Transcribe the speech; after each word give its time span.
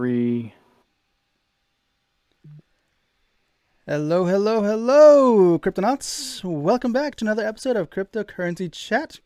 three. 0.00 0.54
Hello, 3.86 4.24
hello, 4.24 4.62
hello, 4.62 5.58
Cryptonauts. 5.58 6.42
Welcome 6.42 6.90
back 6.90 7.16
to 7.16 7.24
another 7.26 7.46
episode 7.46 7.76
of 7.76 7.90
Cryptocurrency 7.90 8.72
Chat. 8.72 9.20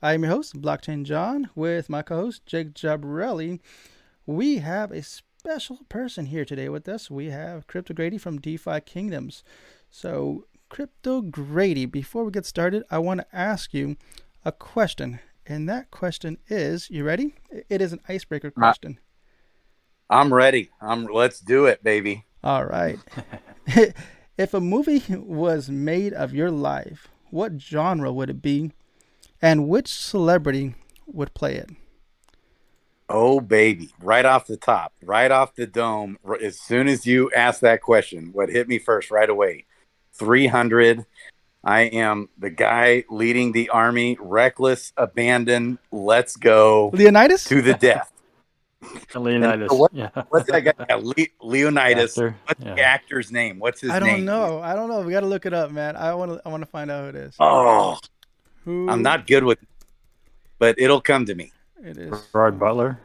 I 0.00 0.14
am 0.14 0.22
your 0.22 0.30
host, 0.30 0.62
Blockchain 0.62 1.02
John, 1.02 1.50
with 1.56 1.90
my 1.90 2.02
co 2.02 2.14
host, 2.14 2.46
Jake 2.46 2.72
Jabrelli. 2.72 3.58
We 4.24 4.58
have 4.58 4.92
a 4.92 5.02
special 5.02 5.80
person 5.88 6.26
here 6.26 6.44
today 6.44 6.68
with 6.68 6.88
us. 6.88 7.10
We 7.10 7.30
have 7.30 7.66
Crypto 7.66 7.92
Grady 7.92 8.16
from 8.16 8.40
DeFi 8.40 8.80
Kingdoms. 8.82 9.42
So, 9.90 10.46
Crypto 10.68 11.20
Grady, 11.22 11.84
before 11.84 12.22
we 12.22 12.30
get 12.30 12.46
started, 12.46 12.84
I 12.92 12.98
want 12.98 13.22
to 13.22 13.36
ask 13.36 13.74
you 13.74 13.96
a 14.44 14.52
question. 14.52 15.18
And 15.46 15.68
that 15.68 15.90
question 15.90 16.38
is 16.46 16.90
you 16.90 17.02
ready? 17.02 17.34
It 17.68 17.82
is 17.82 17.92
an 17.92 18.02
icebreaker 18.08 18.52
question. 18.52 19.00
I'm 20.12 20.32
ready. 20.32 20.68
I'm 20.78 21.06
let's 21.06 21.40
do 21.40 21.64
it, 21.64 21.82
baby. 21.82 22.26
All 22.44 22.66
right. 22.66 22.98
if 24.36 24.52
a 24.52 24.60
movie 24.60 25.02
was 25.08 25.70
made 25.70 26.12
of 26.12 26.34
your 26.34 26.50
life, 26.50 27.08
what 27.30 27.58
genre 27.58 28.12
would 28.12 28.28
it 28.28 28.42
be? 28.42 28.72
And 29.40 29.68
which 29.68 29.88
celebrity 29.88 30.74
would 31.06 31.32
play 31.32 31.56
it? 31.56 31.70
Oh, 33.08 33.40
baby. 33.40 33.88
Right 34.02 34.26
off 34.26 34.46
the 34.46 34.58
top, 34.58 34.92
right 35.02 35.30
off 35.30 35.54
the 35.54 35.66
dome, 35.66 36.18
as 36.42 36.60
soon 36.60 36.88
as 36.88 37.06
you 37.06 37.30
asked 37.34 37.62
that 37.62 37.80
question, 37.80 38.30
what 38.34 38.50
hit 38.50 38.68
me 38.68 38.78
first 38.78 39.10
right 39.10 39.28
away 39.28 39.64
300. 40.12 41.06
I 41.64 41.82
am 41.82 42.28
the 42.36 42.50
guy 42.50 43.04
leading 43.08 43.52
the 43.52 43.70
army, 43.70 44.18
reckless, 44.20 44.92
abandon, 44.96 45.78
let's 45.90 46.36
go. 46.36 46.90
Leonidas? 46.92 47.44
To 47.44 47.62
the 47.62 47.74
death. 47.74 48.11
Leonidas. 49.14 49.68
What, 49.70 49.94
yeah. 49.94 50.10
What's 50.28 50.50
that 50.50 50.60
guy? 50.60 50.94
Le- 50.94 51.14
Leonidas. 51.40 52.16
Actor, 52.18 52.36
What's 52.46 52.60
yeah. 52.64 52.74
the 52.74 52.82
actor's 52.82 53.30
name? 53.32 53.58
What's 53.58 53.80
his 53.80 53.90
name? 53.90 54.02
I 54.02 54.06
don't 54.06 54.24
know. 54.24 54.60
I 54.60 54.74
don't 54.74 54.88
know. 54.88 55.00
We 55.02 55.12
got 55.12 55.20
to 55.20 55.26
look 55.26 55.46
it 55.46 55.54
up, 55.54 55.70
man. 55.70 55.96
I 55.96 56.14
want 56.14 56.32
to 56.32 56.42
I 56.44 56.48
want 56.48 56.62
to 56.62 56.66
find 56.68 56.90
out 56.90 57.02
who 57.04 57.08
it 57.10 57.14
is. 57.16 57.36
Oh, 57.38 57.98
Who 58.64 58.88
I'm 58.88 59.02
not 59.02 59.26
good 59.26 59.44
with 59.44 59.58
but 60.58 60.76
it'll 60.78 61.00
come 61.00 61.26
to 61.26 61.34
me. 61.34 61.52
It 61.84 61.98
is. 61.98 62.14
Gerard 62.32 62.58
Butler. 62.58 63.00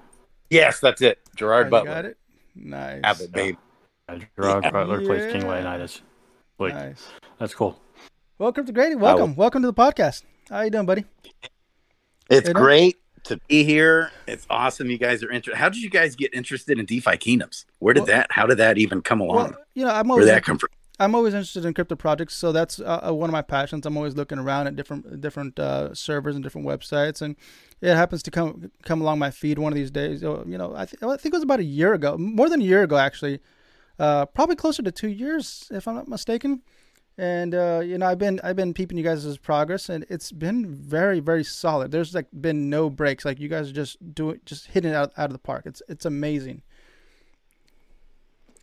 Yes, 0.50 0.80
that's 0.80 1.02
it. 1.02 1.20
Oh, 1.28 1.32
Gerard 1.36 1.68
you 1.68 1.72
Butler. 1.72 1.92
got 1.92 2.06
it? 2.06 2.18
Nice. 2.56 3.02
Have 3.04 3.20
it, 3.22 3.32
babe. 3.32 3.58
Uh, 4.08 4.20
Gerard 4.36 4.72
Butler 4.72 5.02
plays 5.02 5.32
King 5.32 5.48
Leonidas. 5.48 6.02
Like, 6.60 6.74
Nice. 6.76 7.04
that's 7.40 7.54
cool. 7.56 7.80
Welcome 8.38 8.66
to 8.68 8.72
Grady. 8.72 8.96
Welcome. 8.96 9.36
Welcome 9.36 9.64
to 9.64 9.68
the 9.68 9.74
podcast. 9.74 10.24
How 10.50 10.62
you 10.62 10.70
doing, 10.70 10.86
buddy? 10.86 11.06
It's 12.30 12.48
You 12.48 12.54
know? 12.54 12.60
great 12.62 12.98
to 13.28 13.38
be 13.48 13.64
here. 13.64 14.12
It's 14.28 14.46
awesome. 14.50 14.90
You 14.90 14.98
guys 14.98 15.24
are 15.24 15.32
interested. 15.32 15.58
How 15.60 15.70
did 15.70 15.82
you 15.82 15.90
guys 15.90 16.16
get 16.16 16.34
interested 16.34 16.80
in 16.80 16.86
DeFi 16.86 17.18
Kingdoms? 17.18 17.66
Where 17.80 17.94
did 17.94 18.02
Well- 18.02 18.08
that? 18.08 18.28
How 18.32 18.46
did 18.46 18.58
that 18.58 18.78
even 18.78 19.02
come 19.02 19.20
along? 19.22 19.36
Well, 19.52 19.56
you 19.76 19.86
know, 19.86 19.92
I'm 19.92 20.08
Where 20.08 20.14
always 20.14 20.28
did 20.28 20.36
that 20.36 20.44
come 20.44 20.58
from? 20.58 20.70
I'm 21.00 21.14
always 21.14 21.36
interested 21.36 21.64
in 21.64 21.76
crypto 21.76 21.96
projects, 21.96 22.34
so 22.36 22.52
that's 22.52 22.80
uh, 22.80 23.08
uh, 23.08 23.14
one 23.14 23.30
of 23.30 23.32
my 23.32 23.44
passions. 23.44 23.86
I'm 23.86 23.96
always 23.98 24.16
looking 24.16 24.40
around 24.40 24.66
at 24.66 24.76
different 24.76 25.22
different 25.22 25.60
uh, 25.60 25.94
servers 25.94 26.34
and 26.34 26.44
different 26.44 26.66
websites, 26.66 27.22
and 27.22 27.36
it 27.82 27.94
happens 27.94 28.24
to 28.24 28.32
come 28.32 28.72
come 28.84 29.00
along 29.02 29.20
my 29.20 29.30
feed 29.30 29.60
one 29.60 29.72
of 29.72 29.76
these 29.78 29.92
days. 29.92 30.24
You 30.24 30.44
know, 30.48 30.74
I, 30.76 30.86
th- 30.86 31.04
I 31.04 31.16
think 31.18 31.34
it 31.36 31.38
was 31.38 31.44
about 31.44 31.60
a 31.60 31.64
year 31.64 31.94
ago, 31.94 32.18
more 32.18 32.50
than 32.50 32.62
a 32.62 32.64
year 32.64 32.82
ago 32.82 32.98
actually, 32.98 33.42
uh, 34.00 34.26
probably 34.26 34.56
closer 34.56 34.82
to 34.82 34.92
two 34.92 35.10
years 35.10 35.68
if 35.70 35.88
I'm 35.88 35.94
not 35.94 36.08
mistaken. 36.08 36.64
And 37.18 37.56
uh, 37.56 37.82
you 37.84 37.98
know, 37.98 38.06
I've 38.06 38.20
been 38.20 38.40
I've 38.44 38.56
been 38.56 38.74
peeping 38.74 38.98
you 38.98 39.04
guys' 39.04 39.38
progress, 39.40 39.90
and 39.90 40.06
it's 40.10 40.32
been 40.32 40.68
very 40.68 41.20
very 41.20 41.44
solid. 41.44 41.92
There's 41.92 42.14
like 42.14 42.28
been 42.40 42.70
no 42.70 42.92
breaks. 42.92 43.26
Like 43.26 43.40
you 43.40 43.50
guys 43.50 43.70
are 43.70 43.74
just 43.74 44.14
doing 44.14 44.40
just 44.46 44.68
hitting 44.68 44.92
it 44.92 44.96
out 44.96 45.14
out 45.18 45.26
of 45.26 45.34
the 45.34 45.40
park. 45.40 45.64
It's 45.66 45.82
it's 45.88 46.06
amazing. 46.06 46.62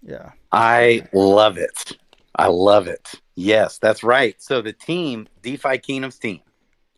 Yeah. 0.04 0.32
I 0.52 1.08
love 1.12 1.56
it. 1.56 1.96
I 2.36 2.48
love 2.48 2.86
it. 2.86 3.12
Yes, 3.36 3.78
that's 3.78 4.02
right. 4.02 4.40
So 4.40 4.60
the 4.60 4.72
team, 4.72 5.28
DeFi 5.42 5.78
Kingdoms 5.78 6.18
team, 6.18 6.40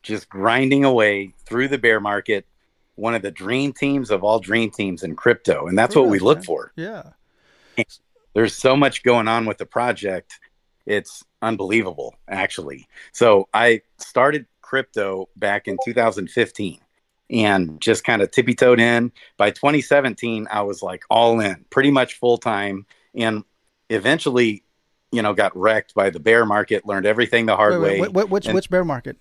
just 0.02 0.28
grinding 0.28 0.84
away 0.84 1.34
through 1.46 1.68
the 1.68 1.78
bear 1.78 2.00
market, 2.00 2.46
one 2.96 3.14
of 3.14 3.22
the 3.22 3.30
dream 3.30 3.72
teams 3.72 4.10
of 4.10 4.24
all 4.24 4.40
dream 4.40 4.70
teams 4.70 5.02
in 5.02 5.14
crypto. 5.14 5.66
And 5.66 5.78
that's 5.78 5.94
what 5.94 6.08
we 6.08 6.18
look 6.18 6.38
man. 6.38 6.44
for. 6.44 6.72
Yeah. 6.76 7.02
There's 8.34 8.54
so 8.54 8.76
much 8.76 9.02
going 9.02 9.28
on 9.28 9.46
with 9.46 9.58
the 9.58 9.66
project. 9.66 10.40
It's 10.84 11.24
unbelievable, 11.46 12.14
actually. 12.28 12.86
So 13.12 13.48
I 13.54 13.82
started 13.98 14.46
crypto 14.62 15.28
back 15.36 15.68
in 15.68 15.76
2015 15.84 16.80
and 17.30 17.80
just 17.80 18.04
kind 18.04 18.22
of 18.22 18.30
tippy 18.30 18.54
toed 18.54 18.80
in. 18.80 19.12
By 19.36 19.50
2017, 19.50 20.48
I 20.50 20.62
was 20.62 20.82
like 20.82 21.04
all 21.10 21.40
in, 21.40 21.64
pretty 21.70 21.90
much 21.90 22.18
full 22.18 22.38
time, 22.38 22.86
and 23.14 23.44
eventually, 23.90 24.62
you 25.12 25.22
know, 25.22 25.34
got 25.34 25.56
wrecked 25.56 25.94
by 25.94 26.10
the 26.10 26.20
bear 26.20 26.44
market, 26.44 26.86
learned 26.86 27.06
everything 27.06 27.46
the 27.46 27.56
hard 27.56 27.74
Wait, 27.74 27.80
way. 27.80 28.00
wait, 28.00 28.12
wait, 28.12 28.28
which 28.28 28.46
And- 28.46 28.54
which 28.54 28.68
bear 28.70 28.84
market? 28.84 29.16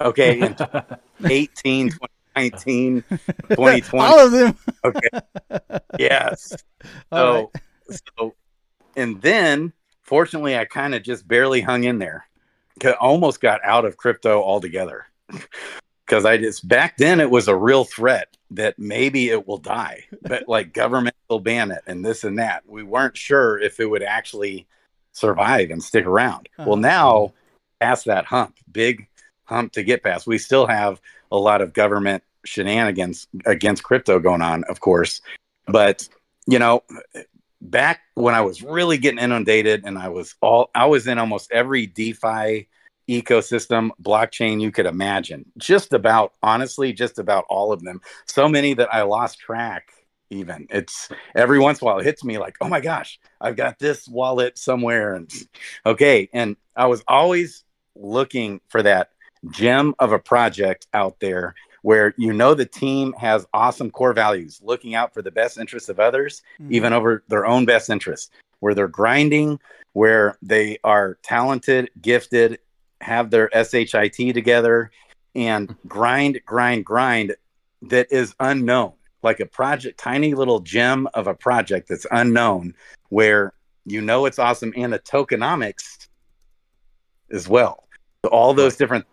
Okay, 0.00 0.40
in 0.40 0.56
18, 1.24 1.90
2019, 1.90 3.04
2020. 3.50 3.86
All 3.98 4.18
of 4.26 4.32
them. 4.32 4.56
Okay, 4.84 5.08
yes. 5.98 6.52
All 7.12 7.18
So, 7.18 7.50
right. 7.88 8.00
so, 8.18 8.34
and 8.96 9.22
then 9.22 9.72
fortunately, 10.04 10.56
I 10.56 10.64
kind 10.64 10.94
of 10.94 11.02
just 11.02 11.26
barely 11.26 11.60
hung 11.60 11.84
in 11.84 11.98
there. 11.98 12.26
Almost 13.00 13.40
got 13.40 13.60
out 13.64 13.84
of 13.84 13.96
crypto 13.96 14.42
altogether 14.42 15.06
because 16.06 16.24
I 16.24 16.36
just 16.36 16.66
back 16.66 16.96
then 16.96 17.20
it 17.20 17.30
was 17.30 17.48
a 17.48 17.56
real 17.56 17.84
threat 17.84 18.36
that 18.50 18.78
maybe 18.78 19.30
it 19.30 19.46
will 19.46 19.58
die, 19.58 20.04
but 20.22 20.48
like 20.48 20.72
government 20.72 21.16
will 21.28 21.40
ban 21.40 21.70
it 21.70 21.82
and 21.86 22.04
this 22.04 22.24
and 22.24 22.38
that. 22.38 22.62
We 22.66 22.82
weren't 22.82 23.16
sure 23.16 23.58
if 23.58 23.80
it 23.80 23.86
would 23.86 24.02
actually 24.02 24.66
survive 25.12 25.70
and 25.70 25.82
stick 25.82 26.06
around. 26.06 26.48
Uh-huh. 26.58 26.68
Well, 26.68 26.76
now 26.76 27.32
past 27.80 28.04
that 28.06 28.24
hump, 28.26 28.56
big 28.70 29.08
hump 29.44 29.72
to 29.72 29.82
get 29.82 30.02
past. 30.02 30.26
We 30.26 30.38
still 30.38 30.66
have 30.66 31.00
a 31.30 31.38
lot 31.38 31.62
of 31.62 31.72
government 31.72 32.22
shenanigans 32.44 33.28
against 33.46 33.82
crypto 33.82 34.18
going 34.18 34.42
on, 34.42 34.64
of 34.64 34.80
course, 34.80 35.20
but 35.66 36.08
you 36.46 36.58
know, 36.58 36.82
back 37.64 38.00
when 38.14 38.34
I 38.34 38.42
was 38.42 38.62
really 38.62 38.98
getting 38.98 39.18
inundated 39.18 39.84
and 39.84 39.98
I 39.98 40.08
was 40.08 40.34
all 40.40 40.70
I 40.74 40.86
was 40.86 41.06
in 41.06 41.18
almost 41.18 41.50
every 41.50 41.86
DeFi 41.86 42.68
ecosystem 43.08 43.90
blockchain 44.02 44.60
you 44.60 44.70
could 44.70 44.86
imagine. 44.86 45.46
Just 45.58 45.92
about 45.92 46.32
honestly, 46.42 46.92
just 46.92 47.18
about 47.18 47.44
all 47.48 47.72
of 47.72 47.82
them. 47.82 48.00
So 48.26 48.48
many 48.48 48.74
that 48.74 48.92
I 48.92 49.02
lost 49.02 49.40
track 49.40 49.88
even. 50.30 50.66
It's 50.70 51.08
every 51.34 51.58
once 51.58 51.80
in 51.80 51.84
a 51.84 51.86
while 51.86 51.98
it 51.98 52.04
hits 52.04 52.22
me 52.22 52.38
like, 52.38 52.56
"Oh 52.60 52.68
my 52.68 52.80
gosh, 52.80 53.18
I've 53.40 53.56
got 53.56 53.78
this 53.78 54.06
wallet 54.06 54.58
somewhere." 54.58 55.14
And 55.14 55.30
okay, 55.86 56.28
and 56.32 56.56
I 56.76 56.86
was 56.86 57.02
always 57.08 57.64
looking 57.96 58.60
for 58.68 58.82
that 58.82 59.10
gem 59.50 59.94
of 59.98 60.12
a 60.12 60.18
project 60.18 60.86
out 60.92 61.20
there 61.20 61.54
where 61.84 62.14
you 62.16 62.32
know 62.32 62.54
the 62.54 62.64
team 62.64 63.12
has 63.12 63.46
awesome 63.52 63.90
core 63.90 64.14
values, 64.14 64.58
looking 64.62 64.94
out 64.94 65.12
for 65.12 65.20
the 65.20 65.30
best 65.30 65.58
interests 65.58 65.90
of 65.90 66.00
others, 66.00 66.42
Mhm. 66.58 66.72
even 66.72 66.94
over 66.94 67.22
their 67.28 67.44
own 67.44 67.66
best 67.66 67.90
interests, 67.90 68.30
where 68.60 68.72
they're 68.74 68.88
grinding, 68.88 69.60
where 69.92 70.38
they 70.40 70.78
are 70.82 71.18
talented, 71.22 71.90
gifted, 72.00 72.58
have 73.02 73.28
their 73.30 73.50
SHIT 73.52 74.32
together, 74.32 74.90
and 75.34 75.76
grind, 75.86 76.40
grind, 76.46 76.86
grind 76.86 77.36
that 77.82 78.10
is 78.10 78.34
unknown, 78.40 78.94
like 79.22 79.40
a 79.40 79.46
project, 79.46 80.00
tiny 80.00 80.32
little 80.32 80.60
gem 80.60 81.06
of 81.12 81.26
a 81.26 81.34
project 81.34 81.88
that's 81.90 82.06
unknown, 82.10 82.74
where 83.10 83.52
you 83.84 84.00
know 84.00 84.24
it's 84.24 84.38
awesome, 84.38 84.72
and 84.74 84.90
the 84.90 84.98
tokenomics 85.00 86.08
as 87.30 87.46
well. 87.46 87.84
So 88.24 88.30
all 88.30 88.54
those 88.54 88.74
different 88.74 89.04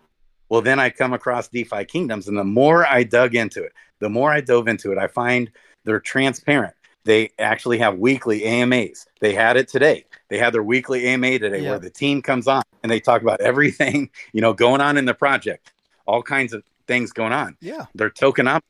well, 0.52 0.60
then 0.60 0.78
I 0.78 0.90
come 0.90 1.14
across 1.14 1.48
DeFi 1.48 1.86
Kingdoms, 1.86 2.28
and 2.28 2.36
the 2.36 2.44
more 2.44 2.86
I 2.86 3.04
dug 3.04 3.34
into 3.34 3.62
it, 3.64 3.72
the 4.00 4.10
more 4.10 4.30
I 4.30 4.42
dove 4.42 4.68
into 4.68 4.92
it, 4.92 4.98
I 4.98 5.06
find 5.06 5.50
they're 5.84 5.98
transparent. 5.98 6.74
They 7.04 7.30
actually 7.38 7.78
have 7.78 7.96
weekly 7.96 8.44
AMAs. 8.44 9.06
They 9.20 9.32
had 9.32 9.56
it 9.56 9.66
today. 9.66 10.04
They 10.28 10.36
had 10.36 10.52
their 10.52 10.62
weekly 10.62 11.06
AMA 11.06 11.38
today 11.38 11.62
Yeah. 11.62 11.70
where 11.70 11.78
the 11.78 11.88
team 11.88 12.20
comes 12.20 12.46
on 12.48 12.62
and 12.82 12.92
they 12.92 13.00
talk 13.00 13.22
about 13.22 13.40
everything, 13.40 14.10
you 14.34 14.42
know, 14.42 14.52
going 14.52 14.82
on 14.82 14.98
in 14.98 15.06
the 15.06 15.14
project, 15.14 15.72
all 16.06 16.22
kinds 16.22 16.52
of 16.52 16.62
things 16.86 17.12
going 17.12 17.32
on. 17.32 17.56
Yeah. 17.62 17.86
Their 17.94 18.10
tokenomics, 18.10 18.60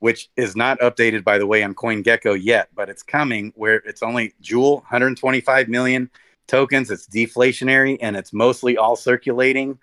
which 0.00 0.28
is 0.36 0.54
not 0.54 0.80
updated, 0.80 1.24
by 1.24 1.38
the 1.38 1.46
way, 1.46 1.62
on 1.62 1.74
CoinGecko 1.74 2.38
yet, 2.42 2.68
but 2.74 2.90
it's 2.90 3.02
coming 3.02 3.54
where 3.56 3.76
it's 3.76 4.02
only 4.02 4.34
Jewel, 4.42 4.80
125 4.80 5.68
million 5.68 6.10
tokens. 6.46 6.90
It's 6.90 7.06
deflationary 7.06 7.96
and 8.02 8.16
it's 8.16 8.34
mostly 8.34 8.76
all 8.76 8.96
circulating. 8.96 9.78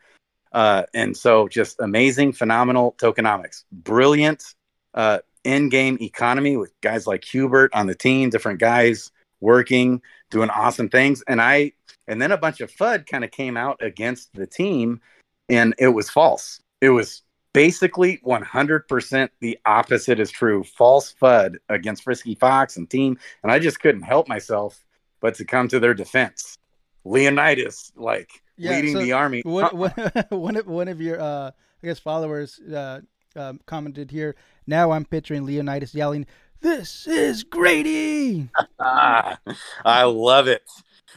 Uh, 0.51 0.83
and 0.93 1.15
so 1.15 1.47
just 1.47 1.79
amazing, 1.79 2.33
phenomenal 2.33 2.95
tokenomics. 2.97 3.63
Brilliant 3.71 4.55
uh, 4.93 5.19
in-game 5.43 5.97
economy 6.01 6.57
with 6.57 6.73
guys 6.81 7.07
like 7.07 7.23
Hubert 7.23 7.73
on 7.73 7.87
the 7.87 7.95
team, 7.95 8.29
different 8.29 8.59
guys 8.59 9.11
working, 9.39 10.01
doing 10.31 10.49
awesome 10.49 10.89
things. 10.89 11.23
And 11.27 11.41
I 11.41 11.73
and 12.07 12.21
then 12.21 12.31
a 12.31 12.37
bunch 12.37 12.61
of 12.61 12.71
FUD 12.71 13.05
kind 13.05 13.23
of 13.23 13.31
came 13.31 13.55
out 13.55 13.77
against 13.81 14.33
the 14.33 14.47
team 14.47 14.99
and 15.47 15.75
it 15.77 15.89
was 15.89 16.09
false. 16.09 16.59
It 16.81 16.89
was 16.89 17.21
basically 17.53 18.19
100% 18.25 19.29
the 19.39 19.59
opposite 19.65 20.19
is 20.19 20.31
true. 20.31 20.63
False 20.63 21.13
FUD 21.21 21.57
against 21.69 22.03
Frisky 22.03 22.35
Fox 22.35 22.77
and 22.77 22.89
team. 22.89 23.17
And 23.43 23.51
I 23.51 23.59
just 23.59 23.79
couldn't 23.79 24.03
help 24.03 24.27
myself 24.27 24.83
but 25.21 25.35
to 25.35 25.45
come 25.45 25.67
to 25.67 25.79
their 25.79 25.93
defense. 25.93 26.57
Leonidas, 27.05 27.91
like 27.95 28.29
Yeah, 28.59 28.71
leading 28.71 28.93
so 28.93 28.99
the 28.99 29.13
army. 29.13 29.41
One, 29.43 29.75
one, 29.75 29.93
one 30.29 30.55
of 30.57 30.67
one 30.67 30.87
of 30.89 31.01
your 31.01 31.19
uh, 31.19 31.51
I 31.83 31.87
guess 31.87 31.97
followers 31.97 32.59
uh, 32.59 32.99
um, 33.35 33.59
commented 33.65 34.11
here. 34.11 34.35
Now 34.67 34.91
I'm 34.91 35.05
picturing 35.05 35.45
Leonidas 35.45 35.95
yelling, 35.95 36.25
"This 36.59 37.07
is 37.07 37.43
Grady!" 37.43 38.49
I 38.79 40.03
love 40.03 40.47
it. 40.47 40.63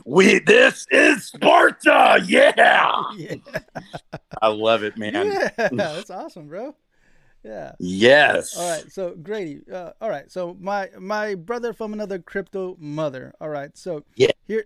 We 0.07 0.39
this 0.39 0.87
is 0.91 1.25
Sparta. 1.27 2.23
Yeah. 2.25 3.03
yeah, 3.17 3.37
I 4.41 4.49
love 4.49 4.85
it, 4.85 4.97
man. 4.97 5.27
yeah, 5.27 5.51
that's 5.73 6.11
awesome, 6.11 6.49
bro. 6.49 6.75
Yeah. 7.45 7.73
Yes. 7.81 8.57
All 8.57 8.71
right, 8.71 8.91
so 8.93 9.17
Grady. 9.21 9.63
Uh, 9.71 9.91
all 10.01 10.09
right, 10.09 10.31
so 10.31 10.57
my 10.61 10.91
my 10.99 11.35
brother 11.35 11.73
from 11.73 11.93
another 11.93 12.21
crypto 12.21 12.77
mother. 12.79 13.35
All 13.41 13.49
right, 13.49 13.77
so 13.77 14.05
Yeah. 14.15 14.31
here, 14.47 14.65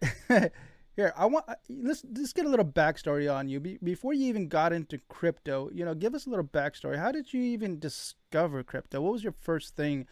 here 0.96 1.12
I 1.16 1.26
want 1.26 1.44
let's 1.68 2.04
let's 2.16 2.32
get 2.32 2.46
a 2.46 2.48
little 2.48 2.64
backstory 2.64 3.32
on 3.32 3.48
you 3.48 3.60
Be, 3.60 3.78
before 3.82 4.14
you 4.14 4.26
even 4.26 4.48
got 4.48 4.72
into 4.72 4.98
crypto. 5.08 5.70
You 5.72 5.84
know, 5.84 5.94
give 5.94 6.14
us 6.14 6.26
a 6.26 6.30
little 6.30 6.44
backstory. 6.44 6.98
How 6.98 7.12
did 7.12 7.32
you 7.32 7.42
even 7.42 7.78
discover 7.78 8.62
crypto? 8.62 9.00
What 9.02 9.12
was 9.12 9.22
your 9.22 9.34
first 9.42 9.76
thing? 9.76 10.06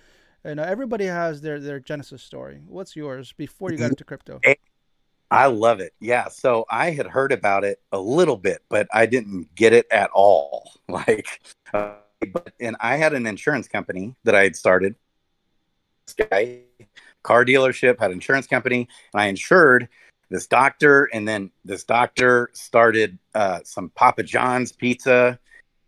You 0.44 0.54
know, 0.54 0.62
everybody 0.62 1.06
has 1.06 1.40
their 1.40 1.58
their 1.58 1.80
genesis 1.80 2.22
story. 2.22 2.60
What's 2.66 2.94
yours 2.94 3.32
before 3.32 3.72
you 3.72 3.78
got 3.78 3.90
into 3.90 4.04
crypto? 4.04 4.40
I 5.30 5.46
love 5.46 5.80
it. 5.80 5.94
Yeah. 6.00 6.28
So 6.28 6.66
I 6.70 6.90
had 6.90 7.06
heard 7.06 7.32
about 7.32 7.64
it 7.64 7.80
a 7.90 7.98
little 7.98 8.36
bit, 8.36 8.62
but 8.68 8.86
I 8.92 9.06
didn't 9.06 9.54
get 9.54 9.72
it 9.72 9.86
at 9.90 10.10
all. 10.12 10.70
Like, 10.86 11.40
uh, 11.72 11.94
but, 12.32 12.52
and 12.60 12.76
I 12.78 12.96
had 12.96 13.14
an 13.14 13.26
insurance 13.26 13.66
company 13.66 14.14
that 14.24 14.34
I 14.34 14.44
had 14.44 14.54
started. 14.54 14.94
This 16.06 16.28
guy, 16.28 16.60
car 17.22 17.44
dealership, 17.44 17.98
had 17.98 18.12
insurance 18.12 18.46
company, 18.46 18.86
and 19.14 19.22
I 19.22 19.26
insured 19.26 19.88
this 20.30 20.46
doctor. 20.46 21.08
And 21.12 21.26
then 21.26 21.50
this 21.64 21.84
doctor 21.84 22.50
started 22.52 23.18
uh, 23.34 23.60
some 23.64 23.90
Papa 23.90 24.22
John's 24.22 24.72
pizza, 24.72 25.38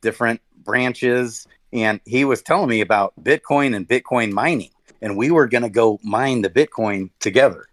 different 0.01 0.41
branches. 0.65 1.47
And 1.73 2.01
he 2.05 2.25
was 2.25 2.43
telling 2.43 2.69
me 2.69 2.81
about 2.81 3.13
Bitcoin 3.23 3.75
and 3.75 3.89
Bitcoin 3.89 4.33
mining. 4.33 4.71
And 5.03 5.17
we 5.17 5.31
were 5.31 5.47
going 5.47 5.63
to 5.63 5.71
go 5.71 5.99
mine 6.03 6.43
the 6.43 6.51
Bitcoin 6.51 7.11
together. 7.21 7.67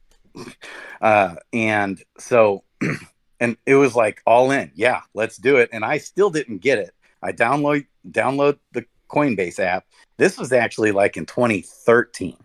Uh, 1.01 1.35
and 1.51 2.01
so, 2.17 2.63
and 3.39 3.57
it 3.65 3.75
was 3.75 3.95
like 3.95 4.21
all 4.25 4.51
in. 4.51 4.71
Yeah, 4.75 5.01
let's 5.13 5.37
do 5.37 5.57
it. 5.57 5.69
And 5.71 5.85
I 5.85 5.97
still 5.97 6.29
didn't 6.29 6.59
get 6.59 6.79
it. 6.79 6.93
I 7.21 7.31
download 7.31 7.85
download 8.09 8.59
the 8.73 8.85
Coinbase 9.09 9.59
app. 9.59 9.85
This 10.17 10.37
was 10.37 10.51
actually 10.51 10.91
like 10.91 11.17
in 11.17 11.25
2013. 11.25 12.37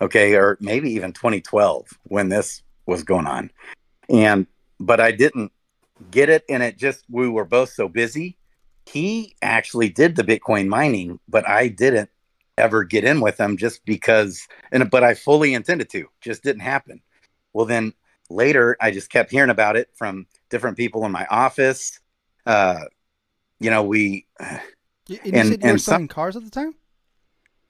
Okay, 0.00 0.34
or 0.34 0.58
maybe 0.60 0.90
even 0.90 1.12
2012 1.12 1.88
when 2.04 2.28
this 2.28 2.62
was 2.86 3.02
going 3.02 3.26
on. 3.26 3.50
And 4.08 4.46
but 4.80 5.00
I 5.00 5.12
didn't 5.12 5.52
get 6.10 6.28
it 6.28 6.44
and 6.48 6.62
it 6.62 6.76
just 6.76 7.04
we 7.08 7.28
were 7.28 7.44
both 7.44 7.70
so 7.72 7.88
busy. 7.88 8.36
He 8.86 9.34
actually 9.42 9.88
did 9.88 10.16
the 10.16 10.24
Bitcoin 10.24 10.66
mining, 10.68 11.18
but 11.28 11.48
I 11.48 11.68
didn't 11.68 12.10
ever 12.58 12.84
get 12.84 13.04
in 13.04 13.20
with 13.20 13.38
him 13.38 13.56
just 13.56 13.84
because 13.84 14.46
and 14.72 14.90
but 14.90 15.02
I 15.04 15.14
fully 15.14 15.54
intended 15.54 15.88
to. 15.90 16.06
Just 16.20 16.42
didn't 16.42 16.60
happen. 16.62 17.00
Well 17.52 17.66
then 17.66 17.92
later 18.30 18.76
I 18.80 18.90
just 18.90 19.10
kept 19.10 19.30
hearing 19.30 19.50
about 19.50 19.76
it 19.76 19.88
from 19.94 20.26
different 20.50 20.76
people 20.76 21.04
in 21.04 21.12
my 21.12 21.26
office. 21.30 21.98
Uh 22.46 22.80
you 23.60 23.70
know, 23.70 23.82
we 23.84 24.26
and 24.38 24.60
you 25.08 25.18
And- 25.32 25.62
you 25.64 25.72
were 25.72 25.78
selling 25.78 26.08
cars 26.08 26.36
at 26.36 26.44
the 26.44 26.50
time. 26.50 26.74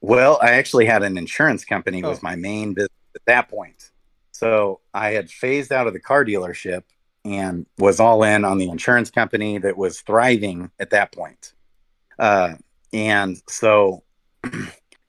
Well, 0.01 0.39
I 0.43 0.53
actually 0.53 0.85
had 0.85 1.03
an 1.03 1.17
insurance 1.17 1.65
company 1.65 2.03
was 2.03 2.19
Oh. 2.19 2.21
my 2.23 2.37
main 2.37 2.75
business 2.75 2.91
at 3.15 3.25
that 3.27 3.49
point. 3.49 3.91
So 4.35 4.81
I 4.93 5.13
had 5.13 5.31
phased 5.31 5.71
out 5.71 5.87
of 5.87 5.93
the 5.93 6.01
car 6.01 6.25
dealership 6.25 6.83
and 7.25 7.67
was 7.79 8.01
all 8.01 8.25
in 8.25 8.45
on 8.45 8.59
the 8.59 8.69
insurance 8.69 9.09
company 9.09 9.59
that 9.59 9.77
was 9.77 10.01
thriving 10.01 10.73
at 10.81 10.91
that 10.91 11.13
point. 11.13 11.53
Uh, 12.19 12.55
and 12.93 13.41
so 13.49 14.03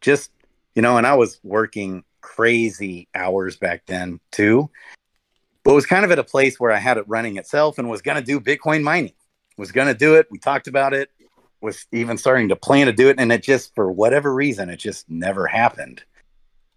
just, 0.02 0.30
you 0.76 0.84
know, 0.84 0.98
and 0.98 1.08
I 1.08 1.16
was 1.16 1.40
working 1.44 2.04
crazy 2.22 3.08
hours 3.16 3.58
back 3.58 3.88
then 3.88 4.20
too, 4.32 4.70
but 5.64 5.74
was 5.74 5.88
kind 5.88 6.06
of 6.06 6.12
at 6.12 6.20
a 6.20 6.24
place 6.24 6.60
where 6.60 6.72
I 6.72 6.78
had 6.78 6.98
it 6.98 7.08
running 7.08 7.38
itself 7.38 7.80
and 7.80 7.90
was 7.90 8.04
going 8.04 8.18
to 8.18 8.24
do 8.24 8.40
Bitcoin 8.40 8.84
mining, 8.84 9.14
was 9.58 9.72
going 9.72 9.88
to 9.88 9.96
do 9.96 10.16
it. 10.16 10.28
We 10.30 10.38
talked 10.38 10.68
about 10.68 10.94
it 10.94 11.10
was 11.62 11.88
even 11.92 12.16
starting 12.16 12.50
to 12.50 12.56
plan 12.56 12.86
to 12.86 12.94
do 12.94 13.10
it 13.10 13.20
and 13.20 13.32
it 13.32 13.42
just 13.42 13.74
for 13.74 13.92
whatever 13.92 14.32
reason 14.32 14.70
it 14.70 14.78
just 14.78 15.10
never 15.10 15.48
happened 15.48 16.04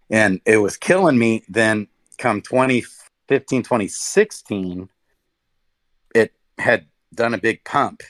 and 0.09 0.41
it 0.45 0.57
was 0.57 0.77
killing 0.77 1.19
me 1.19 1.43
then 1.47 1.87
come 2.19 2.41
2015 2.41 3.63
2016 3.63 4.89
it 6.13 6.33
had 6.59 6.85
done 7.13 7.33
a 7.33 7.37
big 7.37 7.63
pump 7.63 8.03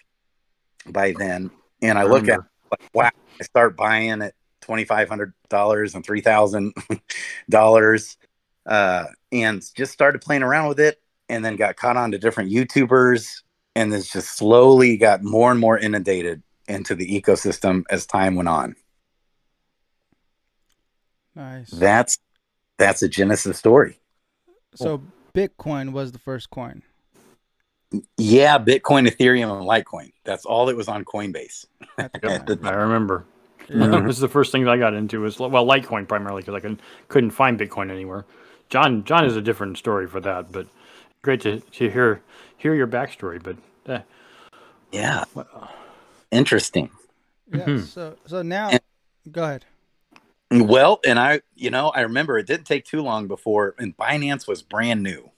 by 0.88 1.14
then 1.18 1.50
and 1.82 1.98
i 1.98 2.04
look 2.04 2.28
at 2.28 2.40
like 2.72 2.90
wow 2.94 3.10
i 3.40 3.44
start 3.44 3.78
buying 3.78 4.22
at 4.22 4.34
$2500 4.70 5.96
and 5.96 6.06
$3000 6.06 8.18
uh, 8.66 9.06
and 9.32 9.64
just 9.76 9.92
started 9.92 10.22
playing 10.22 10.44
around 10.44 10.68
with 10.68 10.80
it 10.80 11.02
and 11.28 11.44
then 11.44 11.56
got 11.56 11.76
caught 11.76 11.98
on 11.98 12.12
to 12.12 12.18
different 12.18 12.52
youtubers 12.52 13.42
and 13.76 13.92
then 13.92 14.02
just 14.02 14.38
slowly 14.38 14.98
got 14.98 15.24
more 15.24 15.52
and 15.52 15.60
more 15.60 15.78
inundated 15.78 16.42
into 16.68 16.96
the 16.96 17.22
ecosystem 17.22 17.84
as 17.90 18.06
time 18.06 18.36
went 18.36 18.50
on. 18.50 18.76
Nice. 21.36 21.70
That's 21.72 22.20
that's 22.78 23.02
a 23.02 23.08
Genesis 23.08 23.58
story. 23.58 23.99
So 24.80 25.02
Bitcoin 25.34 25.92
was 25.92 26.12
the 26.12 26.20
first 26.20 26.50
coin. 26.50 26.82
Yeah, 28.18 28.60
Bitcoin, 28.60 29.08
Ethereum, 29.08 29.52
and 29.58 29.68
Litecoin. 29.68 30.12
That's 30.24 30.46
all 30.46 30.68
that 30.68 30.76
was 30.76 30.88
on 30.88 31.04
Coinbase. 31.06 31.66
at 31.98 32.14
the 32.14 32.32
At 32.32 32.48
time. 32.48 32.60
the- 32.62 32.68
I 32.70 32.74
remember. 32.74 33.26
Yeah. 33.68 34.00
this 34.02 34.16
is 34.16 34.20
the 34.22 34.28
first 34.28 34.52
thing 34.52 34.68
I 34.68 34.78
got 34.78 34.96
into 34.96 35.22
was 35.22 35.38
well 35.38 35.66
Litecoin 35.66 36.08
primarily 36.08 36.42
because 36.42 36.56
I 36.56 36.60
couldn't 36.60 36.80
couldn't 37.08 37.32
find 37.32 37.60
Bitcoin 37.60 37.92
anywhere. 37.92 38.26
John 38.70 39.04
John 39.04 39.26
is 39.26 39.36
a 39.36 39.42
different 39.42 39.78
story 39.78 40.08
for 40.08 40.20
that, 40.22 40.52
but 40.52 40.68
great 41.22 41.42
to, 41.42 41.60
to 41.60 41.90
hear 41.90 42.22
hear 42.58 42.74
your 42.74 42.88
backstory. 42.88 43.42
But 43.42 43.58
uh, 43.92 44.02
yeah, 44.92 45.24
interesting. 46.32 46.90
Yeah. 47.54 47.66
Mhm. 47.66 47.86
So 47.86 48.16
so 48.26 48.42
now, 48.42 48.70
And- 48.70 48.82
go 49.32 49.44
ahead. 49.44 49.66
Well, 50.52 51.00
and 51.06 51.20
I, 51.20 51.42
you 51.56 51.70
know, 51.70 51.90
I 51.90 52.02
remember 52.02 52.38
it 52.38 52.48
didn't 52.48 52.66
take 52.66 52.86
too 52.86 53.02
long 53.02 53.28
before, 53.28 53.76
and 53.78 53.96
Binance 53.96 54.48
was 54.48 54.62
brand 54.64 55.04
new, 55.04 55.30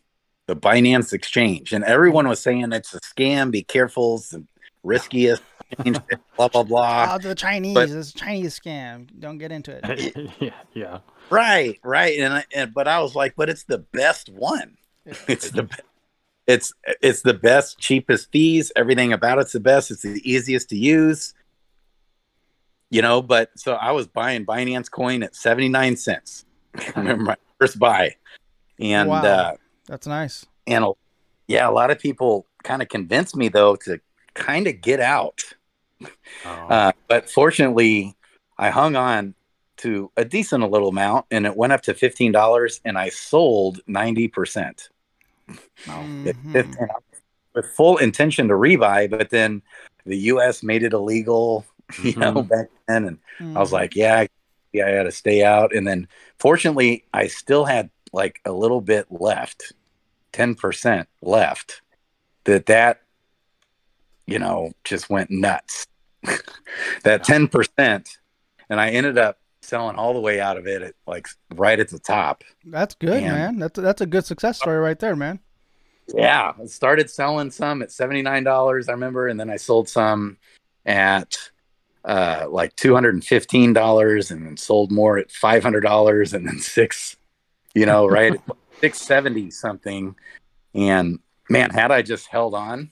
the 0.48 0.56
Binance 0.56 1.12
exchange, 1.12 1.74
and 1.74 1.84
everyone 1.84 2.27
was 2.27 2.39
saying 2.39 2.72
it's 2.72 2.94
a 2.94 3.00
scam. 3.01 3.51
Be 3.51 3.63
careful, 3.63 4.15
it's 4.15 4.30
the 4.30 4.46
riskiest 4.84 5.44
exchange, 5.72 5.98
blah 6.38 6.48
blah 6.48 6.63
blah. 6.63 7.12
Oh, 7.13 7.18
the 7.18 7.36
Chinese. 7.36 7.74
but- 7.74 7.89
it's 7.89 8.12
a 8.12 8.13
Chinese 8.13 8.58
scam. 8.58 9.08
Don't 9.20 9.38
get 9.38 9.51
into 9.51 9.77
it. 9.84 10.32
yeah, 10.39 10.50
yeah. 10.74 11.00
Right, 11.30 11.80
right, 11.84 12.18
and, 12.20 12.34
I, 12.34 12.46
and 12.56 12.74
but 12.74 12.88
I 12.88 13.01
was 13.01 13.13
like, 13.15 13.36
but 13.36 13.50
it's 13.50 13.63
the 13.63 13.80
best 13.80 14.30
one. 14.30 14.77
It's 15.27 15.50
the 15.50 15.63
be- 15.63 15.75
it's 16.48 16.74
it's 17.01 17.22
the 17.22 17.34
best, 17.34 17.80
cheapest 17.80 18.32
fees. 18.32 18.72
Everything 18.75 19.13
about 19.13 19.39
it's 19.39 19.51
the 19.53 19.60
best. 19.60 19.91
It's 19.91 20.01
the 20.03 20.22
easiest 20.30 20.70
to 20.70 20.77
use. 20.77 21.34
You 22.91 23.01
know, 23.01 23.21
but 23.21 23.50
so 23.55 23.74
I 23.74 23.91
was 23.91 24.05
buying 24.07 24.45
Binance 24.45 24.91
coin 24.91 25.24
at 25.24 25.36
seventy 25.36 25.69
nine 25.69 25.95
cents. 25.98 26.45
I 26.75 26.91
remember 27.00 27.24
my 27.24 27.38
first 27.60 27.79
buy, 27.79 28.15
and 28.79 29.10
Wow. 29.10 29.24
uh, 29.24 29.55
That's 29.88 30.05
nice. 30.05 30.45
and 30.67 30.83
a- 30.83 30.91
yeah, 31.48 31.67
a 31.67 31.71
lot 31.71 31.89
of 31.89 31.98
people 32.00 32.45
kind 32.63 32.81
of 32.81 32.89
convinced 32.89 33.36
me 33.36 33.48
though 33.48 33.75
to 33.77 34.00
kind 34.36 34.67
of 34.67 34.81
get 34.81 35.00
out. 35.00 35.41
Oh, 36.45 36.50
Uh, 36.50 36.91
but 37.07 37.29
fortunately, 37.29 38.15
I 38.57 38.69
hung 38.69 38.95
on 38.95 39.36
to 39.77 40.12
a 40.17 40.24
decent 40.25 40.69
little 40.69 40.89
amount, 40.89 41.25
and 41.31 41.45
it 41.45 41.55
went 41.55 41.74
up 41.74 41.81
to 41.83 41.93
fifteen 41.93 42.31
dollars, 42.33 42.81
and 42.86 42.98
I 42.98 43.07
sold 43.10 43.79
ninety 43.88 44.27
percent 44.27 44.89
Mhm. 45.86 46.77
with 47.53 47.65
full 47.75 47.98
intention 47.98 48.48
to 48.50 48.53
rebuy. 48.53 49.10
But 49.10 49.29
then 49.29 49.62
the 50.05 50.17
U.S. 50.33 50.62
made 50.63 50.83
it 50.83 50.93
illegal, 50.93 51.65
you 52.03 52.15
know, 52.15 52.33
Mhm. 52.33 52.50
back 52.50 52.67
then, 52.88 53.05
and 53.05 53.19
I 53.55 53.60
was 53.60 53.69
Mhm. 53.69 53.74
like, 53.74 53.95
yeah, 53.95 54.25
yeah, 54.74 54.86
I 54.88 54.89
had 54.89 55.03
to 55.03 55.12
stay 55.12 55.43
out. 55.43 55.75
And 55.75 55.88
then 55.88 56.07
fortunately, 56.39 57.05
I 57.13 57.27
still 57.27 57.65
had 57.65 57.89
like 58.13 58.39
a 58.45 58.51
little 58.51 58.81
bit 58.81 59.07
left, 59.12 59.74
ten 60.31 60.55
percent 60.55 61.07
left. 61.21 61.81
That 62.45 62.65
that 62.67 63.01
you 64.27 64.39
know 64.39 64.71
just 64.83 65.10
went 65.10 65.29
nuts. 65.31 65.86
that 67.03 67.24
ten 67.24 67.48
percent, 67.48 68.17
and 68.69 68.79
I 68.79 68.89
ended 68.89 69.17
up 69.17 69.38
selling 69.63 69.95
all 69.95 70.13
the 70.13 70.19
way 70.19 70.39
out 70.39 70.57
of 70.57 70.65
it 70.67 70.81
at 70.81 70.95
like 71.05 71.27
right 71.53 71.79
at 71.79 71.89
the 71.89 72.00
top. 72.00 72.43
that's 72.65 72.95
good, 72.95 73.21
Man. 73.21 73.31
man. 73.31 73.60
That's 73.60 73.79
that's 73.79 74.01
a 74.01 74.05
good 74.05 74.25
success 74.25 74.57
story 74.57 74.77
right 74.79 74.98
there, 75.00 75.15
man. 75.15 75.39
Yeah, 76.13 76.53
I 76.62 76.65
started 76.65 77.10
selling 77.10 77.51
some 77.51 77.81
at 77.81 77.91
seventy 77.91 78.21
nine 78.21 78.43
dollars. 78.43 78.89
I 78.89 78.93
remember, 78.93 79.27
and 79.27 79.39
then 79.39 79.50
I 79.50 79.57
sold 79.57 79.88
some 79.88 80.38
at 80.86 81.38
uh, 82.03 82.48
like 82.50 82.75
two 82.75 82.93
hundred 82.93 83.13
and 83.13 83.24
fifteen 83.24 83.74
dollars, 83.74 84.31
and 84.31 84.46
then 84.46 84.58
sold 84.58 84.91
more 84.91 85.17
at 85.17 85.31
five 85.31 85.63
hundred 85.63 85.81
dollars, 85.81 86.34
and 86.34 86.48
then 86.48 86.60
six, 86.60 87.15
you 87.74 87.86
know, 87.86 88.08
right, 88.08 88.39
six 88.79 89.01
seventy 89.01 89.51
something. 89.51 90.15
And 90.74 91.20
man, 91.50 91.70
had 91.70 91.91
I 91.91 92.01
just 92.01 92.27
held 92.27 92.55
on, 92.55 92.91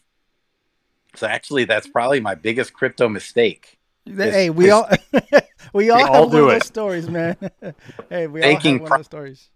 so 1.15 1.27
actually, 1.27 1.65
that's 1.65 1.87
probably 1.87 2.19
my 2.19 2.35
biggest 2.35 2.73
crypto 2.73 3.09
mistake. 3.09 3.77
Hey, 4.05 4.49
we 4.49 4.69
all 4.69 4.89
we 5.73 5.89
all, 5.89 5.99
all 5.99 6.23
have 6.25 6.33
one 6.33 6.43
of 6.43 6.49
those 6.49 6.65
stories, 6.65 7.09
man. 7.09 7.35
hey, 8.09 8.27
we 8.27 8.41
Taking 8.41 8.79
all 8.81 8.85
have 8.85 8.89
one 8.89 8.91
of 8.91 8.97
those 8.99 9.05
stories. 9.05 9.49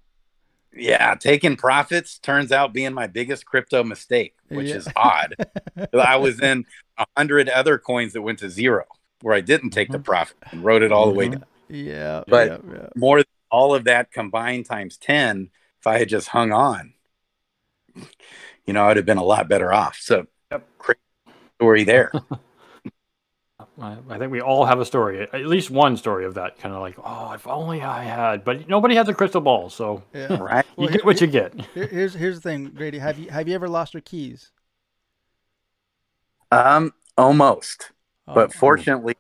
Yeah, 0.76 1.14
taking 1.14 1.56
profits 1.56 2.18
turns 2.18 2.52
out 2.52 2.74
being 2.74 2.94
my 2.94 3.06
biggest 3.06 3.46
crypto 3.46 3.84
mistake, 3.84 4.36
which 4.48 4.70
yeah. 4.70 4.76
is 4.78 4.88
odd. 4.96 5.36
I 5.94 6.16
was 6.16 6.40
in 6.40 6.66
a 6.98 7.06
hundred 7.16 7.48
other 7.48 7.78
coins 7.78 8.14
that 8.14 8.24
went 8.24 8.40
to 8.40 8.50
zero 8.50 8.86
where 9.24 9.34
I 9.34 9.42
didn't 9.42 9.72
take 9.72 9.90
the 9.90 9.98
mm-hmm. 9.98 10.04
profit 10.04 10.38
and 10.52 10.64
wrote 10.64 10.84
it 10.84 10.92
all 10.92 11.08
the 11.08 11.14
way 11.14 11.28
mm-hmm. 11.28 11.40
down. 11.40 11.46
Yeah, 11.70 12.24
but 12.28 12.48
yeah, 12.50 12.58
yeah. 12.74 12.90
more 12.96 13.24
all 13.50 13.74
of 13.74 13.86
that 13.86 14.12
combined 14.12 14.66
times 14.66 14.98
ten, 14.98 15.50
if 15.80 15.88
I 15.88 15.98
had 15.98 16.10
just 16.10 16.28
hung 16.28 16.52
on, 16.52 16.94
you 18.66 18.74
know, 18.74 18.86
I'd 18.86 18.98
have 18.98 19.06
been 19.06 19.18
a 19.18 19.24
lot 19.24 19.48
better 19.48 19.74
off. 19.74 19.98
So, 20.00 20.28
yep. 20.52 20.68
story 21.58 21.84
there. 21.84 22.12
I 23.82 24.18
think 24.20 24.32
we 24.32 24.42
all 24.42 24.66
have 24.66 24.80
a 24.80 24.86
story, 24.86 25.22
at 25.22 25.46
least 25.48 25.72
one 25.72 25.98
story 25.98 26.26
of 26.26 26.36
that 26.36 26.60
kind 26.60 26.76
of 26.76 26.82
like, 26.82 26.96
oh, 27.04 27.32
if 27.34 27.48
only 27.48 27.82
I 27.82 28.04
had. 28.04 28.44
But 28.44 28.68
nobody 28.70 28.96
has 28.96 29.08
a 29.08 29.14
crystal 29.14 29.42
ball, 29.42 29.70
so 29.70 30.04
yeah. 30.14 30.38
right, 30.38 30.66
you 30.78 30.84
well, 30.84 30.90
get 30.90 31.06
what 31.06 31.22
you 31.22 31.28
get. 31.28 31.60
Here's 31.74 32.14
here's 32.14 32.36
the 32.36 32.42
thing, 32.42 32.66
Grady. 32.76 33.00
Have 33.00 33.18
you 33.18 33.30
have 33.32 33.48
you 33.48 33.56
ever 33.56 33.68
lost 33.68 33.94
your 33.94 34.02
keys? 34.02 34.52
Um, 36.52 36.94
almost, 37.18 37.92
oh, 38.28 38.34
but 38.34 38.54
fortunately, 38.54 39.16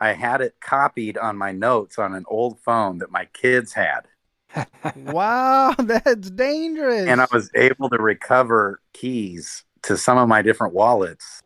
I 0.00 0.12
had 0.12 0.40
it 0.40 0.56
copied 0.60 1.16
on 1.16 1.36
my 1.36 1.52
notes 1.52 1.98
on 1.98 2.14
an 2.14 2.24
old 2.28 2.60
phone 2.60 2.98
that 2.98 3.10
my 3.10 3.26
kids 3.26 3.72
had. 3.72 4.02
wow, 4.96 5.74
that's 5.78 6.30
dangerous. 6.30 7.08
And 7.08 7.20
I 7.20 7.26
was 7.32 7.50
able 7.54 7.88
to 7.90 7.98
recover 7.98 8.80
keys 8.92 9.64
to 9.82 9.96
some 9.96 10.18
of 10.18 10.28
my 10.28 10.42
different 10.42 10.74
wallets. 10.74 11.42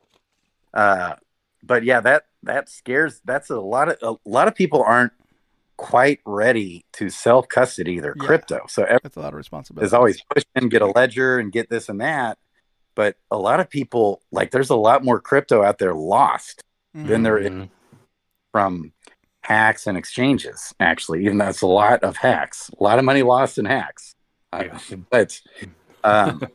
Uh, 0.74 1.14
but 1.62 1.84
yeah, 1.84 2.00
that 2.00 2.24
that 2.42 2.68
scares. 2.68 3.20
That's 3.24 3.50
a 3.50 3.60
lot 3.60 3.88
of 3.88 4.18
a 4.24 4.28
lot 4.28 4.48
of 4.48 4.54
people 4.54 4.82
aren't 4.82 5.12
quite 5.76 6.20
ready 6.24 6.84
to 6.92 7.08
self 7.08 7.48
custody 7.48 8.00
their 8.00 8.14
yeah, 8.16 8.26
crypto. 8.26 8.66
So 8.68 8.86
that's 9.02 9.16
a 9.16 9.20
lot 9.20 9.28
of 9.28 9.34
responsibility. 9.34 9.86
Is 9.86 9.94
always 9.94 10.22
pushing, 10.22 10.68
get 10.68 10.82
a 10.82 10.86
ledger 10.86 11.38
and 11.38 11.52
get 11.52 11.70
this 11.70 11.88
and 11.88 12.00
that. 12.00 12.38
But 12.94 13.16
a 13.30 13.38
lot 13.38 13.60
of 13.60 13.70
people 13.70 14.22
like 14.30 14.50
there's 14.50 14.70
a 14.70 14.76
lot 14.76 15.04
more 15.04 15.20
crypto 15.20 15.62
out 15.62 15.78
there 15.78 15.94
lost 15.94 16.62
mm-hmm. 16.96 17.06
than 17.06 17.22
there 17.22 17.38
is 17.38 17.50
mm-hmm. 17.50 17.64
from 18.52 18.92
hacks 19.42 19.86
and 19.86 19.96
exchanges. 19.96 20.74
Actually, 20.80 21.24
even 21.24 21.38
that's 21.38 21.62
a 21.62 21.66
lot 21.66 22.02
of 22.02 22.16
hacks, 22.16 22.70
a 22.78 22.82
lot 22.82 22.98
of 22.98 23.04
money 23.04 23.22
lost 23.22 23.58
in 23.58 23.64
hacks. 23.64 24.14
Yeah. 24.52 24.78
but 25.10 25.40
um, 26.04 26.46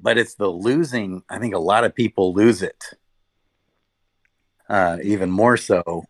but 0.00 0.18
it's 0.18 0.34
the 0.34 0.48
losing. 0.48 1.22
I 1.28 1.38
think 1.38 1.54
a 1.54 1.58
lot 1.58 1.84
of 1.84 1.94
people 1.94 2.34
lose 2.34 2.62
it 2.62 2.84
uh, 4.70 4.98
even 5.02 5.30
more 5.30 5.56
so. 5.56 6.04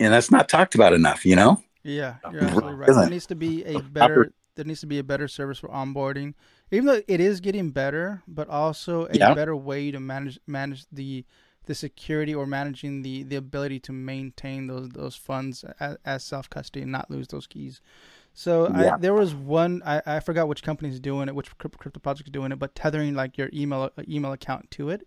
And 0.00 0.12
that's 0.12 0.30
not 0.30 0.48
talked 0.48 0.74
about 0.74 0.92
enough, 0.92 1.24
you 1.24 1.36
know? 1.36 1.62
Yeah, 1.84 2.16
you're 2.32 2.42
absolutely 2.42 2.74
right. 2.74 2.90
There 2.92 3.08
needs 3.08 3.26
to 3.26 3.36
be 3.36 3.64
a 3.64 3.80
better 3.80 4.32
there 4.56 4.64
needs 4.64 4.80
to 4.80 4.86
be 4.86 4.98
a 4.98 5.04
better 5.04 5.26
service 5.26 5.58
for 5.58 5.68
onboarding. 5.68 6.34
Even 6.70 6.86
though 6.86 7.02
it 7.08 7.20
is 7.20 7.40
getting 7.40 7.70
better, 7.70 8.22
but 8.28 8.48
also 8.48 9.06
a 9.06 9.12
yeah. 9.12 9.34
better 9.34 9.54
way 9.54 9.90
to 9.90 10.00
manage 10.00 10.38
manage 10.46 10.86
the 10.92 11.24
the 11.66 11.74
security 11.74 12.34
or 12.34 12.46
managing 12.46 13.02
the 13.02 13.22
the 13.22 13.36
ability 13.36 13.80
to 13.80 13.92
maintain 13.92 14.66
those 14.66 14.90
those 14.90 15.16
funds 15.16 15.64
as, 15.80 15.96
as 16.04 16.24
self 16.24 16.48
custody 16.50 16.82
and 16.82 16.92
not 16.92 17.10
lose 17.10 17.28
those 17.28 17.46
keys. 17.46 17.80
So 18.32 18.68
yeah. 18.68 18.94
I, 18.94 18.98
there 18.98 19.14
was 19.14 19.34
one 19.34 19.82
I, 19.84 20.02
I 20.04 20.20
forgot 20.20 20.48
which 20.48 20.62
company 20.62 20.90
is 20.90 21.00
doing 21.00 21.28
it, 21.28 21.34
which 21.34 21.56
crypto 21.58 22.00
project 22.00 22.28
is 22.28 22.32
doing 22.32 22.52
it, 22.52 22.58
but 22.58 22.74
tethering 22.74 23.14
like 23.14 23.38
your 23.38 23.48
email 23.52 23.90
email 24.08 24.32
account 24.32 24.70
to 24.72 24.90
it. 24.90 25.06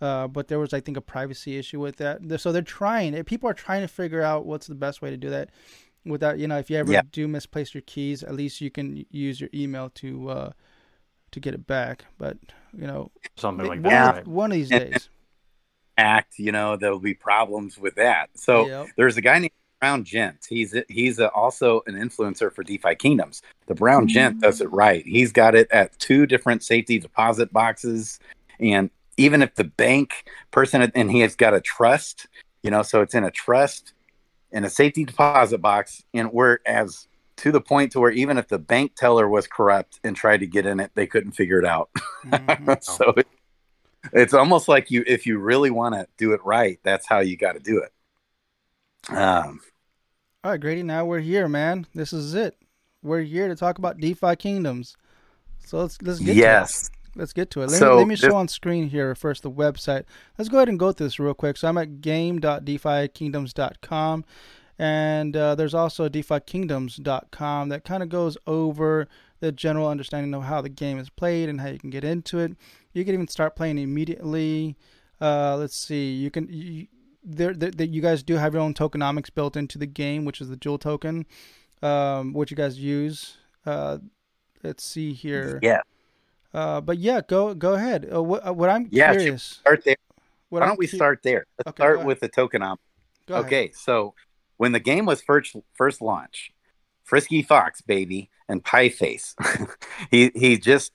Uh, 0.00 0.26
but 0.26 0.48
there 0.48 0.58
was, 0.58 0.74
I 0.74 0.80
think, 0.80 0.96
a 0.96 1.00
privacy 1.00 1.56
issue 1.56 1.78
with 1.78 1.96
that. 1.98 2.40
So 2.40 2.50
they're 2.50 2.60
trying. 2.60 3.22
People 3.22 3.48
are 3.48 3.54
trying 3.54 3.82
to 3.82 3.88
figure 3.88 4.20
out 4.20 4.44
what's 4.44 4.66
the 4.66 4.74
best 4.74 5.00
way 5.00 5.10
to 5.10 5.16
do 5.16 5.30
that. 5.30 5.50
Without, 6.04 6.40
you 6.40 6.48
know, 6.48 6.58
if 6.58 6.68
you 6.68 6.76
ever 6.76 6.90
yeah. 6.90 7.02
do 7.12 7.28
misplace 7.28 7.72
your 7.72 7.82
keys, 7.82 8.24
at 8.24 8.34
least 8.34 8.60
you 8.60 8.68
can 8.68 9.06
use 9.10 9.40
your 9.40 9.48
email 9.54 9.90
to 9.90 10.28
uh, 10.28 10.50
to 11.30 11.38
get 11.38 11.54
it 11.54 11.68
back. 11.68 12.06
But 12.18 12.38
you 12.72 12.88
know, 12.88 13.12
something 13.36 13.64
like 13.64 13.80
one 13.80 13.92
that. 13.92 14.18
Of, 14.18 14.26
one 14.26 14.50
of 14.50 14.56
these 14.56 14.70
days. 14.70 15.08
Act, 15.98 16.38
you 16.38 16.52
know, 16.52 16.76
there 16.76 16.90
will 16.90 16.98
be 16.98 17.14
problems 17.14 17.78
with 17.78 17.94
that. 17.96 18.30
So 18.34 18.66
yep. 18.66 18.88
there's 18.96 19.16
a 19.16 19.20
guy 19.20 19.38
named 19.38 19.52
Brown 19.80 20.04
Gent. 20.04 20.46
He's 20.48 20.74
he's 20.88 21.18
a, 21.18 21.30
also 21.32 21.82
an 21.86 21.94
influencer 21.94 22.52
for 22.52 22.62
DeFi 22.62 22.94
Kingdoms. 22.94 23.42
The 23.66 23.74
Brown. 23.74 24.08
Gent 24.08 24.40
does 24.40 24.60
it 24.60 24.70
right. 24.72 25.04
He's 25.04 25.32
got 25.32 25.54
it 25.54 25.70
at 25.70 25.98
two 25.98 26.26
different 26.26 26.62
safety 26.62 26.98
deposit 26.98 27.52
boxes, 27.52 28.20
and 28.60 28.90
even 29.16 29.42
if 29.42 29.54
the 29.54 29.64
bank 29.64 30.24
person 30.50 30.82
and 30.94 31.10
he 31.10 31.20
has 31.20 31.36
got 31.36 31.52
a 31.52 31.60
trust, 31.60 32.26
you 32.62 32.70
know, 32.70 32.82
so 32.82 33.02
it's 33.02 33.14
in 33.14 33.24
a 33.24 33.30
trust 33.30 33.92
in 34.52 34.64
a 34.64 34.70
safety 34.70 35.04
deposit 35.04 35.58
box, 35.58 36.04
and 36.14 36.32
we're 36.32 36.58
whereas 36.64 37.08
to 37.38 37.50
the 37.50 37.60
point 37.60 37.92
to 37.92 38.00
where 38.00 38.10
even 38.10 38.38
if 38.38 38.48
the 38.48 38.58
bank 38.58 38.94
teller 38.94 39.28
was 39.28 39.46
corrupt 39.46 39.98
and 40.04 40.14
tried 40.14 40.38
to 40.38 40.46
get 40.46 40.66
in 40.66 40.78
it, 40.78 40.92
they 40.94 41.06
couldn't 41.06 41.32
figure 41.32 41.58
it 41.58 41.64
out. 41.64 41.90
Mm-hmm. 42.26 42.72
so 42.80 43.12
it, 43.16 43.26
it's 44.12 44.34
almost 44.34 44.68
like 44.68 44.90
you, 44.90 45.04
if 45.06 45.26
you 45.26 45.38
really 45.38 45.70
want 45.70 45.94
to 45.94 46.06
do 46.16 46.32
it 46.32 46.40
right, 46.44 46.78
that's 46.82 47.06
how 47.06 47.20
you 47.20 47.36
got 47.36 47.52
to 47.52 47.60
do 47.60 47.82
it. 47.82 49.14
Um, 49.14 49.60
all 50.44 50.52
right, 50.52 50.60
Grady. 50.60 50.82
Now 50.82 51.04
we're 51.04 51.20
here, 51.20 51.48
man. 51.48 51.86
This 51.94 52.12
is 52.12 52.34
it. 52.34 52.56
We're 53.02 53.22
here 53.22 53.48
to 53.48 53.56
talk 53.56 53.78
about 53.78 53.98
DeFi 53.98 54.36
Kingdoms. 54.36 54.96
So 55.64 55.78
let's 55.78 56.00
let's 56.02 56.20
get 56.20 56.36
yes 56.36 56.90
let's 57.16 57.32
get 57.32 57.50
to 57.50 57.62
it. 57.62 57.70
Let 57.70 57.78
so 57.78 57.92
me, 57.92 57.96
let 57.96 58.08
me 58.08 58.16
show 58.16 58.34
on 58.36 58.48
screen 58.48 58.88
here 58.88 59.14
first 59.14 59.42
the 59.42 59.50
website. 59.50 60.04
Let's 60.38 60.48
go 60.48 60.56
ahead 60.58 60.68
and 60.68 60.78
go 60.78 60.92
through 60.92 61.06
this 61.06 61.18
real 61.18 61.34
quick. 61.34 61.56
So 61.56 61.66
I'm 61.68 61.78
at 61.78 62.00
game.defikingdoms.com. 62.00 64.24
And 64.78 65.36
uh, 65.36 65.54
there's 65.54 65.74
also 65.74 66.08
defikingdoms.com 66.08 67.68
that 67.68 67.84
kind 67.84 68.02
of 68.02 68.08
goes 68.08 68.38
over 68.46 69.06
the 69.40 69.52
general 69.52 69.86
understanding 69.88 70.32
of 70.34 70.44
how 70.44 70.62
the 70.62 70.68
game 70.68 70.98
is 70.98 71.10
played 71.10 71.48
and 71.48 71.60
how 71.60 71.68
you 71.68 71.78
can 71.78 71.90
get 71.90 72.04
into 72.04 72.38
it. 72.38 72.56
You 72.92 73.04
can 73.04 73.14
even 73.14 73.28
start 73.28 73.56
playing 73.56 73.78
immediately. 73.78 74.76
Uh, 75.20 75.56
let's 75.56 75.76
see. 75.76 76.12
You 76.12 76.30
can 76.30 76.48
you, 76.50 76.86
there, 77.24 77.54
there, 77.54 77.86
you 77.86 78.02
guys 78.02 78.22
do 78.22 78.34
have 78.34 78.54
your 78.54 78.62
own 78.62 78.74
tokenomics 78.74 79.32
built 79.32 79.56
into 79.56 79.78
the 79.78 79.86
game, 79.86 80.24
which 80.24 80.40
is 80.40 80.48
the 80.48 80.56
Jewel 80.56 80.78
token, 80.78 81.26
um, 81.82 82.32
which 82.32 82.50
you 82.50 82.56
guys 82.56 82.78
use. 82.78 83.36
Uh, 83.64 83.98
let's 84.62 84.84
see 84.84 85.12
here. 85.12 85.58
Yeah. 85.62 85.80
Uh, 86.52 86.80
but 86.80 86.98
yeah, 86.98 87.20
go 87.26 87.54
go 87.54 87.74
ahead. 87.74 88.08
Uh, 88.12 88.22
what, 88.22 88.46
uh, 88.46 88.52
what 88.52 88.68
I'm 88.68 88.88
yeah, 88.90 89.12
curious. 89.12 89.42
Start 89.42 89.84
there. 89.84 89.96
Why 90.48 90.60
don't 90.60 90.70
I'm 90.70 90.76
we 90.76 90.86
cu- 90.86 90.96
start 90.96 91.20
there? 91.22 91.46
Let's 91.58 91.68
okay, 91.68 91.82
start 91.82 92.04
with 92.04 92.20
the 92.20 92.28
tokenomics. 92.28 92.78
okay, 93.30 93.64
ahead. 93.64 93.74
so 93.74 94.14
when 94.58 94.72
the 94.72 94.80
game 94.80 95.06
was 95.06 95.22
first 95.22 95.56
first 95.72 96.02
launched, 96.02 96.52
Frisky 97.04 97.42
Fox 97.42 97.80
baby 97.80 98.28
and 98.48 98.62
Pie 98.62 98.90
Face, 98.90 99.34
he 100.10 100.30
he 100.34 100.58
just 100.58 100.92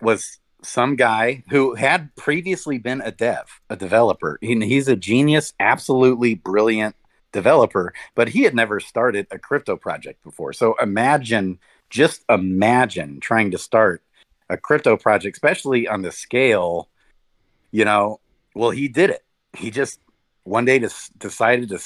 was 0.00 0.40
some 0.62 0.96
guy 0.96 1.44
who 1.50 1.74
had 1.74 2.14
previously 2.16 2.78
been 2.78 3.00
a 3.00 3.10
dev, 3.10 3.60
a 3.70 3.76
developer. 3.76 4.38
He, 4.40 4.58
he's 4.66 4.88
a 4.88 4.96
genius, 4.96 5.52
absolutely 5.60 6.34
brilliant 6.34 6.96
developer, 7.32 7.92
but 8.14 8.28
he 8.28 8.42
had 8.42 8.54
never 8.54 8.80
started 8.80 9.26
a 9.30 9.38
crypto 9.38 9.76
project 9.76 10.22
before. 10.24 10.52
So 10.52 10.74
imagine, 10.80 11.58
just 11.90 12.24
imagine 12.28 13.20
trying 13.20 13.50
to 13.50 13.58
start 13.58 14.02
a 14.48 14.56
crypto 14.56 14.96
project, 14.96 15.36
especially 15.36 15.88
on 15.88 16.02
the 16.02 16.12
scale, 16.12 16.88
you 17.70 17.84
know, 17.84 18.20
well, 18.54 18.70
he 18.70 18.88
did 18.88 19.10
it. 19.10 19.24
He 19.56 19.70
just 19.70 20.00
one 20.44 20.64
day 20.64 20.78
just 20.78 21.18
decided 21.18 21.68
to 21.70 21.80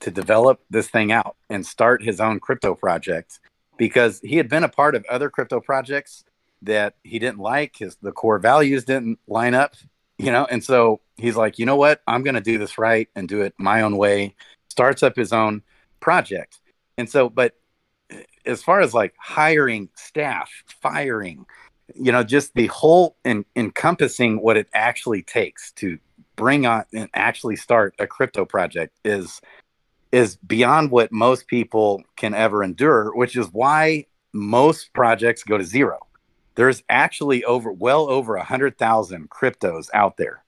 to 0.00 0.10
develop 0.10 0.60
this 0.68 0.88
thing 0.88 1.10
out 1.10 1.36
and 1.48 1.64
start 1.64 2.02
his 2.02 2.20
own 2.20 2.38
crypto 2.38 2.74
project 2.74 3.40
because 3.78 4.20
he 4.20 4.36
had 4.36 4.48
been 4.48 4.64
a 4.64 4.68
part 4.68 4.94
of 4.94 5.04
other 5.08 5.30
crypto 5.30 5.60
projects 5.60 6.24
that 6.62 6.94
he 7.02 7.18
didn't 7.18 7.38
like. 7.38 7.76
His 7.76 7.96
the 8.02 8.12
core 8.12 8.38
values 8.38 8.84
didn't 8.84 9.18
line 9.26 9.54
up, 9.54 9.74
you 10.18 10.30
know, 10.30 10.46
and 10.50 10.62
so 10.62 11.00
he's 11.16 11.36
like, 11.36 11.58
you 11.58 11.66
know 11.66 11.76
what, 11.76 12.02
I'm 12.06 12.22
going 12.22 12.34
to 12.34 12.40
do 12.40 12.58
this 12.58 12.78
right 12.78 13.08
and 13.14 13.28
do 13.28 13.42
it 13.42 13.54
my 13.58 13.82
own 13.82 13.96
way. 13.96 14.34
Starts 14.68 15.02
up 15.02 15.16
his 15.16 15.32
own 15.32 15.62
project, 16.00 16.60
and 16.98 17.08
so, 17.08 17.28
but 17.28 17.54
eh, 18.10 18.22
as 18.44 18.62
far 18.62 18.80
as 18.80 18.94
like 18.94 19.14
hiring 19.18 19.88
staff, 19.96 20.50
firing, 20.82 21.46
you 21.94 22.12
know, 22.12 22.22
just 22.22 22.54
the 22.54 22.66
whole 22.66 23.16
in, 23.24 23.44
encompassing 23.54 24.40
what 24.42 24.56
it 24.56 24.68
actually 24.74 25.22
takes 25.22 25.72
to 25.72 25.98
bring 26.36 26.66
on 26.66 26.84
and 26.92 27.08
actually 27.14 27.56
start 27.56 27.94
a 27.98 28.06
crypto 28.06 28.44
project 28.44 28.94
is 29.04 29.40
is 30.12 30.36
beyond 30.36 30.90
what 30.90 31.10
most 31.10 31.48
people 31.48 32.02
can 32.16 32.32
ever 32.32 32.62
endure, 32.62 33.14
which 33.14 33.36
is 33.36 33.48
why 33.52 34.06
most 34.32 34.92
projects 34.92 35.42
go 35.42 35.58
to 35.58 35.64
zero. 35.64 35.98
There's 36.56 36.82
actually 36.88 37.44
over 37.44 37.70
well 37.70 38.10
over 38.10 38.36
a 38.36 38.44
hundred 38.44 38.76
thousand 38.78 39.30
cryptos 39.30 39.88
out 39.94 40.16
there, 40.16 40.44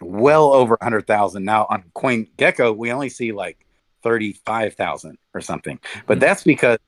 well 0.00 0.52
over 0.52 0.76
100,000. 0.80 1.44
Now 1.44 1.66
on 1.70 1.84
CoinGecko, 1.94 2.76
we 2.76 2.90
only 2.90 3.08
see 3.08 3.32
like 3.32 3.64
35,000 4.02 5.18
or 5.34 5.40
something. 5.40 5.78
But 6.06 6.18
Mhm. 6.18 6.20
that's 6.20 6.42
because 6.42 6.78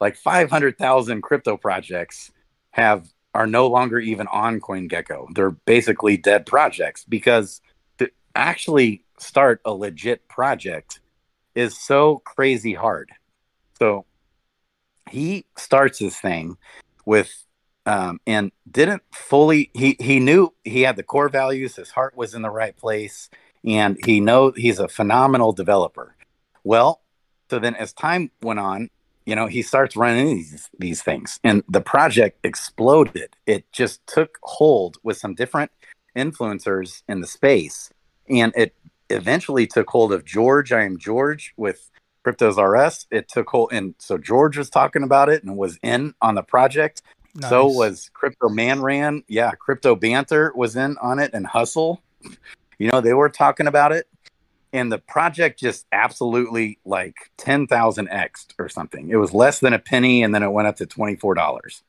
like 0.00 0.16
500,000 0.16 1.22
crypto 1.22 1.56
projects 1.56 2.30
have 2.72 3.08
are 3.34 3.46
no 3.46 3.66
longer 3.66 3.98
even 3.98 4.26
on 4.28 4.60
CoinGecko. 4.60 5.34
They're 5.34 5.50
basically 5.50 6.16
dead 6.18 6.44
projects 6.44 7.04
because 7.04 7.62
to 7.98 8.10
actually 8.34 9.04
start 9.18 9.60
a 9.64 9.72
legit 9.72 10.28
project 10.28 11.00
is 11.54 11.78
so 11.78 12.18
crazy 12.26 12.74
hard. 12.74 13.10
So 13.78 14.04
he 15.10 15.46
starts 15.56 15.98
this 15.98 16.18
thing 16.18 16.58
with 17.06 17.32
um, 17.86 18.20
and 18.26 18.52
didn't 18.70 19.02
fully 19.12 19.70
he 19.74 19.96
he 19.98 20.20
knew 20.20 20.52
he 20.64 20.82
had 20.82 20.96
the 20.96 21.02
core 21.02 21.28
values 21.28 21.76
his 21.76 21.90
heart 21.90 22.16
was 22.16 22.34
in 22.34 22.42
the 22.42 22.50
right 22.50 22.76
place 22.76 23.28
and 23.64 23.98
he 24.04 24.20
know 24.20 24.52
he's 24.52 24.78
a 24.78 24.88
phenomenal 24.88 25.52
developer. 25.52 26.14
Well 26.64 27.00
so 27.50 27.58
then 27.58 27.74
as 27.74 27.92
time 27.92 28.30
went 28.40 28.60
on 28.60 28.88
you 29.26 29.34
know 29.34 29.46
he 29.46 29.62
starts 29.62 29.96
running 29.96 30.26
these 30.26 30.70
these 30.78 31.02
things 31.02 31.40
and 31.42 31.64
the 31.68 31.80
project 31.80 32.38
exploded. 32.44 33.34
It 33.46 33.70
just 33.72 34.06
took 34.06 34.38
hold 34.42 34.98
with 35.02 35.16
some 35.16 35.34
different 35.34 35.70
influencers 36.16 37.02
in 37.08 37.20
the 37.20 37.26
space 37.26 37.90
and 38.28 38.52
it 38.56 38.74
eventually 39.10 39.66
took 39.66 39.90
hold 39.90 40.12
of 40.12 40.24
george. 40.24 40.72
I 40.72 40.84
am 40.84 40.98
george 40.98 41.52
with 41.56 41.90
CryptosRUs 42.24 43.06
it 43.10 43.28
took 43.28 43.48
hold 43.48 43.72
and 43.72 43.96
so 43.98 44.16
george 44.16 44.56
was 44.56 44.70
talking 44.70 45.02
about 45.02 45.28
it 45.28 45.42
and 45.42 45.56
was 45.56 45.80
in 45.82 46.14
on 46.22 46.36
the 46.36 46.42
project 46.42 47.02
so 47.40 47.66
was 47.66 48.10
Crypto 48.12 48.48
Man 48.48 48.82
Ran. 48.82 49.24
Yeah, 49.28 49.52
Crypto 49.52 49.94
Banter 49.96 50.52
was 50.54 50.76
in 50.76 50.96
on 50.98 51.18
it 51.18 51.30
and 51.32 51.46
Hustle. 51.46 52.02
You 52.78 52.90
know, 52.90 53.00
they 53.00 53.14
were 53.14 53.28
talking 53.28 53.66
about 53.66 53.92
it. 53.92 54.06
And 54.74 54.90
the 54.90 54.98
project 54.98 55.60
just 55.60 55.86
absolutely 55.92 56.78
like 56.84 57.14
10,000x 57.38 58.46
or 58.58 58.68
something. 58.70 59.10
It 59.10 59.16
was 59.16 59.34
less 59.34 59.60
than 59.60 59.74
a 59.74 59.78
penny 59.78 60.22
and 60.22 60.34
then 60.34 60.42
it 60.42 60.50
went 60.50 60.68
up 60.68 60.76
to 60.76 60.86
$24. 60.86 61.82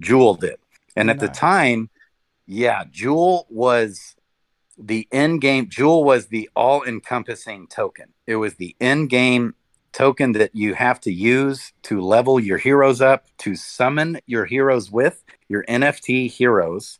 Jewel 0.00 0.34
did. 0.34 0.56
And 0.96 1.10
at 1.10 1.20
the 1.20 1.28
time, 1.28 1.90
yeah, 2.46 2.84
Jewel 2.90 3.46
was 3.50 4.16
the 4.78 5.06
end 5.12 5.42
game. 5.42 5.68
Jewel 5.68 6.04
was 6.04 6.26
the 6.26 6.48
all 6.56 6.82
encompassing 6.84 7.66
token. 7.68 8.14
It 8.26 8.36
was 8.36 8.54
the 8.54 8.74
end 8.80 9.10
game 9.10 9.54
token 9.92 10.32
that 10.32 10.54
you 10.54 10.74
have 10.74 11.00
to 11.00 11.12
use 11.12 11.72
to 11.82 12.00
level 12.00 12.38
your 12.38 12.58
heroes 12.58 13.00
up, 13.00 13.26
to 13.38 13.54
summon 13.54 14.18
your 14.26 14.44
heroes 14.44 14.90
with 14.90 15.22
your 15.48 15.64
NFT 15.64 16.30
heroes. 16.30 16.98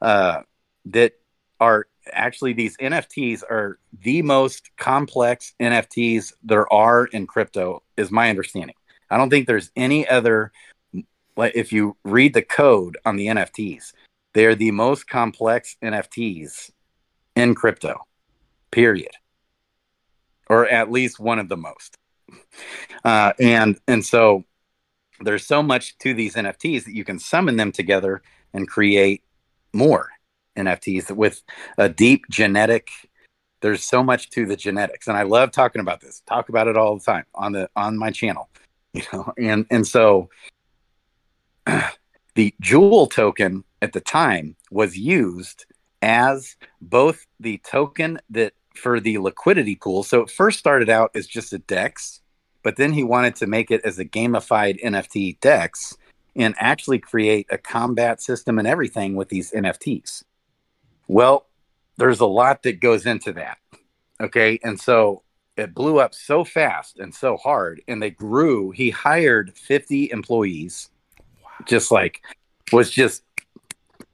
Uh, 0.00 0.42
that 0.86 1.12
are 1.60 1.86
actually 2.12 2.52
these 2.52 2.76
NFTs 2.78 3.42
are 3.42 3.78
the 4.02 4.22
most 4.22 4.70
complex 4.76 5.54
NFTs 5.60 6.32
there 6.42 6.72
are 6.72 7.06
in 7.06 7.26
crypto, 7.26 7.82
is 7.96 8.10
my 8.10 8.30
understanding. 8.30 8.76
I 9.10 9.16
don't 9.16 9.30
think 9.30 9.46
there's 9.46 9.70
any 9.76 10.08
other. 10.08 10.52
Like 11.36 11.52
if 11.54 11.72
you 11.72 11.96
read 12.04 12.34
the 12.34 12.42
code 12.42 12.98
on 13.04 13.16
the 13.16 13.26
NFTs, 13.26 13.92
they're 14.34 14.54
the 14.54 14.70
most 14.70 15.08
complex 15.08 15.76
NFTs 15.82 16.70
in 17.36 17.54
crypto. 17.54 18.06
Period. 18.70 19.12
Or 20.48 20.66
at 20.68 20.90
least 20.90 21.20
one 21.20 21.38
of 21.38 21.48
the 21.48 21.56
most. 21.56 21.96
Uh, 23.04 23.32
and 23.38 23.78
and 23.88 24.04
so 24.04 24.44
there's 25.20 25.46
so 25.46 25.62
much 25.62 25.98
to 25.98 26.14
these 26.14 26.34
NFTs 26.34 26.84
that 26.84 26.94
you 26.94 27.04
can 27.04 27.18
summon 27.18 27.56
them 27.56 27.72
together 27.72 28.22
and 28.52 28.68
create 28.68 29.22
more 29.72 30.10
NFTs 30.56 31.10
with 31.14 31.42
a 31.78 31.88
deep 31.88 32.24
genetic. 32.30 32.90
There's 33.60 33.84
so 33.84 34.02
much 34.02 34.30
to 34.30 34.46
the 34.46 34.56
genetics, 34.56 35.06
and 35.06 35.16
I 35.16 35.22
love 35.22 35.50
talking 35.50 35.80
about 35.80 36.00
this. 36.00 36.22
Talk 36.26 36.48
about 36.48 36.68
it 36.68 36.76
all 36.76 36.96
the 36.98 37.04
time 37.04 37.24
on 37.34 37.52
the 37.52 37.68
on 37.76 37.98
my 37.98 38.10
channel, 38.10 38.48
you 38.92 39.02
know. 39.12 39.32
And 39.38 39.66
and 39.70 39.86
so 39.86 40.30
the 42.34 42.54
Jewel 42.60 43.06
token 43.06 43.64
at 43.82 43.92
the 43.92 44.00
time 44.00 44.56
was 44.70 44.96
used 44.96 45.66
as 46.02 46.56
both 46.80 47.26
the 47.38 47.58
token 47.58 48.18
that 48.30 48.54
for 48.74 49.00
the 49.00 49.18
liquidity 49.18 49.76
pool. 49.76 50.02
So 50.02 50.22
it 50.22 50.30
first 50.30 50.58
started 50.58 50.88
out 50.88 51.10
as 51.14 51.26
just 51.26 51.52
a 51.52 51.58
DEX, 51.58 52.20
but 52.62 52.76
then 52.76 52.92
he 52.92 53.04
wanted 53.04 53.36
to 53.36 53.46
make 53.46 53.70
it 53.70 53.80
as 53.84 53.98
a 53.98 54.04
gamified 54.04 54.82
NFT 54.82 55.40
DEX 55.40 55.96
and 56.36 56.54
actually 56.58 56.98
create 56.98 57.46
a 57.50 57.58
combat 57.58 58.20
system 58.22 58.58
and 58.58 58.68
everything 58.68 59.16
with 59.16 59.28
these 59.28 59.50
NFTs. 59.52 60.24
Well, 61.08 61.46
there's 61.96 62.20
a 62.20 62.26
lot 62.26 62.62
that 62.62 62.80
goes 62.80 63.06
into 63.06 63.32
that. 63.32 63.58
Okay. 64.20 64.58
And 64.62 64.80
so 64.80 65.22
it 65.56 65.74
blew 65.74 65.98
up 65.98 66.14
so 66.14 66.44
fast 66.44 66.98
and 66.98 67.14
so 67.14 67.36
hard, 67.36 67.82
and 67.88 68.02
they 68.02 68.10
grew. 68.10 68.70
He 68.70 68.90
hired 68.90 69.56
50 69.56 70.10
employees, 70.10 70.90
just 71.66 71.90
like, 71.90 72.22
was 72.72 72.90
just 72.90 73.22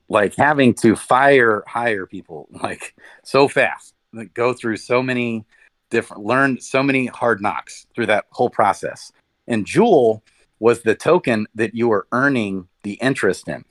like 0.08 0.34
having 0.34 0.74
to 0.74 0.96
fire, 0.96 1.62
hire 1.66 2.06
people 2.06 2.48
like 2.62 2.94
so 3.24 3.48
fast, 3.48 3.94
like 4.12 4.34
go 4.34 4.52
through 4.52 4.78
so 4.78 5.02
many 5.02 5.44
different, 5.90 6.24
learned 6.24 6.62
so 6.62 6.82
many 6.82 7.06
hard 7.06 7.40
knocks 7.40 7.86
through 7.94 8.06
that 8.06 8.26
whole 8.30 8.50
process. 8.50 9.12
And 9.46 9.66
Jewel 9.66 10.22
was 10.58 10.82
the 10.82 10.94
token 10.94 11.46
that 11.54 11.74
you 11.74 11.88
were 11.88 12.06
earning 12.12 12.68
the 12.82 12.94
interest 12.94 13.48
in. 13.48 13.64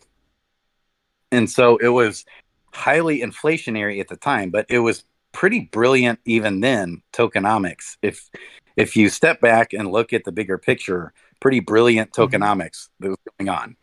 And 1.32 1.50
so 1.50 1.78
it 1.78 1.90
was 1.90 2.26
highly 2.74 3.22
inflationary 3.22 4.00
at 4.00 4.08
the 4.08 4.18
time, 4.18 4.52
but 4.52 4.66
it 4.70 4.80
was 4.80 5.04
pretty 5.32 5.62
brilliant 5.72 6.20
even 6.26 6.62
then 6.62 7.02
tokenomics. 7.14 7.98
If 8.02 8.30
if 8.78 8.96
you 8.96 9.10
step 9.10 9.40
back 9.40 9.74
and 9.74 9.92
look 9.92 10.14
at 10.14 10.26
the 10.26 10.32
bigger 10.32 10.58
picture, 10.58 11.14
pretty 11.40 11.60
brilliant 11.60 12.12
mm-hmm. 12.12 12.36
tokenomics 12.36 12.90
that 13.00 13.10
was 13.10 13.18
going 13.38 13.50
on. 13.50 13.76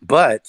But 0.00 0.46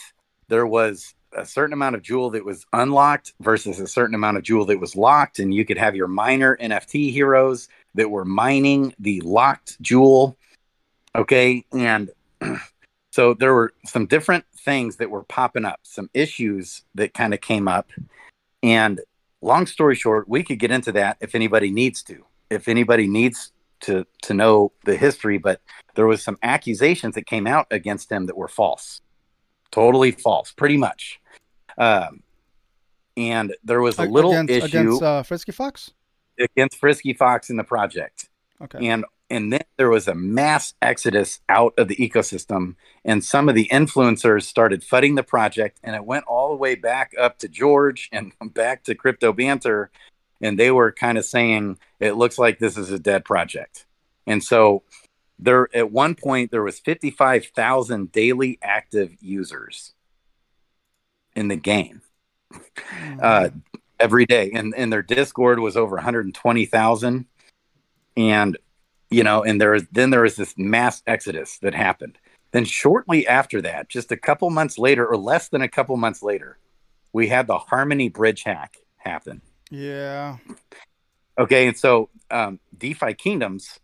there 0.47 0.67
was 0.67 1.13
a 1.33 1.45
certain 1.45 1.73
amount 1.73 1.95
of 1.95 2.01
jewel 2.01 2.29
that 2.31 2.43
was 2.43 2.65
unlocked 2.73 3.33
versus 3.41 3.79
a 3.79 3.87
certain 3.87 4.15
amount 4.15 4.37
of 4.37 4.43
jewel 4.43 4.65
that 4.65 4.79
was 4.79 4.95
locked, 4.95 5.39
and 5.39 5.53
you 5.53 5.65
could 5.65 5.77
have 5.77 5.95
your 5.95 6.07
miner 6.07 6.57
NFT 6.57 7.11
heroes 7.11 7.67
that 7.95 8.09
were 8.09 8.25
mining 8.25 8.93
the 8.99 9.21
locked 9.21 9.81
jewel. 9.81 10.37
Okay, 11.15 11.65
and 11.71 12.09
so 13.11 13.33
there 13.33 13.53
were 13.53 13.73
some 13.85 14.05
different 14.05 14.45
things 14.57 14.97
that 14.97 15.09
were 15.09 15.23
popping 15.23 15.65
up, 15.65 15.79
some 15.83 16.09
issues 16.13 16.83
that 16.95 17.13
kind 17.13 17.33
of 17.33 17.41
came 17.41 17.67
up, 17.67 17.89
and 18.63 18.99
long 19.41 19.65
story 19.65 19.95
short, 19.95 20.27
we 20.27 20.43
could 20.43 20.59
get 20.59 20.71
into 20.71 20.91
that 20.93 21.17
if 21.21 21.35
anybody 21.35 21.71
needs 21.71 22.03
to. 22.03 22.25
If 22.49 22.67
anybody 22.67 23.07
needs 23.07 23.51
to 23.81 24.05
to 24.23 24.33
know 24.33 24.71
the 24.85 24.97
history, 24.97 25.37
but 25.37 25.61
there 25.95 26.07
was 26.07 26.21
some 26.21 26.37
accusations 26.43 27.15
that 27.15 27.25
came 27.25 27.47
out 27.47 27.67
against 27.71 28.11
him 28.11 28.25
that 28.25 28.37
were 28.37 28.47
false, 28.47 29.01
totally 29.71 30.11
false, 30.11 30.51
pretty 30.51 30.77
much. 30.77 31.19
Um, 31.77 32.23
and 33.17 33.55
there 33.63 33.81
was 33.81 33.99
a 33.99 34.03
little 34.05 34.31
against, 34.31 34.51
issue 34.51 34.65
against 34.65 35.03
uh, 35.03 35.23
Frisky 35.23 35.51
Fox. 35.51 35.91
against 36.39 36.77
Frisky 36.77 37.13
Fox 37.13 37.49
in 37.49 37.57
the 37.57 37.63
project 37.63 38.29
Okay. 38.61 38.87
and 38.87 39.05
and 39.31 39.53
then 39.53 39.61
there 39.77 39.89
was 39.89 40.07
a 40.07 40.15
mass 40.15 40.73
exodus 40.81 41.39
out 41.49 41.73
of 41.77 41.87
the 41.87 41.95
ecosystem 41.97 42.75
and 43.05 43.23
some 43.23 43.47
of 43.47 43.55
the 43.55 43.69
influencers 43.71 44.43
started 44.43 44.83
flooding 44.83 45.15
the 45.15 45.23
project 45.23 45.79
and 45.83 45.95
it 45.95 46.03
went 46.03 46.25
all 46.25 46.49
the 46.49 46.55
way 46.55 46.75
back 46.75 47.13
up 47.19 47.37
to 47.39 47.47
george 47.47 48.09
and 48.11 48.33
back 48.53 48.83
to 48.83 48.95
crypto 48.95 49.31
banter 49.33 49.91
and 50.41 50.57
they 50.57 50.71
were 50.71 50.91
kind 50.91 51.17
of 51.17 51.25
saying 51.25 51.77
it 51.99 52.13
looks 52.13 52.37
like 52.37 52.59
this 52.59 52.77
is 52.77 52.91
a 52.91 52.99
dead 52.99 53.23
project 53.25 53.85
and 54.27 54.43
so 54.43 54.83
there 55.39 55.69
at 55.73 55.91
one 55.91 56.15
point 56.15 56.51
there 56.51 56.63
was 56.63 56.79
55000 56.79 58.11
daily 58.11 58.59
active 58.61 59.15
users 59.21 59.93
in 61.35 61.47
the 61.47 61.55
game 61.55 62.01
uh, 63.21 63.49
every 63.99 64.25
day, 64.25 64.51
and 64.53 64.73
and 64.75 64.91
their 64.91 65.01
Discord 65.01 65.59
was 65.59 65.77
over 65.77 65.95
120,000, 65.95 67.25
and 68.17 68.57
you 69.09 69.23
know, 69.23 69.43
and 69.43 69.59
there 69.59 69.79
then 69.79 70.09
there 70.09 70.21
was 70.21 70.35
this 70.35 70.55
mass 70.57 71.01
exodus 71.07 71.57
that 71.59 71.73
happened. 71.73 72.17
Then 72.51 72.65
shortly 72.65 73.27
after 73.27 73.61
that, 73.61 73.89
just 73.89 74.11
a 74.11 74.17
couple 74.17 74.49
months 74.49 74.77
later, 74.77 75.05
or 75.07 75.17
less 75.17 75.49
than 75.49 75.61
a 75.61 75.67
couple 75.67 75.95
months 75.97 76.23
later, 76.23 76.57
we 77.13 77.27
had 77.27 77.47
the 77.47 77.59
Harmony 77.59 78.09
Bridge 78.09 78.43
hack 78.43 78.77
happen. 78.97 79.41
yeah. 79.69 80.37
Okay, 81.37 81.67
and 81.67 81.77
so 81.77 82.09
um, 82.29 82.59
DeFi 82.77 83.13
Kingdoms 83.13 83.79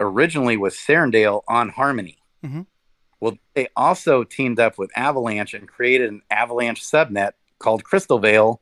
originally 0.00 0.56
was 0.56 0.74
Serendale 0.74 1.42
on 1.48 1.68
Harmony. 1.70 2.18
Mhm. 2.44 2.66
Well, 3.20 3.38
they 3.54 3.68
also 3.76 4.24
teamed 4.24 4.60
up 4.60 4.76
with 4.78 4.90
Avalanche 4.96 5.54
and 5.54 5.66
created 5.68 6.10
an 6.10 6.22
Avalanche 6.30 6.82
subnet 6.82 7.32
called 7.58 7.84
Crystal 7.84 8.18
Vale, 8.18 8.60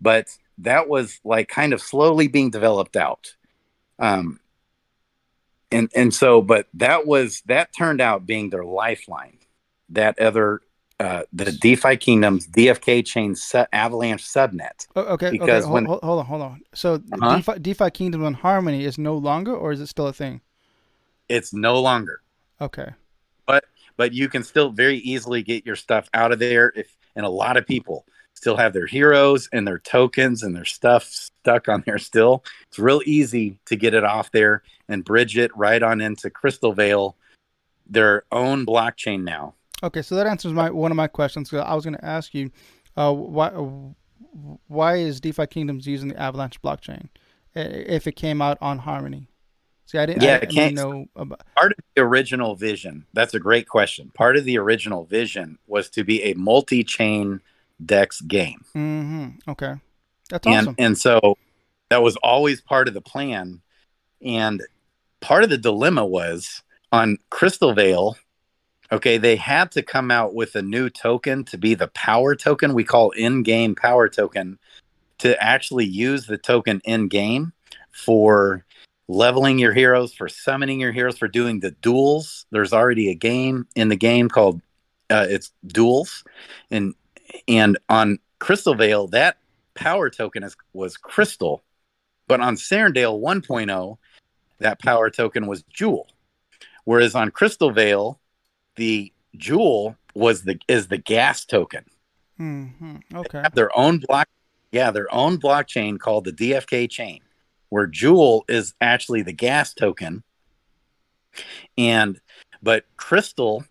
but 0.00 0.26
that 0.58 0.88
was 0.88 1.20
like 1.24 1.48
kind 1.48 1.72
of 1.72 1.80
slowly 1.80 2.26
being 2.28 2.50
developed 2.50 2.96
out. 2.96 3.36
Um, 3.98 4.40
and 5.70 5.90
and 5.94 6.12
so, 6.12 6.42
but 6.42 6.66
that 6.74 7.06
was 7.06 7.42
that 7.46 7.72
turned 7.76 8.00
out 8.00 8.26
being 8.26 8.50
their 8.50 8.64
lifeline. 8.64 9.38
That 9.90 10.18
other 10.18 10.60
uh, 10.98 11.22
the 11.32 11.52
DeFi 11.52 11.96
Kingdoms 11.96 12.46
DFK 12.46 13.06
chain 13.06 13.34
su- 13.34 13.64
Avalanche 13.72 14.22
subnet. 14.22 14.86
Oh, 14.94 15.02
okay, 15.14 15.30
Because 15.30 15.64
okay. 15.64 15.72
when- 15.72 15.84
hold, 15.86 16.02
hold 16.02 16.18
on, 16.20 16.26
hold 16.26 16.42
on. 16.42 16.60
So 16.74 16.94
Uh-huh. 17.12 17.36
DeFi, 17.36 17.58
DeFi 17.58 17.90
Kingdom 17.90 18.24
and 18.24 18.36
Harmony 18.36 18.84
is 18.84 18.98
no 18.98 19.16
longer, 19.16 19.54
or 19.56 19.72
is 19.72 19.80
it 19.80 19.86
still 19.86 20.08
a 20.08 20.12
thing? 20.12 20.42
It's 21.30 21.54
no 21.54 21.80
longer, 21.80 22.20
Okay. 22.60 22.90
but 23.46 23.64
but 23.96 24.12
you 24.12 24.28
can 24.28 24.42
still 24.42 24.70
very 24.70 24.98
easily 24.98 25.42
get 25.42 25.64
your 25.64 25.76
stuff 25.76 26.10
out 26.12 26.32
of 26.32 26.38
there. 26.38 26.72
If 26.74 26.96
and 27.16 27.24
a 27.24 27.28
lot 27.28 27.56
of 27.56 27.66
people 27.66 28.04
still 28.34 28.56
have 28.56 28.72
their 28.72 28.86
heroes 28.86 29.48
and 29.52 29.66
their 29.66 29.78
tokens 29.78 30.42
and 30.42 30.54
their 30.54 30.64
stuff 30.64 31.04
stuck 31.04 31.68
on 31.68 31.82
there 31.86 31.98
still. 31.98 32.42
It's 32.68 32.78
real 32.78 33.02
easy 33.04 33.58
to 33.66 33.76
get 33.76 33.92
it 33.94 34.04
off 34.04 34.30
there 34.32 34.62
and 34.88 35.04
bridge 35.04 35.36
it 35.36 35.54
right 35.56 35.82
on 35.82 36.00
into 36.00 36.30
Crystal 36.30 36.72
Vale, 36.72 37.16
their 37.86 38.24
own 38.32 38.64
blockchain 38.64 39.24
now. 39.24 39.54
Okay, 39.82 40.02
so 40.02 40.14
that 40.14 40.26
answers 40.26 40.52
my 40.52 40.70
one 40.70 40.90
of 40.90 40.96
my 40.96 41.08
questions. 41.08 41.52
I 41.52 41.74
was 41.74 41.84
going 41.84 41.96
to 41.96 42.04
ask 42.04 42.34
you, 42.34 42.50
uh, 42.96 43.12
why 43.12 43.50
why 44.68 44.96
is 44.96 45.20
DeFi 45.20 45.46
Kingdoms 45.46 45.86
using 45.86 46.08
the 46.08 46.18
Avalanche 46.20 46.60
blockchain 46.62 47.08
if 47.54 48.06
it 48.06 48.12
came 48.12 48.40
out 48.42 48.58
on 48.60 48.78
Harmony? 48.78 49.26
See, 49.90 49.98
I 49.98 50.06
didn't, 50.06 50.22
Yeah, 50.22 50.36
I 50.36 50.38
didn't 50.40 50.54
can't- 50.54 50.74
know 50.76 51.06
about. 51.16 51.42
part 51.56 51.72
of 51.72 51.78
the 51.96 52.02
original 52.02 52.54
vision 52.54 53.06
that's 53.12 53.34
a 53.34 53.40
great 53.40 53.68
question. 53.68 54.12
Part 54.14 54.36
of 54.36 54.44
the 54.44 54.56
original 54.56 55.04
vision 55.04 55.58
was 55.66 55.90
to 55.90 56.04
be 56.04 56.22
a 56.22 56.34
multi-chain 56.34 57.40
dex 57.84 58.20
game. 58.20 58.64
Hmm 58.72 59.28
Okay, 59.48 59.74
that's 60.28 60.46
and 60.46 60.56
awesome. 60.68 60.74
and 60.78 60.96
so 60.96 61.36
that 61.88 62.02
was 62.02 62.14
always 62.16 62.60
part 62.60 62.86
of 62.86 62.94
the 62.94 63.00
plan. 63.00 63.62
And 64.24 64.62
part 65.20 65.42
of 65.42 65.50
the 65.50 65.58
dilemma 65.58 66.06
was 66.06 66.62
on 66.92 67.18
crystal 67.30 67.72
vale 67.74 68.16
okay 68.92 69.18
they 69.18 69.36
had 69.36 69.70
to 69.72 69.82
come 69.82 70.10
out 70.10 70.34
with 70.34 70.54
a 70.56 70.62
new 70.62 70.88
token 70.90 71.42
to 71.46 71.58
be 71.58 71.74
the 71.74 71.88
power 71.88 72.36
token. 72.36 72.74
We 72.74 72.84
call 72.84 73.10
in-game 73.10 73.74
power 73.74 74.08
token 74.08 74.56
to 75.18 75.40
actually 75.42 75.84
use 75.86 76.26
the 76.26 76.38
token 76.38 76.80
in 76.84 77.08
game 77.08 77.52
for 77.90 78.64
leveling 79.10 79.58
your 79.58 79.72
heroes 79.72 80.14
for 80.14 80.28
summoning 80.28 80.78
your 80.78 80.92
heroes 80.92 81.18
for 81.18 81.26
doing 81.26 81.58
the 81.58 81.72
duels. 81.72 82.46
There's 82.50 82.72
already 82.72 83.10
a 83.10 83.14
game 83.14 83.66
in 83.74 83.88
the 83.88 83.96
game 83.96 84.28
called 84.28 84.60
uh, 85.10 85.26
it's 85.28 85.52
duels. 85.66 86.22
And 86.70 86.94
and 87.48 87.76
on 87.88 88.18
crystal 88.38 88.74
vale 88.74 89.08
that 89.08 89.38
power 89.74 90.10
token 90.10 90.44
is, 90.44 90.56
was 90.72 90.96
crystal. 90.96 91.62
But 92.28 92.40
on 92.40 92.54
Serendale 92.54 93.20
1.0 93.20 93.98
that 94.58 94.78
power 94.78 95.10
token 95.10 95.46
was 95.46 95.64
jewel. 95.64 96.06
Whereas 96.84 97.16
on 97.16 97.32
crystal 97.32 97.72
vale 97.72 98.20
the 98.76 99.12
jewel 99.36 99.96
was 100.14 100.44
the 100.44 100.60
is 100.68 100.86
the 100.86 100.98
gas 100.98 101.44
token. 101.44 101.84
Hmm 102.36 102.66
Okay. 103.12 103.38
have 103.38 103.54
their 103.54 103.76
own 103.76 103.98
block 103.98 104.28
yeah 104.70 104.92
their 104.92 105.12
own 105.12 105.38
blockchain 105.38 105.98
called 105.98 106.24
the 106.24 106.32
dfk 106.32 106.88
chain 106.88 107.20
where 107.70 107.86
jewel 107.86 108.44
is 108.48 108.74
actually 108.80 109.22
the 109.22 109.32
gas 109.32 109.72
token. 109.74 110.22
And 111.78 112.20
but 112.62 112.84
crystal 112.96 113.64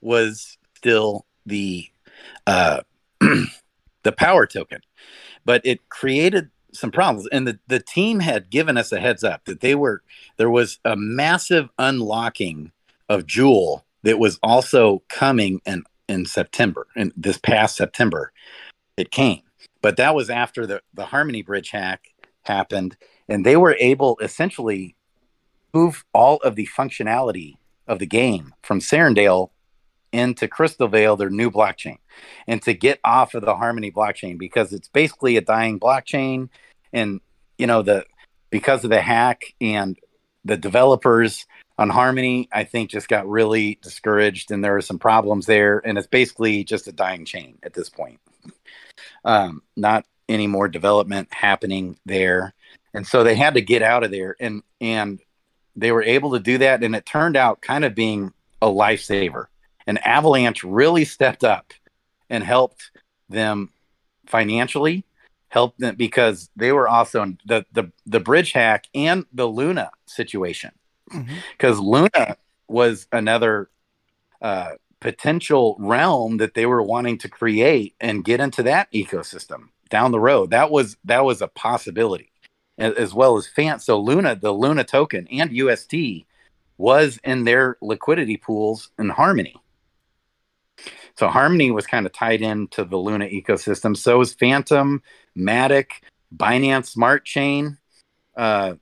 was 0.00 0.56
still 0.76 1.26
the 1.44 1.86
uh 2.46 2.80
the 3.20 4.12
power 4.16 4.46
token. 4.46 4.80
But 5.44 5.60
it 5.64 5.88
created 5.88 6.50
some 6.72 6.90
problems 6.90 7.28
and 7.30 7.46
the, 7.46 7.58
the 7.66 7.80
team 7.80 8.20
had 8.20 8.48
given 8.48 8.78
us 8.78 8.92
a 8.92 9.00
heads 9.00 9.22
up 9.22 9.44
that 9.44 9.60
they 9.60 9.74
were 9.74 10.02
there 10.38 10.48
was 10.48 10.78
a 10.86 10.96
massive 10.96 11.68
unlocking 11.78 12.72
of 13.10 13.26
jewel 13.26 13.84
that 14.04 14.18
was 14.18 14.38
also 14.42 15.02
coming 15.10 15.60
in 15.66 15.84
in 16.08 16.24
september 16.24 16.86
in 16.96 17.12
this 17.14 17.36
past 17.36 17.76
september 17.76 18.32
it 18.96 19.10
came. 19.10 19.42
But 19.80 19.96
that 19.96 20.14
was 20.14 20.30
after 20.30 20.66
the 20.66 20.82
the 20.94 21.06
harmony 21.06 21.42
bridge 21.42 21.70
hack 21.70 22.04
happened 22.42 22.96
and 23.32 23.46
they 23.46 23.56
were 23.56 23.76
able 23.80 24.18
essentially 24.20 24.94
move 25.72 26.04
all 26.12 26.36
of 26.38 26.54
the 26.54 26.68
functionality 26.76 27.56
of 27.88 27.98
the 27.98 28.06
game 28.06 28.52
from 28.62 28.78
Serendale 28.78 29.48
into 30.12 30.46
Crystal 30.46 30.86
Vale, 30.86 31.16
their 31.16 31.30
new 31.30 31.50
blockchain, 31.50 31.96
and 32.46 32.60
to 32.60 32.74
get 32.74 33.00
off 33.02 33.32
of 33.32 33.42
the 33.42 33.56
Harmony 33.56 33.90
blockchain 33.90 34.38
because 34.38 34.74
it's 34.74 34.88
basically 34.88 35.38
a 35.38 35.40
dying 35.40 35.80
blockchain. 35.80 36.50
And 36.92 37.22
you 37.56 37.66
know 37.66 37.80
the 37.80 38.04
because 38.50 38.84
of 38.84 38.90
the 38.90 39.00
hack 39.00 39.54
and 39.62 39.98
the 40.44 40.58
developers 40.58 41.46
on 41.78 41.88
Harmony, 41.88 42.50
I 42.52 42.64
think 42.64 42.90
just 42.90 43.08
got 43.08 43.26
really 43.26 43.78
discouraged, 43.82 44.50
and 44.50 44.62
there 44.62 44.76
are 44.76 44.82
some 44.82 44.98
problems 44.98 45.46
there, 45.46 45.80
and 45.86 45.96
it's 45.96 46.06
basically 46.06 46.64
just 46.64 46.86
a 46.86 46.92
dying 46.92 47.24
chain 47.24 47.58
at 47.62 47.72
this 47.72 47.88
point. 47.88 48.20
Um, 49.24 49.62
not 49.74 50.04
any 50.28 50.46
more 50.46 50.68
development 50.68 51.32
happening 51.32 51.96
there, 52.04 52.52
and 52.94 53.06
so 53.06 53.24
they 53.24 53.34
had 53.34 53.54
to 53.54 53.60
get 53.60 53.82
out 53.82 54.04
of 54.04 54.10
there, 54.10 54.36
and 54.40 54.62
and 54.80 55.20
they 55.76 55.92
were 55.92 56.02
able 56.02 56.32
to 56.32 56.40
do 56.40 56.58
that, 56.58 56.82
and 56.82 56.94
it 56.94 57.06
turned 57.06 57.36
out 57.36 57.62
kind 57.62 57.84
of 57.84 57.94
being 57.94 58.32
a 58.60 58.66
lifesaver. 58.66 59.46
And 59.86 60.04
Avalanche 60.06 60.62
really 60.62 61.04
stepped 61.04 61.42
up 61.42 61.72
and 62.30 62.44
helped 62.44 62.90
them 63.28 63.70
financially, 64.26 65.04
helped 65.48 65.80
them 65.80 65.96
because 65.96 66.50
they 66.56 66.72
were 66.72 66.88
also 66.88 67.22
in 67.22 67.38
the 67.46 67.64
the 67.72 67.90
the 68.06 68.20
bridge 68.20 68.52
hack 68.52 68.86
and 68.94 69.24
the 69.32 69.46
Luna 69.46 69.90
situation. 70.06 70.72
Because 71.52 71.78
Luna 71.78 72.36
was 72.68 73.06
another 73.12 73.68
uh, 74.40 74.72
potential 75.00 75.76
realm 75.78 76.38
that 76.38 76.54
they 76.54 76.64
were 76.64 76.82
wanting 76.82 77.18
to 77.18 77.28
create 77.28 77.94
and 78.00 78.24
get 78.24 78.40
into 78.40 78.62
that 78.62 78.90
ecosystem 78.92 79.68
down 79.90 80.10
the 80.10 80.20
road. 80.20 80.50
That 80.50 80.70
was 80.70 80.96
that 81.04 81.24
was 81.24 81.42
a 81.42 81.48
possibility, 81.48 82.31
as 82.78 83.14
well 83.14 83.36
as 83.36 83.48
Fant. 83.48 83.80
So 83.80 83.98
Luna, 83.98 84.36
the 84.36 84.52
Luna 84.52 84.84
token 84.84 85.26
and 85.30 85.52
UST 85.52 85.94
was 86.78 87.18
in 87.24 87.44
their 87.44 87.76
liquidity 87.80 88.36
pools 88.36 88.90
in 88.98 89.08
Harmony. 89.10 89.56
So 91.16 91.28
Harmony 91.28 91.70
was 91.70 91.86
kind 91.86 92.06
of 92.06 92.12
tied 92.12 92.42
into 92.42 92.84
the 92.84 92.96
Luna 92.96 93.26
ecosystem. 93.26 93.96
So 93.96 94.18
was 94.18 94.34
Fantom, 94.34 95.02
Matic, 95.36 95.90
Binance 96.34 96.86
Smart 96.86 97.24
Chain. 97.24 97.78
Uh, 98.36 98.74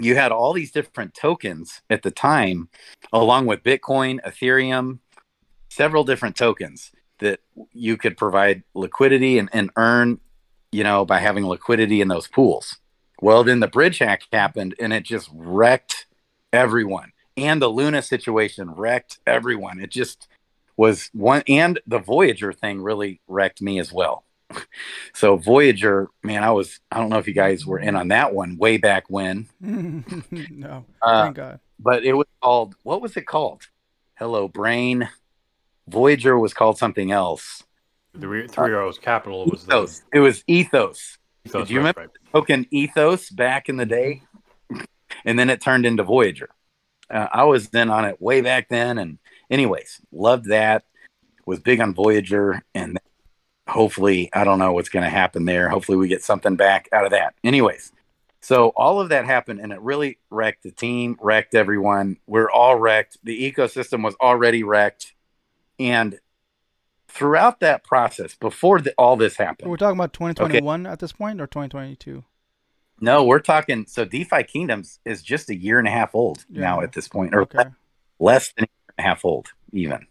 you 0.00 0.16
had 0.16 0.32
all 0.32 0.52
these 0.52 0.72
different 0.72 1.14
tokens 1.14 1.80
at 1.88 2.02
the 2.02 2.10
time, 2.10 2.68
along 3.12 3.46
with 3.46 3.62
Bitcoin, 3.62 4.20
Ethereum, 4.26 4.98
several 5.70 6.04
different 6.04 6.36
tokens 6.36 6.90
that 7.20 7.40
you 7.72 7.96
could 7.96 8.16
provide 8.16 8.64
liquidity 8.74 9.38
and, 9.38 9.48
and 9.52 9.70
earn, 9.76 10.18
you 10.72 10.82
know, 10.82 11.04
by 11.04 11.18
having 11.18 11.46
liquidity 11.46 12.00
in 12.00 12.08
those 12.08 12.26
pools. 12.26 12.78
Well, 13.22 13.44
then 13.44 13.60
the 13.60 13.68
bridge 13.68 13.98
hack 13.98 14.24
happened 14.32 14.74
and 14.80 14.92
it 14.92 15.04
just 15.04 15.30
wrecked 15.32 16.06
everyone. 16.52 17.12
And 17.36 17.62
the 17.62 17.68
Luna 17.68 18.02
situation 18.02 18.72
wrecked 18.72 19.20
everyone. 19.26 19.80
It 19.80 19.90
just 19.90 20.26
was 20.76 21.08
one, 21.12 21.44
and 21.46 21.78
the 21.86 22.00
Voyager 22.00 22.52
thing 22.52 22.82
really 22.82 23.20
wrecked 23.28 23.62
me 23.62 23.78
as 23.78 23.92
well. 23.92 24.24
So 25.14 25.36
Voyager, 25.36 26.08
man, 26.22 26.42
I 26.42 26.50
was 26.50 26.80
I 26.90 26.98
don't 26.98 27.10
know 27.10 27.18
if 27.18 27.28
you 27.28 27.34
guys 27.34 27.64
were 27.64 27.78
in 27.78 27.94
on 27.94 28.08
that 28.08 28.34
one 28.34 28.56
way 28.58 28.76
back 28.76 29.04
when, 29.08 29.46
no, 29.60 30.84
uh, 31.00 31.22
thank 31.24 31.36
God. 31.36 31.60
but 31.78 32.04
it 32.04 32.14
was 32.14 32.26
called 32.42 32.74
what 32.82 33.00
was 33.00 33.16
it 33.16 33.26
called? 33.26 33.62
Hello 34.16 34.48
Brain. 34.48 35.08
Voyager 35.88 36.38
was 36.38 36.54
called 36.54 36.76
something 36.78 37.12
else. 37.12 37.62
Three, 38.18 38.46
three 38.48 38.72
Arrows 38.72 38.98
capital 38.98 39.46
was 39.46 39.64
the 39.64 39.72
Ethos. 39.72 40.02
It 40.12 40.20
was 40.20 40.44
Ethos. 40.46 41.18
Ethos, 41.44 41.68
Did 41.68 41.70
you 41.70 41.80
right, 41.80 41.96
remember? 41.96 42.12
Token 42.32 42.66
Ethos 42.70 43.30
back 43.30 43.68
in 43.68 43.76
the 43.76 43.86
day, 43.86 44.22
and 45.24 45.38
then 45.38 45.50
it 45.50 45.60
turned 45.60 45.86
into 45.86 46.02
Voyager. 46.02 46.50
Uh, 47.10 47.28
I 47.32 47.44
was 47.44 47.68
then 47.68 47.90
on 47.90 48.04
it 48.04 48.20
way 48.20 48.40
back 48.40 48.68
then, 48.68 48.98
and 48.98 49.18
anyways, 49.50 50.00
loved 50.12 50.46
that. 50.46 50.84
Was 51.44 51.60
big 51.60 51.80
on 51.80 51.92
Voyager, 51.92 52.62
and 52.74 52.98
hopefully, 53.68 54.30
I 54.32 54.44
don't 54.44 54.58
know 54.58 54.72
what's 54.72 54.88
going 54.88 55.04
to 55.04 55.10
happen 55.10 55.44
there. 55.44 55.68
Hopefully, 55.68 55.98
we 55.98 56.08
get 56.08 56.22
something 56.22 56.56
back 56.56 56.88
out 56.92 57.04
of 57.04 57.10
that. 57.10 57.34
Anyways, 57.42 57.92
so 58.40 58.68
all 58.68 59.00
of 59.00 59.10
that 59.10 59.24
happened, 59.24 59.60
and 59.60 59.72
it 59.72 59.80
really 59.80 60.18
wrecked 60.30 60.62
the 60.62 60.70
team, 60.70 61.16
wrecked 61.20 61.54
everyone. 61.54 62.18
We're 62.26 62.50
all 62.50 62.76
wrecked. 62.76 63.18
The 63.24 63.52
ecosystem 63.52 64.04
was 64.04 64.14
already 64.20 64.62
wrecked, 64.62 65.14
and 65.78 66.18
throughout 67.12 67.60
that 67.60 67.84
process, 67.84 68.34
before 68.34 68.80
the, 68.80 68.94
all 68.96 69.16
this 69.16 69.36
happened, 69.36 69.70
We're 69.70 69.76
talking 69.76 69.98
about 69.98 70.12
2021 70.12 70.86
at 70.86 70.98
this 70.98 71.12
point, 71.12 71.40
or 71.40 71.46
2022. 71.46 72.24
No, 73.00 73.24
we're 73.24 73.40
talking. 73.40 73.84
So 73.86 74.04
DeFi 74.04 74.44
Kingdoms 74.44 75.00
is 75.04 75.22
just 75.22 75.50
a 75.50 75.54
year 75.54 75.78
and 75.78 75.88
a 75.88 75.90
half 75.90 76.14
old 76.14 76.44
now 76.48 76.80
at 76.80 76.92
this 76.92 77.08
point, 77.08 77.34
or 77.34 77.42
Okay. 77.42 77.64
less 78.18 78.52
than 78.52 78.64
a 78.64 78.68
year 78.68 78.94
and 78.96 79.04
a 79.04 79.08
half 79.08 79.24
old, 79.24 79.48
even 79.72 80.06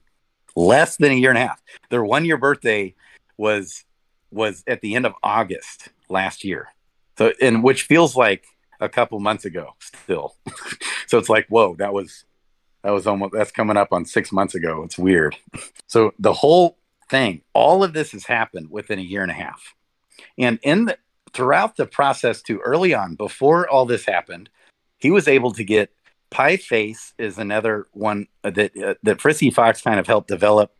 less 0.55 0.97
than 0.97 1.11
a 1.11 1.15
year 1.15 1.29
and 1.29 1.37
a 1.37 1.41
half. 1.47 1.61
Their 1.89 2.03
one 2.03 2.25
year 2.25 2.37
birthday 2.37 2.93
was 3.37 3.85
was 4.29 4.63
at 4.67 4.81
the 4.81 4.95
end 4.95 5.05
of 5.05 5.13
August 5.23 5.89
last 6.09 6.43
year. 6.43 6.69
So, 7.17 7.33
and 7.41 7.63
which 7.63 7.83
feels 7.83 8.15
like 8.15 8.45
a 8.79 8.89
couple 8.89 9.19
months 9.19 9.45
ago 9.45 9.75
still. 9.79 10.35
so 11.07 11.17
it's 11.17 11.29
like, 11.29 11.47
whoa, 11.47 11.75
that 11.75 11.93
was 11.93 12.25
that 12.83 12.91
was 12.91 13.07
almost 13.07 13.33
that's 13.33 13.51
coming 13.51 13.77
up 13.77 13.93
on 13.93 14.05
six 14.05 14.31
months 14.31 14.53
ago. 14.55 14.83
It's 14.83 14.97
weird. 14.97 15.37
So 15.87 16.13
the 16.19 16.33
whole 16.33 16.77
thing. 17.11 17.41
All 17.53 17.83
of 17.83 17.93
this 17.93 18.13
has 18.13 18.25
happened 18.25 18.71
within 18.71 18.97
a 18.97 19.03
year 19.03 19.21
and 19.21 19.29
a 19.29 19.35
half. 19.35 19.75
And 20.39 20.57
in 20.63 20.85
the 20.85 20.97
throughout 21.33 21.75
the 21.77 21.85
process 21.85 22.41
too 22.41 22.59
early 22.59 22.93
on, 22.93 23.15
before 23.15 23.69
all 23.69 23.85
this 23.85 24.05
happened, 24.05 24.49
he 24.97 25.11
was 25.11 25.27
able 25.27 25.51
to 25.53 25.63
get 25.63 25.91
Pie 26.31 26.57
Face 26.57 27.13
is 27.19 27.37
another 27.37 27.85
one 27.91 28.27
that 28.43 28.71
uh, 28.77 28.95
that 29.03 29.21
Frisky 29.21 29.51
Fox 29.51 29.81
kind 29.81 29.99
of 29.99 30.07
helped 30.07 30.29
develop, 30.29 30.73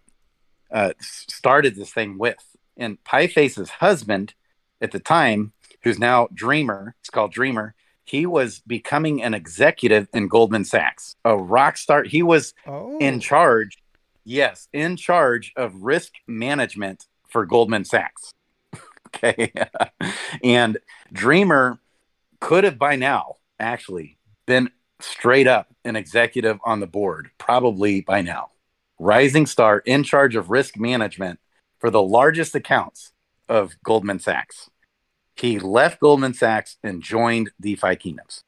uh, 0.71 0.93
started 1.01 1.75
this 1.75 1.91
thing 1.91 2.17
with. 2.17 2.37
And 2.77 3.03
Pie 3.03 3.27
Face's 3.27 3.69
husband 3.69 4.33
at 4.81 4.91
the 4.91 4.99
time, 4.99 5.51
who's 5.83 5.99
now 5.99 6.27
Dreamer, 6.33 6.95
it's 7.01 7.09
called 7.09 7.33
Dreamer. 7.33 7.75
He 8.05 8.25
was 8.25 8.61
becoming 8.65 9.21
an 9.21 9.33
executive 9.33 10.07
in 10.13 10.27
Goldman 10.27 10.65
Sachs, 10.65 11.15
a 11.23 11.35
rock 11.37 11.77
star. 11.77 12.03
He 12.03 12.23
was 12.23 12.53
Oh, 12.65 12.97
in 12.99 13.19
charge, 13.19 13.77
yes, 14.23 14.67
in 14.73 14.95
charge 14.97 15.53
of 15.55 15.83
risk 15.83 16.13
management 16.27 17.05
for 17.29 17.45
Goldman 17.45 17.85
Sachs. 17.85 18.33
okay. 19.07 19.51
and 20.43 20.77
Dreamer 21.11 21.79
could 22.39 22.63
have 22.63 22.77
by 22.77 22.95
now 22.95 23.37
actually 23.59 24.17
been 24.45 24.69
straight 24.99 25.47
up 25.47 25.67
an 25.83 25.95
executive 25.95 26.59
on 26.63 26.79
the 26.79 26.87
board, 26.87 27.31
probably 27.37 28.01
by 28.01 28.21
now. 28.21 28.49
Rising 28.99 29.45
star 29.45 29.79
in 29.79 30.03
charge 30.03 30.35
of 30.35 30.49
risk 30.49 30.77
management 30.77 31.39
for 31.79 31.89
the 31.89 32.01
largest 32.01 32.53
accounts 32.53 33.11
of 33.49 33.73
Goldman 33.83 34.19
Sachs. 34.19 34.69
He 35.35 35.57
left 35.57 35.99
Goldman 35.99 36.33
Sachs 36.33 36.77
and 36.83 37.01
joined 37.01 37.51
DeFi 37.59 37.95
Kingdoms. 37.95 38.43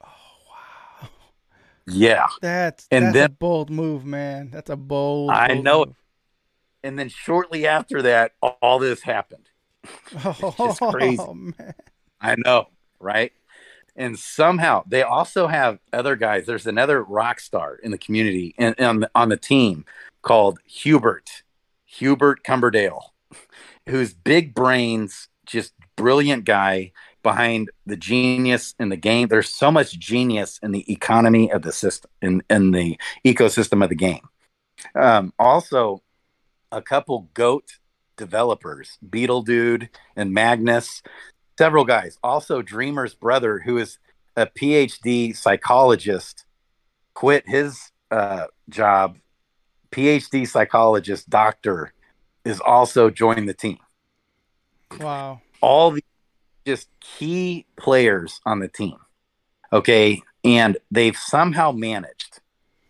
Oh. 1.90 1.94
Yeah. 1.94 2.28
That's 2.42 2.88
And 2.92 3.14
that's 3.14 3.28
a 3.28 3.30
bold 3.30 3.70
move, 3.70 4.06
man. 4.06 4.50
That's 4.52 4.70
a 4.70 4.76
bold. 4.76 5.32
I 5.32 5.50
bold 5.50 5.64
know 5.64 5.86
move. 5.86 5.96
And 6.84 7.00
then 7.00 7.10
shortly 7.10 7.66
after 7.66 8.02
that, 8.02 8.34
all 8.42 8.80
this 8.80 9.02
happened. 9.02 9.50
just 10.58 10.82
crazy. 10.82 11.18
Oh, 11.20 11.34
man. 11.34 11.74
I 12.20 12.36
know, 12.38 12.68
right? 13.00 13.32
And 13.96 14.18
somehow 14.18 14.84
they 14.88 15.02
also 15.02 15.48
have 15.48 15.80
other 15.92 16.16
guys. 16.16 16.46
There's 16.46 16.68
another 16.68 17.04
rock 17.04 17.40
star 17.40 17.76
in 17.76 17.92
the 17.92 17.98
community 17.98 18.56
and 18.58 18.80
on 18.80 19.00
the, 19.02 19.12
on 19.16 19.30
the 19.30 19.38
team 19.38 19.86
called 20.22 20.60
Hubert, 20.66 21.44
Hubert 21.86 22.44
Cumberdale, 22.44 23.14
who's 23.88 24.14
big 24.14 24.56
brains, 24.56 25.30
just 25.46 25.74
brilliant 25.96 26.46
guy 26.46 26.92
behind 27.24 27.72
the 27.86 27.98
genius 27.98 28.76
in 28.80 28.90
the 28.90 28.98
game. 28.98 29.28
There's 29.28 29.50
so 29.50 29.72
much 29.72 29.98
genius 29.98 30.60
in 30.62 30.72
the 30.72 30.92
economy 30.92 31.52
of 31.52 31.62
the 31.62 31.72
system, 31.72 32.12
in, 32.22 32.44
in 32.50 32.72
the 32.72 33.00
ecosystem 33.26 33.84
of 33.84 33.90
the 33.90 33.96
game. 33.96 34.28
Um, 34.96 35.34
also, 35.40 36.02
a 36.72 36.82
couple 36.82 37.30
goat 37.34 37.78
developers, 38.18 38.98
Beetle 39.10 39.44
Dude 39.44 39.90
and 40.16 40.34
Magnus, 40.34 41.02
several 41.58 41.86
guys. 41.86 42.18
Also, 42.24 42.62
Dreamer's 42.62 43.14
brother, 43.14 43.60
who 43.60 43.78
is 43.78 43.98
a 44.36 44.46
PhD 44.46 45.36
psychologist, 45.36 46.46
quit 47.14 47.48
his 47.48 47.92
uh, 48.12 48.46
job. 48.70 49.18
PhD 49.92 50.48
psychologist, 50.48 51.30
doctor, 51.30 51.94
is 52.44 52.60
also 52.60 53.10
joined 53.10 53.48
the 53.48 53.54
team. 53.54 53.78
Wow. 55.00 55.42
All 55.62 55.92
the 55.92 56.04
just 56.66 56.90
key 57.00 57.66
players 57.78 58.40
on 58.46 58.60
the 58.60 58.68
team. 58.68 58.98
Okay. 59.72 60.22
And 60.44 60.78
they've 60.92 61.18
somehow 61.18 61.72
managed 61.72 62.40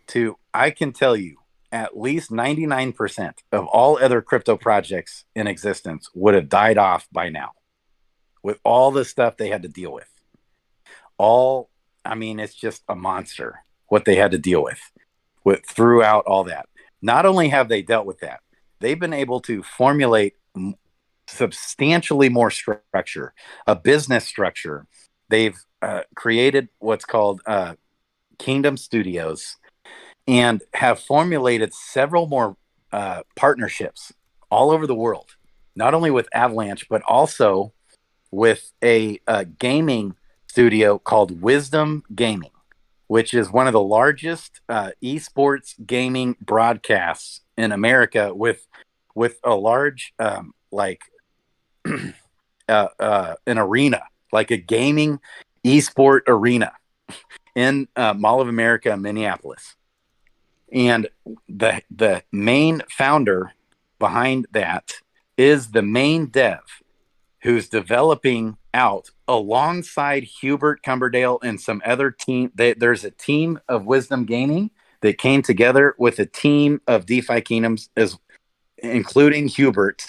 to, 0.08 0.38
I 0.54 0.72
can 0.72 0.92
tell 0.92 1.16
you, 1.16 1.38
at 1.72 1.98
least 1.98 2.30
99% 2.30 3.34
of 3.52 3.66
all 3.66 3.98
other 3.98 4.22
crypto 4.22 4.56
projects 4.56 5.26
in 5.36 5.48
existence 5.48 6.08
would 6.14 6.36
have 6.36 6.48
died 6.48 6.78
off 6.78 7.08
by 7.12 7.30
now 7.30 7.52
with 8.44 8.60
all 8.64 8.92
the 8.92 9.04
stuff 9.04 9.38
they 9.38 9.50
had 9.50 9.64
to 9.64 9.70
deal 9.70 9.92
with. 9.92 10.08
All, 11.18 11.70
I 12.06 12.14
mean, 12.14 12.40
it's 12.40 12.54
just 12.54 12.84
a 12.88 12.96
monster 12.96 13.64
what 13.88 14.06
they 14.06 14.16
had 14.16 14.32
to 14.32 14.38
deal 14.38 14.64
with, 14.64 14.80
with 15.44 15.66
throughout 15.66 16.26
all 16.26 16.44
that. 16.44 16.68
Not 17.02 17.26
only 17.26 17.50
have 17.50 17.70
they 17.70 17.82
dealt 17.82 18.06
with 18.06 18.20
that, 18.20 18.42
they've 18.80 19.00
been 19.00 19.14
able 19.14 19.40
to 19.42 19.64
formulate 19.64 20.36
substantially 21.34 22.30
more 22.30 22.52
structure, 22.52 23.34
a 23.68 23.76
business 23.76 24.26
structure. 24.26 24.88
They've 25.30 25.58
uh, 25.82 26.02
created 26.16 26.70
what's 26.80 27.06
called 27.06 27.42
uh, 27.46 27.76
Kingdom 28.38 28.78
Studios 28.78 29.58
and 30.28 30.62
have 30.74 31.00
formulated 31.00 31.74
several 31.74 32.28
more 32.28 32.56
uh, 32.92 33.24
partnerships 33.36 34.14
all 34.50 34.72
over 34.72 34.88
the 34.88 34.96
world, 34.96 35.36
not 35.76 35.94
only 35.94 36.12
with 36.12 36.30
Avalanche, 36.34 36.88
but 36.90 37.02
also 37.08 37.74
with 38.32 38.72
a, 38.84 39.20
uh 39.28 39.46
gaming 39.60 40.16
studio 40.48 41.00
called 41.00 41.42
Wisdom 41.42 42.04
Gaming, 42.14 42.52
which 43.08 43.34
is 43.34 43.52
one 43.52 43.68
of 43.68 43.74
the 43.74 43.82
largest 43.82 44.62
uh, 44.70 44.92
esports 45.04 45.74
gaming 45.86 46.36
broadcasts 46.42 47.42
in 47.58 47.72
America 47.72 48.34
with 48.34 48.68
with 49.16 49.40
a 49.44 49.56
large 49.56 50.14
um, 50.20 50.54
like 50.72 51.02
uh, 52.70 52.88
uh, 53.00 53.36
an 53.46 53.58
arena, 53.58 54.02
like 54.32 54.52
a 54.52 54.58
gaming 54.58 55.20
esport 55.66 56.22
arena 56.28 56.74
in 57.56 57.88
uh, 57.96 58.14
Mall 58.14 58.42
of 58.42 58.48
America, 58.48 58.96
Minneapolis. 58.98 59.76
And 60.72 61.08
the 61.48 61.82
the 61.92 62.24
main 62.32 62.82
founder 62.90 63.54
behind 64.00 64.48
that 64.52 64.94
is 65.38 65.72
the 65.72 65.84
main 65.84 66.28
dev 66.28 66.62
who's 67.44 67.70
developing 67.70 68.58
out 68.74 69.12
alongside 69.28 70.24
Hubert 70.24 70.82
Cumberdale 70.82 71.40
and 71.44 71.60
some 71.60 71.82
other 71.86 72.10
team. 72.10 72.52
They, 72.56 72.74
there's 72.74 73.04
a 73.04 73.12
team 73.12 73.60
of 73.68 73.86
Wisdom 73.86 74.26
Gaming 74.26 74.72
that 75.02 75.18
came 75.18 75.42
together 75.42 75.94
with 75.98 76.20
a 76.20 76.26
team 76.26 76.82
of 76.88 77.06
DeFi 77.06 77.42
Kingdoms, 77.42 77.90
as 77.96 78.18
including 78.78 79.48
Hubert, 79.48 80.06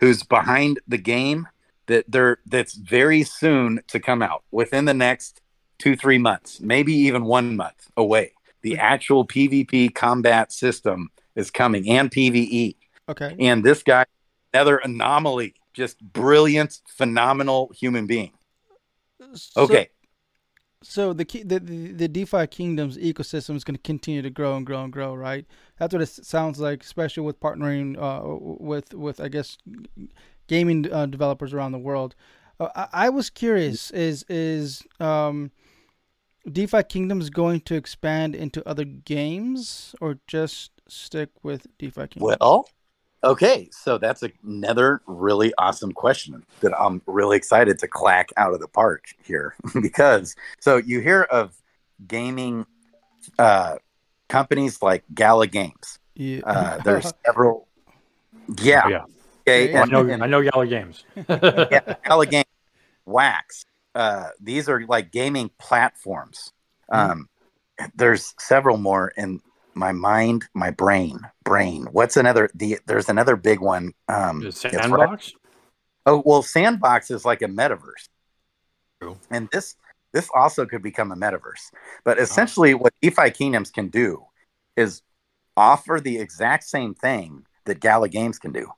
who's 0.00 0.22
behind 0.22 0.80
the 0.88 0.98
game 0.98 1.46
that 1.86 2.04
they're 2.08 2.38
that's 2.46 2.74
very 2.74 3.22
soon 3.22 3.80
to 3.88 4.00
come 4.00 4.22
out 4.22 4.42
within 4.50 4.86
the 4.86 4.94
next 4.94 5.40
two 5.78 5.96
three 5.96 6.18
months, 6.18 6.60
maybe 6.60 6.92
even 6.92 7.24
one 7.24 7.56
month 7.56 7.90
away. 7.96 8.32
The 8.62 8.72
mm-hmm. 8.72 8.80
actual 8.80 9.26
PvP 9.26 9.94
combat 9.94 10.52
system 10.52 11.10
is 11.34 11.50
coming 11.50 11.88
and 11.88 12.10
PvE. 12.10 12.76
Okay. 13.08 13.34
And 13.38 13.64
this 13.64 13.82
guy, 13.82 14.04
another 14.52 14.76
anomaly, 14.78 15.54
just 15.74 16.00
brilliant, 16.00 16.80
phenomenal 16.86 17.72
human 17.74 18.06
being. 18.06 18.32
So- 19.34 19.62
Okay. 19.62 19.88
So 20.82 21.12
the 21.12 21.26
key, 21.26 21.42
the, 21.42 21.58
the 21.58 22.08
DeFi 22.08 22.46
Kingdoms 22.46 22.96
ecosystem 22.96 23.54
is 23.54 23.64
going 23.64 23.76
to 23.76 23.82
continue 23.82 24.22
to 24.22 24.30
grow 24.30 24.56
and 24.56 24.64
grow 24.64 24.82
and 24.82 24.92
grow, 24.92 25.14
right? 25.14 25.44
That's 25.78 25.92
what 25.92 26.00
it 26.00 26.08
sounds 26.08 26.58
like, 26.58 26.82
especially 26.82 27.22
with 27.22 27.38
partnering 27.38 27.98
uh, 28.00 28.36
with 28.58 28.94
with 28.94 29.20
I 29.20 29.28
guess 29.28 29.58
gaming 30.46 30.90
uh, 30.90 31.06
developers 31.06 31.52
around 31.52 31.72
the 31.72 31.78
world. 31.78 32.14
Uh, 32.58 32.68
I, 32.74 32.88
I 32.92 33.08
was 33.10 33.28
curious: 33.28 33.90
is 33.90 34.24
is 34.30 34.82
um, 35.00 35.50
DeFi 36.50 36.82
Kingdoms 36.84 37.28
going 37.28 37.60
to 37.62 37.74
expand 37.74 38.34
into 38.34 38.66
other 38.66 38.84
games 38.84 39.94
or 40.00 40.18
just 40.26 40.70
stick 40.88 41.28
with 41.42 41.66
DeFi 41.78 42.06
Kingdoms? 42.08 42.38
Well, 42.40 42.68
okay. 43.24 43.68
So 43.72 43.98
that's 43.98 44.22
another 44.44 45.00
really 45.06 45.52
awesome 45.58 45.92
question 45.92 46.44
that 46.60 46.72
I'm 46.78 47.02
really 47.06 47.36
excited 47.36 47.78
to 47.80 47.88
clack 47.88 48.30
out 48.36 48.52
of 48.54 48.60
the 48.60 48.68
park 48.68 49.06
here 49.24 49.54
because 49.82 50.36
so 50.60 50.76
you 50.76 51.00
hear 51.00 51.22
of 51.22 51.54
gaming 52.06 52.66
uh, 53.38 53.76
companies 54.28 54.80
like 54.82 55.04
Gala 55.14 55.46
Games. 55.46 55.98
yeah. 56.14 56.40
Uh, 56.44 56.78
there's 56.82 57.12
several. 57.26 57.66
Yeah. 58.60 58.88
Yeah. 58.88 59.04
Okay. 59.46 59.72
Yeah. 59.72 59.82
I 59.82 59.84
know, 59.86 60.00
and- 60.08 60.22
I 60.22 60.26
know 60.26 60.42
Gala 60.42 60.66
Games. 60.66 61.04
yeah, 61.28 61.94
Allegheny, 62.04 62.44
Wax. 63.06 63.64
Uh, 63.94 64.28
these 64.40 64.68
are 64.68 64.86
like 64.86 65.10
gaming 65.10 65.50
platforms. 65.58 66.52
Um, 66.90 67.28
there's 67.94 68.34
several 68.38 68.76
more 68.76 69.12
in 69.16 69.40
my 69.74 69.92
mind, 69.92 70.44
my 70.54 70.70
brain, 70.70 71.20
brain. 71.44 71.86
What's 71.92 72.16
another? 72.16 72.50
The 72.54 72.78
there's 72.86 73.08
another 73.08 73.36
big 73.36 73.60
one. 73.60 73.92
Um, 74.08 74.50
Sandbox? 74.52 75.32
oh 76.06 76.22
well, 76.24 76.42
Sandbox 76.42 77.10
is 77.10 77.24
like 77.24 77.42
a 77.42 77.46
metaverse, 77.46 78.08
True. 79.00 79.18
and 79.30 79.48
this 79.52 79.76
this 80.12 80.28
also 80.34 80.66
could 80.66 80.82
become 80.82 81.12
a 81.12 81.16
metaverse. 81.16 81.70
But 82.04 82.18
essentially, 82.18 82.74
what 82.74 82.92
DeFi 83.00 83.30
Kingdoms 83.30 83.70
can 83.70 83.88
do 83.88 84.24
is 84.76 85.02
offer 85.56 86.00
the 86.00 86.18
exact 86.18 86.64
same 86.64 86.94
thing 86.94 87.44
that 87.66 87.80
Gala 87.80 88.08
Games 88.08 88.38
can 88.38 88.52
do 88.52 88.70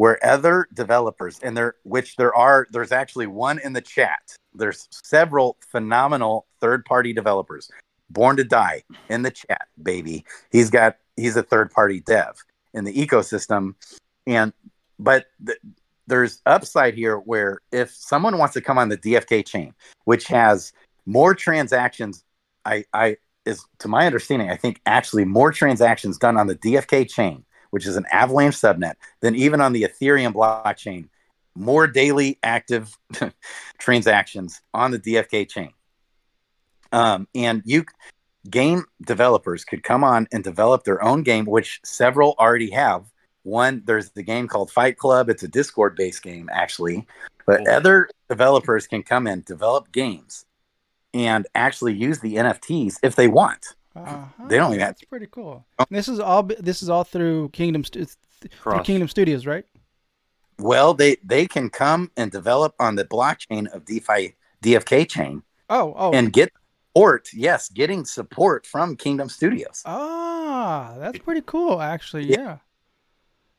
where 0.00 0.18
other 0.24 0.66
developers 0.72 1.38
and 1.42 1.54
there 1.54 1.74
which 1.82 2.16
there 2.16 2.34
are 2.34 2.66
there's 2.70 2.90
actually 2.90 3.26
one 3.26 3.58
in 3.58 3.74
the 3.74 3.82
chat 3.82 4.34
there's 4.54 4.88
several 4.90 5.58
phenomenal 5.70 6.46
third 6.58 6.86
party 6.86 7.12
developers 7.12 7.70
born 8.10 8.36
to 8.36 8.44
die 8.44 8.82
in 9.08 9.22
the 9.22 9.30
chat 9.30 9.68
baby 9.82 10.24
he's 10.50 10.68
got 10.68 10.96
he's 11.16 11.36
a 11.36 11.42
third 11.42 11.70
party 11.70 12.00
dev 12.00 12.36
in 12.74 12.84
the 12.84 12.94
ecosystem 12.94 13.74
and 14.26 14.52
but 14.98 15.26
th- 15.44 15.58
there's 16.10 16.42
upside 16.44 16.94
here 16.94 17.16
where 17.16 17.60
if 17.72 17.90
someone 17.90 18.36
wants 18.36 18.54
to 18.54 18.60
come 18.60 18.76
on 18.76 18.88
the 18.88 18.98
DFK 18.98 19.46
chain, 19.46 19.74
which 20.04 20.26
has 20.26 20.72
more 21.06 21.34
transactions, 21.34 22.24
I, 22.64 22.84
I 22.92 23.16
is 23.46 23.64
to 23.78 23.88
my 23.88 24.06
understanding, 24.06 24.50
I 24.50 24.56
think 24.56 24.80
actually 24.84 25.24
more 25.24 25.50
transactions 25.52 26.18
done 26.18 26.36
on 26.36 26.46
the 26.46 26.56
DFK 26.56 27.08
chain, 27.08 27.44
which 27.70 27.86
is 27.86 27.96
an 27.96 28.04
Avalanche 28.12 28.56
subnet, 28.56 28.94
than 29.20 29.34
even 29.34 29.60
on 29.60 29.72
the 29.72 29.82
Ethereum 29.82 30.34
blockchain. 30.34 31.08
More 31.56 31.86
daily 31.86 32.38
active 32.42 32.96
transactions 33.78 34.60
on 34.74 34.90
the 34.90 34.98
DFK 34.98 35.48
chain. 35.48 35.70
Um, 36.92 37.28
and 37.34 37.62
you 37.64 37.84
game 38.48 38.84
developers 39.06 39.64
could 39.64 39.82
come 39.82 40.02
on 40.02 40.26
and 40.32 40.42
develop 40.42 40.84
their 40.84 41.02
own 41.02 41.22
game, 41.22 41.44
which 41.46 41.80
several 41.84 42.34
already 42.38 42.70
have. 42.70 43.04
One, 43.42 43.82
there's 43.84 44.10
the 44.10 44.22
game 44.22 44.48
called 44.48 44.70
Fight 44.70 44.98
Club. 44.98 45.28
It's 45.30 45.42
a 45.42 45.48
Discord 45.48 45.96
based 45.96 46.22
game, 46.22 46.48
actually. 46.52 47.06
But 47.46 47.58
Cool. 47.58 47.74
other 47.74 48.08
developers 48.28 48.86
can 48.86 49.02
come 49.02 49.26
in, 49.26 49.42
develop 49.42 49.92
games, 49.92 50.44
and 51.14 51.46
actually 51.54 51.94
use 51.94 52.20
the 52.20 52.36
NFTs 52.36 52.98
if 53.02 53.16
they 53.16 53.28
want. 53.28 53.74
Uh-huh. 53.96 54.24
They 54.48 54.56
don't 54.56 54.70
even 54.72 54.80
have- 54.80 54.90
That's 54.90 55.04
pretty 55.04 55.26
cool. 55.30 55.64
This 55.90 56.06
is 56.08 56.20
all. 56.20 56.42
This 56.44 56.82
is 56.82 56.88
all 56.88 57.02
through 57.04 57.48
Kingdom 57.50 57.82
Stu- 57.84 58.06
through 58.62 58.82
Kingdom 58.82 59.08
Studios, 59.08 59.46
right? 59.46 59.64
Well, 60.58 60.94
they 60.94 61.16
they 61.24 61.46
can 61.46 61.70
come 61.70 62.10
and 62.16 62.30
develop 62.30 62.74
on 62.78 62.94
the 62.94 63.04
blockchain 63.04 63.66
of 63.72 63.84
DeFi 63.86 64.34
DFK 64.62 65.08
chain 65.08 65.42
Oh, 65.70 65.94
oh, 65.96 66.12
and 66.12 66.32
get 66.32 66.52
support. 66.94 67.28
Yes, 67.32 67.68
getting 67.68 68.04
support 68.04 68.66
from 68.66 68.96
Kingdom 68.96 69.28
Studios. 69.28 69.82
ah, 69.84 70.94
that's 70.98 71.18
pretty 71.18 71.42
cool, 71.46 71.80
actually. 71.80 72.24
Yeah. 72.24 72.58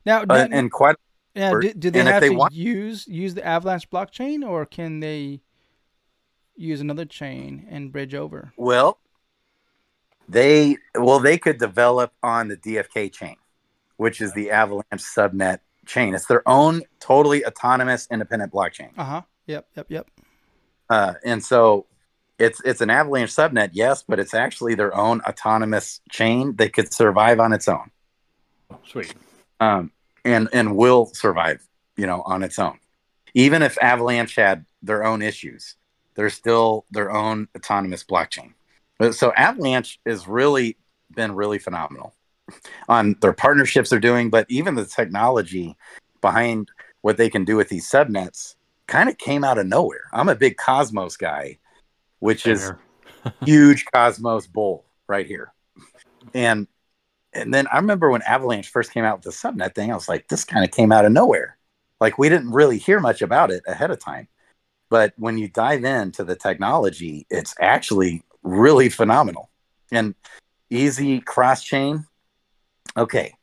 Yeah. 0.05 0.23
Now, 0.25 0.35
Uh, 0.35 0.47
and 0.51 0.71
quite 0.71 0.95
yeah, 1.35 1.53
do, 1.61 1.73
do 1.73 1.91
they 1.91 2.03
have 2.03 2.21
they 2.21 2.29
to 2.29 2.35
want- 2.35 2.53
use 2.53 3.07
use 3.07 3.33
the 3.33 3.45
Avalanche 3.45 3.89
blockchain, 3.89 4.47
or 4.47 4.65
can 4.65 4.99
they 4.99 5.41
use 6.55 6.81
another 6.81 7.05
chain 7.05 7.65
and 7.69 7.91
bridge 7.91 8.13
over? 8.15 8.51
Well, 8.57 8.99
they 10.27 10.77
well 10.95 11.19
they 11.19 11.37
could 11.37 11.57
develop 11.57 12.13
on 12.23 12.47
the 12.49 12.57
DFK 12.57 13.13
chain, 13.13 13.37
which 13.97 14.21
is 14.21 14.33
the 14.33 14.51
Avalanche 14.51 14.85
subnet 15.01 15.59
chain. 15.85 16.13
It's 16.15 16.25
their 16.25 16.47
own 16.47 16.81
totally 16.99 17.45
autonomous 17.45 18.07
independent 18.11 18.51
blockchain. 18.51 18.89
Uh 18.97 19.03
huh. 19.03 19.21
Yep. 19.47 19.67
Yep. 19.75 19.85
Yep. 19.91 20.09
Uh, 20.89 21.13
and 21.23 21.43
so 21.43 21.85
it's 22.41 22.61
it's 22.65 22.81
an 22.81 22.89
Avalanche 22.89 23.31
subnet, 23.31 23.69
yes, 23.73 24.03
but 24.07 24.19
it's 24.19 24.33
actually 24.33 24.75
their 24.75 24.95
own 24.95 25.21
autonomous 25.21 26.01
chain 26.09 26.55
that 26.55 26.73
could 26.73 26.91
survive 26.91 27.39
on 27.39 27.53
its 27.53 27.67
own. 27.67 27.91
Sweet. 28.85 29.13
Um, 29.59 29.91
and 30.25 30.49
and 30.51 30.75
will 30.75 31.05
survive, 31.13 31.61
you 31.95 32.07
know, 32.07 32.21
on 32.25 32.43
its 32.43 32.57
own. 32.57 32.77
Even 33.33 33.61
if 33.61 33.77
Avalanche 33.81 34.35
had 34.35 34.65
their 34.81 35.05
own 35.05 35.21
issues, 35.21 35.75
they're 36.15 36.29
still 36.29 36.85
their 36.91 37.11
own 37.11 37.47
autonomous 37.55 38.03
blockchain. 38.03 38.53
So 39.11 39.31
Avalanche 39.33 39.99
has 40.05 40.27
really 40.27 40.77
been 41.15 41.33
really 41.33 41.59
phenomenal 41.59 42.13
on 42.89 43.15
their 43.21 43.33
partnerships 43.33 43.89
they're 43.89 43.99
doing, 43.99 44.29
but 44.29 44.45
even 44.49 44.75
the 44.75 44.85
technology 44.85 45.75
behind 46.21 46.69
what 47.01 47.17
they 47.17 47.29
can 47.29 47.45
do 47.45 47.55
with 47.55 47.69
these 47.69 47.89
subnets 47.89 48.55
kind 48.87 49.09
of 49.09 49.17
came 49.17 49.43
out 49.43 49.57
of 49.57 49.65
nowhere. 49.65 50.09
I'm 50.11 50.29
a 50.29 50.35
big 50.35 50.57
Cosmos 50.57 51.17
guy, 51.17 51.57
which 52.21 52.43
Same 52.43 52.53
is 52.53 52.71
huge 53.43 53.85
Cosmos 53.93 54.47
bull 54.47 54.85
right 55.07 55.27
here. 55.27 55.51
And 56.33 56.67
and 57.33 57.53
then 57.53 57.67
I 57.67 57.77
remember 57.77 58.09
when 58.09 58.21
Avalanche 58.23 58.69
first 58.69 58.93
came 58.93 59.03
out 59.03 59.17
with 59.17 59.23
the 59.23 59.31
subnet 59.31 59.73
thing, 59.73 59.91
I 59.91 59.95
was 59.95 60.09
like, 60.09 60.27
this 60.27 60.43
kind 60.43 60.65
of 60.65 60.71
came 60.71 60.91
out 60.91 61.05
of 61.05 61.11
nowhere. 61.11 61.57
Like 61.99 62.17
we 62.17 62.29
didn't 62.29 62.51
really 62.51 62.77
hear 62.77 62.99
much 62.99 63.21
about 63.21 63.51
it 63.51 63.63
ahead 63.67 63.91
of 63.91 63.99
time. 63.99 64.27
But 64.89 65.13
when 65.17 65.37
you 65.37 65.47
dive 65.47 65.83
into 65.83 66.23
the 66.23 66.35
technology, 66.35 67.25
it's 67.29 67.55
actually 67.59 68.23
really 68.43 68.89
phenomenal. 68.89 69.49
And 69.91 70.15
easy 70.69 71.21
cross 71.21 71.63
chain. 71.63 72.05
Okay. 72.97 73.33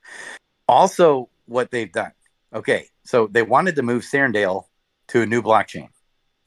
Also, 0.69 1.31
what 1.47 1.71
they've 1.71 1.91
done. 1.91 2.13
Okay. 2.55 2.89
So 3.05 3.27
they 3.27 3.43
wanted 3.43 3.77
to 3.77 3.83
move 3.83 4.03
Serendale 4.03 4.65
to 5.09 5.23
a 5.23 5.27
new 5.27 5.43
blockchain. 5.43 5.89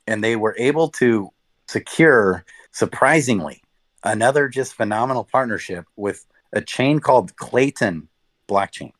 And 0.05 0.23
they 0.23 0.35
were 0.35 0.55
able 0.59 0.89
to 0.89 1.31
secure 1.71 2.43
surprisingly 2.71 3.61
another 4.03 4.47
just 4.49 4.73
phenomenal 4.73 5.23
partnership 5.23 5.85
with 5.95 6.25
a 6.53 6.61
chain 6.61 6.99
called 6.99 7.35
Klaytn 7.37 8.07
blockchain. 8.47 8.91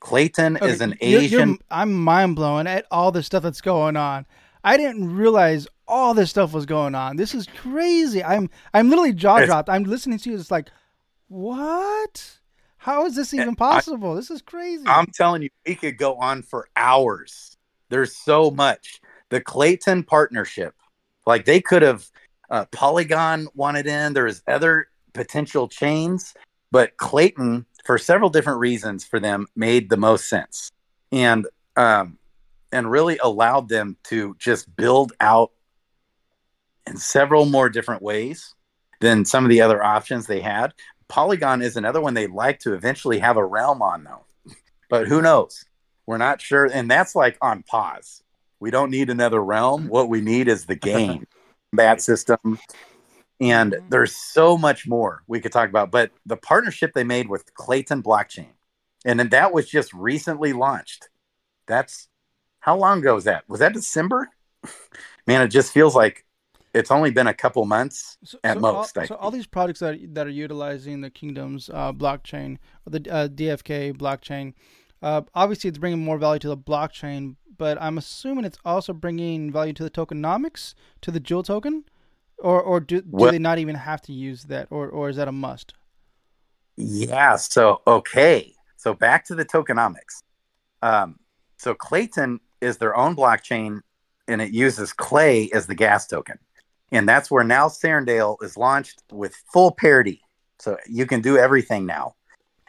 Klaytn 0.00 0.56
Okay, 0.56 0.70
is 0.70 0.80
an 0.80 0.94
you're- 1.00 1.24
you're- 1.26 1.42
Asian. 1.42 1.58
I'm 1.70 1.92
mind 1.92 2.34
blown 2.36 2.66
at 2.66 2.86
all 2.90 3.12
the 3.12 3.22
stuff 3.22 3.42
that's 3.42 3.60
going 3.60 3.96
on. 3.96 4.26
I 4.64 4.76
didn't 4.76 5.14
realize 5.16 5.66
all 5.86 6.12
this 6.14 6.30
stuff 6.30 6.52
was 6.52 6.66
going 6.66 6.94
on. 6.94 7.16
This 7.16 7.34
is 7.34 7.46
crazy. 7.46 8.22
I'm 8.22 8.50
I'm 8.74 8.88
literally 8.90 9.12
jaw 9.12 9.44
dropped. 9.44 9.68
I'm 9.68 9.84
listening 9.84 10.18
to 10.18 10.30
you. 10.30 10.36
It's 10.36 10.50
like, 10.50 10.68
what? 11.28 12.38
How 12.78 13.06
is 13.06 13.14
this 13.16 13.32
eh, 13.32 13.36
even 13.42 13.50
I- 13.50 13.54
possible? 13.54 14.14
this 14.14 14.30
is 14.30 14.42
crazy. 14.42 14.84
I'm 14.86 15.06
telling 15.06 15.42
you, 15.42 15.50
we 15.66 15.74
could 15.74 15.98
go 15.98 16.16
on 16.16 16.42
for 16.42 16.68
hours. 16.76 17.56
There's 17.90 18.16
so 18.16 18.50
much. 18.50 19.00
The 19.30 19.40
Klaytn 19.40 20.06
partnership, 20.06 20.74
like 21.28 21.44
they 21.44 21.60
could 21.60 21.82
have, 21.82 22.10
uh, 22.50 22.64
Polygon 22.72 23.48
wanted 23.54 23.86
in. 23.86 24.14
There's 24.14 24.42
other 24.48 24.88
potential 25.12 25.68
chains, 25.68 26.34
but 26.72 26.96
Klaytn, 26.96 27.66
for 27.84 27.98
several 27.98 28.30
different 28.30 28.60
reasons, 28.60 29.04
for 29.04 29.20
them 29.20 29.46
made 29.54 29.90
the 29.90 29.98
most 29.98 30.28
sense, 30.28 30.70
and 31.12 31.46
um, 31.76 32.18
and 32.72 32.90
really 32.90 33.18
allowed 33.18 33.68
them 33.68 33.98
to 34.04 34.34
just 34.38 34.74
build 34.74 35.12
out 35.20 35.52
in 36.86 36.96
several 36.96 37.44
more 37.44 37.68
different 37.68 38.02
ways 38.02 38.54
than 39.00 39.26
some 39.26 39.44
of 39.44 39.50
the 39.50 39.60
other 39.60 39.82
options 39.84 40.26
they 40.26 40.40
had. 40.40 40.72
Polygon 41.08 41.60
is 41.60 41.76
another 41.76 42.00
one 42.00 42.14
they'd 42.14 42.30
like 42.30 42.58
to 42.60 42.72
eventually 42.72 43.18
have 43.18 43.36
a 43.36 43.44
realm 43.44 43.82
on, 43.82 44.04
though. 44.04 44.24
But 44.88 45.06
who 45.06 45.20
knows? 45.20 45.64
We're 46.06 46.16
not 46.16 46.40
sure. 46.40 46.64
And 46.64 46.90
that's 46.90 47.14
like 47.14 47.36
on 47.42 47.62
pause. 47.62 48.22
We 48.60 48.70
don't 48.70 48.90
need 48.90 49.10
another 49.10 49.42
realm. 49.42 49.88
What 49.88 50.08
we 50.08 50.20
need 50.20 50.48
is 50.48 50.64
the 50.64 50.74
game, 50.76 51.26
that 51.72 52.00
system. 52.00 52.58
And 53.40 53.76
there's 53.88 54.16
so 54.16 54.58
much 54.58 54.86
more 54.86 55.22
we 55.26 55.40
could 55.40 55.52
talk 55.52 55.68
about. 55.68 55.90
But 55.90 56.10
the 56.26 56.36
partnership 56.36 56.92
they 56.94 57.04
made 57.04 57.28
with 57.28 57.54
Klaytn 57.54 58.02
Blockchain, 58.02 58.48
and 59.04 59.18
then 59.18 59.28
that 59.28 59.52
was 59.52 59.68
just 59.68 59.92
recently 59.94 60.52
launched. 60.52 61.08
That's 61.66 62.08
how 62.60 62.76
long 62.76 62.98
ago 62.98 63.14
was 63.14 63.24
that? 63.24 63.44
Was 63.48 63.60
that 63.60 63.72
December? 63.72 64.28
Man, 65.26 65.42
it 65.42 65.48
just 65.48 65.72
feels 65.72 65.94
like 65.94 66.24
it's 66.74 66.90
only 66.90 67.10
been 67.10 67.26
a 67.26 67.34
couple 67.34 67.64
months. 67.64 68.18
So, 68.24 68.38
at 68.44 68.54
so 68.54 68.60
most, 68.60 68.98
all, 68.98 69.06
so 69.06 69.14
all 69.16 69.30
these 69.30 69.46
products 69.46 69.80
that 69.80 70.14
that 70.14 70.26
are 70.26 70.30
utilizing 70.30 71.00
the 71.00 71.10
Kingdom's 71.10 71.70
uh, 71.70 71.92
blockchain 71.92 72.58
or 72.86 72.98
the 72.98 73.10
uh, 73.10 73.28
DFK 73.28 73.96
blockchain, 73.96 74.54
uh, 75.02 75.22
obviously 75.34 75.68
it's 75.68 75.78
bringing 75.78 76.04
more 76.04 76.18
value 76.18 76.38
to 76.40 76.48
the 76.48 76.56
blockchain, 76.56 77.36
but 77.56 77.80
I'm 77.80 77.98
assuming 77.98 78.44
it's 78.44 78.58
also 78.64 78.92
bringing 78.92 79.52
value 79.52 79.72
to 79.74 79.82
the 79.82 79.90
tokenomics, 79.90 80.74
to 81.02 81.10
the 81.10 81.20
Jewel 81.20 81.42
token, 81.42 81.84
or 82.38 82.60
or 82.62 82.80
do, 82.80 83.02
do 83.02 83.30
they 83.30 83.38
not 83.38 83.58
even 83.58 83.74
have 83.74 84.00
to 84.02 84.12
use 84.12 84.44
that, 84.44 84.68
or 84.70 84.88
or 84.88 85.08
is 85.08 85.16
that 85.16 85.28
a 85.28 85.32
must? 85.32 85.74
Yeah. 86.76 87.36
So 87.36 87.82
okay. 87.86 88.54
So 88.76 88.94
back 88.94 89.24
to 89.26 89.34
the 89.34 89.44
tokenomics. 89.44 90.22
Um, 90.82 91.18
so 91.56 91.74
Klaytn 91.74 92.38
is 92.60 92.78
their 92.78 92.96
own 92.96 93.16
blockchain, 93.16 93.80
and 94.28 94.40
it 94.40 94.52
uses 94.52 94.92
Clay 94.92 95.50
as 95.52 95.66
the 95.66 95.74
gas 95.74 96.06
token, 96.06 96.38
and 96.92 97.08
that's 97.08 97.30
where 97.30 97.44
now 97.44 97.68
Serendale 97.68 98.40
is 98.42 98.56
launched 98.56 99.02
with 99.12 99.34
full 99.52 99.72
parity. 99.72 100.22
So 100.60 100.76
you 100.88 101.06
can 101.06 101.20
do 101.20 101.36
everything 101.36 101.86
now, 101.86 102.14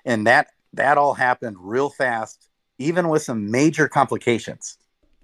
and 0.06 0.26
that 0.26 0.48
that 0.74 0.98
all 0.98 1.14
happened 1.14 1.58
real 1.60 1.90
fast, 1.90 2.50
even 2.78 3.10
with 3.10 3.22
some 3.22 3.50
major 3.50 3.88
complications. 3.88 4.78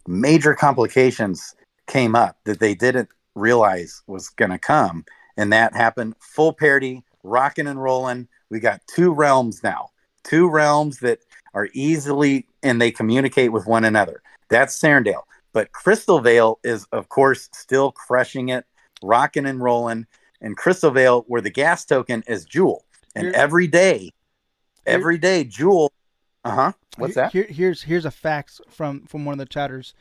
Major 0.08 0.54
complications 0.54 1.56
came 1.88 2.16
up 2.16 2.38
that 2.46 2.60
they 2.60 2.76
didn't 2.76 3.10
realize 3.36 4.02
was 4.08 4.30
going 4.30 4.52
to 4.52 4.58
come, 4.58 5.06
and 5.38 5.52
that 5.52 5.76
happened 5.76 6.16
full 6.20 6.54
parity, 6.54 7.04
rocking 7.24 7.68
and 7.68 7.82
rolling. 7.82 8.28
We 8.50 8.60
got 8.60 8.82
two 8.88 9.12
realms 9.12 9.64
now, 9.64 9.90
two 10.24 10.50
realms 10.50 11.00
that 11.00 11.20
are 11.54 11.70
easily 11.74 12.46
and 12.64 12.82
they 12.82 12.92
communicate 12.92 13.52
with 13.52 13.66
one 13.66 13.86
another. 13.86 14.22
That's 14.50 14.80
Serendale. 14.80 15.24
But 15.54 15.72
Crystal 15.72 16.20
Vale 16.20 16.60
is, 16.64 16.86
of 16.92 17.10
course, 17.10 17.50
still 17.54 17.92
crushing 17.92 18.50
it, 18.50 18.66
rocking 19.02 19.46
and 19.46 19.62
rolling. 19.62 20.06
And 20.42 20.58
Crystal 20.58 20.92
Vale, 20.92 21.24
where 21.28 21.42
the 21.42 21.50
gas 21.50 21.86
token 21.86 22.24
is 22.28 22.44
Jewel. 22.46 22.86
And 23.16 23.34
every 23.34 23.68
day, 23.68 24.12
every 24.86 25.18
day, 25.18 25.44
Jewel. 25.44 25.92
Uh 26.44 26.52
huh. 26.52 26.72
What's 26.98 27.16
that? 27.16 27.32
Here, 27.32 27.48
here's 27.50 27.82
here's 27.82 28.06
a 28.06 28.12
fact 28.12 28.62
from 28.70 29.06
from 29.08 29.26
one 29.26 29.34
of 29.34 29.40
the 29.40 29.46
chatters. 29.46 29.94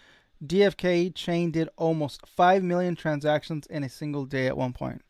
DFK 0.44 1.14
chain 1.14 1.50
did 1.50 1.68
almost 1.76 2.26
five 2.26 2.62
million 2.62 2.96
transactions 2.96 3.66
in 3.66 3.82
a 3.82 3.88
single 3.88 4.26
day 4.26 4.46
at 4.46 4.56
one 4.56 4.72
point. 4.72 5.02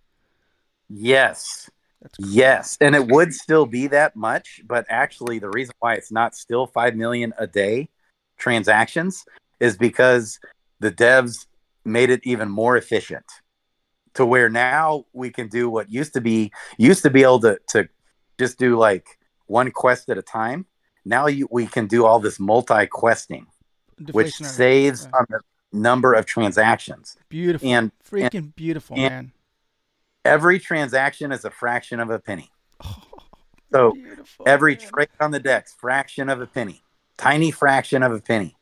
Yes. 0.88 1.70
That's 2.04 2.18
Yes, 2.18 2.76
and 2.82 2.94
it 2.94 3.08
would 3.08 3.32
still 3.32 3.64
be 3.64 3.86
that 3.86 4.14
much, 4.14 4.60
but 4.66 4.84
actually, 4.90 5.38
the 5.38 5.48
reason 5.48 5.74
why 5.78 5.94
it's 5.94 6.12
not 6.12 6.34
still 6.34 6.66
five 6.66 6.94
million 6.94 7.32
a 7.38 7.46
day 7.46 7.88
transactions 8.36 9.24
is 9.58 9.78
because 9.78 10.38
the 10.80 10.92
devs 10.92 11.46
made 11.84 12.10
it 12.10 12.20
even 12.24 12.50
more 12.50 12.76
efficient 12.76 13.24
to 14.14 14.26
where 14.26 14.50
now 14.50 15.06
we 15.14 15.30
can 15.30 15.48
do 15.48 15.70
what 15.70 15.90
used 15.90 16.12
to 16.12 16.20
be 16.20 16.52
used 16.76 17.02
to 17.02 17.10
be 17.10 17.22
able 17.22 17.40
to 17.40 17.58
to 17.68 17.88
just 18.38 18.58
do 18.58 18.76
like 18.76 19.18
one 19.46 19.70
quest 19.70 20.08
at 20.10 20.18
a 20.18 20.22
time. 20.22 20.66
Now 21.04 21.26
you, 21.26 21.48
we 21.50 21.66
can 21.66 21.86
do 21.86 22.06
all 22.06 22.18
this 22.18 22.40
multi 22.40 22.86
questing, 22.86 23.46
which 24.12 24.34
saves 24.34 25.04
Yeah. 25.04 25.18
on 25.18 25.26
the 25.28 25.40
number 25.72 26.14
of 26.14 26.24
transactions. 26.26 27.16
beautiful, 27.28 27.68
and- 27.68 27.90
freaking 28.08 28.54
beautiful, 28.54 28.96
and- 28.96 29.12
man. 29.12 29.32
Every 30.24 30.58
transaction 30.58 31.32
is 31.32 31.44
a 31.44 31.50
fraction 31.50 32.00
of 32.00 32.08
a 32.08 32.18
penny. 32.18 32.50
Oh, 32.82 33.02
so 33.72 33.92
Beautiful, 33.92 34.48
every 34.48 34.76
man. 34.76 34.88
trade 34.88 35.08
on 35.20 35.30
the 35.32 35.40
DEX, 35.40 35.74
fraction 35.74 36.30
of 36.30 36.40
a 36.40 36.46
penny, 36.46 36.82
tiny 37.18 37.50
fraction 37.50 38.02
of 38.02 38.12
a 38.12 38.20
penny. 38.20 38.56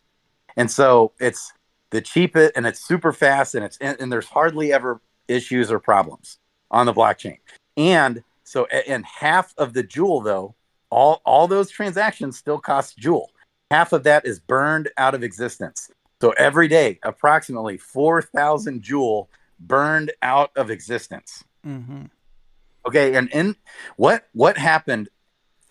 And 0.57 0.69
so 0.71 1.13
it's 1.21 1.53
the 1.91 2.01
cheapest 2.01 2.53
and 2.57 2.67
it's 2.67 2.85
super 2.85 3.13
fast 3.13 3.55
and 3.55 3.65
it's 3.65 3.79
and, 3.79 3.97
and 4.01 4.11
there's 4.13 4.27
hardly 4.27 4.73
ever 4.73 5.01
issues 5.29 5.71
or 5.71 5.79
problems 5.79 6.39
on 6.71 6.87
the 6.87 6.93
blockchain. 6.93 7.39
And 7.77 8.25
so 8.43 8.65
and 8.67 9.05
half 9.07 9.55
of 9.57 9.73
the 9.73 9.83
jewel 9.85 10.21
though, 10.21 10.57
all 10.93 11.23
all 11.25 11.49
those 11.49 11.71
transactions 11.71 12.39
still 12.39 12.59
cost 12.59 12.99
jewel. 12.99 13.31
Half 13.71 13.95
of 13.95 14.05
that 14.05 14.27
is 14.27 14.39
burned 14.39 14.91
out 14.99 15.15
of 15.15 15.23
existence. 15.25 15.91
So 16.21 16.31
every 16.33 16.69
day, 16.69 17.01
approximately 17.03 17.79
4,000 17.79 18.83
jewel 18.83 19.31
burned 19.59 20.13
out 20.23 20.51
of 20.55 20.71
existence. 20.71 21.43
Mhm. 21.67 22.11
Okay, 22.87 23.15
and 23.15 23.31
in 23.31 23.57
what 23.97 24.29
what 24.33 24.59
happened? 24.59 25.09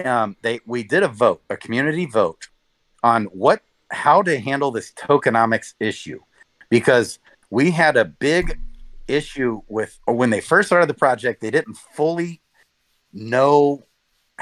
Um, 0.04 0.36
they 0.42 0.60
we 0.66 0.84
did 0.84 1.04
a 1.04 1.08
vote, 1.08 1.44
a 1.50 1.56
community 1.56 2.06
vote, 2.08 2.48
on 3.04 3.26
what 3.26 3.62
how 3.92 4.24
to 4.24 4.40
handle 4.40 4.72
this 4.72 4.92
tokenomics 4.94 5.76
issue, 5.80 6.20
because 6.70 7.20
we 7.50 7.70
had 7.70 7.96
a 7.96 8.06
big 8.06 8.60
issue 9.08 9.62
with 9.68 10.00
or 10.08 10.16
when 10.16 10.32
they 10.32 10.42
first 10.42 10.70
started 10.70 10.90
the 10.90 10.96
project, 10.96 11.42
they 11.42 11.52
didn't 11.52 11.76
fully 11.76 12.42
know 13.14 13.84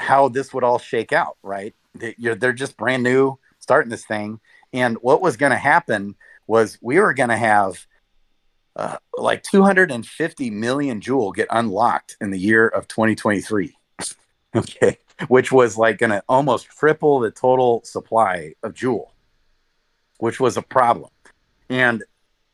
how 0.00 0.28
this 0.28 0.52
would 0.52 0.64
all 0.64 0.78
shake 0.78 1.12
out. 1.12 1.36
Right? 1.42 1.74
They're 1.94 2.52
just 2.52 2.76
brand 2.76 3.02
new, 3.02 3.38
starting 3.58 3.90
this 3.90 4.04
thing, 4.04 4.40
and 4.72 4.96
what 5.02 5.20
was 5.20 5.36
going 5.36 5.50
to 5.50 5.58
happen 5.58 6.14
was 6.46 6.78
we 6.80 6.98
were 6.98 7.14
going 7.14 7.28
to 7.28 7.36
have 7.36 7.86
uh, 8.76 8.96
like 9.18 9.42
250 9.42 10.50
million 10.50 11.00
jewel 11.00 11.32
get 11.32 11.48
unlocked 11.50 12.16
in 12.20 12.30
the 12.30 12.38
year 12.38 12.68
of 12.68 12.88
2023 12.88 13.76
okay 14.56 14.98
which 15.28 15.52
was 15.52 15.76
like 15.76 15.98
going 15.98 16.10
to 16.10 16.22
almost 16.28 16.68
triple 16.68 17.20
the 17.20 17.30
total 17.30 17.82
supply 17.84 18.54
of 18.62 18.74
jewel 18.74 19.12
which 20.18 20.38
was 20.38 20.56
a 20.56 20.62
problem 20.62 21.10
and 21.68 22.04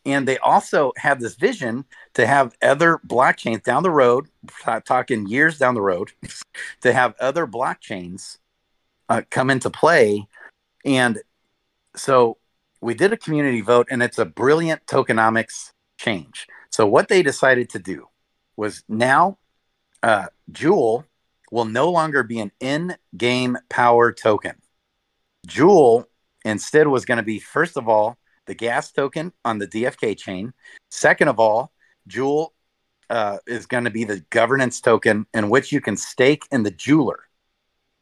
and 0.07 0.27
they 0.27 0.39
also 0.39 0.93
had 0.97 1.21
this 1.21 1.35
vision 1.35 1.85
to 2.15 2.27
have 2.27 2.55
other 2.63 3.01
blockchains 3.07 3.63
down 3.63 3.83
the 3.83 3.91
road 3.91 4.29
ta- 4.63 4.81
talking 4.81 5.27
years 5.27 5.59
down 5.59 5.75
the 5.75 5.83
road 5.83 6.13
to 6.81 6.93
have 6.93 7.15
other 7.21 7.47
blockchains 7.47 8.39
uh, 9.09 9.23
come 9.31 9.51
into 9.51 9.69
play 9.69 10.27
and 10.85 11.19
so 11.97 12.39
we 12.81 12.95
did 12.95 13.13
a 13.13 13.17
community 13.17 13.61
vote 13.61 13.89
and 13.91 14.03
it's 14.03 14.19
a 14.19 14.25
brilliant 14.25 14.87
tokenomics 14.87 15.73
change. 15.99 16.47
So 16.71 16.87
what 16.87 17.09
they 17.09 17.23
decided 17.23 17.71
to 17.71 17.79
do 17.79 18.09
was 18.57 18.83
now 18.89 19.39
uh, 20.03 20.27
Jewel 20.53 21.05
will 21.51 21.65
no 21.65 21.91
longer 21.91 22.23
be 22.23 22.39
an 22.39 22.53
in-game 22.61 23.57
power 23.69 24.13
token. 24.13 24.57
Jewel 25.47 26.09
instead 26.45 26.87
was 26.87 27.05
going 27.05 27.17
to 27.17 27.25
be 27.25 27.41
first 27.41 27.77
of 27.77 27.89
all 27.89 28.19
the 28.47 28.55
gas 28.55 28.93
token 28.93 29.33
on 29.45 29.59
the 29.59 29.67
DFK 29.67 30.17
chain. 30.17 30.53
Second 30.91 31.29
of 31.29 31.39
all, 31.39 31.73
Jewel 32.07 32.55
uh, 33.11 33.39
is 33.47 33.67
going 33.67 33.85
to 33.85 33.91
be 33.91 34.05
the 34.05 34.25
governance 34.31 34.81
token 34.81 35.27
in 35.35 35.51
which 35.51 35.73
you 35.73 35.81
can 35.81 35.97
stake 35.97 36.45
in 36.51 36.63
the 36.63 36.71
jeweler. 36.71 37.21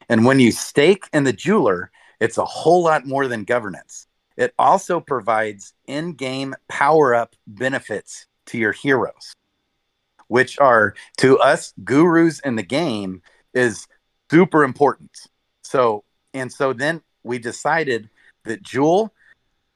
And 0.08 0.24
when 0.24 0.40
you 0.40 0.52
stake 0.52 1.08
in 1.12 1.24
the 1.24 1.32
jeweler, 1.32 1.90
it's 2.20 2.38
a 2.38 2.44
whole 2.44 2.82
lot 2.82 3.06
more 3.06 3.26
than 3.28 3.44
governance. 3.44 4.06
It 4.36 4.52
also 4.58 5.00
provides 5.00 5.74
in 5.86 6.14
game 6.14 6.54
power 6.68 7.14
up 7.14 7.36
benefits 7.46 8.26
to 8.46 8.58
your 8.58 8.72
heroes, 8.72 9.34
which 10.28 10.58
are 10.58 10.94
to 11.18 11.38
us 11.38 11.72
gurus 11.84 12.40
in 12.40 12.56
the 12.56 12.62
game 12.62 13.22
is 13.52 13.86
super 14.30 14.64
important. 14.64 15.16
So, 15.62 16.04
and 16.32 16.52
so 16.52 16.72
then 16.72 17.02
we 17.22 17.38
decided 17.38 18.10
that 18.44 18.62
Jewel, 18.62 19.14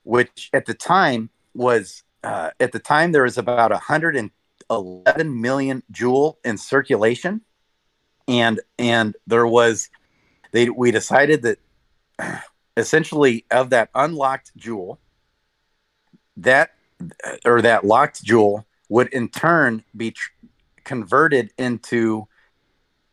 which 0.09 0.49
at 0.55 0.65
the 0.65 0.73
time 0.73 1.29
was, 1.53 2.03
uh, 2.25 2.49
at 2.61 2.73
the 2.73 2.79
time 2.79 3.13
there 3.13 3.25
was 3.25 3.37
about 3.37 3.71
111 3.71 5.41
million 5.41 5.83
Jewel 5.91 6.39
in 6.47 6.57
circulation. 6.57 7.43
And, 8.27 8.59
and 8.79 9.15
there 9.27 9.47
was, 9.47 9.91
they, 10.53 10.71
we 10.71 10.93
decided 10.93 11.43
that 11.43 11.59
essentially 12.79 13.45
of 13.51 13.69
that 13.69 13.91
unlocked 13.95 14.53
jewel 14.57 14.99
that 16.39 16.71
or 17.45 17.61
that 17.61 17.85
locked 17.85 18.23
jewel 18.23 18.65
would 18.89 19.09
in 19.09 19.29
turn 19.29 19.85
be 19.97 20.13
tr- 20.13 20.31
converted 20.85 21.51
into 21.59 22.27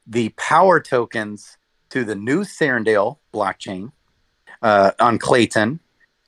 the 0.08 0.30
power 0.38 0.80
tokens 0.80 1.58
to 1.90 2.06
the 2.06 2.16
new 2.16 2.42
Serendale 2.42 3.18
blockchain 3.34 3.92
uh, 4.62 4.92
on 5.00 5.20
Klaytn 5.20 5.80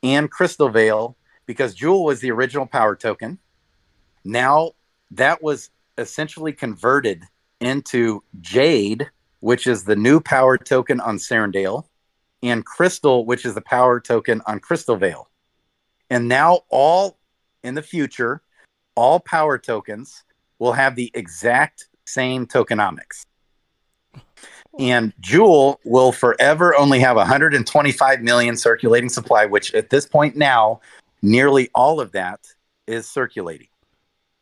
and 0.07 0.29
Crystal 0.31 0.69
Vale 0.69 1.17
because 1.45 1.73
Jewel 1.73 2.03
was 2.03 2.19
the 2.19 2.31
original 2.31 2.65
power 2.65 2.95
token. 2.95 3.39
Now 4.23 4.71
that 5.11 5.41
was 5.41 5.69
essentially 5.97 6.53
converted 6.53 7.23
into 7.59 8.23
Jade, 8.39 9.09
which 9.39 9.67
is 9.67 9.83
the 9.83 9.95
new 9.95 10.19
power 10.19 10.57
token 10.57 10.99
on 10.99 11.17
Serendale 11.17 11.85
and 12.43 12.65
Crystal, 12.65 13.25
which 13.25 13.45
is 13.45 13.55
the 13.55 13.61
power 13.61 13.99
token 13.99 14.41
on 14.45 14.59
Crystal 14.59 14.95
Vale. 14.95 15.29
And 16.09 16.27
now, 16.27 16.61
all 16.69 17.17
in 17.63 17.75
the 17.75 17.81
future, 17.81 18.41
all 18.95 19.19
power 19.19 19.57
tokens 19.57 20.23
will 20.59 20.73
have 20.73 20.95
the 20.95 21.11
exact 21.13 21.89
same 22.05 22.47
tokenomics. 22.47 23.25
And 24.79 25.13
Jewel 25.19 25.79
will 25.83 26.11
forever 26.11 26.75
only 26.75 26.99
have 26.99 27.17
125 27.17 28.21
million 28.21 28.55
circulating 28.55 29.09
supply, 29.09 29.45
which 29.45 29.73
at 29.73 29.89
this 29.89 30.05
point 30.05 30.35
now, 30.35 30.81
nearly 31.21 31.69
all 31.73 31.99
of 31.99 32.11
that 32.11 32.39
is 32.85 33.09
circulating. 33.09 33.67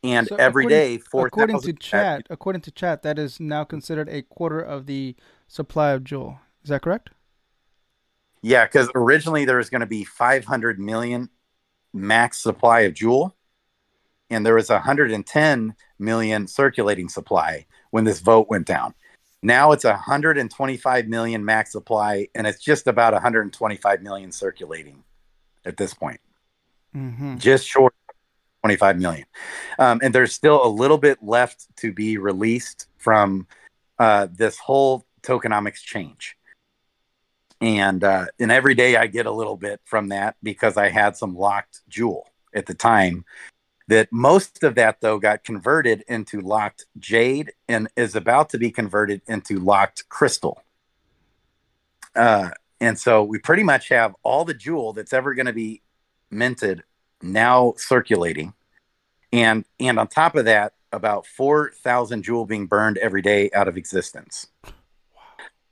And 0.04 0.28
So 0.28 0.36
every 0.36 0.66
according- 0.66 1.00
four 1.00 1.28
according 1.28 1.62
to 1.62 1.74
chat, 1.74 2.28
according 2.30 2.62
to 2.64 2.72
chat, 2.72 3.02
that 3.04 3.18
is 3.18 3.40
now 3.40 3.64
considered 3.64 4.10
a 4.10 4.22
quarter 4.22 4.60
of 4.60 4.86
the 4.86 5.16
supply 5.48 5.92
of 5.92 6.04
jewel. 6.04 6.40
Is 6.64 6.70
that 6.70 6.82
correct? 6.82 7.10
Yeah, 8.42 8.66
because 8.66 8.92
originally 8.94 9.46
there 9.46 9.58
was 9.58 9.72
going 9.72 9.82
to 9.82 9.88
be 9.88 10.04
500 10.04 10.80
million 10.80 11.30
max 11.94 12.38
supply 12.38 12.82
of 12.82 12.94
Jewel, 12.94 13.36
and 14.30 14.46
there 14.46 14.54
was 14.54 14.70
110 14.70 15.74
million 15.98 16.46
circulating 16.46 17.10
supply 17.10 17.66
when 17.90 18.04
this 18.04 18.20
vote 18.20 18.48
went 18.48 18.68
down. 18.68 18.94
Now 19.44 19.72
it's 19.72 19.84
125 19.84 21.08
million 21.08 21.46
max 21.46 21.72
supply, 21.72 22.28
and 22.34 22.48
it's 22.48 22.64
just 22.64 22.88
about 22.88 23.14
125 23.14 24.02
million 24.02 24.32
circulating 24.32 25.04
at 25.66 25.78
this 25.78 25.94
point, 25.94 26.20
Mm-hmm. 26.96 27.38
just 27.38 27.68
short 27.68 27.94
of 28.10 28.16
25 28.64 29.00
million. 29.00 29.26
Um, 29.78 30.00
and 30.04 30.16
there's 30.16 30.34
still 30.34 30.66
a 30.66 30.70
little 30.70 30.98
bit 30.98 31.22
left 31.22 31.68
to 31.78 31.92
be 31.92 32.18
released 32.18 32.88
from 32.98 33.48
uh, 34.00 34.28
this 34.32 34.58
whole 34.58 35.06
tokenomics 35.22 35.82
change 35.82 36.38
and 37.62 38.04
uh, 38.04 38.26
and 38.40 38.52
every 38.52 38.76
day 38.76 38.96
I 38.96 39.08
get 39.08 39.26
a 39.26 39.32
little 39.32 39.58
bit 39.58 39.82
from 39.86 40.10
that 40.10 40.36
because 40.44 40.78
I 40.78 40.90
had 40.90 41.16
some 41.16 41.36
locked 41.36 41.82
jewel 41.88 42.28
at 42.54 42.66
the 42.66 42.74
time. 42.74 43.26
That 43.88 44.12
most 44.12 44.64
of 44.64 44.76
that 44.76 45.02
though 45.02 45.20
got 45.20 45.44
converted 45.44 46.04
into 46.08 46.42
locked 46.42 46.86
jade 46.98 47.54
and 47.68 47.88
is 47.96 48.16
about 48.16 48.50
to 48.50 48.58
be 48.58 48.72
converted 48.72 49.22
into 49.28 49.60
locked 49.60 50.10
crystal. 50.10 50.64
Uh, 52.16 52.50
and 52.82 52.98
so 52.98 53.24
we 53.24 53.38
pretty 53.38 53.64
much 53.64 53.90
have 53.90 54.16
all 54.24 54.44
the 54.44 54.54
jewel 54.54 54.94
that's 54.94 55.14
ever 55.14 55.34
going 55.34 55.46
to 55.46 55.54
be 55.54 55.82
minted 56.32 56.84
now 57.22 57.74
circulating, 57.78 58.54
and 59.32 59.66
and 59.80 60.00
on 60.00 60.08
top 60.08 60.36
of 60.36 60.46
that, 60.46 60.74
about 60.92 61.26
four 61.26 61.72
thousand 61.84 62.24
jewel 62.24 62.46
being 62.46 62.66
burned 62.66 62.98
every 62.98 63.22
day 63.22 63.50
out 63.54 63.68
of 63.68 63.78
existence. 63.78 64.48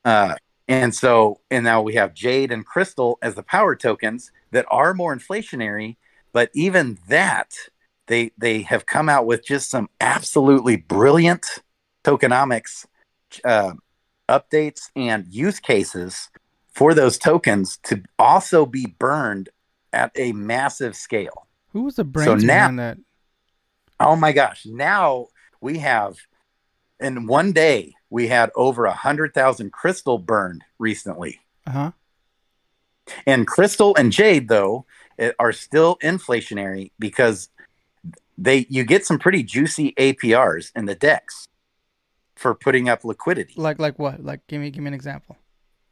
Uh, 0.05 0.35
and 0.67 0.93
so, 0.93 1.39
and 1.49 1.63
now 1.63 1.81
we 1.81 1.95
have 1.95 2.13
Jade 2.13 2.51
and 2.51 2.65
Crystal 2.65 3.17
as 3.21 3.35
the 3.35 3.43
power 3.43 3.75
tokens 3.75 4.31
that 4.51 4.65
are 4.69 4.93
more 4.93 5.15
inflationary, 5.15 5.97
but 6.31 6.49
even 6.53 6.97
that, 7.07 7.53
they 8.07 8.31
they 8.37 8.61
have 8.61 8.85
come 8.85 9.09
out 9.09 9.25
with 9.25 9.45
just 9.45 9.69
some 9.69 9.89
absolutely 10.01 10.75
brilliant 10.77 11.45
tokenomics 12.03 12.85
uh, 13.45 13.73
updates 14.29 14.89
and 14.95 15.27
use 15.27 15.59
cases 15.59 16.29
for 16.73 16.93
those 16.93 17.17
tokens 17.17 17.77
to 17.83 18.01
also 18.17 18.65
be 18.65 18.95
burned 18.99 19.49
at 19.91 20.11
a 20.15 20.31
massive 20.33 20.95
scale. 20.95 21.47
Who 21.71 21.83
was 21.83 21.95
the 21.95 22.03
brains 22.03 22.43
now- 22.43 22.67
behind 22.67 22.79
that? 22.79 22.97
Oh 23.99 24.15
my 24.15 24.31
gosh. 24.31 24.65
Now 24.65 25.27
we 25.61 25.77
have, 25.77 26.17
in 26.99 27.27
one 27.27 27.53
day, 27.53 27.93
we 28.09 28.27
had 28.27 28.51
over 28.55 28.85
a 28.85 28.89
100,000 28.89 29.71
crystal 29.71 30.17
burned 30.17 30.63
recently. 30.77 31.39
Uh 31.65 31.71
huh. 31.71 31.91
And 33.25 33.47
crystal 33.47 33.95
and 33.95 34.11
jade, 34.11 34.49
though, 34.49 34.85
are 35.39 35.51
still 35.51 35.97
inflationary 36.03 36.91
because 36.99 37.49
they 38.37 38.65
you 38.69 38.83
get 38.83 39.05
some 39.05 39.19
pretty 39.19 39.43
juicy 39.43 39.93
APRs 39.97 40.71
in 40.75 40.85
the 40.85 40.95
DEX 40.95 41.47
for 42.35 42.53
putting 42.55 42.89
up 42.89 43.05
liquidity. 43.05 43.53
Like 43.57 43.79
like 43.79 43.99
what? 43.99 44.23
Like 44.23 44.45
give 44.47 44.61
me 44.61 44.69
give 44.69 44.83
me 44.83 44.89
an 44.89 44.93
example. 44.93 45.37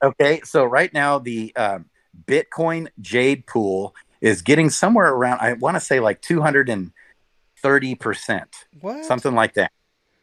Okay, 0.04 0.42
so 0.44 0.64
right 0.64 0.92
now 0.94 1.20
the 1.20 1.56
um, 1.56 1.86
Bitcoin 2.26 2.88
Jade 3.00 3.46
pool 3.46 3.96
is 4.20 4.42
getting 4.42 4.70
somewhere 4.70 5.14
around 5.14 5.40
I 5.40 5.54
want 5.54 5.76
to 5.76 5.82
say 5.82 6.00
like 6.00 6.22
230 6.22 7.96
percent, 7.96 8.66
something 9.04 9.36
like 9.36 9.54
that. 9.54 9.72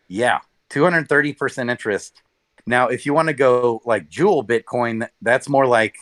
Yeah, 0.08 0.40
230 0.70 1.32
percent 1.34 1.70
interest. 1.70 2.22
Now, 2.66 2.88
if 2.88 3.06
you 3.06 3.14
want 3.14 3.28
to 3.28 3.34
go 3.34 3.80
like 3.86 4.10
Jewel 4.10 4.44
Bitcoin, 4.44 5.08
that's 5.22 5.48
more 5.48 5.66
like 5.66 5.96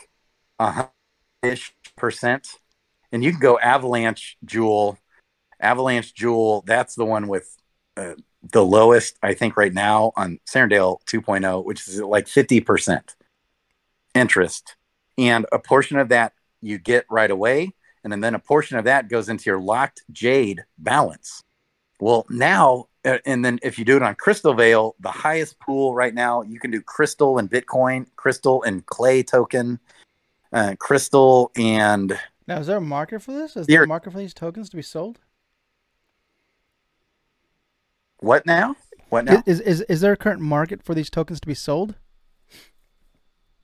a 0.58 0.88
ish 1.42 1.72
percent, 1.96 2.48
and 3.12 3.22
you 3.22 3.30
can 3.30 3.40
go 3.40 3.56
Avalanche 3.58 4.36
Jewel, 4.44 4.98
Avalanche 5.61 6.14
Jewel. 6.14 6.62
That's 6.66 6.94
the 6.94 7.04
one 7.04 7.28
with 7.28 7.57
uh, 7.96 8.14
the 8.52 8.64
lowest, 8.64 9.18
I 9.22 9.34
think, 9.34 9.57
right 9.57 9.72
now 9.72 10.12
on 10.16 10.38
Serendale 10.46 10.98
2.0, 11.07 11.64
which 11.64 11.86
is 11.88 12.00
like 12.00 12.28
50 12.28 12.61
percent 12.61 13.16
interest, 14.14 14.76
and 15.18 15.46
a 15.52 15.59
portion 15.59 15.98
of 15.98 16.09
that 16.09 16.32
you 16.62 16.78
get 16.78 17.07
right 17.11 17.30
away, 17.30 17.74
and 18.04 18.22
then 18.22 18.34
a 18.34 18.38
portion 18.38 18.78
of 18.78 18.84
that 18.84 19.09
goes 19.09 19.28
into 19.28 19.50
your 19.50 19.61
locked 19.61 20.02
Jade 20.11 20.64
balance. 20.78 21.42
Well, 22.00 22.26
now, 22.28 22.86
uh, 23.04 23.18
and 23.24 23.44
then 23.44 23.59
if 23.62 23.78
you 23.78 23.84
do 23.84 23.96
it 23.96 24.02
on 24.02 24.14
Crystal 24.16 24.52
Vale, 24.52 24.94
the 25.00 25.11
highest 25.11 25.59
pool 25.61 25.94
right 25.94 26.14
now, 26.14 26.42
you 26.42 26.61
can 26.61 26.70
do 26.70 26.82
Crystal 26.82 27.38
and 27.38 27.50
Bitcoin, 27.50 28.07
Crystal 28.16 28.62
and 28.62 28.84
Clay 28.86 29.22
token, 29.22 29.78
uh, 30.52 30.74
Crystal 30.78 31.50
and 31.57 32.18
Now 32.46 32.59
is 32.59 32.66
there 32.66 32.76
a 32.76 32.82
market 32.82 33.22
for 33.22 33.32
this? 33.32 33.57
Is 33.57 33.66
there 33.66 33.84
a 33.84 33.86
market 33.86 34.12
for 34.12 34.18
these 34.18 34.34
tokens 34.34 34.68
to 34.70 34.76
be 34.76 34.82
sold? 34.82 35.20
What 38.18 38.46
now? 38.46 38.76
What 39.08 39.24
now? 39.24 39.42
Is, 39.46 39.60
is 39.60 39.80
is 39.82 40.00
there 40.00 40.12
a 40.12 40.16
current 40.16 40.40
market 40.40 40.82
for 40.82 40.94
these 40.94 41.10
tokens 41.10 41.40
to 41.40 41.46
be 41.46 41.54
sold? 41.54 41.94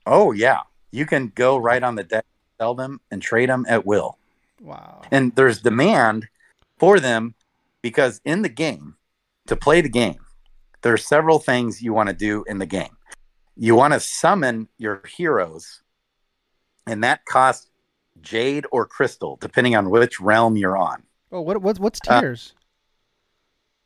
Oh, 0.05 0.31
yeah. 0.31 0.61
You 0.91 1.05
can 1.05 1.31
go 1.35 1.57
right 1.57 1.81
on 1.81 1.95
the 1.95 2.03
deck, 2.03 2.25
sell 2.59 2.75
them, 2.75 2.99
and 3.09 3.21
trade 3.21 3.49
them 3.49 3.65
at 3.67 3.85
will. 3.85 4.17
Wow. 4.61 5.01
and 5.11 5.35
there's 5.35 5.61
demand 5.61 6.29
for 6.77 6.97
them 6.97 7.35
because 7.81 8.21
in 8.23 8.43
the 8.43 8.49
game 8.49 8.95
to 9.47 9.57
play 9.57 9.81
the 9.81 9.89
game 9.89 10.19
there 10.83 10.93
are 10.93 10.97
several 10.97 11.37
things 11.37 11.81
you 11.81 11.91
want 11.91 12.07
to 12.07 12.15
do 12.15 12.45
in 12.47 12.59
the 12.59 12.65
game 12.65 12.95
you 13.57 13.75
want 13.75 13.93
to 13.93 13.99
summon 13.99 14.69
your 14.77 15.01
heroes 15.05 15.81
and 16.87 17.03
that 17.03 17.25
costs 17.25 17.67
jade 18.21 18.65
or 18.71 18.85
crystal 18.85 19.37
depending 19.41 19.75
on 19.75 19.89
which 19.89 20.21
realm 20.21 20.55
you're 20.55 20.77
on 20.77 21.03
Oh, 21.29 21.41
what 21.41 21.61
what's 21.61 21.77
what's 21.81 21.99
Uh, 22.07 22.21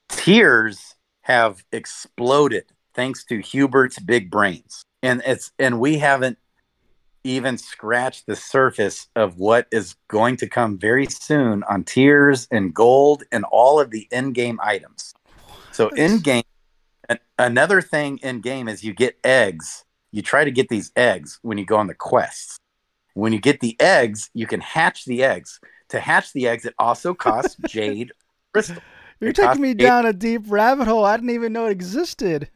tears 0.10 0.96
have 1.22 1.64
exploded 1.72 2.66
thanks 2.94 3.24
to 3.26 3.40
hubert's 3.40 4.00
big 4.00 4.32
brains. 4.32 4.84
And 5.04 5.22
it's 5.26 5.52
and 5.60 5.80
we 5.80 5.98
haven't 5.98 6.38
even 7.24 7.58
scratched 7.58 8.26
the 8.26 8.36
surface 8.36 9.08
of 9.16 9.38
what 9.38 9.68
is 9.72 9.96
going 10.08 10.38
to 10.38 10.48
come 10.48 10.78
very 10.78 11.06
soon 11.06 11.64
on 11.64 11.84
tears 11.84 12.48
and 12.52 12.74
gold 12.74 13.24
and 13.32 13.44
all 13.52 13.80
of 13.80 13.92
the 13.92 14.08
in-game 14.12 14.60
items. 14.64 15.14
So 15.72 15.90
in-game 15.90 16.44
another 17.38 17.82
thing 17.82 18.18
in 18.24 18.42
game 18.42 18.68
is 18.68 18.84
you 18.84 18.94
get 18.94 19.18
eggs. 19.24 19.84
You 20.12 20.22
try 20.22 20.44
to 20.44 20.52
get 20.52 20.70
these 20.70 20.92
eggs 20.96 21.40
when 21.42 21.58
you 21.58 21.66
go 21.66 21.78
on 21.78 21.88
the 21.88 21.94
quests. 21.94 22.58
When 23.14 23.34
you 23.34 23.40
get 23.40 23.60
the 23.60 23.76
eggs 23.80 24.30
you 24.34 24.48
can 24.48 24.62
hatch 24.62 25.06
the 25.06 25.24
eggs. 25.24 25.60
To 25.90 26.00
hatch 26.00 26.34
the 26.34 26.48
eggs 26.48 26.66
it 26.66 26.74
also 26.80 27.14
costs 27.14 27.56
jade 27.68 28.12
crystal 28.54 28.82
You're 29.20 29.34
taking 29.34 29.62
me 29.62 29.74
down 29.74 30.06
a 30.06 30.14
deep 30.14 30.44
rabbit 30.48 30.88
hole. 30.88 31.06
I 31.06 31.18
didn't 31.18 31.32
even 31.32 31.54
know 31.54 31.66
it 31.66 31.72
existed. 31.72 32.50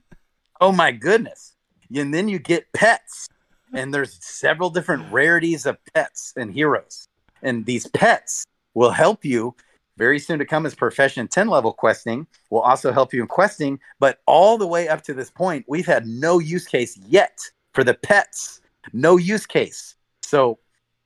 Oh 0.60 0.72
my 0.72 0.92
goodness. 0.92 1.56
And 1.94 2.14
then 2.14 2.28
you 2.28 2.40
get 2.40 2.72
pets. 2.74 3.28
And 3.74 3.94
there's 3.94 4.18
several 4.24 4.70
different 4.70 5.12
rarities 5.12 5.66
of 5.66 5.78
pets 5.94 6.34
and 6.36 6.54
heroes. 6.54 7.08
And 7.42 7.66
these 7.66 7.88
pets 7.88 8.46
will 8.74 8.92
help 8.92 9.26
you 9.26 9.56
very 9.98 10.20
soon 10.20 10.40
to 10.40 10.46
come 10.46 10.66
as 10.66 10.76
profession 10.76 11.28
10 11.28 11.48
level 11.48 11.74
questing, 11.74 12.26
will 12.50 12.62
also 12.62 12.92
help 12.92 13.14
you 13.14 13.22
in 13.22 13.28
questing. 13.28 13.80
But 14.00 14.20
all 14.26 14.58
the 14.58 14.68
way 14.68 14.88
up 14.88 15.04
to 15.04 15.14
this 15.14 15.30
point, 15.30 15.66
we've 15.68 15.86
had 15.86 16.06
no 16.06 16.40
use 16.40 16.66
case 16.66 16.98
yet 17.08 17.40
for 17.74 17.84
the 17.84 17.94
pets. 17.94 18.62
No 18.94 19.18
use 19.18 19.46
case. 19.46 19.96
So 20.22 20.60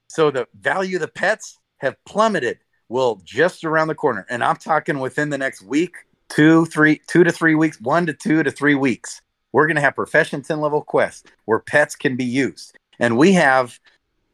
so 0.08 0.32
the 0.32 0.48
value 0.60 0.98
of 0.98 1.02
the 1.02 1.08
pets 1.08 1.60
have 1.78 1.96
plummeted. 2.06 2.60
Well, 2.90 3.22
just 3.24 3.64
around 3.64 3.88
the 3.88 3.96
corner. 3.96 4.26
And 4.30 4.44
I'm 4.44 4.58
talking 4.58 5.00
within 5.00 5.30
the 5.30 5.38
next 5.38 5.62
week, 5.62 5.96
two, 6.30 6.66
three, 6.66 7.02
two 7.08 7.24
to 7.24 7.32
three 7.32 7.56
weeks, 7.56 7.80
one 7.82 8.06
to 8.06 8.14
two 8.14 8.44
to 8.44 8.52
three 8.52 8.76
weeks 8.76 9.22
we're 9.56 9.68
going 9.68 9.76
to 9.78 9.82
have 9.82 9.96
profession 9.96 10.42
10 10.42 10.60
level 10.60 10.82
quests 10.82 11.24
where 11.46 11.60
pets 11.60 11.96
can 11.96 12.18
be 12.18 12.26
used. 12.26 12.78
And 13.00 13.18
we 13.18 13.32
have 13.32 13.80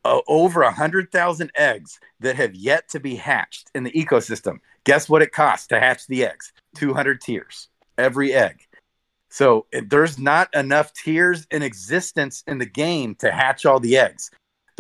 uh, 0.04 0.22
over 0.28 0.64
a 0.64 0.72
hundred 0.72 1.12
thousand 1.12 1.52
eggs 1.54 2.00
that 2.22 2.36
have 2.38 2.56
yet 2.56 2.90
to 2.90 3.00
be 3.00 3.14
hatched 3.14 3.70
in 3.76 3.84
the 3.84 3.92
ecosystem. 3.92 4.58
Guess 4.84 5.08
what 5.08 5.22
it 5.22 5.32
costs 5.32 5.68
to 5.68 5.80
hatch 5.80 6.08
the 6.08 6.26
eggs? 6.26 6.52
200 6.76 7.22
tears 7.22 7.68
every 8.00 8.34
egg. 8.34 8.66
So 9.30 9.68
it- 9.72 9.92
there's 9.92 10.18
not 10.18 10.52
enough 10.56 10.92
tears 10.94 11.46
in 11.52 11.62
existence 11.62 12.44
in 12.48 12.58
the 12.58 12.66
game 12.66 13.14
to 13.20 13.32
hatch 13.32 13.64
all 13.64 13.80
the 13.80 13.98
eggs 13.98 14.32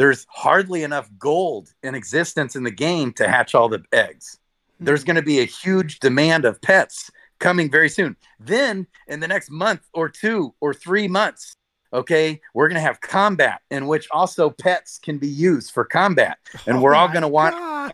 there's 0.01 0.25
hardly 0.29 0.81
enough 0.81 1.07
gold 1.19 1.69
in 1.83 1.93
existence 1.93 2.55
in 2.55 2.63
the 2.63 2.71
game 2.71 3.13
to 3.13 3.27
hatch 3.27 3.53
all 3.53 3.69
the 3.69 3.83
eggs 3.93 4.39
there's 4.81 5.01
hmm. 5.01 5.07
going 5.07 5.15
to 5.15 5.21
be 5.21 5.39
a 5.39 5.45
huge 5.45 5.99
demand 5.99 6.43
of 6.43 6.61
pets 6.61 7.09
coming 7.39 7.71
very 7.71 7.89
soon. 7.89 8.15
Then 8.39 8.87
in 9.07 9.19
the 9.19 9.27
next 9.27 9.49
month 9.49 9.81
or 9.93 10.09
two 10.09 10.53
or 10.59 10.73
three 10.73 11.07
months, 11.07 11.55
okay, 11.93 12.39
we're 12.53 12.67
going 12.67 12.75
to 12.75 12.81
have 12.81 13.01
combat 13.01 13.61
in 13.69 13.87
which 13.87 14.07
also 14.11 14.49
pets 14.49 14.99
can 14.99 15.17
be 15.17 15.27
used 15.27 15.71
for 15.71 15.83
combat. 15.83 16.37
And 16.65 16.81
we're 16.81 16.95
Oh 16.95 16.99
all 16.99 17.07
going 17.07 17.21
to 17.21 17.27
want 17.27 17.55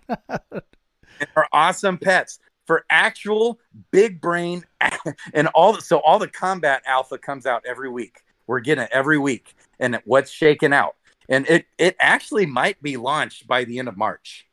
our 1.36 1.48
awesome 1.52 1.98
pets 1.98 2.40
for 2.66 2.86
actual 2.90 3.60
big 3.92 4.20
brain 4.20 4.66
and 5.34 5.48
all 5.50 5.74
the, 5.74 5.82
so 5.82 6.00
all 6.00 6.20
the 6.20 6.28
combat 6.28 6.84
alpha 6.86 7.18
comes 7.18 7.46
out 7.46 7.64
every 7.66 7.90
week. 7.90 8.22
We're 8.46 8.60
getting 8.60 8.84
it 8.84 8.90
every 8.94 9.18
week 9.18 9.56
and 9.80 10.00
what's 10.06 10.30
shaken 10.30 10.74
out. 10.74 10.96
And 11.30 11.48
it 11.48 11.66
it 11.78 11.96
actually 12.00 12.46
might 12.46 12.82
be 12.82 12.98
launched 12.98 13.48
by 13.48 13.64
the 13.64 13.80
end 13.80 13.88
of 13.88 13.98
March. 13.98 14.48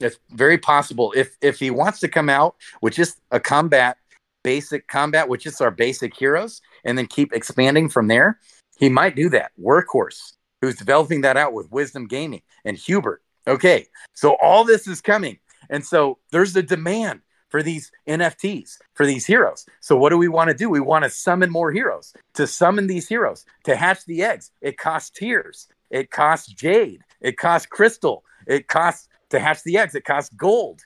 It's 0.00 0.18
very 0.30 0.58
possible 0.58 1.12
if 1.16 1.36
if 1.40 1.58
he 1.58 1.70
wants 1.70 2.00
to 2.00 2.08
come 2.08 2.28
out 2.28 2.56
with 2.80 2.94
just 2.94 3.18
a 3.30 3.40
combat 3.40 3.98
basic 4.42 4.86
combat, 4.88 5.28
which 5.28 5.46
is 5.46 5.60
our 5.60 5.70
basic 5.70 6.16
heroes, 6.16 6.62
and 6.84 6.96
then 6.96 7.06
keep 7.06 7.32
expanding 7.32 7.88
from 7.88 8.08
there, 8.08 8.38
he 8.78 8.88
might 8.88 9.16
do 9.16 9.28
that. 9.28 9.52
Workhorse, 9.60 10.32
who's 10.62 10.76
developing 10.76 11.20
that 11.22 11.36
out 11.36 11.52
with 11.52 11.70
Wisdom 11.70 12.06
Gaming 12.06 12.42
and 12.64 12.76
Hubert. 12.76 13.22
Okay, 13.46 13.86
so 14.14 14.36
all 14.40 14.64
this 14.64 14.86
is 14.86 15.00
coming. 15.00 15.38
And 15.70 15.84
so 15.84 16.18
there's 16.32 16.56
a 16.56 16.62
demand 16.62 17.20
for 17.48 17.62
these 17.62 17.90
NFTs, 18.08 18.78
for 18.94 19.06
these 19.06 19.26
heroes. 19.26 19.66
So 19.80 19.96
what 19.96 20.10
do 20.10 20.18
we 20.18 20.28
want 20.28 20.48
to 20.48 20.54
do? 20.54 20.68
We 20.68 20.80
want 20.80 21.04
to 21.04 21.10
summon 21.10 21.50
more 21.50 21.72
heroes. 21.72 22.14
To 22.34 22.46
summon 22.46 22.86
these 22.86 23.08
heroes, 23.08 23.44
to 23.64 23.74
hatch 23.74 24.04
the 24.04 24.22
eggs, 24.22 24.50
it 24.60 24.78
costs 24.78 25.10
tears. 25.10 25.68
It 25.90 26.10
costs 26.10 26.48
jade. 26.48 27.02
It 27.20 27.36
costs 27.36 27.66
crystal. 27.66 28.24
It 28.46 28.68
costs 28.68 29.08
to 29.30 29.38
hatch 29.38 29.62
the 29.64 29.78
eggs. 29.78 29.94
It 29.94 30.04
costs 30.04 30.34
gold. 30.36 30.82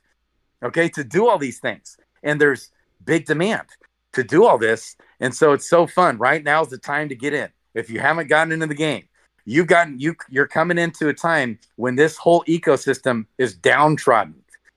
Okay, 0.63 0.89
to 0.91 1.05
do 1.05 1.29
all 1.29 1.39
these 1.39 1.59
things. 1.59 1.97
And 2.23 2.41
there's 2.41 2.71
big 3.05 3.27
demand 3.27 3.67
to 4.13 4.23
do 4.23 4.45
all 4.45 4.59
this. 4.59 4.97
And 5.21 5.35
so 5.35 5.53
it's 5.53 5.69
so 5.69 5.87
fun. 5.87 6.19
Right 6.19 6.43
now 6.43 6.63
is 6.63 6.69
the 6.69 6.79
time 6.79 7.09
to 7.09 7.17
get 7.17 7.35
in. 7.35 7.49
If 7.75 7.91
you 7.91 8.01
haven't 8.01 8.29
gotten 8.29 8.53
into 8.53 8.67
the 8.67 8.75
game, 8.75 9.05
you've 9.45 9.67
gotten 9.67 9.99
you 9.99 10.15
you're 10.29 10.47
coming 10.47 10.79
into 10.79 11.09
a 11.09 11.15
time 11.15 11.59
when 11.77 11.97
this 11.97 12.17
whole 12.17 12.45
ecosystem 12.47 13.27
is 13.39 13.55
downtrodden. 13.55 14.35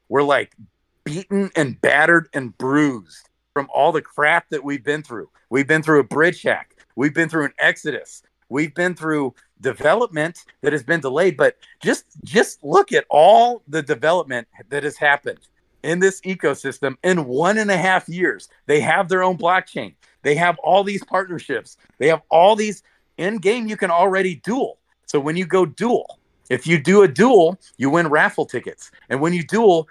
We're 0.10 0.24
like 0.24 0.56
beaten 1.04 1.52
and 1.56 1.80
battered 1.82 2.30
and 2.34 2.58
bruised 2.58 3.30
from 3.54 3.68
all 3.74 3.92
the 3.92 4.02
crap 4.02 4.50
that 4.50 4.64
we've 4.64 4.84
been 4.84 5.04
through. 5.04 5.30
We've 5.50 5.68
been 5.68 5.84
through 5.84 6.00
a 6.00 6.04
bridge 6.04 6.42
hack. 6.42 6.76
We've 6.96 7.14
been 7.14 7.30
through 7.30 7.46
an 7.46 7.54
exodus. 7.60 8.24
We've 8.50 8.74
been 8.74 8.96
through 8.96 9.34
development 9.62 10.46
that 10.62 10.74
has 10.74 10.84
been 10.84 11.00
delayed. 11.02 11.38
But 11.38 11.58
just 11.82 12.06
just 12.24 12.64
look 12.64 12.92
at 12.92 13.06
all 13.10 13.64
the 13.68 13.82
development 13.82 14.48
that 14.70 14.84
has 14.84 14.98
happened 14.98 15.40
in 15.84 16.00
this 16.00 16.22
ecosystem 16.22 16.96
in 17.04 17.26
one 17.26 17.58
and 17.58 17.72
a 17.72 17.78
half 17.78 18.10
years. 18.10 18.50
They 18.66 18.80
have 18.82 19.10
their 19.10 19.24
own 19.24 19.38
blockchain. 19.38 19.96
They 20.24 20.36
have 20.36 20.58
all 20.64 20.84
these 20.84 21.04
partnerships. 21.04 21.78
They 22.00 22.08
have 22.08 22.22
all 22.30 22.56
these 22.56 22.84
in 23.18 23.38
game. 23.38 23.68
You 23.68 23.78
can 23.78 23.92
already 23.92 24.36
duel. 24.36 24.80
So 25.06 25.20
when 25.20 25.38
you 25.38 25.46
go 25.46 25.66
duel, 25.66 26.20
If 26.50 26.68
you 26.68 26.78
do 26.80 27.02
a 27.02 27.08
duel, 27.08 27.58
you 27.78 27.90
win 27.90 28.08
raffle 28.08 28.46
tickets. 28.46 28.92
And 29.10 29.20
when 29.20 29.34
you 29.34 29.44
duel, 29.44 29.88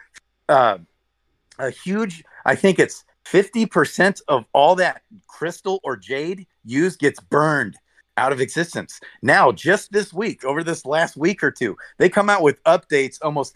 uh, 0.49 0.79
a 1.59 1.71
huge, 1.71 2.25
I 2.45 2.55
think 2.55 2.79
it's 2.79 3.05
50% 3.25 4.21
of 4.29 4.45
all 4.53 4.77
that 4.77 5.03
crystal 5.27 5.81
or 5.83 5.97
jade 5.97 6.47
used 6.65 7.01
gets 7.01 7.21
burned 7.21 7.77
out 8.17 8.33
of 8.33 8.41
existence. 8.41 9.01
Now, 9.23 9.53
just 9.53 9.93
this 9.93 10.13
week, 10.13 10.45
over 10.45 10.63
this 10.63 10.85
last 10.87 11.17
week 11.17 11.43
or 11.43 11.51
two, 11.51 11.77
they 11.99 12.09
come 12.09 12.31
out 12.31 12.43
with 12.43 12.63
updates 12.65 13.19
almost 13.23 13.55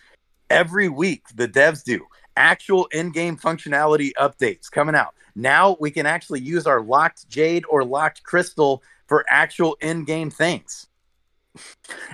every 0.51 0.89
week. 0.89 1.25
The 1.35 1.49
devs 1.49 1.85
do 1.85 2.07
actual 2.37 2.87
in-game 2.87 3.37
functionality 3.37 4.13
updates 4.19 4.71
coming 4.71 4.95
out. 4.95 5.15
Now 5.35 5.77
we 5.81 5.91
can 5.91 6.07
actually 6.07 6.41
use 6.41 6.67
our 6.67 6.81
locked 6.81 7.29
jade 7.29 7.65
or 7.69 7.85
locked 7.85 8.23
crystal 8.23 8.83
for 9.07 9.25
actual 9.29 9.77
in-game 9.81 10.31
things. 10.31 10.87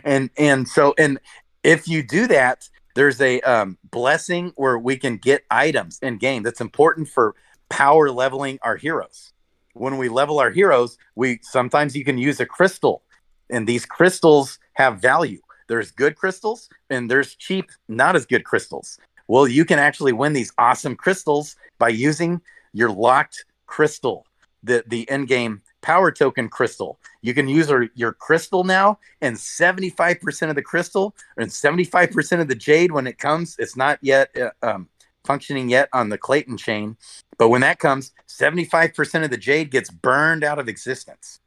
And 0.02 0.30
and 0.38 0.66
so 0.66 0.94
and 0.98 1.20
if 1.62 1.86
you 1.86 2.02
do 2.02 2.26
that, 2.28 2.68
there's 2.94 3.20
a 3.20 3.40
um, 3.42 3.76
blessing 3.90 4.52
where 4.56 4.78
we 4.78 4.96
can 4.96 5.18
get 5.18 5.44
items 5.50 5.98
in 6.00 6.16
game 6.16 6.42
that's 6.42 6.60
important 6.60 7.08
for 7.08 7.34
power 7.68 8.10
leveling 8.10 8.58
our 8.62 8.76
heroes. 8.76 9.33
When 9.74 9.98
we 9.98 10.08
level 10.08 10.38
our 10.38 10.50
heroes, 10.50 10.96
we 11.14 11.40
sometimes 11.42 11.94
you 11.94 12.04
can 12.04 12.18
use 12.18 12.40
a 12.40 12.46
crystal, 12.46 13.02
and 13.50 13.66
these 13.66 13.84
crystals 13.84 14.58
have 14.74 15.00
value. 15.00 15.40
There's 15.68 15.90
good 15.90 16.16
crystals 16.16 16.68
and 16.90 17.10
there's 17.10 17.34
cheap, 17.36 17.70
not 17.88 18.16
as 18.16 18.26
good 18.26 18.44
crystals. 18.44 18.98
Well, 19.28 19.48
you 19.48 19.64
can 19.64 19.78
actually 19.78 20.12
win 20.12 20.34
these 20.34 20.52
awesome 20.58 20.94
crystals 20.96 21.56
by 21.78 21.88
using 21.88 22.40
your 22.72 22.90
locked 22.90 23.44
crystal, 23.66 24.26
the 24.62 24.84
the 24.86 25.08
end 25.08 25.28
game 25.28 25.62
power 25.84 26.10
token 26.10 26.48
crystal. 26.48 26.98
You 27.20 27.34
can 27.34 27.46
use 27.46 27.68
your, 27.68 27.88
your 27.94 28.14
crystal 28.14 28.64
now, 28.64 28.98
and 29.20 29.36
75% 29.36 30.48
of 30.48 30.54
the 30.54 30.62
crystal 30.62 31.14
and 31.36 31.48
75% 31.50 32.40
of 32.40 32.48
the 32.48 32.54
jade 32.54 32.90
when 32.90 33.06
it 33.06 33.18
comes, 33.18 33.54
it's 33.58 33.76
not 33.76 33.98
yet 34.00 34.34
uh, 34.34 34.50
um, 34.62 34.88
functioning 35.24 35.68
yet 35.68 35.88
on 35.92 36.08
the 36.08 36.18
Klaytn 36.18 36.58
chain. 36.58 36.96
But 37.38 37.48
when 37.48 37.62
that 37.62 37.78
comes, 37.78 38.12
75% 38.28 39.24
of 39.24 39.30
the 39.30 39.36
jade 39.36 39.70
gets 39.70 39.90
burned 39.90 40.44
out 40.44 40.58
of 40.58 40.68
existence. 40.68 41.40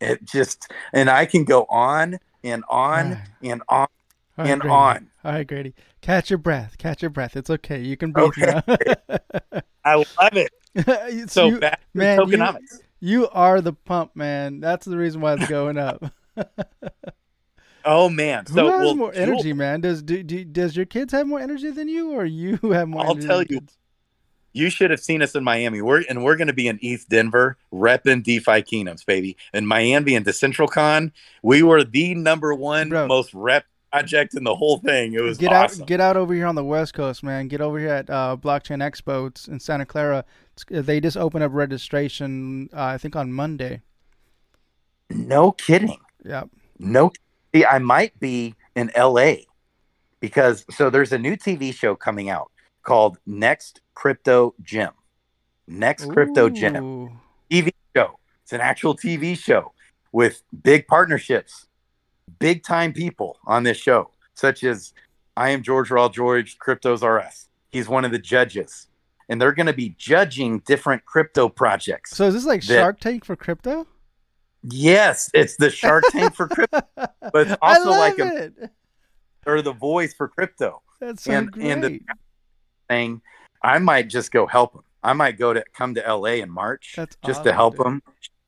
It 0.00 0.24
just, 0.24 0.70
and 0.92 1.10
I 1.10 1.26
can 1.26 1.44
go 1.44 1.64
on 1.68 2.18
and 2.42 2.64
on 2.70 3.18
ah. 3.18 3.26
and 3.42 3.62
on 3.68 3.78
All 3.78 3.88
right, 4.38 4.50
and 4.50 4.60
Grady. 4.62 4.74
on. 4.74 5.10
All 5.24 5.32
right, 5.32 5.46
Grady. 5.46 5.74
Catch 6.00 6.30
your 6.30 6.38
breath. 6.38 6.78
Catch 6.78 7.02
your 7.02 7.10
breath. 7.10 7.36
It's 7.36 7.50
okay. 7.50 7.80
You 7.80 7.96
can 7.98 8.12
breathe 8.12 8.32
Okay. 8.38 8.62
now. 8.66 9.60
I 9.84 9.94
love 9.96 10.06
it. 10.36 10.52
It's 10.74 11.32
So 11.34 11.48
you, 11.48 11.58
back 11.58 11.80
to 11.80 11.86
man, 11.98 12.20
you- 12.28 12.60
you 13.00 13.28
are 13.30 13.60
the 13.60 13.72
pump, 13.72 14.14
man. 14.14 14.60
That's 14.60 14.86
the 14.86 14.96
reason 14.96 15.20
why 15.20 15.34
it's 15.34 15.48
going 15.48 15.76
up. 15.78 16.04
Oh 17.84 18.08
man. 18.08 18.44
Who 18.48 18.58
has 18.58 18.66
well, 18.66 18.94
more 18.94 19.12
Jewel- 19.12 19.22
energy, 19.22 19.52
man? 19.52 19.80
Does 19.80 20.02
do, 20.02 20.22
do 20.22 20.44
does 20.44 20.76
your 20.76 20.86
kids 20.86 21.12
have 21.12 21.26
more 21.26 21.40
energy 21.40 21.70
than 21.70 21.88
you, 21.88 22.12
or 22.12 22.24
you 22.24 22.56
have 22.72 22.88
more? 22.88 23.02
I'll 23.04 23.12
energy 23.12 23.26
tell 23.26 23.38
than 23.38 23.46
you. 23.50 23.60
kids? 23.60 23.76
you 24.52 24.68
should 24.68 24.90
have 24.90 24.98
seen 25.00 25.22
us 25.22 25.34
in 25.36 25.44
Miami. 25.44 25.80
We're 25.80 26.02
and 26.08 26.24
we're 26.24 26.34
going 26.36 26.48
to 26.48 26.52
be 26.52 26.66
in 26.66 26.78
ETHDenver, 26.80 27.54
repping 27.72 28.24
DeFi 28.24 28.62
Kingdoms, 28.62 29.04
baby. 29.04 29.36
In 29.54 29.64
Miami 29.64 30.16
and 30.16 30.26
DecentralCon, 30.26 31.12
we 31.42 31.62
were 31.62 31.84
the 31.84 32.14
number 32.16 32.52
one 32.54 32.88
Bro. 32.88 33.06
most 33.06 33.32
rep 33.32 33.64
project 33.92 34.34
in 34.34 34.42
the 34.44 34.54
whole 34.56 34.78
thing. 34.78 35.14
It 35.14 35.20
was 35.20 35.38
Get 35.38 35.52
awesome. 35.52 35.82
out, 35.82 35.88
get 35.88 36.00
out 36.00 36.16
over 36.16 36.34
here 36.34 36.46
on 36.46 36.54
the 36.56 36.64
West 36.64 36.94
Coast, 36.94 37.22
man. 37.22 37.46
Get 37.48 37.60
over 37.60 37.78
here 37.78 37.90
at 37.90 38.10
uh, 38.10 38.36
Blockchain 38.40 38.78
Expo 38.82 39.28
It's 39.28 39.46
in 39.48 39.58
Santa 39.60 39.86
Clara. 39.86 40.24
It's, 40.54 40.64
they 40.68 41.00
just 41.00 41.16
opened 41.16 41.44
up 41.44 41.52
registration, 41.54 42.68
uh, 42.72 42.82
I 42.84 42.98
think, 42.98 43.14
on 43.16 43.32
Monday. 43.32 43.82
no 45.10 45.52
kidding. 45.52 45.96
Yep. 46.24 46.50
No, 46.78 47.12
see, 47.54 47.64
I 47.64 47.78
might 47.78 48.18
be 48.20 48.54
in 48.74 48.90
LA 48.96 49.34
because 50.20 50.64
so 50.70 50.90
there's 50.90 51.12
a 51.12 51.18
new 51.18 51.36
TV 51.36 51.74
show 51.74 51.94
coming 51.94 52.30
out 52.30 52.50
called 52.82 53.18
Next 53.26 53.80
Crypto 53.94 54.54
Gem. 54.62 54.92
Next 55.66 56.06
Crypto 56.06 56.48
Gem. 56.48 57.20
TV 57.50 57.70
show. 57.96 58.18
It's 58.42 58.52
an 58.52 58.60
actual 58.60 58.96
TV 58.96 59.36
show 59.38 59.72
with 60.12 60.42
big 60.62 60.86
partnerships, 60.86 61.66
big 62.38 62.62
time 62.64 62.92
people 62.92 63.38
on 63.46 63.62
this 63.62 63.76
show, 63.76 64.10
such 64.34 64.64
as 64.64 64.92
I 65.36 65.50
am 65.50 65.62
George 65.62 65.90
Raw 65.90 66.08
George, 66.08 66.58
CryptosRUs. 66.58 67.46
He's 67.70 67.88
one 67.88 68.04
of 68.04 68.10
the 68.10 68.18
judges. 68.18 68.88
And 69.28 69.40
they're 69.40 69.52
going 69.52 69.66
to 69.66 69.72
be 69.72 69.94
judging 69.96 70.58
different 70.66 71.04
crypto 71.04 71.48
projects. 71.48 72.16
So 72.16 72.26
is 72.26 72.34
this 72.34 72.44
like 72.46 72.62
That- 72.62 72.80
Shark 72.80 73.00
Tank 73.00 73.24
for 73.24 73.36
crypto? 73.36 73.86
Yes, 74.62 75.30
it's 75.34 75.56
the 75.56 75.70
Shark 75.70 76.04
Tank 76.10 76.34
for 76.34 76.48
crypto, 76.48 76.80
but 77.32 77.58
also 77.62 77.90
like 77.90 78.18
a, 78.18 78.44
it. 78.44 78.70
or 79.46 79.62
the 79.62 79.72
voice 79.72 80.14
for 80.14 80.28
crypto. 80.28 80.82
That's 81.00 81.24
so 81.24 81.32
and- 81.32 81.50
great. 81.52 81.66
and 81.70 81.84
the- 81.84 82.00
Thing, 82.88 83.22
I 83.62 83.78
might 83.78 84.08
just 84.08 84.32
go 84.32 84.48
help 84.48 84.74
him. 84.74 84.80
I 85.04 85.12
might 85.12 85.38
go 85.38 85.52
to 85.52 85.62
come 85.72 85.94
to 85.94 86.00
LA 86.00 86.42
in 86.42 86.50
March 86.50 86.94
That's 86.96 87.16
just 87.24 87.44
to 87.44 87.52
help 87.52 87.76
dude. 87.76 87.86
them 87.86 88.02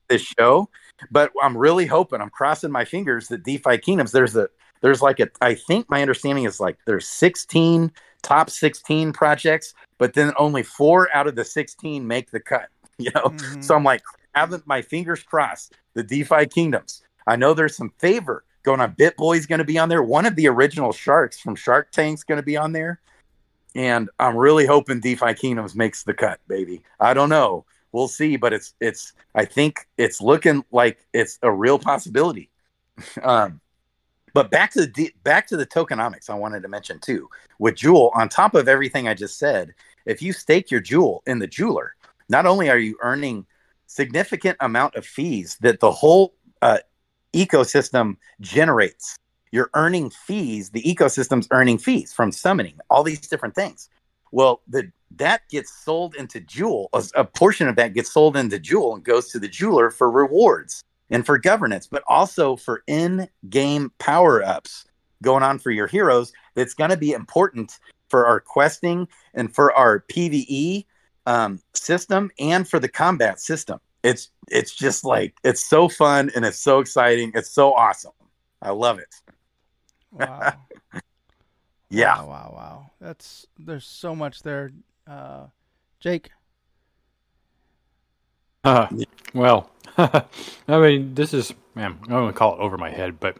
this 0.09 0.23
show. 0.37 0.69
But 1.13 1.31
I'm 1.41 1.57
really 1.57 1.87
hoping, 1.87 2.21
I'm 2.21 2.29
crossing 2.29 2.73
my 2.73 2.85
fingers 2.85 3.29
that 3.29 3.45
DeFi 3.45 3.79
Kingdoms, 3.79 4.11
there's 4.11 4.35
a 4.35 4.49
there's 4.81 5.01
like 5.01 5.21
a 5.21 5.29
I 5.41 5.55
think 5.55 5.89
my 5.89 6.03
understanding 6.03 6.43
is 6.45 6.59
like 6.59 6.77
there's 6.87 7.07
16 7.07 7.93
top 8.23 8.51
16 8.51 9.13
projects, 9.13 9.75
but 9.99 10.13
then 10.15 10.33
only 10.37 10.65
four 10.65 11.09
out 11.15 11.29
of 11.29 11.37
the 11.37 11.45
16 11.45 12.05
make 12.05 12.33
the 12.33 12.41
cut. 12.41 12.67
You 12.99 13.11
know, 13.15 13.23
Mhm. 13.27 13.63
so 13.63 13.77
I'm 13.77 13.85
like 13.85 14.03
having 14.35 14.63
my 14.67 14.83
fingers 14.83 15.23
crossed. 15.23 15.75
The 15.95 16.03
DeFi 16.03 16.47
Kingdoms. 16.47 17.03
I 17.27 17.37
know 17.37 17.55
there's 17.55 17.77
some 17.77 17.93
favor 17.99 18.45
going 18.63 18.81
on. 18.81 18.95
BitBoy's 18.95 19.47
going 19.47 19.59
to 19.59 19.65
be 19.65 19.79
on 19.79 19.89
there. 19.89 20.03
One 20.03 20.27
of 20.27 20.37
the 20.37 20.49
original 20.49 20.93
sharks 20.93 21.39
from 21.39 21.55
Shark 21.55 21.91
Tank's 21.93 22.25
going 22.25 22.41
to 22.41 22.45
be 22.45 22.57
on 22.57 22.73
there. 22.73 23.01
And 23.75 24.11
I'm 24.19 24.37
really 24.37 24.67
hoping 24.67 25.01
DeFi 25.01 25.35
Kingdoms 25.35 25.75
makes 25.75 26.03
the 26.03 26.15
cut, 26.15 26.41
baby. 26.47 26.83
I 27.01 27.15
don't 27.15 27.29
know. 27.29 27.65
We'll 27.93 28.09
see, 28.09 28.37
but 28.37 28.53
it's 28.53 28.75
it's 28.81 29.13
I 29.35 29.45
think 29.45 29.87
it's 29.99 30.21
looking 30.21 30.65
like 30.73 30.99
it's 31.13 31.39
a 31.43 31.51
real 31.51 31.79
possibility. 31.79 32.51
um, 33.23 33.61
but 34.35 34.51
back 34.51 34.73
to 34.73 34.87
the 34.87 35.13
back 35.25 35.47
to 35.49 35.57
the 35.57 35.67
tokenomics 35.67 36.31
I 36.31 36.35
wanted 36.35 36.63
to 36.63 36.69
mention 36.69 36.99
too. 36.99 37.29
With 37.59 37.77
Jewel, 37.77 38.11
on 38.15 38.29
top 38.29 38.55
of 38.55 38.69
everything 38.69 39.09
I 39.09 39.15
just 39.15 39.39
said, 39.39 39.75
if 40.07 40.23
you 40.23 40.33
stake 40.33 40.71
your 40.71 40.81
Jewel 40.81 41.23
in 41.27 41.39
the 41.39 41.47
jeweler, 41.47 41.95
not 42.29 42.47
only 42.47 42.71
are 42.71 42.79
you 42.79 42.97
earning 43.03 43.47
significant 43.93 44.57
amount 44.61 44.95
of 44.95 45.05
fees 45.05 45.59
that 45.61 45.81
the 45.81 45.91
whole 45.91 46.35
uh, 46.63 46.79
ecosystem 47.35 48.17
generates. 48.41 49.17
You're 49.51 49.71
earning 49.75 50.11
fees. 50.11 50.71
The 50.71 50.83
ecosystem's 50.83 51.47
earning 51.51 51.77
fees 51.77 52.13
from 52.13 52.33
summoning 52.33 52.79
all 52.89 53.03
these 53.03 53.21
different 53.21 53.55
things. 53.55 53.91
Well, 54.31 54.63
the 54.67 54.91
that 55.17 55.47
gets 55.51 55.71
sold 55.85 56.15
into 56.15 56.41
Jewel. 56.41 56.89
A, 56.95 57.05
a 57.17 57.25
portion 57.25 57.69
of 57.69 57.77
that 57.77 57.93
gets 57.93 58.11
sold 58.11 58.35
into 58.35 58.59
Jewel 58.59 58.95
and 58.95 59.05
goes 59.05 59.29
to 59.29 59.39
the 59.39 59.49
jeweler 59.49 59.91
for 59.91 60.11
rewards 60.11 60.83
and 61.11 61.27
for 61.27 61.37
governance, 61.37 61.87
but 61.87 62.03
also 62.09 62.57
for 62.57 62.83
in-game 62.87 63.93
power-ups 63.99 64.87
going 65.23 65.43
on 65.43 65.59
for 65.59 65.71
your 65.71 65.87
heroes. 65.87 66.33
That's 66.55 66.73
going 66.73 66.89
to 66.89 66.97
be 66.97 67.13
important 67.13 67.79
for 68.09 68.25
our 68.25 68.41
questing 68.41 69.07
and 69.35 69.55
for 69.55 69.71
our 69.75 70.01
PVE 70.11 70.87
um, 71.27 71.61
system 71.75 72.31
and 72.39 72.69
for 72.69 72.79
the 72.79 72.89
combat 72.89 73.41
system. 73.41 73.81
It's 74.03 74.31
it's 74.49 74.75
just 74.75 75.05
like 75.05 75.35
it's 75.45 75.65
so 75.65 75.89
fun 75.89 76.31
and 76.35 76.45
it's 76.45 76.59
so 76.59 76.81
exciting. 76.81 77.33
It's 77.35 77.51
so 77.51 77.73
awesome. 77.73 78.13
I 78.61 78.71
love 78.71 78.99
it. 78.99 79.15
Wow. 80.11 80.53
Yeah. 81.91 82.23
Wow, 82.23 82.29
wow, 82.29 82.53
wow. 82.55 82.91
That's 83.03 83.47
there's 83.59 83.85
so 83.85 84.17
much 84.17 84.43
there. 84.43 84.71
Uh, 85.07 85.49
Jake, 86.01 86.31
Uh, 88.65 88.87
well, 89.35 89.71
I 89.99 90.25
mean, 90.69 91.15
this 91.15 91.35
is 91.35 91.53
man. 91.75 91.99
I 92.05 92.07
don't 92.07 92.23
want 92.23 92.35
to 92.35 92.39
call 92.39 92.55
it 92.55 92.61
over 92.61 92.79
my 92.79 92.91
head, 92.91 93.21
but 93.21 93.37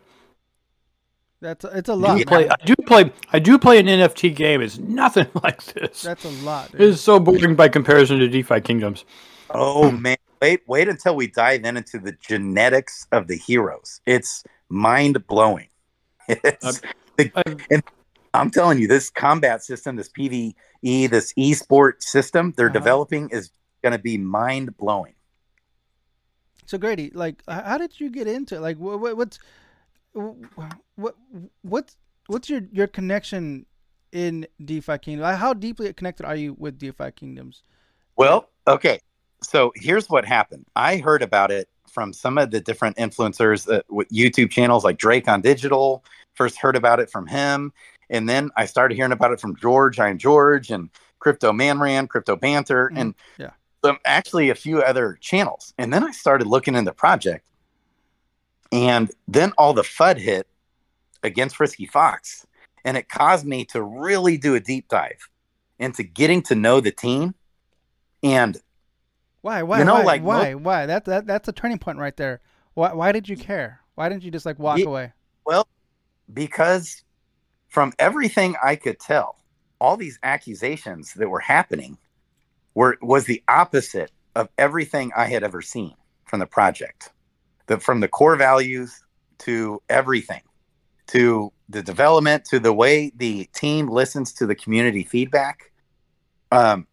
that's 1.43 1.65
it's 1.65 1.89
a 1.89 1.93
I 1.93 1.97
lot. 1.97 2.19
do 2.19 2.25
play. 2.25 2.49
I 2.49 2.55
do 2.65 2.75
play. 2.87 3.13
I 3.33 3.39
do 3.39 3.59
play 3.59 3.79
an 3.79 3.87
NFT 3.87 4.35
game. 4.35 4.63
It's 4.63 4.79
nothing 4.79 5.27
like 5.43 5.63
this. 5.65 6.03
That's 6.03 6.25
a 6.25 6.29
lot. 6.45 6.69
It 6.71 6.79
dude. 6.79 6.81
is 6.83 7.01
so 7.01 7.19
boring 7.21 7.55
by 7.57 7.69
comparison 7.69 8.19
to 8.21 8.29
DeFi 8.29 8.61
Kingdoms. 8.61 9.05
Oh 9.51 9.91
man, 9.91 10.17
wait 10.41 10.61
wait 10.67 10.89
until 10.89 11.15
we 11.17 11.27
dive 11.27 11.65
in 11.65 11.77
into 11.77 11.99
the 11.99 12.13
genetics 12.27 13.07
of 13.13 13.27
the 13.27 13.37
heroes. 13.37 14.01
It's 14.07 14.43
mind 14.71 15.27
blowing. 15.27 15.69
It's, 16.29 16.81
I've- 17.19 17.83
I'm 18.35 18.51
telling 18.51 18.79
you, 18.79 18.89
this 18.89 19.11
combat 19.11 19.63
system, 19.63 19.97
this 19.97 20.09
PVE, 20.09 20.55
this 21.11 21.35
esport 21.35 22.01
system 22.03 22.55
they're 22.57 22.69
Uh-huh. 22.69 22.73
developing 22.73 23.29
is 23.29 23.51
going 23.83 23.93
to 23.93 23.99
be 23.99 24.17
mind 24.17 24.75
blowing. 24.79 25.15
So 26.67 26.79
Grady, 26.79 27.11
like, 27.13 27.43
how 27.47 27.77
did 27.77 28.01
you 28.01 28.09
get 28.09 28.27
into 28.27 28.57
it? 28.57 28.61
Like, 28.61 28.79
what, 28.79 29.01
what 29.01 29.17
what's 29.19 29.39
what 30.15 31.17
what's 31.63 31.97
what's 32.27 32.49
your 32.51 32.63
your 32.73 32.87
connection 32.87 33.67
in 34.13 34.47
DeFi 34.65 34.99
Kingdom? 34.99 35.35
How 35.35 35.55
deeply 35.55 35.93
connected 35.93 36.27
are 36.27 36.37
you 36.37 36.55
with 36.59 36.79
DeFi 36.79 37.13
Kingdoms? 37.13 37.63
Well, 38.17 38.51
okay. 38.67 39.01
So 39.43 39.73
here's 39.75 40.09
what 40.09 40.25
happened. 40.25 40.67
I 40.77 40.99
heard 40.99 41.23
about 41.23 41.51
it 41.51 41.69
from 41.89 42.13
some 42.13 42.39
of 42.39 42.51
the 42.51 42.61
different 42.61 42.97
influencers 42.97 43.73
uh, 43.73 43.83
with 43.89 44.09
YouTube 44.11 44.51
channels 44.51 44.85
like 44.85 44.99
Drake 44.99 45.29
on 45.29 45.41
Digital. 45.41 46.05
First 46.35 46.59
heard 46.59 46.77
about 46.77 47.01
it 47.01 47.11
from 47.11 47.27
him, 47.27 47.73
and 48.09 48.29
then 48.29 48.51
I 48.57 48.67
started 48.67 48.95
hearing 48.95 49.13
about 49.13 49.33
it 49.33 49.41
from 49.41 49.57
George, 49.57 49.99
I'm 49.99 50.19
George, 50.19 50.71
and 50.71 50.91
Crypto 51.19 51.53
Man 51.53 51.81
Ran, 51.81 52.07
Crypto 52.07 52.37
Banter, 52.37 52.91
Mm, 52.95 53.01
and 53.01 53.15
yeah. 53.39 53.51
some 53.85 53.99
actually 54.05 54.51
a 54.51 54.55
few 54.55 54.81
other 54.83 55.19
channels. 55.21 55.75
And 55.79 55.93
then 55.93 56.05
I 56.05 56.13
started 56.13 56.47
looking 56.47 56.75
in 56.75 56.85
the 56.85 56.93
project, 56.93 57.45
and 58.73 59.11
then 59.29 59.53
all 59.59 59.75
the 59.75 59.83
FUD 59.83 60.17
hit 60.17 60.49
against 61.23 61.57
Frisky 61.57 61.87
Fox, 61.87 62.47
and 62.85 62.97
it 62.97 63.09
caused 63.09 63.47
me 63.47 63.65
to 63.67 63.83
really 63.83 64.39
do 64.39 64.55
a 64.55 64.61
deep 64.61 64.89
dive 64.89 65.29
into 65.79 66.03
getting 66.03 66.43
to 66.43 66.55
know 66.55 66.81
the 66.81 66.91
team. 66.91 67.35
And 68.23 68.57
Why? 69.43 69.63
Why? 69.63 69.79
You 69.79 69.85
know, 69.85 69.95
why? 69.95 70.03
like 70.03 70.23
why? 70.23 70.55
why? 70.55 70.87
That 70.87 71.05
that 71.05 71.27
that's 71.27 71.49
a 71.49 71.53
turning 71.53 71.79
point 71.79 71.99
right 71.99 72.17
there. 72.17 72.41
Why? 72.75 72.93
Why 72.95 73.13
did 73.13 73.29
you 73.29 73.37
care? 73.37 73.81
Why 73.95 74.09
didn't 74.09 74.25
you 74.25 74.31
just 74.31 74.47
like 74.47 74.59
walk 74.59 74.79
Ye- 74.79 74.85
away? 74.85 75.13
Well, 75.45 75.69
because 76.33 77.03
from 77.69 77.93
everything 77.99 78.55
I 78.63 78.77
could 78.77 78.99
tell, 78.99 79.37
all 79.81 79.97
these 79.97 80.19
accusations 80.23 81.13
that 81.15 81.29
were 81.29 81.41
happening 81.41 81.99
were 82.75 82.97
was 83.03 83.27
the 83.27 83.43
opposite 83.49 84.11
of 84.35 84.49
everything 84.57 85.11
I 85.15 85.27
had 85.27 85.43
ever 85.43 85.61
seen 85.61 85.95
from 86.25 86.41
the 86.41 86.47
project. 86.47 87.11
The 87.67 87.79
from 87.79 88.01
the 88.01 88.09
core 88.09 88.37
values 88.37 89.03
to 89.39 89.83
everything, 89.89 90.43
to 91.09 91.53
the 91.69 91.83
development, 91.83 92.45
to 92.47 92.59
the 92.59 92.73
way 92.73 93.13
the 93.17 93.49
team 93.55 93.89
listens 93.89 94.33
to 94.35 94.47
the 94.47 94.55
community 94.55 95.05
feedback. 95.05 95.73
Um, 96.51 96.87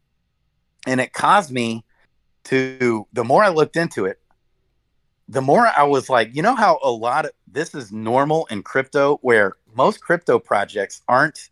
and 0.88 1.02
it 1.02 1.14
caused 1.14 1.52
me 1.52 1.84
to 2.46 3.08
the 3.14 3.24
more 3.24 3.44
I 3.44 3.50
looked 3.50 3.78
into 3.78 4.06
it, 4.06 4.20
the 5.28 5.42
more 5.42 5.68
I 5.68 5.84
was 5.84 6.10
like, 6.10 6.36
you 6.36 6.42
know 6.42 6.56
how 6.56 6.80
a 6.82 6.90
lot 6.90 7.26
of 7.26 7.32
this 7.48 7.76
is 7.76 7.92
normal 7.92 8.48
in 8.50 8.64
crypto 8.64 9.18
where 9.22 9.54
most 9.76 10.02
crypto 10.02 10.40
projects 10.40 11.02
aren't 11.08 11.50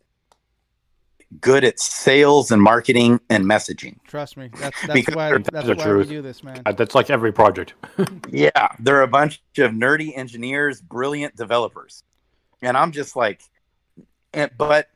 good 1.40 1.62
at 1.64 1.78
sales 1.78 2.50
and 2.50 2.60
marketing 2.62 3.20
and 3.28 3.44
messaging. 3.44 3.96
Trust 4.06 4.36
me. 4.36 4.50
That's 4.58 4.80
that's 4.86 5.08
why 5.14 5.30
that's 5.32 5.50
that's 5.50 5.66
the 5.66 5.74
why 5.74 5.84
truth. 5.84 6.08
we 6.08 6.14
do 6.16 6.22
this, 6.22 6.42
man. 6.42 6.62
Uh, 6.64 6.72
That's 6.72 6.94
like 6.94 7.10
every 7.10 7.32
project. 7.32 7.74
Yeah, 8.30 8.68
they're 8.78 9.02
a 9.02 9.08
bunch 9.08 9.42
of 9.58 9.72
nerdy 9.72 10.16
engineers, 10.16 10.80
brilliant 10.80 11.36
developers. 11.36 12.02
And 12.62 12.76
I'm 12.76 12.92
just 12.92 13.16
like 13.16 13.42
and 14.34 14.50
but 14.58 14.88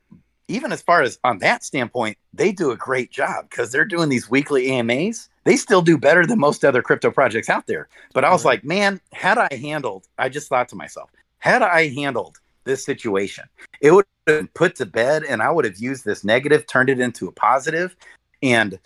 even 0.49 0.72
as 0.72 0.83
far 0.83 1.03
as 1.03 1.18
on 1.24 1.39
that 1.39 1.64
standpoint, 1.64 2.18
they 2.35 2.53
do 2.53 2.70
a 2.72 2.76
great 2.76 3.11
job 3.11 3.49
because 3.49 3.72
they're 3.72 3.85
doing 3.87 4.09
these 4.09 4.28
weekly 4.28 4.70
AMAs. 4.70 5.28
They 5.45 5.57
still 5.57 5.83
do 5.83 5.97
better 5.97 6.26
than 6.26 6.39
most 6.39 6.64
other 6.64 6.83
crypto 6.83 7.11
projects 7.11 7.49
out 7.49 7.66
there. 7.66 7.89
But 8.12 8.24
I 8.24 8.30
was 8.30 8.45
Right. 8.45 8.53
like, 8.55 8.64
man, 8.64 9.01
had 9.12 9.39
I 9.39 9.49
handled, 9.53 10.07
I 10.18 10.28
just 10.28 10.49
thought 10.49 10.68
to 10.70 10.76
myself, 10.76 11.11
had 11.39 11.62
I 11.62 11.89
handled 11.89 12.39
this 12.65 12.85
situation, 12.85 13.45
it 13.81 13.93
would 13.93 14.05
have 14.27 14.39
been 14.39 14.49
put 14.49 14.77
to 14.77 14.87
bed 14.87 15.25
and 15.25 15.43
I 15.43 15.51
would 15.51 15.65
have 15.65 15.79
used 15.79 16.05
this 16.05 16.25
negative, 16.25 16.67
turned 16.67 16.91
it 16.91 17.01
into 17.01 17.29
a 17.29 17.33
positive, 17.33 17.97
and 18.43 18.79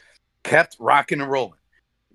kept 0.42 0.76
rocking 0.78 1.20
and 1.20 1.30
rolling. 1.30 1.58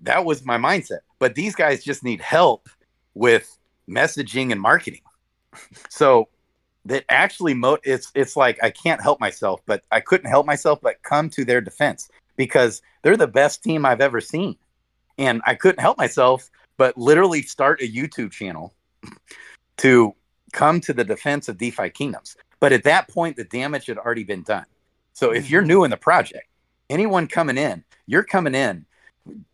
That 0.02 0.24
was 0.24 0.44
my 0.44 0.58
mindset. 0.58 1.00
But 1.18 1.34
these 1.34 1.54
guys 1.54 1.84
just 1.84 2.02
need 2.02 2.20
help 2.20 2.68
with 3.14 3.56
messaging 3.88 4.52
and 4.52 4.60
marketing. 4.60 5.02
So 5.90 6.28
that 6.86 7.04
actually 7.08 7.54
mo- 7.54 7.78
it's 7.84 8.10
it's 8.14 8.36
like 8.36 8.58
I 8.62 8.70
can't 8.70 9.02
help 9.02 9.20
myself, 9.20 9.60
but 9.66 9.84
I 9.92 10.00
couldn't 10.00 10.30
help 10.30 10.46
myself 10.46 10.80
but 10.80 11.02
come 11.02 11.28
to 11.30 11.44
their 11.44 11.60
defense 11.60 12.08
because 12.36 12.82
they're 13.02 13.16
the 13.16 13.26
best 13.26 13.62
team 13.62 13.84
I've 13.84 14.00
ever 14.00 14.20
seen. 14.20 14.56
And 15.18 15.42
I 15.44 15.54
couldn't 15.54 15.80
help 15.80 15.98
myself 15.98 16.50
but 16.78 16.96
literally 16.96 17.42
start 17.42 17.82
a 17.82 17.88
YouTube 17.88 18.32
channel 18.32 18.74
to 19.78 20.14
come 20.52 20.80
to 20.82 20.92
the 20.92 21.04
defense 21.04 21.48
of 21.48 21.58
DeFi 21.58 21.90
Kingdoms. 21.90 22.36
But 22.60 22.72
at 22.72 22.84
that 22.84 23.08
point, 23.08 23.36
the 23.36 23.44
damage 23.44 23.86
had 23.86 23.98
already 23.98 24.24
been 24.24 24.42
done. 24.42 24.66
So 25.12 25.32
if 25.32 25.50
you're 25.50 25.62
new 25.62 25.84
in 25.84 25.90
the 25.90 25.96
project, 25.96 26.46
anyone 26.88 27.26
coming 27.26 27.58
in, 27.58 27.84
you're 28.06 28.22
coming 28.22 28.54
in. 28.54 28.86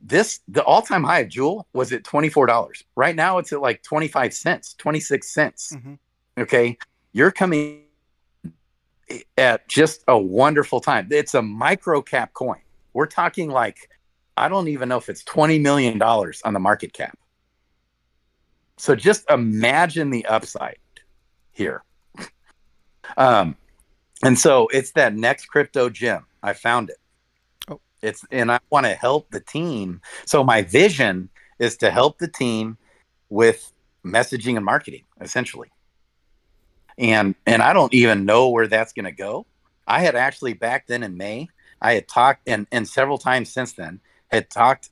This 0.01 0.41
the 0.49 0.63
all-time 0.65 1.05
high 1.05 1.21
of 1.21 1.29
Jewel 1.29 1.67
was 1.73 1.93
at 1.93 2.03
$24. 2.03 2.85
Right 2.97 3.15
now 3.15 3.39
it's 3.39 3.53
at 3.53 3.61
like 3.61 3.83
25 3.83 4.33
cents, 4.33 4.75
26 4.75 5.29
cents. 5.29 5.73
Mhm. 5.75 5.99
Okay. 6.39 6.79
You're 7.13 7.31
coming 7.31 7.85
at 9.37 9.69
just 9.69 10.05
a 10.09 10.19
wonderful 10.19 10.81
time. 10.81 11.09
It's 11.11 11.35
a 11.35 11.43
micro 11.43 12.01
cap 12.01 12.33
coin. 12.33 12.61
We're 12.93 13.07
talking 13.07 13.51
like 13.51 13.91
I 14.37 14.49
don't 14.49 14.69
even 14.69 14.89
know 14.89 14.99
if 14.99 15.09
it's 15.09 15.25
20 15.25 15.59
million 15.59 15.99
dollars 15.99 16.41
on 16.45 16.53
the 16.55 16.61
market 16.61 16.93
cap. 16.93 17.19
So 18.77 18.95
just 18.95 19.29
imagine 19.29 20.11
the 20.11 20.25
upside 20.27 20.79
here. 21.59 21.83
Um, 23.17 23.57
and 24.25 24.39
so 24.39 24.69
it's 24.73 24.93
that 24.93 25.15
next 25.15 25.47
crypto 25.47 25.91
gem. 25.91 26.25
I 26.43 26.53
found 26.55 26.91
it. 26.91 26.97
Oh. 27.69 27.81
It's 28.01 28.25
and 28.31 28.51
I 28.51 28.61
want 28.71 28.87
to 28.87 28.95
help 28.95 29.31
the 29.31 29.41
team. 29.41 30.01
So 30.25 30.43
my 30.43 30.63
vision 30.63 31.29
is 31.59 31.77
to 31.79 31.91
help 31.91 32.19
the 32.19 32.29
team 32.29 32.79
with 33.29 33.73
messaging 34.05 34.57
and 34.57 34.65
marketing, 34.65 35.05
essentially. 35.21 35.71
And 36.97 37.35
and 37.47 37.61
I 37.63 37.73
don't 37.73 37.93
even 37.93 38.25
know 38.25 38.49
where 38.49 38.69
that's 38.69 38.93
going 38.93 39.05
to 39.05 39.13
go. 39.13 39.47
I 39.87 40.01
had 40.01 40.17
actually 40.17 40.55
back 40.55 40.87
then 40.87 41.03
in 41.03 41.17
May, 41.17 41.49
I 41.83 41.95
had 41.95 42.09
talked 42.09 42.49
and 42.49 42.67
and 42.73 42.89
several 42.89 43.19
times 43.19 43.53
since 43.53 43.73
then 43.73 44.01
had 44.31 44.51
talked 44.51 44.91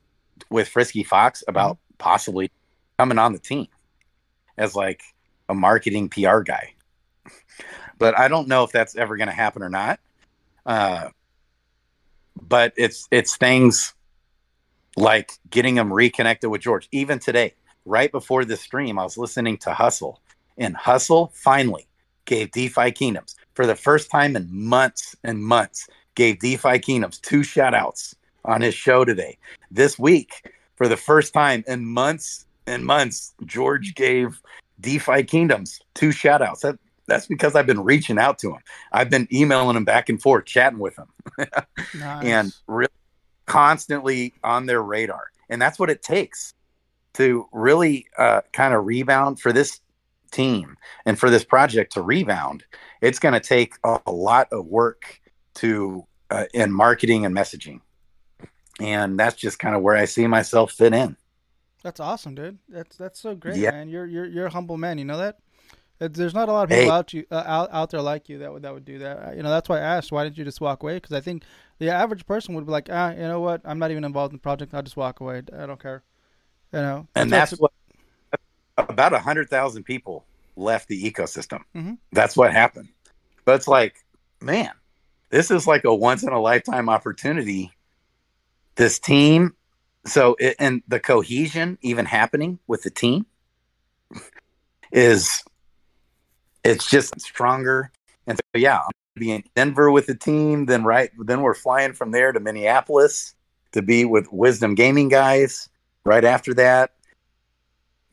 with 0.51 0.69
Frisky 0.69 1.03
Fox 1.03 1.43
about 1.49 1.79
possibly 1.99 2.51
coming 2.99 3.19
on 3.19 3.33
the 3.33 3.39
team 3.39 3.69
as 4.59 4.75
like 4.75 5.03
a 5.49 5.55
marketing 5.55 6.09
PR 6.09 6.41
guy. 6.41 6.75
But 7.99 8.19
I 8.19 8.29
don't 8.29 8.49
know 8.49 8.65
if 8.65 8.73
that's 8.73 8.97
ever 8.97 9.17
going 9.17 9.29
to 9.29 9.35
happen 9.35 9.63
or 9.63 9.71
not. 9.71 10.01
Uh, 10.65 11.09
but 12.41 12.73
it's 12.77 13.09
it's 13.11 13.37
things 13.37 13.95
like 14.97 15.33
getting 15.51 15.75
them 15.75 15.93
reconnected 15.93 16.51
with 16.51 16.61
George. 16.61 16.89
Even 16.93 17.19
today, 17.19 17.55
right 17.85 18.11
before 18.11 18.45
this 18.45 18.61
stream, 18.61 18.99
I 18.99 19.05
was 19.05 19.17
listening 19.17 19.59
to 19.59 19.73
Hustle, 19.73 20.21
and 20.59 20.77
Hustle 20.77 21.33
finally 21.35 21.87
gave 22.25 22.51
DeFi 22.51 22.91
Kingdoms 22.91 23.37
for 23.55 23.67
the 23.67 23.75
first 23.75 24.11
time 24.11 24.37
in 24.37 24.49
months 24.51 25.17
and 25.25 25.43
months. 25.43 25.89
Gave 26.15 26.39
DeFi 26.39 26.79
Kingdoms 26.79 27.19
two 27.19 27.43
shout 27.43 27.75
outs 27.75 28.15
on 28.45 28.63
his 28.63 28.75
show 28.75 29.05
today. 29.05 29.39
This 29.71 29.99
week, 29.99 30.51
for 30.77 30.89
the 30.89 30.97
first 30.97 31.35
time 31.35 31.63
in 31.67 31.85
months 31.85 32.47
and 32.67 32.85
months, 32.85 33.35
George 33.45 33.95
gave 33.95 34.41
DeFi 34.81 35.23
Kingdoms 35.25 35.81
two 35.95 36.13
shout 36.13 36.43
outs. 36.43 36.63
That, 36.63 36.79
that's 37.07 37.27
because 37.27 37.55
I've 37.55 37.67
been 37.67 37.85
reaching 37.85 38.19
out 38.19 38.39
to 38.41 38.51
him. 38.51 38.61
I've 38.93 39.11
been 39.11 39.29
emailing 39.33 39.77
him 39.77 39.85
back 39.85 40.09
and 40.09 40.21
forth, 40.21 40.45
chatting 40.45 40.79
with 40.79 40.99
him, 40.99 41.07
Nice. 41.99 42.25
and 42.25 42.53
really 42.67 42.89
constantly 43.47 44.35
on 44.43 44.67
their 44.67 44.83
radar. 44.83 45.31
And 45.49 45.63
that's 45.63 45.79
what 45.79 45.89
it 45.91 46.03
takes 46.03 46.53
to 47.15 47.47
really 47.53 48.07
uh, 48.19 48.41
kind 48.53 48.75
of 48.75 48.85
rebound 48.85 49.41
for 49.41 49.53
this 49.53 49.81
team 50.33 50.77
and 51.07 51.19
for 51.19 51.31
this 51.31 51.45
project 51.45 51.93
to 51.93 52.03
rebound. 52.03 52.65
It's 53.01 53.19
going 53.21 53.35
to 53.35 53.41
take 53.41 53.75
a, 53.85 54.01
a 54.07 54.13
lot 54.13 54.49
of 54.53 54.67
work 54.67 55.21
to 55.55 56.05
uh, 56.31 56.47
in 56.53 56.73
marketing 56.73 57.25
and 57.25 57.35
messaging. 57.35 57.81
And 58.81 59.19
that's 59.19 59.37
just 59.37 59.59
kind 59.59 59.75
of 59.75 59.83
where 59.83 59.97
I 59.97 60.05
see 60.05 60.27
myself 60.27 60.73
fit 60.73 60.93
in. 60.93 61.17
That's 61.87 62.01
awesome, 62.01 62.35
dude. 62.35 62.59
That's 62.69 62.97
that's 62.97 63.21
so 63.21 63.37
great, 63.37 63.59
Yeah. 63.59 63.71
man. 63.71 63.89
You're 63.89 64.07
you're 64.07 64.25
you're 64.27 64.47
a 64.47 64.51
humble 64.51 64.77
man. 64.77 64.99
You 64.99 65.05
know 65.05 65.19
that. 65.19 65.39
There's 66.01 66.35
not 66.35 66.49
a 66.49 66.53
lot 66.53 66.65
of 66.65 66.71
people 66.71 66.87
Hey. 66.87 66.91
out 66.91 67.15
you 67.15 67.25
uh, 67.31 67.45
out 67.47 67.69
out 67.73 67.91
there 67.91 68.03
like 68.03 68.29
you 68.29 68.39
that 68.39 68.53
would 68.53 68.63
that 68.63 68.75
would 68.75 68.85
do 68.85 68.99
that. 68.99 69.37
You 69.37 69.45
know 69.45 69.51
that's 69.51 69.69
why 69.69 69.77
I 69.77 69.83
asked. 69.83 70.11
Why 70.11 70.25
didn't 70.25 70.37
you 70.37 70.45
just 70.45 70.61
walk 70.61 70.83
away? 70.83 70.95
Because 70.95 71.13
I 71.13 71.21
think 71.21 71.45
the 71.79 71.91
average 71.91 72.27
person 72.27 72.57
would 72.57 72.67
be 72.67 72.73
like, 72.73 72.89
ah, 72.91 73.13
you 73.13 73.19
know 73.21 73.39
what? 73.39 73.61
I'm 73.65 73.79
not 73.79 73.93
even 73.93 74.03
involved 74.03 74.33
in 74.33 74.39
the 74.39 74.43
project. 74.43 74.75
I'll 74.75 74.83
just 74.83 74.97
walk 74.97 75.21
away. 75.21 75.43
I 75.57 75.67
don't 75.67 75.79
care. 75.81 76.03
You 76.73 76.81
know. 76.81 77.07
and 77.15 77.31
So 77.31 77.37
that's 77.37 77.53
what 77.53 77.71
about 78.77 79.13
a 79.13 79.21
hundred 79.21 79.49
thousand 79.49 79.85
people 79.85 80.25
left 80.57 80.89
the 80.89 81.01
ecosystem. 81.09 81.61
Mhm. 81.73 81.99
That's 82.11 82.37
what 82.37 82.53
happened. 82.53 82.89
But 83.45 83.55
it's 83.55 83.69
like, 83.69 84.05
man, 84.41 84.73
this 85.31 85.53
is 85.53 85.69
like 85.69 85.85
a 85.85 85.95
once 85.95 86.25
in 86.25 86.31
a 86.31 86.41
lifetime 86.41 86.89
opportunity. 86.89 87.71
This 88.75 88.99
team, 88.99 89.55
so 90.07 90.37
it, 90.39 90.57
and 90.59 90.83
the 90.89 91.01
cohesion 91.01 91.79
even 91.83 92.07
happening 92.07 92.59
with 92.67 92.83
the 92.83 92.91
team 92.91 93.27
is 94.93 95.43
it's 96.65 96.89
just 96.89 97.21
stronger. 97.21 97.91
And 98.27 98.39
so 98.39 98.59
yeah, 98.59 98.79
I'm 98.79 98.91
gonna 99.15 99.21
be 99.21 99.31
in 99.33 99.45
Denver 99.55 99.91
with 99.91 100.07
the 100.07 100.15
team. 100.15 100.67
Then 100.67 100.85
right, 100.85 101.11
then 101.19 101.43
we're 101.43 101.55
flying 101.55 101.93
from 101.93 102.11
there 102.11 102.33
to 102.33 102.41
Minneapolis 102.41 103.35
to 103.73 103.83
be 103.83 104.05
with 104.05 104.33
Wisdom 104.33 104.75
Gaming 104.75 105.09
guys. 105.09 105.69
Right 106.05 106.25
after 106.25 106.55
that, 106.55 106.93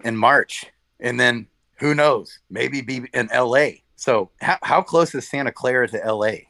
in 0.04 0.18
March, 0.18 0.66
and 1.00 1.20
then 1.20 1.48
who 1.78 1.94
knows? 1.94 2.39
Maybe 2.50 2.82
be 2.82 3.04
in 3.14 3.30
L.A. 3.32 3.84
So 3.96 4.32
how 4.41 4.58
how 4.64 4.82
close 4.82 5.14
is 5.14 5.30
Santa 5.30 5.52
Clara 5.52 5.88
to 5.89 6.04
L.A.? 6.04 6.48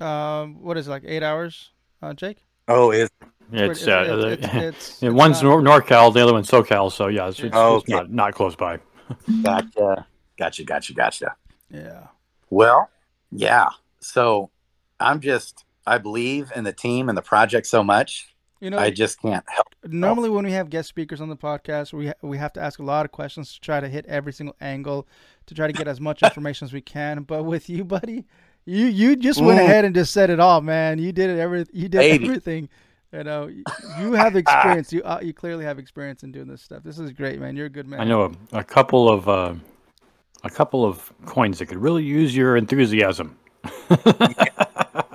Um, 0.00 0.62
what 0.62 0.78
is 0.78 0.88
it 0.88 0.90
like 0.90 1.04
eight 1.06 1.22
hours, 1.22 1.70
uh, 2.02 2.14
Jake? 2.14 2.44
Oh, 2.66 2.90
is 2.90 3.10
It's, 3.56 3.86
uh, 3.86 3.90
it's- 3.90 4.32
it's- 4.44 4.54
it's- 4.54 4.98
yeah, 5.02 5.08
it's 5.08 5.14
one's 5.16 5.42
not- 5.42 5.62
Nor- 5.62 5.80
NorCal, 5.80 6.12
the 6.12 6.22
other 6.22 6.32
one's 6.32 6.50
SoCal. 6.50 6.90
So 6.92 7.08
yeah, 7.08 7.28
it's, 7.28 7.40
it's, 7.40 7.54
Oh, 7.56 7.76
it's 7.76 7.84
okay. 7.84 7.92
not 7.94 8.10
not 8.10 8.34
close 8.34 8.54
by. 8.56 8.78
Gotcha. 9.42 10.06
Gotcha. 10.38 10.64
Gotcha. 10.64 10.92
Gotcha. 10.94 11.36
Yeah. 11.70 12.06
Well, 12.50 12.88
yeah. 13.30 13.68
So 14.00 14.50
I'm 15.00 15.20
just, 15.20 15.64
I 15.86 15.98
believe 15.98 16.52
in 16.56 16.64
the 16.64 16.72
team 16.72 17.08
and 17.08 17.16
the 17.18 17.22
project 17.22 17.66
so 17.66 17.82
much. 17.82 18.34
You 18.60 18.70
know, 18.70 18.78
I 18.78 18.88
just 18.90 19.20
can't 19.20 19.44
help. 19.48 19.66
normally 19.84 20.30
when 20.30 20.46
we 20.46 20.52
have 20.52 20.70
guest 20.70 20.88
speakers 20.88 21.20
on 21.20 21.28
the 21.28 21.36
podcast, 21.36 21.92
we 21.92 22.06
ha- 22.06 22.14
we 22.22 22.38
have 22.38 22.52
to 22.54 22.62
ask 22.62 22.78
a 22.78 22.82
lot 22.82 23.04
of 23.04 23.12
questions 23.12 23.52
to 23.54 23.60
try 23.60 23.78
to 23.78 23.88
hit 23.88 24.06
every 24.06 24.32
single 24.32 24.56
angle 24.60 25.06
to 25.46 25.54
try 25.54 25.66
to 25.66 25.72
get 25.74 25.86
as 25.86 26.00
much 26.00 26.22
information 26.22 26.64
as 26.64 26.72
we 26.72 26.80
can. 26.80 27.24
But 27.24 27.42
with 27.42 27.68
you, 27.68 27.84
buddy, 27.84 28.24
you 28.64 28.86
you 28.86 29.16
just 29.16 29.42
went 29.42 29.60
Mm. 29.60 29.64
ahead 29.64 29.84
and 29.84 29.94
just 29.94 30.14
said 30.14 30.30
it 30.30 30.40
all, 30.40 30.62
man. 30.62 30.98
You 30.98 31.12
did 31.12 31.28
it 31.28 31.38
every 31.38 31.66
you 31.74 31.88
did 31.90 31.98
Baby. 31.98 32.24
everything. 32.24 32.70
You 33.14 33.24
know, 33.24 33.46
you- 33.46 33.64
you 34.00 34.12
have 34.12 34.36
experience. 34.36 34.92
You 34.92 35.02
uh, 35.04 35.20
you 35.22 35.32
clearly 35.32 35.64
have 35.64 35.78
experience 35.78 36.22
in 36.24 36.32
doing 36.32 36.48
this 36.48 36.62
stuff. 36.62 36.82
This 36.82 36.98
is 36.98 37.12
great, 37.12 37.40
man. 37.40 37.56
You're 37.56 37.66
a 37.66 37.70
good 37.70 37.86
man. 37.86 38.00
I 38.00 38.04
know 38.04 38.34
a, 38.52 38.58
a 38.58 38.64
couple 38.64 39.08
of 39.08 39.28
uh, 39.28 39.54
a 40.42 40.50
couple 40.50 40.84
of 40.84 41.12
coins 41.26 41.58
that 41.60 41.66
could 41.66 41.78
really 41.78 42.02
use 42.04 42.34
your 42.36 42.56
enthusiasm. 42.56 43.38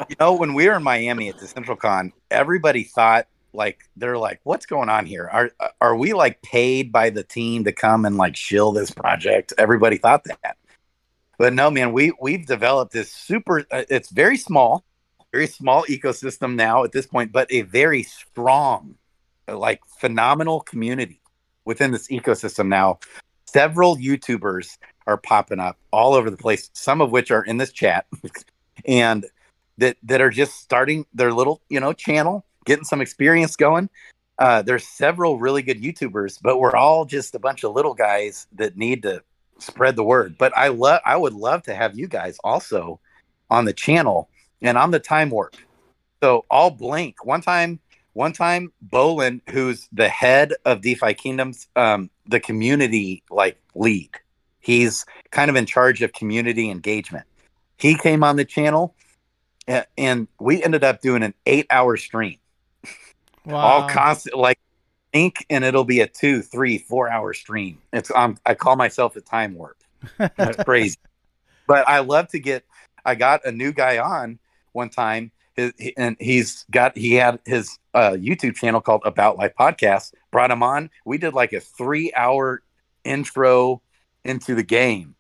You 0.09 0.15
know, 0.19 0.33
when 0.33 0.55
we 0.55 0.67
were 0.67 0.75
in 0.75 0.81
Miami 0.83 1.29
at 1.29 1.37
the 1.37 1.45
Central 1.47 1.77
Con, 1.77 2.11
everybody 2.31 2.83
thought 2.83 3.27
like 3.53 3.87
they're 3.95 4.17
like, 4.17 4.39
"What's 4.43 4.65
going 4.65 4.89
on 4.89 5.05
here? 5.05 5.29
Are 5.31 5.51
are 5.79 5.95
we 5.95 6.13
like 6.13 6.41
paid 6.41 6.91
by 6.91 7.11
the 7.11 7.23
team 7.23 7.63
to 7.65 7.71
come 7.71 8.05
and 8.05 8.17
like 8.17 8.35
shill 8.35 8.71
this 8.71 8.89
project?" 8.89 9.53
Everybody 9.59 9.97
thought 9.97 10.23
that, 10.23 10.57
but 11.37 11.53
no, 11.53 11.69
man. 11.69 11.93
We 11.93 12.11
we've 12.19 12.45
developed 12.47 12.91
this 12.91 13.11
super. 13.11 13.59
Uh, 13.71 13.83
it's 13.87 14.09
very 14.09 14.35
small, 14.35 14.83
very 15.31 15.47
small 15.47 15.83
ecosystem 15.85 16.55
now 16.55 16.83
at 16.83 16.91
this 16.91 17.05
point, 17.05 17.31
but 17.31 17.51
a 17.51 17.61
very 17.61 18.03
strong, 18.03 18.95
like 19.47 19.81
phenomenal 19.99 20.61
community 20.61 21.21
within 21.65 21.91
this 21.91 22.07
ecosystem 22.07 22.67
now. 22.67 22.99
Several 23.45 23.97
YouTubers 23.97 24.77
are 25.07 25.17
popping 25.17 25.59
up 25.59 25.77
all 25.91 26.13
over 26.13 26.29
the 26.29 26.37
place. 26.37 26.69
Some 26.73 27.01
of 27.01 27.11
which 27.11 27.31
are 27.31 27.43
in 27.43 27.57
this 27.57 27.71
chat, 27.71 28.05
and 28.85 29.25
that 29.79 29.97
that 30.03 30.21
are 30.21 30.29
just 30.29 30.59
starting 30.59 31.05
their 31.13 31.33
little 31.33 31.61
you 31.69 31.79
know 31.79 31.93
channel 31.93 32.45
getting 32.65 32.83
some 32.83 33.01
experience 33.01 33.55
going 33.55 33.89
uh 34.37 34.61
there's 34.61 34.87
several 34.87 35.39
really 35.39 35.61
good 35.63 35.81
youtubers 35.81 36.37
but 36.41 36.59
we're 36.59 36.75
all 36.75 37.05
just 37.05 37.33
a 37.33 37.39
bunch 37.39 37.63
of 37.63 37.73
little 37.73 37.93
guys 37.93 38.45
that 38.53 38.77
need 38.77 39.01
to 39.01 39.21
spread 39.57 39.95
the 39.95 40.03
word 40.03 40.35
but 40.37 40.55
i 40.55 40.67
love 40.67 41.01
i 41.05 41.17
would 41.17 41.33
love 41.33 41.63
to 41.63 41.73
have 41.73 41.97
you 41.97 42.07
guys 42.07 42.37
also 42.43 42.99
on 43.49 43.65
the 43.65 43.73
channel 43.73 44.29
and 44.61 44.77
i'm 44.77 44.91
the 44.91 44.99
time 44.99 45.29
warp. 45.29 45.55
So 46.21 46.45
i'll 46.51 46.71
blink. 46.71 47.25
One 47.25 47.41
time 47.41 47.79
one 48.13 48.33
time 48.33 48.73
bolin 48.89 49.41
who's 49.49 49.87
the 49.91 50.09
head 50.09 50.53
of 50.65 50.81
defi 50.81 51.13
kingdoms 51.13 51.67
um 51.75 52.09
the 52.27 52.39
community 52.39 53.23
like 53.29 53.57
lead 53.75 54.09
he's 54.59 55.05
kind 55.31 55.49
of 55.49 55.55
in 55.55 55.65
charge 55.65 56.01
of 56.01 56.13
community 56.13 56.69
engagement. 56.69 57.25
He 57.77 57.95
came 57.95 58.23
on 58.23 58.35
the 58.35 58.45
channel 58.45 58.95
and 59.97 60.27
we 60.39 60.61
ended 60.63 60.83
up 60.83 61.01
doing 61.01 61.23
an 61.23 61.33
eight 61.45 61.67
hour 61.69 61.97
stream 61.97 62.37
wow. 63.45 63.57
all 63.57 63.89
constant 63.89 64.37
like 64.37 64.59
ink 65.13 65.45
and 65.49 65.63
it'll 65.63 65.83
be 65.83 66.01
a 66.01 66.07
two 66.07 66.41
three 66.41 66.77
four 66.77 67.09
hour 67.09 67.33
stream. 67.33 67.79
It's 67.93 68.11
um, 68.11 68.37
i 68.45 68.53
call 68.53 68.75
myself 68.75 69.15
a 69.15 69.21
time 69.21 69.55
warp. 69.55 69.77
That's 70.17 70.63
crazy. 70.63 70.97
But 71.67 71.87
i 71.87 71.99
love 71.99 72.27
to 72.29 72.39
get 72.39 72.65
i 73.05 73.15
got 73.15 73.45
a 73.45 73.51
new 73.51 73.71
guy 73.71 73.97
on 73.99 74.39
one 74.73 74.89
time 74.89 75.31
his, 75.55 75.73
and 75.97 76.15
he's 76.19 76.65
got 76.71 76.97
he 76.97 77.15
had 77.15 77.39
his 77.45 77.77
uh, 77.93 78.11
youtube 78.11 78.55
channel 78.55 78.81
called 78.81 79.01
about 79.05 79.37
life 79.37 79.53
podcast 79.59 80.13
brought 80.31 80.51
him 80.51 80.63
on. 80.63 80.89
We 81.05 81.17
did 81.17 81.33
like 81.33 81.53
a 81.53 81.59
three 81.59 82.11
hour 82.15 82.61
intro 83.03 83.81
into 84.23 84.55
the 84.55 84.63
game. 84.63 85.15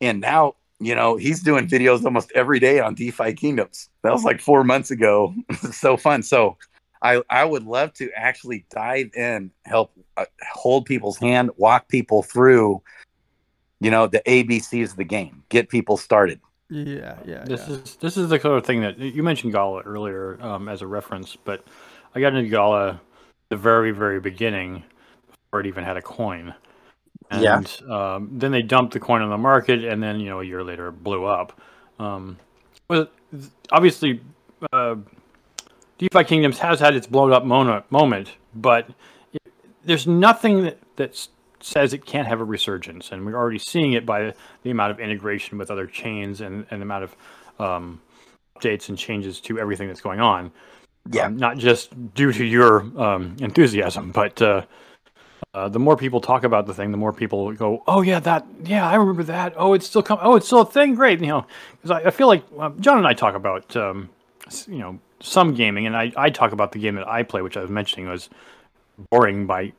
And 0.00 0.20
now 0.20 0.54
you 0.80 0.94
know 0.94 1.16
he's 1.16 1.42
doing 1.42 1.66
videos 1.68 2.04
almost 2.04 2.30
every 2.34 2.60
day 2.60 2.80
on 2.80 2.94
defi 2.94 3.32
kingdoms. 3.34 3.88
That 4.02 4.12
was 4.12 4.24
like 4.24 4.40
four 4.40 4.64
months 4.64 4.90
ago. 4.90 5.34
So 5.72 5.96
fun. 5.96 6.22
So 6.22 6.56
i 7.00 7.22
i 7.30 7.44
would 7.44 7.62
love 7.62 7.92
to 7.92 8.10
actually 8.16 8.66
dive 8.70 9.08
in 9.14 9.52
help 9.64 9.92
uh, 10.16 10.24
hold 10.52 10.84
people's 10.84 11.16
hand 11.16 11.48
walk 11.56 11.88
people 11.88 12.24
through 12.24 12.82
you 13.80 13.88
know 13.88 14.08
the 14.08 14.20
abcs 14.26 14.90
of 14.90 14.96
the 14.96 15.04
game 15.04 15.44
get 15.48 15.68
people 15.68 15.96
started 15.96 16.40
yeah, 16.70 17.16
yeah. 17.24 17.44
This 17.44 17.64
yeah. 17.68 17.74
is 17.74 17.96
this 17.96 18.16
is 18.16 18.28
the 18.28 18.38
sort 18.38 18.58
of 18.58 18.66
thing 18.66 18.80
that 18.82 18.98
you 18.98 19.22
mentioned 19.22 19.52
Gala 19.52 19.82
earlier 19.82 20.38
um, 20.40 20.68
as 20.68 20.82
a 20.82 20.86
reference, 20.86 21.36
but 21.36 21.64
I 22.14 22.20
got 22.20 22.34
into 22.34 22.48
Gala 22.48 23.00
the 23.48 23.56
very 23.56 23.90
very 23.90 24.20
beginning 24.20 24.84
before 25.30 25.60
it 25.60 25.66
even 25.66 25.84
had 25.84 25.96
a 25.96 26.02
coin. 26.02 26.54
And 27.30 27.42
Yeah. 27.42 28.14
um, 28.14 28.30
then 28.32 28.52
they 28.52 28.62
dumped 28.62 28.92
the 28.92 29.00
coin 29.00 29.22
on 29.22 29.30
the 29.30 29.38
market, 29.38 29.84
and 29.84 30.02
then 30.02 30.20
you 30.20 30.28
know 30.28 30.40
a 30.40 30.44
year 30.44 30.62
later 30.62 30.88
it 30.88 31.02
blew 31.02 31.24
up. 31.24 31.58
Um, 31.98 32.38
well, 32.88 33.08
obviously, 33.70 34.20
uh, 34.72 34.96
DeFi 35.98 36.24
Kingdoms 36.24 36.58
has 36.60 36.80
had 36.80 36.94
its 36.94 37.06
blown 37.06 37.32
up 37.32 37.44
moment, 37.44 37.90
moment 37.90 38.36
but 38.54 38.88
it, 39.32 39.42
there's 39.84 40.06
nothing 40.06 40.62
that 40.64 40.78
that's 40.96 41.28
says 41.60 41.92
it 41.92 42.04
can't 42.04 42.28
have 42.28 42.40
a 42.40 42.44
resurgence, 42.44 43.12
and 43.12 43.24
we're 43.26 43.36
already 43.36 43.58
seeing 43.58 43.92
it 43.92 44.06
by 44.06 44.34
the 44.62 44.70
amount 44.70 44.92
of 44.92 45.00
integration 45.00 45.58
with 45.58 45.70
other 45.70 45.86
chains 45.86 46.40
and, 46.40 46.66
and 46.70 46.80
the 46.80 46.84
amount 46.84 47.04
of 47.04 47.16
um, 47.58 48.00
updates 48.56 48.88
and 48.88 48.98
changes 48.98 49.40
to 49.40 49.58
everything 49.58 49.88
that's 49.88 50.00
going 50.00 50.20
on. 50.20 50.52
Yeah. 51.10 51.26
Um, 51.26 51.36
not 51.36 51.58
just 51.58 52.14
due 52.14 52.32
to 52.32 52.44
your 52.44 52.80
um, 53.00 53.36
enthusiasm, 53.40 54.10
but 54.10 54.40
uh, 54.42 54.62
uh, 55.54 55.68
the 55.68 55.78
more 55.78 55.96
people 55.96 56.20
talk 56.20 56.44
about 56.44 56.66
the 56.66 56.74
thing, 56.74 56.90
the 56.90 56.98
more 56.98 57.12
people 57.12 57.52
go, 57.52 57.82
"Oh 57.86 58.02
yeah, 58.02 58.20
that 58.20 58.46
yeah, 58.64 58.88
I 58.88 58.96
remember 58.96 59.22
that. 59.24 59.54
Oh, 59.56 59.72
it's 59.72 59.86
still 59.86 60.02
coming. 60.02 60.24
Oh, 60.24 60.36
it's 60.36 60.46
still 60.46 60.60
a 60.60 60.66
thing. 60.66 60.94
Great." 60.94 61.20
You 61.20 61.28
know, 61.28 61.46
because 61.76 61.90
I, 61.90 62.08
I 62.08 62.10
feel 62.10 62.26
like 62.26 62.44
um, 62.58 62.78
John 62.80 62.98
and 62.98 63.06
I 63.06 63.14
talk 63.14 63.34
about 63.34 63.74
um, 63.74 64.10
you 64.66 64.78
know 64.78 64.98
some 65.20 65.54
gaming, 65.54 65.86
and 65.86 65.96
I, 65.96 66.12
I 66.16 66.30
talk 66.30 66.52
about 66.52 66.72
the 66.72 66.78
game 66.78 66.96
that 66.96 67.08
I 67.08 67.22
play, 67.22 67.40
which 67.42 67.56
I 67.56 67.62
was 67.62 67.70
mentioning 67.70 68.08
was 68.08 68.28
boring 69.10 69.46
by 69.46 69.72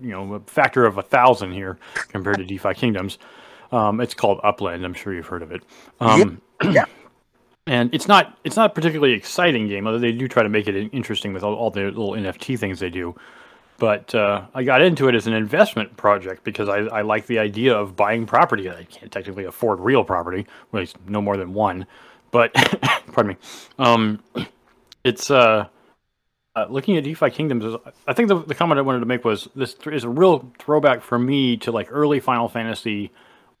you 0.00 0.10
know 0.10 0.34
a 0.34 0.40
factor 0.40 0.84
of 0.84 0.98
a 0.98 1.02
thousand 1.02 1.52
here 1.52 1.78
compared 2.08 2.38
to 2.38 2.44
DeFi 2.44 2.74
Kingdoms. 2.74 3.18
Um, 3.72 4.00
it's 4.00 4.14
called 4.14 4.40
Upland. 4.42 4.84
I'm 4.84 4.94
sure 4.94 5.12
you've 5.14 5.26
heard 5.26 5.42
of 5.42 5.52
it. 5.52 5.62
Um, 6.00 6.40
yeah. 6.70 6.84
And 7.66 7.92
it's 7.92 8.06
not 8.06 8.38
it's 8.44 8.56
not 8.56 8.70
a 8.70 8.74
particularly 8.74 9.14
exciting 9.14 9.68
game, 9.68 9.86
although 9.86 9.98
they 9.98 10.12
do 10.12 10.28
try 10.28 10.42
to 10.42 10.48
make 10.48 10.68
it 10.68 10.76
interesting 10.92 11.32
with 11.32 11.42
all, 11.42 11.54
all 11.54 11.70
the 11.70 11.84
little 11.84 12.12
NFT 12.12 12.58
things 12.58 12.78
they 12.78 12.90
do. 12.90 13.16
But 13.78 14.14
uh, 14.14 14.46
I 14.54 14.62
got 14.62 14.80
into 14.80 15.08
it 15.08 15.14
as 15.14 15.26
an 15.26 15.34
investment 15.34 15.96
project 15.96 16.44
because 16.44 16.68
I, 16.68 16.78
I 16.78 17.02
like 17.02 17.26
the 17.26 17.38
idea 17.38 17.76
of 17.76 17.94
buying 17.94 18.24
property. 18.24 18.70
I 18.70 18.84
can't 18.84 19.12
technically 19.12 19.44
afford 19.44 19.80
real 19.80 20.02
property, 20.02 20.46
well, 20.72 20.82
it's 20.82 20.94
no 21.06 21.20
more 21.20 21.36
than 21.36 21.52
one. 21.52 21.86
But 22.30 22.54
pardon 23.12 23.28
me, 23.28 23.36
um, 23.78 24.22
it's 25.04 25.30
uh, 25.30 25.66
uh, 26.56 26.66
looking 26.70 26.96
at 26.96 27.04
DeFi 27.04 27.30
Kingdoms. 27.30 27.64
Is, 27.64 27.74
I 28.08 28.14
think 28.14 28.28
the, 28.28 28.38
the 28.42 28.54
comment 28.54 28.78
I 28.78 28.82
wanted 28.82 29.00
to 29.00 29.06
make 29.06 29.24
was 29.24 29.48
this 29.54 29.74
th- 29.74 29.94
is 29.94 30.04
a 30.04 30.08
real 30.08 30.50
throwback 30.58 31.02
for 31.02 31.18
me 31.18 31.56
to 31.58 31.70
like 31.70 31.88
early 31.90 32.18
Final 32.18 32.48
Fantasy 32.48 33.12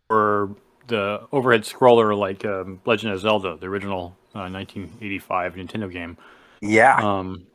or 0.08 0.56
the 0.88 1.20
overhead 1.30 1.62
scroller 1.62 2.16
like 2.16 2.44
um, 2.44 2.80
Legend 2.86 3.12
of 3.12 3.20
Zelda, 3.20 3.56
the 3.60 3.66
original 3.66 4.16
uh, 4.34 4.48
1985 4.48 5.54
Nintendo 5.54 5.92
game. 5.92 6.16
yeah 6.62 6.96
Um, 6.96 7.46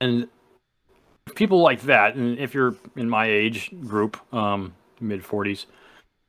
and 0.00 0.28
people 1.34 1.60
like 1.60 1.82
that, 1.82 2.16
and 2.16 2.38
if 2.38 2.52
you're 2.52 2.74
in 2.96 3.08
my 3.08 3.26
age 3.26 3.70
group, 3.86 4.18
um, 4.34 4.74
mid 5.00 5.22
40s, 5.22 5.66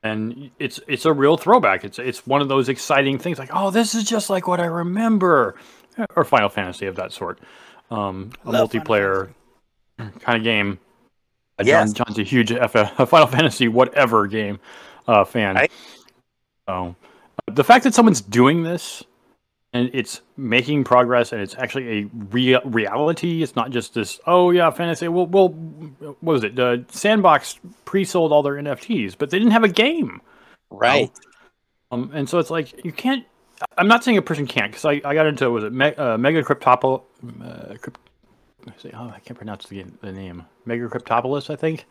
and 0.03 0.51
it's 0.59 0.79
it's 0.87 1.05
a 1.05 1.13
real 1.13 1.37
throwback. 1.37 1.83
It's 1.83 1.99
it's 1.99 2.25
one 2.27 2.41
of 2.41 2.49
those 2.49 2.69
exciting 2.69 3.17
things, 3.17 3.39
like 3.39 3.49
oh, 3.51 3.71
this 3.71 3.95
is 3.95 4.03
just 4.03 4.29
like 4.29 4.47
what 4.47 4.59
I 4.59 4.65
remember, 4.65 5.55
or 6.15 6.23
Final 6.23 6.49
Fantasy 6.49 6.85
of 6.85 6.95
that 6.95 7.11
sort, 7.11 7.39
um, 7.91 8.31
a 8.45 8.51
Love 8.51 8.71
multiplayer 8.71 9.29
kind 9.97 10.37
of 10.37 10.43
game. 10.43 10.79
Uh, 11.59 11.63
Yes. 11.65 11.91
John, 11.93 12.05
John's 12.07 12.19
a 12.19 12.23
huge 12.23 12.51
F- 12.51 12.75
a 12.75 13.05
Final 13.07 13.27
Fantasy 13.27 13.67
whatever 13.67 14.27
game 14.27 14.59
uh, 15.07 15.23
fan. 15.23 15.57
I- 15.57 15.69
So 16.67 16.95
uh, 17.47 17.53
the 17.53 17.63
fact 17.63 17.83
that 17.85 17.93
someone's 17.95 18.21
doing 18.21 18.61
this 18.63 19.03
and 19.73 19.89
it's 19.93 20.21
making 20.37 20.83
progress 20.83 21.31
and 21.33 21.41
it's 21.41 21.55
actually 21.55 22.01
a 22.03 22.09
real 22.29 22.61
reality. 22.63 23.41
It's 23.43 23.55
not 23.55 23.71
just 23.71 23.93
this. 23.95 24.19
Oh 24.27 24.51
yeah, 24.51 24.69
fantasy. 24.69 25.07
Well, 25.07 25.25
well, 25.27 25.49
what 25.49 26.21
was 26.21 26.43
it? 26.43 26.57
Uh, 26.59 26.77
Sandbox 26.89 27.59
pre-sold 27.85 28.31
all 28.31 28.43
their 28.43 28.53
NFTs, 28.55 29.15
but 29.17 29.29
they 29.31 29.39
didn't 29.39 29.51
have 29.53 29.63
a 29.63 29.67
game. 29.69 30.21
right 30.69 31.09
Um, 31.91 32.11
and 32.13 32.29
so 32.29 32.37
it's 32.39 32.49
like 32.51 32.83
you 32.85 32.91
can't. 32.91 33.25
I'm 33.77 33.87
not 33.87 34.03
saying 34.03 34.17
a 34.17 34.21
person 34.21 34.45
can't 34.45 34.71
because 34.71 34.85
I, 34.85 35.01
I 35.03 35.13
got 35.15 35.25
into 35.25 35.49
was 35.49 35.63
it 35.63 35.73
Me, 35.73 35.87
uh, 35.95 36.17
Mega 36.17 36.43
Cryptopolis. 36.43 37.01
Uh, 37.43 37.75
crypt, 37.81 37.99
say, 38.77 38.91
oh, 38.93 39.09
I 39.15 39.19
can't 39.19 39.37
pronounce 39.37 39.65
the, 39.67 39.85
the 40.01 40.11
name. 40.11 40.45
Mega 40.65 40.87
Cryptopolis, 40.87 41.49
I 41.49 41.55
think. 41.55 41.85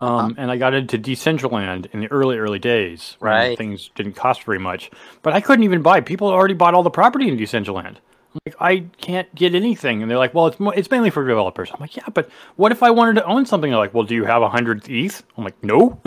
Um, 0.00 0.34
and 0.36 0.50
I 0.50 0.56
got 0.56 0.74
into 0.74 0.98
Decentraland 0.98 1.86
in 1.92 2.00
the 2.00 2.08
early 2.10 2.36
early 2.36 2.58
days. 2.58 3.16
when 3.20 3.30
Right. 3.30 3.58
Things 3.58 3.88
didn't 3.94 4.14
cost 4.14 4.42
very 4.42 4.58
much, 4.58 4.90
but 5.22 5.32
I 5.32 5.40
couldn't 5.40 5.62
even 5.64 5.80
buy. 5.80 6.00
People 6.00 6.28
already 6.28 6.54
bought 6.54 6.74
all 6.74 6.82
the 6.82 6.90
property 6.90 7.28
in 7.28 7.36
Decentraland. 7.38 7.98
like, 8.44 8.56
I 8.58 8.78
can't 9.00 9.32
get 9.34 9.54
anything, 9.54 10.02
and 10.02 10.10
they're 10.10 10.18
like, 10.18 10.34
well, 10.34 10.48
it's 10.48 10.58
mo- 10.58 10.70
it's 10.70 10.90
mainly 10.90 11.10
for 11.10 11.24
developers. 11.26 11.70
I'm 11.72 11.78
like, 11.80 11.96
yeah, 11.96 12.08
but 12.12 12.28
what 12.56 12.72
if 12.72 12.82
I 12.82 12.90
wanted 12.90 13.14
to 13.16 13.24
own 13.26 13.46
something? 13.46 13.70
They're 13.70 13.78
like, 13.78 13.94
well, 13.94 14.04
do 14.04 14.14
you 14.16 14.24
have 14.24 14.42
a 14.42 14.48
hundred 14.48 14.88
ETH? 14.88 15.22
I'm 15.36 15.44
like, 15.44 15.62
no. 15.62 16.00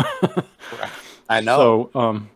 I 1.30 1.40
know. 1.40 1.90
So, 1.94 2.00
um, 2.00 2.30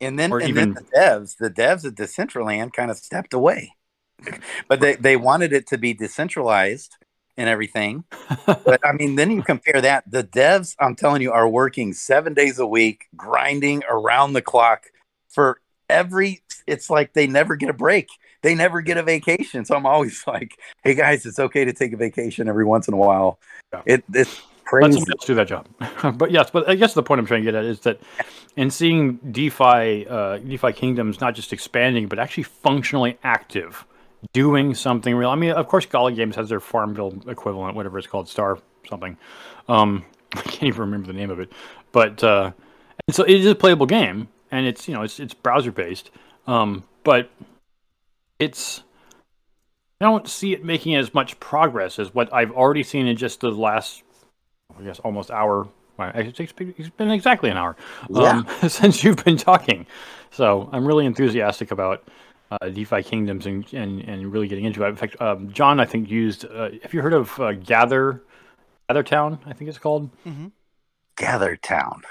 and 0.00 0.18
then 0.18 0.32
and 0.32 0.42
even- 0.44 0.72
then 0.74 0.84
the 0.90 0.98
devs, 0.98 1.36
the 1.36 1.50
devs 1.50 1.84
at 1.84 1.94
Decentraland 1.94 2.72
kind 2.72 2.90
of 2.90 2.96
stepped 2.96 3.34
away, 3.34 3.72
but 4.68 4.80
they 4.80 4.94
they 4.96 5.16
wanted 5.16 5.52
it 5.52 5.66
to 5.68 5.78
be 5.78 5.94
decentralized 5.94 6.96
and 7.36 7.48
everything. 7.48 8.04
but 8.46 8.80
I 8.84 8.92
mean, 8.92 9.16
then 9.16 9.30
you 9.30 9.42
compare 9.42 9.80
that. 9.80 10.10
The 10.10 10.24
devs, 10.24 10.76
I'm 10.78 10.94
telling 10.94 11.22
you, 11.22 11.32
are 11.32 11.48
working 11.48 11.92
seven 11.92 12.34
days 12.34 12.58
a 12.58 12.66
week, 12.66 13.06
grinding 13.16 13.82
around 13.88 14.32
the 14.32 14.42
clock 14.42 14.84
for 15.28 15.60
every. 15.88 16.42
It's 16.66 16.88
like 16.88 17.12
they 17.12 17.26
never 17.26 17.56
get 17.56 17.68
a 17.68 17.74
break. 17.74 18.08
They 18.42 18.54
never 18.54 18.82
get 18.82 18.98
a 18.98 19.02
vacation. 19.02 19.64
So 19.64 19.74
I'm 19.74 19.86
always 19.86 20.22
like, 20.26 20.58
"Hey 20.82 20.94
guys, 20.94 21.26
it's 21.26 21.38
okay 21.38 21.64
to 21.64 21.72
take 21.72 21.92
a 21.92 21.96
vacation 21.96 22.48
every 22.48 22.64
once 22.64 22.88
in 22.88 22.94
a 22.94 22.98
while." 22.98 23.38
Yeah. 23.72 23.82
It 23.86 24.04
it's 24.12 24.42
let 24.64 24.64
crazy. 24.64 24.92
somebody 24.92 25.12
else 25.12 25.26
do 25.26 25.34
that 25.34 25.48
job. 25.48 25.68
but 26.18 26.30
yes, 26.30 26.50
but 26.50 26.68
I 26.68 26.74
guess 26.74 26.94
the 26.94 27.02
point 27.02 27.18
I'm 27.18 27.26
trying 27.26 27.40
to 27.40 27.44
get 27.44 27.54
at 27.54 27.64
is 27.64 27.80
that 27.80 28.00
in 28.56 28.70
seeing 28.70 29.16
DeFi, 29.30 30.06
uh, 30.08 30.38
DeFi 30.38 30.72
kingdoms 30.72 31.20
not 31.20 31.34
just 31.34 31.52
expanding, 31.52 32.08
but 32.08 32.18
actually 32.18 32.44
functionally 32.44 33.18
active, 33.24 33.84
doing 34.32 34.74
something 34.74 35.14
real. 35.14 35.30
I 35.30 35.34
mean, 35.34 35.52
of 35.52 35.68
course, 35.68 35.86
Gala 35.86 36.12
Games 36.12 36.36
has 36.36 36.48
their 36.48 36.60
Farmville 36.60 37.22
equivalent, 37.28 37.76
whatever 37.76 37.98
it's 37.98 38.06
called, 38.06 38.28
Star 38.28 38.58
something. 38.88 39.16
Um, 39.68 40.04
I 40.34 40.42
can't 40.42 40.64
even 40.64 40.80
remember 40.80 41.06
the 41.06 41.12
name 41.12 41.30
of 41.30 41.40
it, 41.40 41.52
but 41.92 42.22
uh, 42.24 42.52
and 43.06 43.14
so 43.14 43.24
it 43.24 43.34
is 43.34 43.46
a 43.46 43.54
playable 43.54 43.86
game, 43.86 44.28
and 44.50 44.66
it's 44.66 44.88
you 44.88 44.94
know 44.94 45.02
it's 45.02 45.20
it's 45.20 45.34
browser 45.34 45.72
based, 45.72 46.10
um, 46.46 46.84
but 47.02 47.30
it's 48.38 48.82
I 50.00 50.06
don't 50.06 50.28
see 50.28 50.52
it 50.52 50.64
making 50.64 50.96
as 50.96 51.14
much 51.14 51.38
progress 51.40 51.98
as 51.98 52.14
what 52.14 52.32
I've 52.32 52.50
already 52.50 52.82
seen 52.82 53.06
in 53.06 53.16
just 53.16 53.40
the 53.40 53.50
last, 53.50 54.02
I 54.78 54.82
guess, 54.82 54.98
almost 55.00 55.30
hour. 55.30 55.68
It's 55.98 56.40
it's 56.40 56.52
been 56.52 57.10
exactly 57.10 57.50
an 57.50 57.56
hour 57.56 57.76
um, 58.14 58.46
since 58.68 59.04
you've 59.04 59.24
been 59.24 59.36
talking. 59.36 59.86
So 60.32 60.68
I'm 60.72 60.84
really 60.84 61.06
enthusiastic 61.06 61.70
about 61.70 62.08
uh, 62.50 62.68
DeFi 62.68 63.02
Kingdoms 63.02 63.46
and, 63.46 63.64
and, 63.72 64.00
and 64.02 64.32
really 64.32 64.48
getting 64.48 64.64
into 64.64 64.84
it. 64.84 64.88
In 64.88 64.96
fact, 64.96 65.20
um, 65.20 65.52
John, 65.52 65.80
I 65.80 65.84
think, 65.84 66.10
used, 66.10 66.44
uh, 66.44 66.70
have 66.82 66.92
you 66.94 67.02
heard 67.02 67.14
of 67.14 67.38
uh, 67.40 67.52
Gather, 67.52 68.22
Gather 68.88 69.02
Town, 69.02 69.38
I 69.46 69.52
think 69.52 69.68
it's 69.68 69.78
called? 69.78 70.10
Gather 71.16 71.56
Town. 71.56 72.02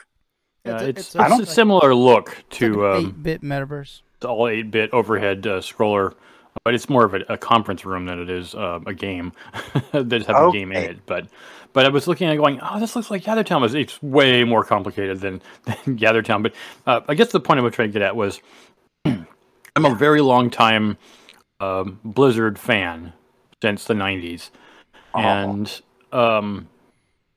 Uh, 0.65 0.71
It's 0.71 0.81
a- 0.83 0.87
it's 0.89 0.99
it's 0.99 1.15
a- 1.15 1.21
it's 1.21 1.33
a 1.33 1.37
like- 1.39 1.47
similar 1.47 1.93
look 1.95 2.29
It's 2.29 2.37
like 2.37 2.49
to 2.59 2.85
an 2.87 2.95
um, 2.97 3.05
eight-bit 3.07 3.41
metaverse. 3.41 4.01
the 4.21 4.27
all 4.29 4.45
8-bit 4.47 4.91
overhead 4.93 5.45
uh, 5.45 5.59
scroller, 5.59 6.13
but 6.63 6.73
it's 6.73 6.87
more 6.89 7.03
of 7.03 7.13
a, 7.13 7.19
a 7.29 7.37
conference 7.37 7.83
room 7.85 8.05
than 8.05 8.19
it 8.21 8.29
is 8.29 8.55
uh, 8.55 8.79
a 8.87 8.93
game 8.93 9.33
that 9.91 10.11
has 10.11 10.29
a 10.29 10.49
game 10.53 10.71
in 10.71 10.83
it. 10.83 11.05
But 11.05 11.27
but 11.73 11.85
I 11.87 11.89
was 11.89 12.07
looking 12.07 12.27
at 12.27 12.35
it 12.35 12.37
going, 12.37 12.59
oh, 12.61 12.79
this 12.79 12.95
looks 12.95 13.09
like 13.11 13.23
Gathertown. 13.23 13.59
Was 13.59 13.73
it's 13.73 14.01
way 14.03 14.43
more 14.43 14.63
complicated 14.63 15.19
than, 15.19 15.41
than 15.65 15.97
Gathertown. 15.97 16.43
But 16.43 16.53
uh, 16.85 17.01
I 17.07 17.15
guess 17.15 17.31
the 17.31 17.39
point 17.39 17.59
I 17.59 17.63
was 17.63 17.73
trying 17.73 17.89
to 17.89 17.93
get 17.93 18.01
at 18.03 18.15
was, 18.15 18.39
I'm 19.75 19.85
a 19.85 19.95
very 19.95 20.21
long 20.21 20.49
time 20.49 20.97
um, 21.59 21.99
Blizzard 22.03 22.59
fan 22.59 23.13
since 23.61 23.85
the 23.85 23.93
'90s, 23.93 24.49
and 25.15 25.81
um, 26.11 26.67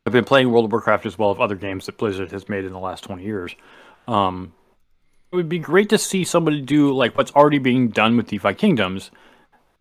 I've 0.04 0.12
been 0.12 0.24
playing 0.24 0.50
World 0.50 0.66
of 0.66 0.72
Warcraft 0.72 1.06
as 1.06 1.18
well 1.18 1.30
as 1.32 1.38
other 1.40 1.56
games 1.56 1.86
that 1.86 1.96
Blizzard 1.96 2.30
has 2.32 2.48
made 2.48 2.64
in 2.64 2.72
the 2.72 2.78
last 2.78 3.04
20 3.04 3.24
years. 3.24 3.54
Um, 4.06 4.52
it 5.32 5.36
would 5.36 5.48
be 5.48 5.58
great 5.58 5.88
to 5.88 5.98
see 5.98 6.24
somebody 6.24 6.60
do 6.60 6.92
like 6.92 7.16
what's 7.18 7.32
already 7.32 7.58
being 7.58 7.88
done 7.88 8.16
with 8.16 8.28
DeFi 8.28 8.54
Kingdoms 8.54 9.10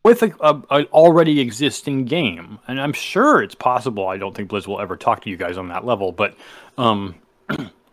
with 0.03 0.23
a, 0.23 0.33
a, 0.39 0.61
an 0.69 0.85
already 0.93 1.39
existing 1.39 2.05
game, 2.05 2.59
and 2.67 2.79
I'm 2.79 2.93
sure 2.93 3.41
it's 3.41 3.55
possible. 3.55 4.07
I 4.07 4.17
don't 4.17 4.35
think 4.35 4.49
Blizz 4.49 4.67
will 4.67 4.79
ever 4.79 4.95
talk 4.95 5.21
to 5.23 5.29
you 5.29 5.35
guys 5.37 5.57
on 5.57 5.67
that 5.69 5.85
level, 5.85 6.11
but 6.11 6.35
um, 6.77 7.15
but 7.47 7.71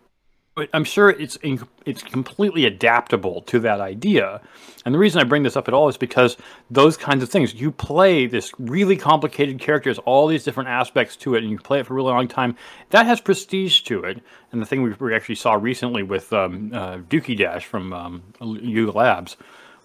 I'm 0.74 0.84
sure 0.84 1.08
it's 1.08 1.36
in, 1.36 1.66
it's 1.86 2.02
completely 2.02 2.66
adaptable 2.66 3.40
to 3.42 3.58
that 3.60 3.80
idea. 3.80 4.42
And 4.84 4.94
the 4.94 4.98
reason 4.98 5.20
I 5.20 5.24
bring 5.24 5.44
this 5.44 5.56
up 5.56 5.66
at 5.66 5.72
all 5.72 5.88
is 5.88 5.96
because 5.96 6.36
those 6.70 6.98
kinds 6.98 7.22
of 7.22 7.30
things, 7.30 7.54
you 7.54 7.70
play 7.70 8.26
this 8.26 8.52
really 8.58 8.96
complicated 8.96 9.58
character, 9.60 9.88
has 9.88 9.98
all 10.00 10.26
these 10.26 10.44
different 10.44 10.68
aspects 10.68 11.16
to 11.16 11.34
it, 11.34 11.42
and 11.42 11.50
you 11.50 11.58
play 11.58 11.80
it 11.80 11.86
for 11.86 11.94
a 11.94 11.96
really 11.96 12.12
long 12.12 12.28
time. 12.28 12.56
That 12.90 13.06
has 13.06 13.18
prestige 13.18 13.80
to 13.82 14.04
it. 14.04 14.20
And 14.50 14.60
the 14.60 14.66
thing 14.66 14.82
we 14.82 14.92
we 15.00 15.14
actually 15.14 15.36
saw 15.36 15.54
recently 15.54 16.02
with 16.02 16.30
um, 16.34 16.70
uh, 16.74 16.98
Dookie 16.98 17.38
Dash 17.38 17.64
from 17.64 17.94
um, 17.94 18.22
Yuga 18.42 18.92
Labs 18.92 19.38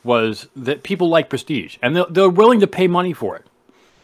was 0.04 0.50
that 0.56 0.84
people 0.84 1.08
like 1.08 1.30
prestige, 1.30 1.78
and 1.82 1.96
they're, 1.96 2.06
they're 2.10 2.30
willing 2.30 2.60
to 2.60 2.68
pay 2.68 2.88
money 2.88 3.14
for 3.14 3.38
it. 3.38 3.46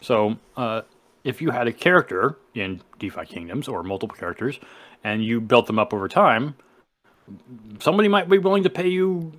So 0.00 0.38
uh, 0.56 0.82
if 1.24 1.42
you 1.42 1.50
had 1.50 1.66
a 1.66 1.72
character 1.72 2.38
in 2.54 2.80
DeFi 2.98 3.26
Kingdoms 3.26 3.68
or 3.68 3.82
multiple 3.82 4.16
characters, 4.16 4.58
and 5.04 5.24
you 5.24 5.40
built 5.40 5.66
them 5.66 5.78
up 5.78 5.94
over 5.94 6.08
time, 6.08 6.56
somebody 7.78 8.08
might 8.08 8.28
be 8.28 8.38
willing 8.38 8.64
to 8.64 8.70
pay 8.70 8.88
you 8.88 9.32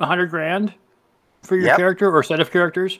a 0.00 0.06
hundred 0.06 0.30
grand 0.30 0.74
for 1.42 1.56
your 1.56 1.66
Yep. 1.66 1.76
character 1.76 2.14
or 2.14 2.22
set 2.22 2.40
of 2.40 2.50
characters, 2.50 2.98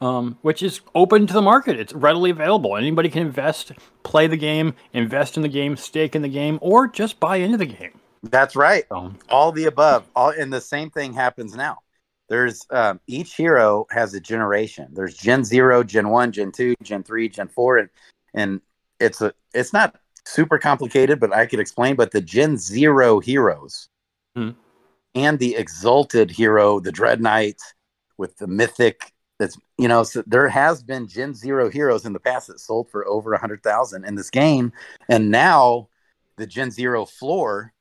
um, 0.00 0.38
which 0.42 0.62
is 0.62 0.80
open 0.94 1.26
to 1.26 1.34
the 1.34 1.42
market. 1.42 1.78
It's 1.78 1.92
readily 1.92 2.30
available. 2.30 2.76
Anybody 2.76 3.08
can 3.08 3.22
invest, 3.22 3.72
play 4.04 4.26
the 4.26 4.36
game, 4.36 4.74
invest 4.92 5.36
in 5.36 5.42
the 5.42 5.48
game, 5.48 5.76
stake 5.76 6.14
in 6.16 6.22
the 6.22 6.28
game, 6.28 6.58
or 6.62 6.88
just 6.88 7.20
buy 7.20 7.36
into 7.36 7.58
the 7.58 7.66
game. 7.66 7.98
That's 8.22 8.54
right. 8.54 8.84
So, 8.88 9.12
all 9.28 9.50
the 9.52 9.64
above 9.64 10.06
all 10.14 10.30
and 10.30 10.52
the 10.52 10.60
same 10.60 10.90
thing 10.90 11.12
happens 11.12 11.54
now 11.54 11.78
there's 12.30 12.64
um, 12.70 13.00
each 13.06 13.34
hero 13.34 13.86
has 13.90 14.14
a 14.14 14.20
generation 14.20 14.88
there's 14.92 15.16
gen 15.16 15.44
0 15.44 15.82
gen 15.82 16.08
1 16.08 16.32
gen 16.32 16.52
2 16.52 16.74
gen 16.82 17.02
3 17.02 17.28
gen 17.28 17.48
4 17.48 17.78
and 17.78 17.88
and 18.34 18.60
it's 19.00 19.20
a 19.20 19.34
it's 19.52 19.72
not 19.72 19.96
super 20.30 20.58
complicated 20.58 21.20
but 21.20 21.32
i 21.34 21.46
could 21.46 21.60
explain 21.60 21.96
but 21.96 22.10
the 22.10 22.20
gen 22.20 22.56
0 22.56 23.20
heroes 23.20 23.88
Hmm. 24.36 24.50
and 25.14 25.38
the 25.38 25.56
exalted 25.56 26.30
hero 26.30 26.78
the 26.80 26.92
dread 26.92 27.20
knight 27.20 27.60
with 28.16 28.36
the 28.38 28.46
mythic 28.46 29.12
that's 29.38 29.58
you 29.76 29.88
know 29.88 30.02
so 30.04 30.22
there 30.26 30.48
has 30.48 30.82
been 30.82 31.08
gen 31.08 31.34
0 31.34 31.70
heroes 31.70 32.04
in 32.04 32.12
the 32.12 32.20
past 32.20 32.46
that 32.46 32.60
sold 32.60 32.88
for 32.90 33.06
over 33.08 33.32
a 33.32 33.40
hundred 33.40 33.62
thousand 33.62 34.04
in 34.04 34.14
this 34.14 34.30
game 34.30 34.72
and 35.08 35.30
now 35.30 35.88
the 36.36 36.46
gen 36.46 36.70
0 36.70 37.06
floor 37.06 37.72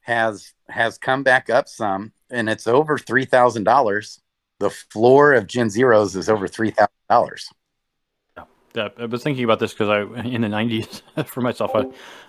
has 0.00 0.54
has 0.68 0.98
come 0.98 1.22
back 1.22 1.50
up 1.50 1.68
some 1.68 2.12
and 2.30 2.48
it's 2.48 2.66
over 2.66 2.98
three 2.98 3.24
thousand 3.24 3.64
dollars. 3.64 4.20
The 4.58 4.70
floor 4.70 5.34
of 5.34 5.46
Gen 5.46 5.70
Zeros 5.70 6.16
is 6.16 6.28
over 6.28 6.48
three 6.48 6.70
thousand 6.70 6.88
dollars. 7.08 7.48
I 8.76 9.06
was 9.06 9.22
thinking 9.22 9.44
about 9.44 9.58
this 9.58 9.72
because 9.72 9.88
I, 9.88 10.00
in 10.22 10.42
the 10.42 10.48
'90s, 10.48 11.02
for 11.26 11.40
myself, 11.40 11.72
I, 11.74 11.80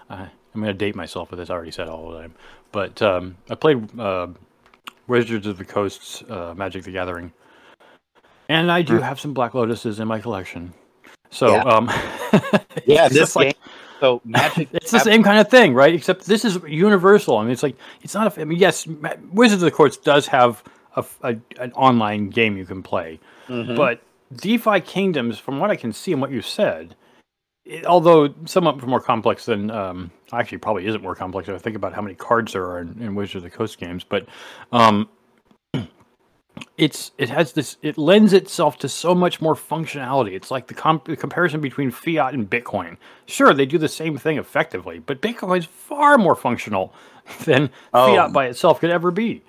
I, 0.09 0.17
I'm 0.53 0.61
going 0.61 0.65
to 0.65 0.73
date 0.73 0.95
myself 0.95 1.31
with 1.31 1.39
this. 1.39 1.49
I 1.49 1.53
already 1.53 1.71
said 1.71 1.87
all 1.87 2.11
the 2.11 2.19
time, 2.19 2.35
but 2.71 3.01
um, 3.01 3.35
I 3.49 3.55
played 3.55 3.99
uh, 3.99 4.27
Wizards 5.07 5.47
of 5.47 5.57
the 5.57 5.65
Coast's 5.65 6.23
uh, 6.29 6.53
Magic: 6.55 6.83
The 6.83 6.91
Gathering, 6.91 7.31
and 8.47 8.71
I 8.71 8.81
do 8.81 8.97
Hmm. 8.97 9.03
have 9.03 9.19
some 9.19 9.33
Black 9.33 9.53
Lotuses 9.53 9.99
in 9.99 10.07
my 10.07 10.19
collection. 10.19 10.73
So, 11.31 11.53
Yeah. 11.53 11.61
um, 11.63 11.91
Yeah, 12.85 13.07
this 13.07 13.35
like- 13.35 13.47
game. 13.55 13.71
So 13.99 14.21
Magic, 14.23 14.69
it's 14.73 14.91
the 14.91 14.99
same 14.99 15.23
kind 15.23 15.39
of 15.39 15.49
thing, 15.49 15.73
right? 15.73 15.93
Except 15.93 16.25
this 16.25 16.45
is 16.45 16.57
universal. 16.65 17.35
I 17.37 17.43
mean, 17.43 17.51
it's 17.51 17.63
like 17.63 17.75
it's 18.01 18.13
not. 18.13 18.37
A, 18.37 18.41
I 18.41 18.45
mean, 18.45 18.57
yes, 18.57 18.87
Wizards 19.33 19.61
of 19.61 19.65
the 19.69 19.75
Coast 19.75 20.03
does 20.05 20.25
have 20.27 20.63
a, 20.95 21.03
a, 21.21 21.35
an 21.59 21.73
online 21.73 22.29
game 22.29 22.55
you 22.57 22.65
can 22.65 22.81
play, 22.81 23.19
Mhm. 23.49 23.75
but 23.75 24.01
DeFi 24.36 24.82
Kingdoms, 24.82 25.39
from 25.39 25.59
what 25.59 25.71
I 25.71 25.75
can 25.75 25.91
see 25.93 26.11
and 26.11 26.21
what 26.21 26.32
you 26.32 26.41
said, 26.41 26.95
it, 27.65 27.86
although 27.86 28.34
somewhat 28.45 28.82
more 28.86 29.01
complex 29.01 29.45
than 29.45 29.71
um, 29.71 30.11
actually 30.32 30.57
probably 30.59 30.86
isn't 30.88 31.01
more 31.01 31.15
complex 31.15 31.49
if 31.49 31.55
I 31.55 31.57
think 31.59 31.75
about 31.75 31.93
how 31.93 32.01
many 32.01 32.15
cards 32.15 32.53
there 32.53 32.65
are 32.65 32.80
in, 32.80 33.01
in 33.01 33.15
Wizards 33.15 33.36
of 33.36 33.43
the 33.43 33.49
Coast 33.49 33.77
games, 33.80 34.03
but 34.03 34.27
um, 34.71 35.09
it's 36.77 37.11
it 37.17 37.30
has 37.30 37.53
this 37.53 37.77
it 37.82 37.97
lends 37.97 38.34
itself 38.34 38.77
to 38.80 38.89
so 38.89 39.13
much 39.15 39.41
more 39.41 39.55
functionality. 39.55 40.34
It's 40.34 40.51
like 40.51 40.67
the, 40.67 40.73
comp- 40.73 41.05
the 41.05 41.15
comparison 41.15 41.61
between 41.61 41.91
fiat 41.91 42.34
and 42.34 42.49
Bitcoin. 42.49 42.97
Sure, 43.25 43.53
they 43.53 43.65
do 43.65 43.77
the 43.77 43.88
same 43.89 44.17
thing 44.17 44.38
effectively, 44.38 44.99
but 44.99 45.21
Bitcoin 45.21 45.59
is 45.59 45.65
far 45.65 46.17
more 46.17 46.36
functional 46.36 46.93
than 47.45 47.69
Oh. 47.93 48.07
fiat 48.15 48.34
by 48.34 48.47
itself 48.47 48.80
could 48.80 48.89
ever 48.91 49.11
be. 49.11 49.43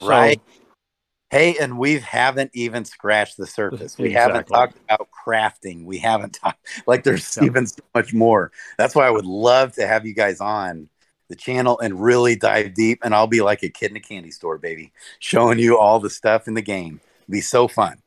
So, 0.00 0.08
right? 0.08 0.40
Hey, 1.30 1.56
and 1.60 1.76
we 1.76 1.98
haven't 1.98 2.52
even 2.54 2.84
scratched 2.84 3.36
the 3.36 3.46
surface. 3.46 3.98
We 3.98 4.12
haven't 4.12 4.46
talked 4.46 4.78
about 4.84 5.08
crafting. 5.10 5.84
We 5.84 5.98
haven't 5.98 6.34
talked 6.42 6.58
like 6.86 7.02
there's 7.02 7.36
Yeah. 7.36 7.44
even 7.44 7.66
so 7.66 7.82
much 7.94 8.14
more. 8.14 8.52
That's 8.78 8.94
why 8.94 9.06
I 9.06 9.10
would 9.10 9.26
love 9.26 9.72
to 9.74 9.86
have 9.86 10.06
you 10.06 10.14
guys 10.14 10.40
on 10.40 10.88
the 11.28 11.34
channel 11.36 11.80
and 11.80 12.00
really 12.00 12.36
dive 12.36 12.74
deep. 12.74 13.00
And 13.02 13.12
I'll 13.14 13.26
be 13.26 13.42
like 13.42 13.64
a 13.64 13.68
kid 13.68 13.90
in 13.90 13.96
a 13.96 14.00
candy 14.00 14.30
store, 14.30 14.58
baby, 14.58 14.92
showing 15.18 15.58
you 15.58 15.78
all 15.78 15.98
the 15.98 16.10
stuff 16.10 16.46
in 16.46 16.54
the 16.54 16.62
game. 16.62 17.00
be 17.28 17.40
so 17.40 17.66
fun. 17.66 18.00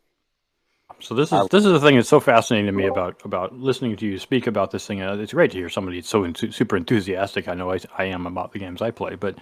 So 1.02 1.16
this 1.16 1.32
is 1.32 1.48
this 1.48 1.66
is 1.66 1.72
the 1.72 1.80
thing 1.80 1.96
that's 1.96 2.10
so 2.10 2.20
fascinating 2.20 2.66
to 2.66 2.72
me 2.74 2.88
about 2.88 3.24
about 3.24 3.54
listening 3.54 3.96
to 3.98 4.06
you 4.06 4.20
speak 4.20 4.48
about 4.48 4.72
this 4.72 4.86
thing. 4.86 5.02
Uh, 5.02 5.16
it's 5.16 5.34
great 5.34 5.52
to 5.52 5.58
hear 5.58 5.70
somebody 5.70 5.98
that's 6.00 6.10
so 6.10 6.24
enth- 6.24 6.54
super 6.54 6.76
enthusiastic. 6.76 7.48
I 7.48 7.54
know 7.54 7.72
I, 7.72 7.80
I 7.98 8.06
am 8.06 8.28
about 8.28 8.52
the 8.52 8.60
games 8.60 8.82
I 8.82 8.92
play, 8.92 9.16
but 9.16 9.38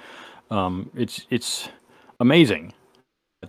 um, 0.52 0.92
it's 0.96 1.26
it's 1.30 1.70
amazing 2.20 2.74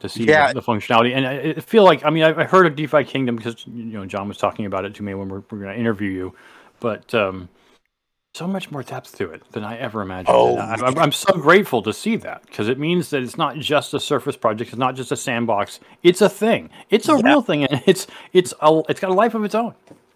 to 0.01 0.09
see 0.09 0.25
Yeah. 0.25 0.49
the, 0.53 0.61
the 0.61 0.67
functionality. 0.67 1.15
And 1.15 1.27
I, 1.27 1.55
I 1.57 1.61
feel 1.61 1.85
like 1.85 2.05
I 2.05 2.11
mean 2.11 2.25
I, 2.25 2.41
I 2.41 2.45
heard 2.45 2.67
of 2.67 2.77
DeFi 2.77 3.05
Kingdom 3.05 3.37
because 3.37 3.67
you 3.67 3.85
know 3.85 4.07
John 4.07 4.29
was 4.29 4.37
talking 4.39 4.67
about 4.67 4.85
it 4.85 4.95
to 4.97 5.03
me 5.03 5.15
when 5.15 5.29
we're, 5.29 5.43
we're 5.51 5.59
going 5.59 5.73
to 5.75 5.79
interview 5.79 6.11
you, 6.11 6.35
but 6.81 7.13
um, 7.15 7.49
so 8.35 8.47
much 8.47 8.71
more 8.71 8.83
depth 8.83 9.17
to 9.19 9.31
it 9.33 9.43
than 9.53 9.65
I 9.65 9.77
ever 9.79 10.01
imagined. 10.03 10.29
Oh, 10.37 10.57
I, 10.59 10.75
I'm, 10.75 10.99
I'm 10.99 11.13
so 11.13 11.33
grateful 11.35 11.83
to 11.83 11.93
see 11.93 12.17
that 12.17 12.43
because 12.47 12.69
it 12.69 12.79
means 12.79 13.11
that 13.11 13.23
it's 13.23 13.37
not 13.39 13.57
just 13.57 13.95
a 13.95 14.01
surface 14.01 14.37
project. 14.37 14.71
It's 14.71 14.79
not 14.79 14.95
just 14.95 15.11
a 15.11 15.17
sandbox. 15.17 15.81
It's 16.03 16.21
a 16.21 16.29
thing. 16.29 16.71
It's 16.91 17.09
a 17.09 17.13
Yeah. 17.17 17.23
real 17.25 17.43
thing, 17.43 17.65
and 17.65 17.83
it's 17.87 18.07
it's 18.33 18.55
a, 18.61 18.83
it's 18.89 19.01
got 19.01 19.11
a 19.11 19.15
life 19.15 19.35
of 19.35 19.45
its 19.45 19.55
own. 19.55 19.75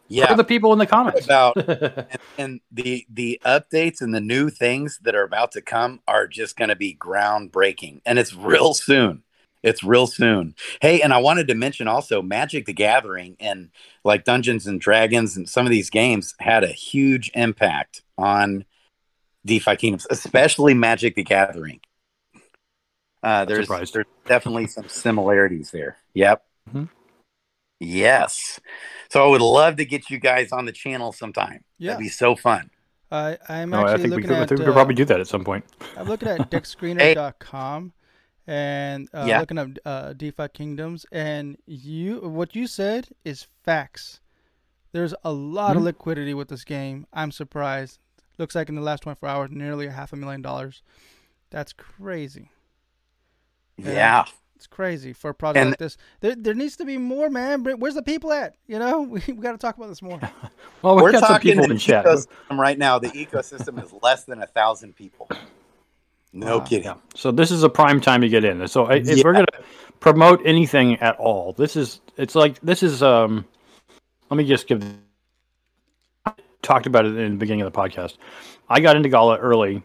Yeah. 0.08 0.26
For 0.26 0.34
the 0.34 0.44
people 0.44 0.74
in 0.74 0.78
the 0.78 0.86
comments. 0.86 1.24
about 1.24 1.56
and, 1.68 2.06
and 2.36 2.60
the 2.70 3.06
the 3.08 3.40
updates 3.46 4.02
and 4.02 4.14
the 4.14 4.20
new 4.20 4.50
things 4.50 5.00
that 5.04 5.14
are 5.14 5.22
about 5.24 5.52
to 5.52 5.62
come 5.62 6.00
are 6.06 6.26
just 6.26 6.54
going 6.56 6.68
to 6.68 6.76
be 6.76 6.94
groundbreaking 6.94 8.02
and 8.04 8.18
it's 8.18 8.34
real 8.34 8.74
soon 8.74 9.22
it's 9.62 9.82
real 9.84 10.06
soon. 10.06 10.54
Hey 10.80 11.00
and 11.00 11.12
i 11.12 11.18
wanted 11.18 11.48
to 11.48 11.54
mention 11.54 11.86
also 11.88 12.20
magic 12.22 12.66
the 12.66 12.72
gathering 12.72 13.36
and 13.40 13.70
like 14.04 14.24
dungeons 14.24 14.66
and 14.66 14.80
dragons 14.80 15.36
and 15.36 15.48
some 15.48 15.66
of 15.66 15.70
these 15.70 15.90
games 15.90 16.34
had 16.40 16.64
a 16.64 16.68
huge 16.72 17.30
impact 17.34 18.02
on 18.18 18.64
defi 19.46 19.76
kingdoms 19.76 20.06
especially 20.10 20.74
magic 20.74 21.14
the 21.14 21.22
gathering. 21.24 21.80
Uh, 23.22 23.44
there's, 23.44 23.68
there's 23.68 24.06
definitely 24.26 24.66
some 24.66 24.88
similarities 24.88 25.70
there. 25.70 25.96
Yep. 26.14 26.42
Mhm. 26.74 26.88
yes. 27.78 28.58
So 29.10 29.24
i 29.24 29.28
would 29.28 29.40
love 29.40 29.76
to 29.76 29.84
get 29.84 30.10
you 30.10 30.18
guys 30.18 30.50
on 30.52 30.64
the 30.64 30.72
channel 30.72 31.12
sometime. 31.12 31.62
Yeah, 31.78 31.92
That'd 31.92 32.04
be 32.04 32.08
so 32.08 32.34
fun. 32.34 32.70
I, 33.12 33.38
I'm 33.48 33.70
No, 33.70 33.80
actually 33.86 33.92
I 33.92 33.96
think 33.98 34.04
we 34.04 34.10
looking 34.10 34.28
could, 34.28 34.36
I 34.38 34.40
at. 34.42 34.48
think 34.48 34.58
we 34.60 34.64
could 34.64 34.70
uh, 34.72 34.74
probably 34.74 34.94
do 34.94 35.04
that 35.04 35.20
at 35.20 35.26
some 35.28 35.44
point. 35.44 35.64
I'm 35.96 36.08
looking 36.08 36.28
at 36.28 36.50
dexscreener.com 36.50 37.92
and 38.46 39.08
uh, 39.14 39.24
Yeah. 39.26 39.40
looking 39.40 39.58
up 39.58 39.68
uh, 39.84 40.12
DeFi 40.14 40.48
Kingdoms, 40.52 41.06
and 41.12 41.56
you 41.66 42.20
what 42.20 42.54
you 42.56 42.66
said 42.66 43.08
is 43.24 43.46
facts. 43.64 44.20
There's 44.92 45.14
a 45.24 45.32
lot 45.32 45.76
of 45.76 45.82
Mhm. 45.82 45.86
liquidity 45.86 46.34
with 46.34 46.48
this 46.48 46.64
game. 46.64 47.06
I'm 47.12 47.30
surprised. 47.32 47.98
Looks 48.38 48.54
like 48.54 48.68
in 48.68 48.74
the 48.74 48.80
last 48.82 49.02
24 49.02 49.28
hours, 49.28 49.50
nearly 49.50 49.86
a 49.86 49.90
half 49.92 50.12
a 50.12 50.16
million 50.16 50.42
dollars. 50.42 50.82
That's 51.50 51.72
crazy. 51.72 52.50
Yeah. 53.76 53.92
Yeah. 53.92 54.24
It's 54.56 54.66
crazy 54.68 55.12
for 55.12 55.30
a 55.30 55.34
project 55.34 55.60
And- 55.62 55.70
like 55.70 55.78
this. 55.78 55.96
There, 56.20 56.36
there 56.36 56.54
needs 56.54 56.76
to 56.76 56.84
be 56.84 56.96
more, 56.96 57.28
man. 57.30 57.64
Where's 57.64 57.94
the 57.94 58.02
people 58.02 58.32
at? 58.32 58.54
You 58.66 58.78
know, 58.78 59.00
we, 59.02 59.20
we 59.26 59.34
got 59.34 59.52
to 59.52 59.58
talk 59.58 59.76
about 59.76 59.88
this 59.88 60.02
more. 60.02 60.20
Well, 60.82 60.96
we've 60.96 61.02
We're 61.04 61.12
got 61.12 61.20
some 61.20 61.28
talking 61.28 61.52
people 61.52 61.66
the 61.68 61.72
in 61.74 61.78
chat. 61.78 62.04
ecosystem 62.04 62.58
right 62.58 62.76
now. 62.76 62.98
The 62.98 63.08
ecosystem 63.10 63.80
is 63.84 63.92
less 64.02 64.24
than 64.24 64.42
a 64.42 64.46
thousand 64.48 64.96
people. 64.96 65.28
No 66.32 66.58
Wow. 66.58 66.64
kidding. 66.64 66.84
Yeah. 66.84 66.94
So 67.14 67.30
this 67.30 67.50
is 67.50 67.62
a 67.62 67.68
prime 67.68 68.00
time 68.00 68.20
to 68.22 68.28
get 68.28 68.44
in. 68.44 68.66
So 68.68 68.86
I- 68.86 68.94
if 68.94 69.06
Yeah. 69.18 69.22
we're 69.24 69.32
gonna 69.34 69.46
promote 70.00 70.40
anything 70.44 70.96
at 71.00 71.16
all, 71.18 71.52
this 71.52 71.76
is 71.76 72.00
it's 72.16 72.34
like 72.34 72.58
this 72.60 72.82
is 72.82 73.02
um. 73.02 73.44
Let 74.30 74.38
me 74.38 74.44
just 74.46 74.66
give. 74.66 74.82
Talked 76.62 76.86
about 76.86 77.04
it 77.04 77.16
in 77.16 77.32
the 77.32 77.36
beginning 77.38 77.62
of 77.62 77.72
the 77.72 77.78
podcast. 77.78 78.16
I 78.68 78.80
got 78.80 78.96
into 78.96 79.08
Gala 79.08 79.36
early. 79.36 79.82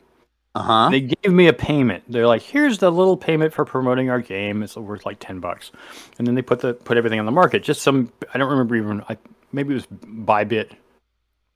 Uh 0.55 0.61
huh. 0.61 0.89
They 0.89 1.01
gave 1.01 1.33
me 1.33 1.47
a 1.47 1.53
payment. 1.53 2.03
They're 2.07 2.27
like, 2.27 2.43
"Here's 2.43 2.77
the 2.77 2.91
little 2.91 3.17
payment 3.17 3.51
for 3.53 3.65
promoting 3.65 4.09
our 4.09 4.21
game. 4.21 4.61
It's 4.63 4.77
worth 4.77 5.05
like 5.05 5.17
ten 5.19 5.39
bucks," 5.39 5.71
and 6.17 6.25
then 6.27 6.35
they 6.35 6.41
put 6.43 6.59
the 6.59 6.73
put 6.75 6.95
everything 6.97 7.19
on 7.19 7.25
the 7.25 7.31
market. 7.31 7.63
Just 7.63 7.81
some. 7.81 8.11
I 8.33 8.37
don't 8.37 8.49
remember 8.49 8.75
even. 8.75 9.03
I 9.09 9.17
maybe 9.51 9.73
it 9.73 9.75
was 9.75 9.87
Bybit. 9.87 10.71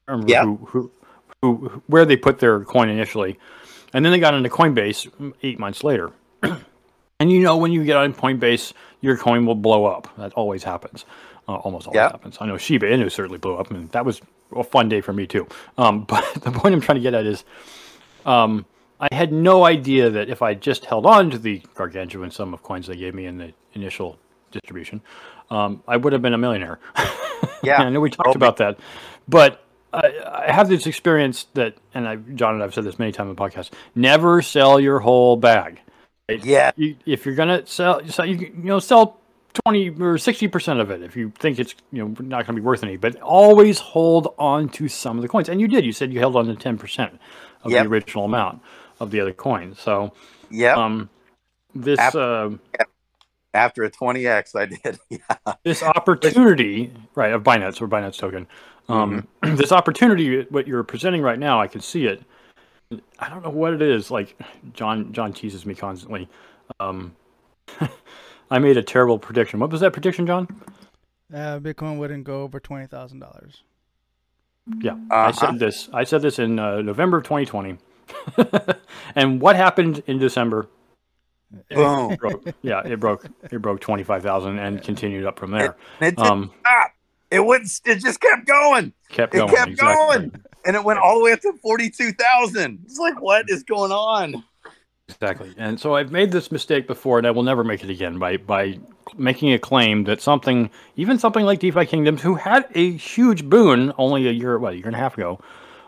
I 0.08 0.12
don't 0.12 0.22
remember 0.26 0.32
Yeah. 0.32 0.44
who, 0.44 0.60
who 0.66 0.92
who 1.42 1.82
where 1.88 2.04
they 2.06 2.18
put 2.18 2.40
their 2.40 2.64
coin 2.66 2.90
initially, 2.90 3.38
and 3.94 4.04
then 4.06 4.12
they 4.12 4.20
got 4.20 4.34
into 4.34 4.50
Coinbase 4.50 5.34
eight 5.44 5.60
months 5.60 5.84
later. 5.84 6.12
and 6.44 7.32
you 7.32 7.42
know 7.42 7.58
when 7.58 7.72
you 7.72 7.84
get 7.84 7.98
on 7.98 8.14
Coinbase, 8.14 8.74
your 9.02 9.18
coin 9.18 9.46
will 9.46 9.56
blow 9.56 9.86
up. 9.86 10.08
That 10.18 10.34
always 10.34 10.64
happens. 10.64 11.06
Uh, 11.48 11.56
almost 11.56 11.88
always 11.88 11.98
Yeah. 11.98 12.10
happens. 12.12 12.38
I 12.40 12.46
know 12.46 12.58
Shiba 12.58 12.86
Inu 12.86 13.12
certainly 13.12 13.38
blew 13.38 13.56
up, 13.56 13.72
and 13.72 13.90
that 13.92 14.06
was 14.06 14.22
a 14.56 14.64
fun 14.64 14.90
day 14.90 15.02
for 15.02 15.14
me 15.14 15.26
too. 15.28 15.48
Um, 15.78 16.04
but 16.08 16.24
the 16.36 16.52
point 16.52 16.74
I'm 16.76 16.82
trying 16.82 16.98
to 16.98 17.02
get 17.02 17.14
at 17.14 17.26
is, 17.26 17.44
um, 18.26 18.66
I 19.00 19.14
had 19.14 19.34
no 19.34 19.66
idea 19.66 20.10
that 20.12 20.30
if 20.30 20.42
I 20.44 20.54
just 20.54 20.86
held 20.86 21.06
on 21.08 21.32
to 21.32 21.38
the 21.40 21.62
gargantuan 21.74 22.30
sum 22.30 22.54
of 22.54 22.62
coins 22.62 22.86
they 22.88 22.96
gave 22.96 23.16
me 23.16 23.26
in 23.26 23.38
the 23.40 23.54
initial 23.74 24.20
distribution, 24.52 25.02
um, 25.50 25.82
I 25.88 25.98
would 25.98 26.14
have 26.14 26.22
been 26.22 26.34
a 26.34 26.38
millionaire. 26.38 26.80
Yeah. 27.64 27.80
I 27.84 27.90
know 27.90 28.00
we 28.00 28.10
talked 28.10 28.36
about 28.36 28.58
that, 28.58 28.80
but 29.28 29.64
I, 29.94 30.44
I 30.48 30.52
have 30.52 30.70
this 30.70 30.88
experience 30.88 31.48
that, 31.54 31.76
and 31.94 32.08
I, 32.08 32.16
John 32.16 32.56
and 32.56 32.64
I've 32.64 32.74
said 32.74 32.84
this 32.84 32.98
many 33.00 33.12
times 33.12 33.30
on 33.30 33.36
the 33.36 33.42
podcast: 33.42 33.72
never 33.96 34.42
sell 34.42 34.80
your 34.80 35.00
whole 35.00 35.36
bag. 35.38 35.80
Yeah. 36.30 36.72
You, 36.78 36.96
if 37.06 37.26
you're 37.26 37.36
gonna 37.36 37.66
sell, 37.66 38.02
sell 38.08 38.26
you, 38.26 38.36
you 38.38 38.52
know, 38.64 38.80
sell 38.80 39.20
twenty 39.66 39.90
or 39.90 40.18
sixty 40.18 40.48
percent 40.48 40.80
of 40.80 40.90
it 40.92 41.02
if 41.02 41.16
you 41.18 41.32
think 41.40 41.60
it's 41.60 41.76
you 41.92 42.00
know 42.06 42.16
not 42.26 42.46
gonna 42.46 42.56
be 42.56 42.62
worth 42.66 42.84
any. 42.84 42.96
But 42.98 43.20
always 43.22 43.80
hold 43.80 44.34
on 44.40 44.70
to 44.70 44.88
some 44.88 45.18
of 45.18 45.22
the 45.24 45.28
coins, 45.28 45.50
and 45.50 45.60
you 45.60 45.68
did. 45.68 45.86
You 45.86 45.92
said 45.92 46.14
you 46.14 46.20
held 46.20 46.36
on 46.38 46.46
to 46.46 46.56
ten 46.56 46.78
percent 46.78 47.20
of 47.64 47.72
Yep. 47.72 47.84
the 47.84 47.90
original 47.90 48.26
amount 48.26 48.62
of 49.00 49.12
the 49.12 49.20
other 49.20 49.34
coins. 49.34 49.80
So, 49.80 50.14
yeah, 50.50 50.74
um, 50.76 51.10
this 51.76 52.00
Af- 52.00 52.16
uh, 52.16 52.50
After 53.54 53.84
a 53.84 53.92
20x, 53.92 54.56
I 54.56 54.66
did. 54.68 55.00
Yeah. 55.10 55.54
this 55.64 55.84
opportunity, 55.84 56.94
right, 57.16 57.34
of 57.34 57.44
Binance 57.44 57.82
or 57.82 57.88
Binance 57.88 58.18
token, 58.18 58.48
um, 58.90 59.28
this 59.42 59.72
opportunity, 59.72 60.44
what 60.50 60.68
you're 60.68 60.84
presenting 60.84 61.22
right 61.22 61.40
now, 61.40 61.60
I 61.62 61.68
can 61.68 61.82
see 61.82 62.06
it. 62.06 62.24
I 63.20 63.30
don't 63.30 63.44
know 63.44 63.50
what 63.50 63.74
it 63.74 63.82
is. 63.82 64.12
Like 64.12 64.38
John, 64.74 65.14
John 65.14 65.32
teases 65.34 65.66
me 65.66 65.74
constantly. 65.76 66.28
Um, 66.80 67.16
I 68.52 68.60
made 68.60 68.76
a 68.78 68.84
terrible 68.84 69.18
prediction. 69.18 69.60
What 69.60 69.72
was 69.72 69.80
that 69.82 69.94
prediction, 69.94 70.28
John? 70.28 70.48
Uh, 71.34 71.60
Bitcoin 71.60 71.98
wouldn't 71.98 72.26
go 72.26 72.42
over 72.42 72.60
twenty 72.60 72.88
thousand 72.88 73.20
dollars. 73.20 73.64
Yeah, 74.82 74.96
I 75.10 75.30
Uh-huh. 75.30 75.32
said 75.32 75.60
this. 75.60 75.90
I 75.94 76.04
said 76.04 76.22
this 76.22 76.38
in 76.40 76.60
uh, 76.60 76.82
November 76.82 77.18
of 77.18 77.24
2020. 77.24 77.78
and 79.16 79.42
what 79.42 79.56
happened 79.56 80.04
in 80.08 80.20
December? 80.20 80.68
Boom. 81.70 82.12
It 82.12 82.20
broke, 82.20 82.46
yeah, 82.62 82.82
it 82.86 83.00
broke. 83.00 83.26
It 83.52 83.62
broke 83.62 83.80
25,000 83.82 84.60
and 84.60 84.82
continued 84.84 85.26
up 85.26 85.40
from 85.40 85.52
there. 85.52 85.76
And 86.00 86.14
it 86.14 86.20
Um, 86.20 86.52
stop. 86.62 86.91
It 87.32 87.46
wouldn't. 87.46 87.72
It 87.86 88.00
just 88.00 88.20
kept 88.20 88.46
going, 88.46 88.94
kept 89.10 89.34
It 89.34 89.40
going. 89.40 89.50
kept 89.50 89.72
exactly. 89.72 90.18
going. 90.18 90.32
and 90.66 90.76
it 90.76 90.84
went 90.84 91.00
all 91.00 91.18
the 91.18 91.24
way 91.24 91.32
up 91.32 91.42
to 91.42 91.54
42,000. 91.62 92.80
It's 92.86 93.00
like, 93.00 93.20
what 93.22 93.50
is 93.50 93.64
going 93.64 93.92
on? 93.92 94.44
Exactly. 95.08 95.54
And 95.58 95.80
so 95.80 95.96
I've 95.96 96.12
made 96.12 96.32
this 96.32 96.52
mistake 96.52 96.88
before, 96.88 97.18
and 97.18 97.28
I 97.28 97.32
will 97.32 97.44
never 97.44 97.64
make 97.64 97.84
it 97.84 97.90
again 97.90 98.18
by 98.20 98.38
by 98.38 98.80
making 99.18 99.52
a 99.52 99.60
claim 99.60 100.06
that 100.06 100.22
something, 100.22 100.70
even 100.96 101.20
something 101.20 101.44
like 101.44 101.60
DeFi 101.60 101.86
Kingdoms, 101.86 102.22
who 102.22 102.36
had 102.36 102.66
a 102.76 102.92
huge 102.94 103.44
boon 103.50 103.92
only 103.98 104.28
a 104.28 104.32
year, 104.32 104.58
what, 104.58 104.74
a 104.74 104.78
year 104.78 104.86
and 104.86 104.96
a 104.96 105.00
half 105.00 105.18
ago, 105.18 105.40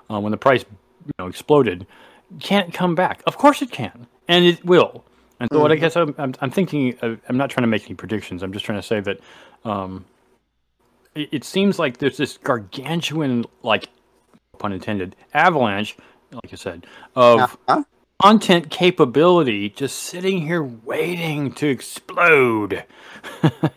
uh, 0.10 0.20
when 0.20 0.32
the 0.32 0.38
price 0.38 0.66
you 1.06 1.12
know 1.20 1.28
exploded, 1.28 1.88
can't 2.40 2.74
come 2.74 2.96
back. 2.96 3.22
Of 3.26 3.38
course 3.38 3.62
it 3.62 3.72
can, 3.72 4.08
and 4.28 4.44
it 4.46 4.64
will. 4.66 5.06
And 5.40 5.50
so 5.52 5.60
what 5.60 5.72
I 5.72 5.76
guess 5.76 5.96
I'm, 5.98 6.16
I'm, 6.18 6.34
I'm 6.42 6.52
thinking, 6.52 6.98
uh, 7.02 7.16
I'm 7.28 7.38
not 7.38 7.50
trying 7.50 7.64
to 7.64 7.68
make 7.68 7.86
any 7.86 7.96
predictions. 7.96 8.44
I'm 8.44 8.54
just 8.54 8.64
trying 8.66 8.80
to 8.80 8.88
say 8.88 9.00
that 9.02 9.20
um, 9.66 10.06
it, 11.16 11.44
seems 11.44 11.80
like 11.80 11.98
there's 11.98 12.18
this 12.18 12.38
gargantuan, 12.38 13.46
like, 13.62 13.90
pun 14.58 14.74
intended, 14.74 15.16
avalanche, 15.34 15.98
like 16.32 16.52
you 16.52 16.58
said, 16.58 16.86
of 17.16 17.58
Uh-huh. 17.68 17.84
content 18.22 18.70
capability 18.70 19.70
just 19.70 19.98
sitting 20.04 20.42
here 20.42 20.64
waiting 20.64 21.52
to 21.54 21.68
explode. 21.68 22.86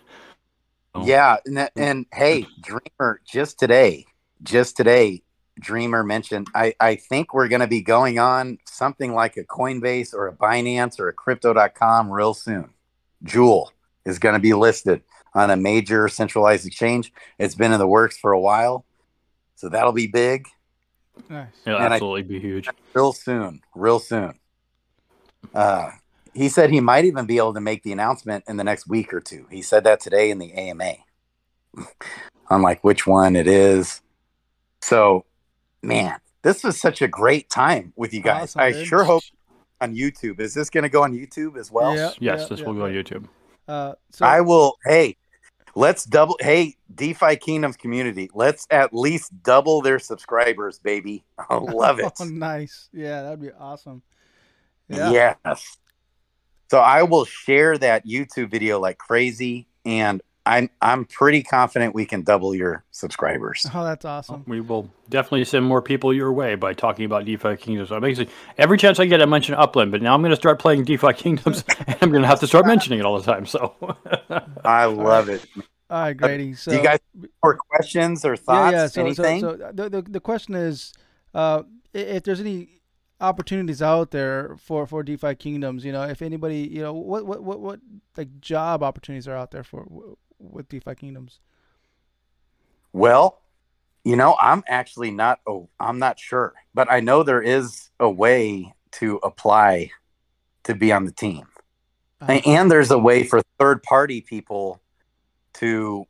Yeah, 1.04 1.36
and 1.44 1.58
that, 1.58 1.72
and 1.76 2.06
hey, 2.12 2.46
Dreamer, 2.62 3.20
just 3.26 3.58
today, 3.58 4.06
just 4.42 4.78
today, 4.78 5.22
Dreamer 5.60 6.02
mentioned 6.02 6.48
I 6.54 6.74
I 6.80 6.96
think 6.96 7.34
we're 7.34 7.48
going 7.48 7.60
to 7.60 7.66
be 7.66 7.82
going 7.82 8.18
on 8.18 8.56
something 8.66 9.12
like 9.12 9.36
a 9.36 9.44
Coinbase 9.44 10.14
or 10.14 10.26
a 10.26 10.32
Binance 10.32 10.98
or 10.98 11.08
a 11.08 11.12
Crypto.com 11.12 12.10
real 12.10 12.32
soon. 12.32 12.70
Jewel 13.22 13.72
is 14.06 14.18
going 14.18 14.34
to 14.34 14.38
be 14.38 14.54
listed 14.54 15.02
on 15.36 15.50
a 15.50 15.56
major 15.56 16.08
centralized 16.08 16.66
exchange. 16.66 17.12
It's 17.38 17.54
been 17.54 17.70
in 17.72 17.78
the 17.78 17.86
works 17.86 18.16
for 18.16 18.32
a 18.32 18.40
while, 18.40 18.84
so 19.54 19.68
that'll 19.68 19.92
be 19.92 20.06
big 20.08 20.48
Nice. 21.30 21.48
It'll 21.64 21.78
And 21.78 21.92
I- 21.92 21.96
absolutely 21.96 22.22
be 22.24 22.40
huge. 22.40 22.68
real 22.94 23.12
soon, 23.12 23.60
real 23.74 23.98
soon. 23.98 24.38
Uh, 25.54 25.90
he 26.34 26.48
said 26.50 26.70
he 26.70 26.80
might 26.80 27.06
even 27.06 27.24
be 27.24 27.38
able 27.38 27.54
to 27.54 27.60
make 27.60 27.82
the 27.82 27.92
announcement 27.92 28.44
in 28.46 28.58
the 28.58 28.64
next 28.64 28.86
week 28.86 29.14
or 29.14 29.20
two. 29.20 29.46
He 29.50 29.62
said 29.62 29.84
that 29.84 30.00
today 30.00 30.30
in 30.30 30.38
the 30.38 30.52
AMA 30.52 30.92
on 32.50 32.60
like 32.68 32.84
which 32.84 33.06
one 33.06 33.34
it 33.36 33.46
is. 33.46 34.02
So, 34.82 35.24
man, 35.82 36.16
this 36.42 36.62
was 36.62 36.78
such 36.78 37.00
a 37.00 37.08
great 37.08 37.48
time 37.48 37.94
with 37.96 38.12
you 38.12 38.20
guys. 38.20 38.50
Awesome, 38.56 38.60
I 38.60 38.72
dude. 38.72 38.86
sure 38.86 39.04
hope 39.04 39.22
on 39.80 39.94
YouTube. 39.94 40.38
Is 40.40 40.52
this 40.52 40.68
going 40.68 40.82
to 40.84 40.90
go 40.90 41.02
on 41.02 41.14
YouTube 41.14 41.56
as 41.56 41.70
well? 41.72 41.96
Yeah. 41.96 42.10
Yes, 42.18 42.48
this 42.48 42.60
yeah, 42.60 42.66
will 42.66 42.74
go 42.74 42.84
on. 42.84 42.92
YouTube. 42.92 43.26
Uh, 43.66 43.94
so 44.10 44.26
I 44.26 44.42
will. 44.42 44.76
Hey, 44.84 45.16
let's 45.76 46.04
double. 46.04 46.36
Hey, 46.40 46.76
DeFi 46.92 47.36
Kingdoms 47.36 47.76
community, 47.76 48.28
let's 48.34 48.66
at 48.70 48.92
least 48.92 49.30
double 49.44 49.82
their 49.82 50.00
subscribers, 50.00 50.80
baby. 50.80 51.24
I 51.50 51.56
love 51.56 52.00
it. 52.00 52.06
Oh, 52.18 52.24
nice. 52.24 52.88
Yeah, 52.92 53.22
that'd 53.22 53.40
be 53.40 53.52
awesome. 53.52 54.02
Yeah. 54.88 55.34
Yes. 55.44 55.76
So 56.70 56.78
I 56.78 57.02
will 57.02 57.24
share 57.24 57.76
that 57.78 58.06
YouTube 58.06 58.50
video 58.50 58.80
like 58.80 58.98
crazy, 58.98 59.68
and 59.84 60.22
I'm 60.46 60.70
I'm 60.80 61.04
pretty 61.04 61.42
confident 61.42 61.94
we 61.94 62.06
can 62.06 62.22
double 62.22 62.54
your 62.54 62.84
subscribers. 62.92 63.66
Oh, 63.74 63.84
that's 63.84 64.04
awesome. 64.04 64.44
We 64.46 64.60
will 64.60 64.88
definitely 65.10 65.44
send 65.44 65.66
more 65.66 65.82
people 65.82 66.14
your 66.14 66.32
way 66.32 66.54
by 66.54 66.72
talking 66.72 67.04
about 67.04 67.24
DeFi 67.24 67.56
Kingdoms. 67.56 67.88
So 67.88 67.98
basically, 67.98 68.32
every 68.56 68.78
chance 68.78 69.00
I 69.00 69.06
get, 69.06 69.20
I 69.20 69.26
mention 69.26 69.56
Upland, 69.56 69.90
but 69.90 70.00
now 70.00 70.14
I'm 70.14 70.22
going 70.22 70.30
to 70.30 70.36
start 70.36 70.60
playing 70.60 70.84
DeFi 70.84 71.14
Kingdoms, 71.14 71.64
and 71.86 71.96
I'm 72.00 72.10
going 72.10 72.22
to 72.22 72.28
have 72.28 72.40
to 72.40 72.46
start 72.46 72.64
mentioning 72.64 73.00
it 73.00 73.04
all 73.04 73.18
the 73.20 73.30
time. 73.30 73.44
So 73.44 73.74
I 74.64 74.84
love 74.84 75.28
it. 75.28 75.44
All 75.90 76.00
right, 76.00 76.16
Grady. 76.16 76.54
So 76.54 76.70
Do 76.70 76.76
you 76.76 76.82
guys 76.82 77.00
have 77.14 77.30
more 77.42 77.58
questions 77.70 78.24
or 78.24 78.36
thoughts? 78.36 78.72
yeah, 78.72 78.82
yeah. 78.82 78.86
So, 78.86 78.92
so, 78.92 79.00
anything? 79.24 79.40
so 79.40 79.72
the, 79.72 79.90
the 79.90 80.02
the 80.02 80.20
question 80.20 80.54
is, 80.54 80.92
uh, 81.34 81.64
if 81.92 82.22
there's 82.22 82.40
any 82.40 82.68
opportunities 83.20 83.82
out 83.82 84.12
there 84.12 84.56
for 84.58 84.86
for 84.86 85.02
DeFi 85.02 85.34
Kingdoms, 85.34 85.84
you 85.84 85.90
know, 85.90 86.02
if 86.02 86.22
anybody, 86.22 86.68
you 86.68 86.82
know, 86.82 86.92
what 86.92 87.26
what 87.26 87.42
what 87.42 87.60
what 87.60 87.80
like 88.16 88.40
job 88.40 88.84
opportunities 88.84 89.26
are 89.26 89.36
out 89.36 89.50
there 89.50 89.64
for 89.64 90.16
with 90.38 90.68
DeFi 90.68 90.94
Kingdoms? 90.94 91.40
Well, 92.92 93.40
you 94.04 94.16
know, 94.16 94.36
I'm 94.40 94.62
actually 94.68 95.10
not. 95.10 95.40
Oh, 95.46 95.68
I'm 95.80 95.98
not 95.98 96.18
sure, 96.18 96.54
but 96.74 96.90
I 96.90 97.00
know 97.00 97.22
there 97.22 97.42
is 97.42 97.90
a 97.98 98.08
way 98.08 98.72
to 98.92 99.16
apply 99.22 99.90
to 100.64 100.74
be 100.74 100.92
on 100.92 101.04
the 101.04 101.12
team, 101.12 101.46
Uh, 102.20 102.40
and, 102.46 102.70
there's 102.70 102.90
a 102.90 102.98
way 102.98 103.22
for 103.24 103.42
third 103.58 103.82
party 103.82 104.20
people 104.20 104.80
to 105.54 106.06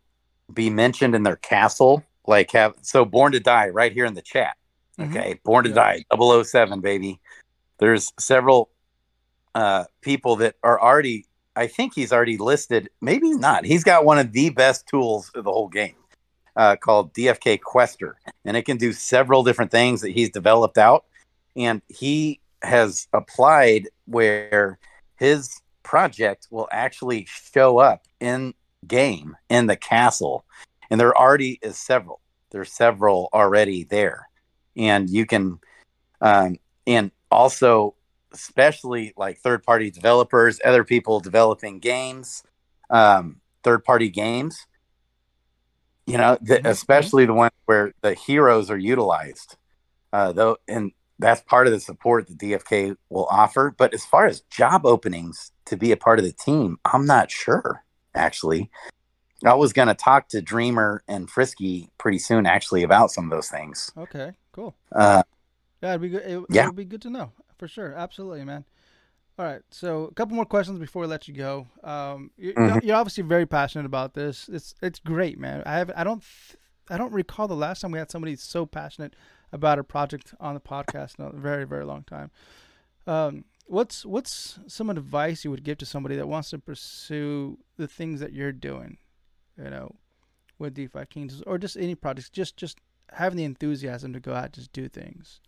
be 0.52 0.70
mentioned 0.70 1.14
in 1.14 1.22
their 1.22 1.36
castle. 1.36 2.04
Like 2.26 2.50
have 2.52 2.74
so 2.82 3.04
Born 3.04 3.32
to 3.32 3.40
Die 3.40 3.68
right 3.68 3.92
here 3.92 4.04
in 4.04 4.14
the 4.14 4.22
chat. 4.22 4.56
Mhm. 4.98 5.10
Okay, 5.10 5.40
Born 5.44 5.64
to 5.64 5.70
Yeah. 5.70 5.76
Die 5.76 6.04
007, 6.10 6.80
baby. 6.80 7.20
There's 7.78 8.12
several 8.18 8.70
uh, 9.54 9.84
people 10.02 10.36
that 10.36 10.56
are 10.62 10.80
already. 10.80 11.26
I 11.56 11.66
think 11.66 11.94
he's 11.94 12.12
already 12.12 12.36
listed. 12.36 12.90
Maybe 13.00 13.30
not. 13.30 13.64
He's 13.64 13.82
got 13.82 14.04
one 14.04 14.18
of 14.18 14.32
the 14.32 14.50
best 14.50 14.86
tools 14.86 15.30
of 15.34 15.44
the 15.44 15.50
whole 15.52 15.68
game 15.68 15.96
uh, 16.54 16.76
called 16.76 17.14
DFK 17.14 17.60
Quester, 17.60 18.16
and 18.44 18.56
it 18.56 18.62
can 18.62 18.76
do 18.76 18.92
several 18.92 19.42
different 19.42 19.70
things 19.70 20.02
that 20.02 20.10
he's 20.10 20.30
developed 20.30 20.76
out. 20.76 21.06
And 21.56 21.80
he 21.88 22.40
has 22.62 23.08
applied 23.14 23.88
where 24.04 24.78
his 25.16 25.60
project 25.82 26.46
will 26.50 26.68
actually 26.70 27.26
show 27.26 27.78
up 27.78 28.02
in 28.20 28.52
game 28.86 29.34
in 29.48 29.66
the 29.66 29.76
castle, 29.76 30.44
and 30.90 31.00
there 31.00 31.16
already 31.16 31.58
is 31.62 31.78
several. 31.78 32.20
There's 32.50 32.70
several 32.70 33.30
already 33.32 33.84
there, 33.84 34.28
and 34.76 35.08
you 35.08 35.24
can, 35.24 35.58
um, 36.20 36.56
and 36.86 37.10
also 37.30 37.94
especially 38.32 39.12
like 39.16 39.38
third 39.38 39.62
party 39.62 39.90
developers, 39.90 40.60
other 40.64 40.84
people 40.84 41.20
developing 41.20 41.78
games, 41.78 42.42
um, 42.90 43.40
third 43.62 43.84
party 43.84 44.08
games 44.08 44.66
you 46.06 46.16
know, 46.16 46.38
the, 46.40 46.58
Mhm. 46.58 46.70
especially 46.70 47.26
the 47.26 47.34
one 47.34 47.50
where 47.64 47.92
the 48.00 48.14
heroes 48.14 48.70
are 48.70 48.78
utilized. 48.78 49.56
Uh, 50.12 50.30
though, 50.30 50.56
and 50.68 50.92
that's 51.18 51.40
part 51.42 51.66
of 51.66 51.72
the 51.72 51.80
support 51.80 52.28
that 52.28 52.38
DFK 52.38 52.96
will 53.10 53.26
offer. 53.28 53.74
But 53.76 53.92
as 53.92 54.06
far 54.06 54.26
as 54.26 54.42
job 54.42 54.86
openings 54.86 55.50
to 55.64 55.76
be 55.76 55.90
a 55.90 55.96
part 55.96 56.20
of 56.20 56.24
the 56.24 56.32
team, 56.32 56.78
I'm 56.84 57.06
not 57.06 57.30
sure. 57.32 57.84
Actually, 58.14 58.70
I 59.44 59.54
was 59.54 59.72
going 59.72 59.88
to 59.88 59.94
talk 59.94 60.28
to 60.28 60.40
Dreamer 60.40 61.02
and 61.08 61.28
Frisky 61.28 61.90
pretty 61.98 62.18
soon, 62.20 62.46
actually, 62.46 62.84
about 62.84 63.10
some 63.10 63.24
of 63.24 63.30
those 63.30 63.48
things. 63.50 63.90
Okay, 63.98 64.32
cool. 64.52 64.76
Uh, 64.92 65.24
Yeah, 65.82 65.90
it'd 65.90 66.02
be 66.02 66.08
good. 66.08 66.22
It, 66.22 66.44
Yeah. 66.50 66.62
it 66.62 66.66
would 66.66 66.76
be 66.76 66.84
good 66.84 67.02
to 67.02 67.10
know 67.10 67.32
for 67.58 67.68
sure. 67.68 67.92
Absolutely, 67.94 68.44
man. 68.44 68.64
All 69.38 69.44
right, 69.44 69.60
so 69.70 70.04
a 70.04 70.14
couple 70.14 70.34
more 70.34 70.46
questions 70.46 70.78
before 70.78 71.02
we 71.02 71.08
let 71.08 71.28
you 71.28 71.34
go. 71.34 71.66
Um, 71.84 72.30
you, 72.38 72.54
Mhm. 72.54 72.82
you're 72.82 72.96
obviously 72.96 73.22
very 73.22 73.44
passionate 73.44 73.84
about 73.84 74.14
this. 74.14 74.48
It's 74.48 74.74
it's 74.80 74.98
great, 74.98 75.38
man. 75.38 75.62
I 75.66 75.74
have 75.78 75.90
I 75.94 76.04
don't 76.04 76.22
th- 76.22 76.58
I 76.88 76.96
don't 76.96 77.12
recall 77.12 77.46
the 77.48 77.54
last 77.56 77.80
time 77.80 77.90
we 77.90 77.98
had 77.98 78.10
somebody 78.10 78.36
so 78.36 78.64
passionate 78.64 79.14
about 79.52 79.78
a 79.78 79.84
project 79.84 80.34
on 80.40 80.54
the 80.54 80.60
podcast 80.60 81.18
in 81.18 81.26
a 81.26 81.32
very 81.32 81.64
very 81.66 81.84
long 81.84 82.02
time. 82.04 82.30
Um, 83.06 83.44
what's 83.66 84.06
what's 84.06 84.58
some 84.68 84.88
advice 84.88 85.44
you 85.44 85.50
would 85.50 85.64
give 85.64 85.76
to 85.78 85.86
somebody 85.86 86.16
that 86.16 86.28
wants 86.28 86.48
to 86.50 86.58
pursue 86.58 87.58
the 87.76 87.86
things 87.88 88.20
that 88.20 88.32
you're 88.32 88.52
doing, 88.52 88.96
you 89.58 89.68
know, 89.68 89.96
with 90.58 90.72
DeFi 90.74 91.04
Kings 91.10 91.42
or 91.46 91.58
just 91.58 91.76
any 91.76 91.94
projects, 91.94 92.30
just 92.30 92.56
just 92.56 92.78
having 93.12 93.36
the 93.36 93.44
enthusiasm 93.44 94.14
to 94.14 94.20
go 94.20 94.32
out 94.32 94.44
and 94.46 94.54
just 94.54 94.72
do 94.72 94.88
things. 94.88 95.40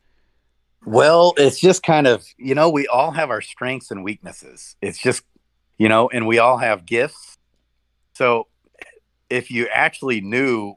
Well, 0.85 1.35
it's 1.37 1.59
just 1.59 1.83
kind 1.83 2.07
of, 2.07 2.25
you 2.37 2.55
know, 2.55 2.71
we 2.71 2.87
all 2.87 3.11
have 3.11 3.31
our 3.31 3.41
strengths 3.41 3.91
and 3.91 4.05
weaknesses. 4.05 4.77
It's 4.81 4.99
just, 4.99 5.23
you 5.77 5.89
know, 5.89 6.09
and 6.09 6.27
we 6.27 6.39
all 6.39 6.59
have 6.59 6.87
gifts. 6.87 7.39
So 8.15 8.47
if 9.29 9.51
you 9.51 9.69
actually 9.69 10.21
knew 10.21 10.75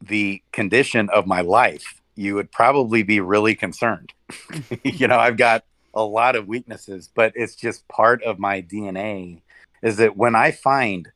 the 0.00 0.42
condition 0.52 1.10
of 1.10 1.26
my 1.26 1.40
life, 1.40 2.00
you 2.14 2.34
would 2.34 2.50
probably 2.52 3.02
be 3.02 3.20
really 3.20 3.54
concerned. 3.54 4.12
you 4.84 5.08
know, 5.08 5.18
I've 5.18 5.36
got 5.36 5.64
a 5.94 6.02
lot 6.02 6.36
of 6.36 6.46
weaknesses, 6.46 7.10
but 7.12 7.32
it's 7.34 7.56
just 7.56 7.86
part 7.88 8.22
of 8.22 8.38
my 8.38 8.62
DNA 8.62 9.42
is 9.82 9.96
that 9.96 10.16
when 10.16 10.34
I 10.34 10.50
find 10.50 11.08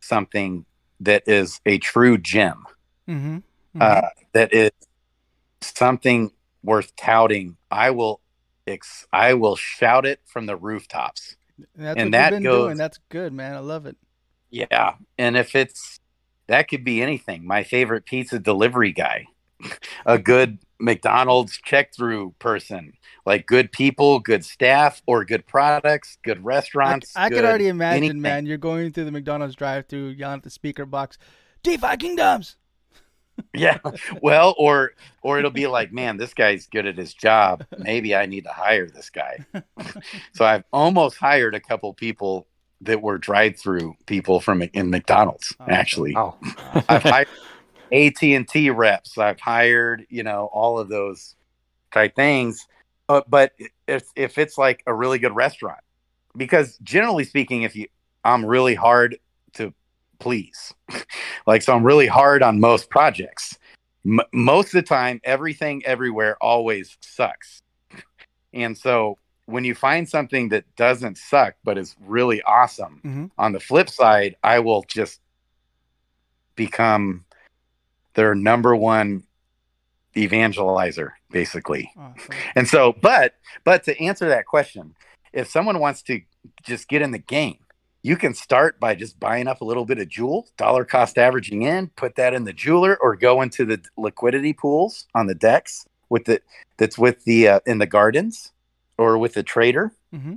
something 0.00 0.64
that 1.00 1.22
is 1.26 1.60
a 1.66 1.78
true 1.78 2.18
gem, 2.18 2.64
Mm-hmm. 3.08 3.38
uh, 3.80 4.08
that 4.34 4.52
is 4.52 4.70
something 5.62 6.30
worth 6.68 6.94
touting, 6.96 7.56
I 7.70 7.90
will 7.90 8.20
ex- 8.66 9.06
I 9.12 9.34
will 9.34 9.56
shout 9.56 10.04
it 10.06 10.20
from 10.26 10.46
the 10.46 10.56
rooftops. 10.56 11.36
And 11.76 11.86
that's 11.86 11.96
And 11.98 12.06
what 12.08 12.12
that 12.12 12.30
goes- 12.42 12.66
doing. 12.66 12.76
That's 12.76 12.98
good, 13.08 13.32
man. 13.32 13.54
I 13.56 13.60
love 13.60 13.86
it. 13.86 13.96
Yeah, 14.50 14.94
and 15.18 15.36
if 15.36 15.56
it's 15.56 16.00
that 16.46 16.68
could 16.68 16.84
be 16.84 17.02
anything. 17.02 17.46
My 17.46 17.62
favorite 17.64 18.06
pizza 18.06 18.38
delivery 18.38 18.92
guy, 18.92 19.26
a 20.06 20.18
good 20.18 20.58
McDonald's 20.78 21.58
check 21.62 21.94
through 21.94 22.34
person, 22.38 22.92
like 23.26 23.46
good 23.46 23.72
people, 23.72 24.18
good 24.20 24.44
staff, 24.44 25.02
or 25.06 25.24
good 25.24 25.46
products, 25.46 26.16
good 26.22 26.42
restaurants. 26.44 27.12
I 27.16 27.28
could 27.28 27.36
good 27.36 27.44
already 27.44 27.68
imagine, 27.68 28.02
anything. 28.04 28.20
man. 28.22 28.46
You're 28.46 28.56
going 28.56 28.92
through 28.92 29.04
the 29.06 29.10
McDonald's 29.12 29.56
drive-through, 29.56 30.10
yelling 30.10 30.38
at 30.38 30.42
the 30.44 30.50
speaker 30.50 30.86
box, 30.86 31.18
"DeFi 31.62 31.96
Kingdoms." 31.98 32.56
Yeah, 33.54 33.78
well, 34.22 34.54
or 34.58 34.92
or 35.22 35.38
it'll 35.38 35.50
be 35.50 35.66
like, 35.66 35.92
man, 35.92 36.16
this 36.16 36.34
guy's 36.34 36.66
good 36.66 36.86
at 36.86 36.96
his 36.96 37.14
job. 37.14 37.64
Maybe 37.76 38.14
I 38.14 38.26
need 38.26 38.44
to 38.44 38.52
hire 38.52 38.88
this 38.88 39.10
guy. 39.10 39.44
so 40.32 40.44
I've 40.44 40.64
almost 40.72 41.16
hired 41.16 41.54
a 41.54 41.60
couple 41.60 41.92
people 41.94 42.46
that 42.82 43.02
were 43.02 43.18
drive-through 43.18 43.96
people 44.06 44.40
from 44.40 44.62
in 44.62 44.90
McDonald's. 44.90 45.54
Oh, 45.58 45.64
Actually, 45.68 46.14
wow. 46.14 46.36
I've 46.88 47.02
hired 47.02 47.28
AT 47.92 48.22
and 48.22 48.48
T 48.48 48.70
reps. 48.70 49.18
I've 49.18 49.40
hired, 49.40 50.06
you 50.08 50.22
know, 50.22 50.48
all 50.52 50.78
of 50.78 50.88
those 50.88 51.34
type 51.92 52.14
things. 52.14 52.66
But 53.06 53.28
but 53.28 53.52
if 53.86 54.04
if 54.14 54.38
it's 54.38 54.58
like 54.58 54.82
a 54.86 54.94
really 54.94 55.18
good 55.18 55.34
restaurant, 55.34 55.80
because 56.36 56.78
generally 56.82 57.24
speaking, 57.24 57.62
if 57.62 57.74
you, 57.74 57.88
I'm 58.24 58.44
really 58.44 58.74
hard 58.74 59.12
to 59.12 59.18
please. 60.18 60.74
like 61.46 61.62
so, 61.62 61.74
I'm 61.74 61.84
really 61.84 62.06
hard 62.06 62.42
on 62.42 62.60
most 62.60 62.90
projects. 62.90 63.56
M- 64.06 64.20
most 64.32 64.66
of 64.68 64.72
the 64.72 64.82
time, 64.82 65.20
everything 65.24 65.84
everywhere 65.84 66.36
always 66.40 66.96
sucks. 67.00 67.60
And 68.54 68.76
so 68.78 69.18
when 69.44 69.64
you 69.64 69.74
find 69.74 70.08
something 70.08 70.48
that 70.50 70.64
doesn't 70.76 71.18
suck 71.18 71.54
but 71.64 71.76
is 71.78 71.94
really 72.00 72.40
awesome, 72.42 73.00
Mhm. 73.04 73.30
on 73.38 73.52
the 73.52 73.60
flip 73.60 73.90
side, 73.90 74.36
I 74.42 74.58
will 74.60 74.84
just 74.88 75.20
become 76.56 77.24
their 78.14 78.34
number 78.34 78.74
one 78.74 79.22
evangelizer, 80.16 81.10
basically. 81.30 81.92
Awesome. 81.96 82.34
And 82.54 82.66
so, 82.68 82.92
but 83.00 83.34
but 83.64 83.84
to 83.84 83.98
answer 84.00 84.28
that 84.28 84.46
question, 84.46 84.94
if 85.32 85.48
someone 85.48 85.78
wants 85.78 86.02
to 86.02 86.20
just 86.62 86.88
get 86.88 87.02
in 87.02 87.10
the 87.10 87.18
game, 87.18 87.58
you 88.02 88.16
can 88.16 88.34
start 88.34 88.78
by 88.78 88.94
just 88.94 89.18
buying 89.18 89.48
up 89.48 89.60
a 89.60 89.64
little 89.64 89.84
bit 89.84 89.98
of 89.98 90.08
jewel, 90.08 90.48
dollar 90.56 90.84
cost 90.84 91.18
averaging 91.18 91.62
in, 91.62 91.88
put 91.96 92.14
that 92.16 92.32
in 92.34 92.44
the 92.44 92.52
jeweler, 92.52 92.96
or 93.00 93.16
go 93.16 93.42
into 93.42 93.64
the 93.64 93.80
liquidity 93.96 94.52
pools 94.52 95.06
on 95.14 95.26
the 95.26 95.34
DEX 95.34 95.86
with 96.08 96.24
the 96.24 96.40
that's 96.76 96.96
with 96.96 97.24
the 97.24 97.48
uh, 97.48 97.60
in 97.66 97.78
the 97.78 97.86
gardens 97.86 98.52
or 98.96 99.18
with 99.18 99.34
the 99.34 99.42
trader 99.42 99.92
hmm 100.12 100.34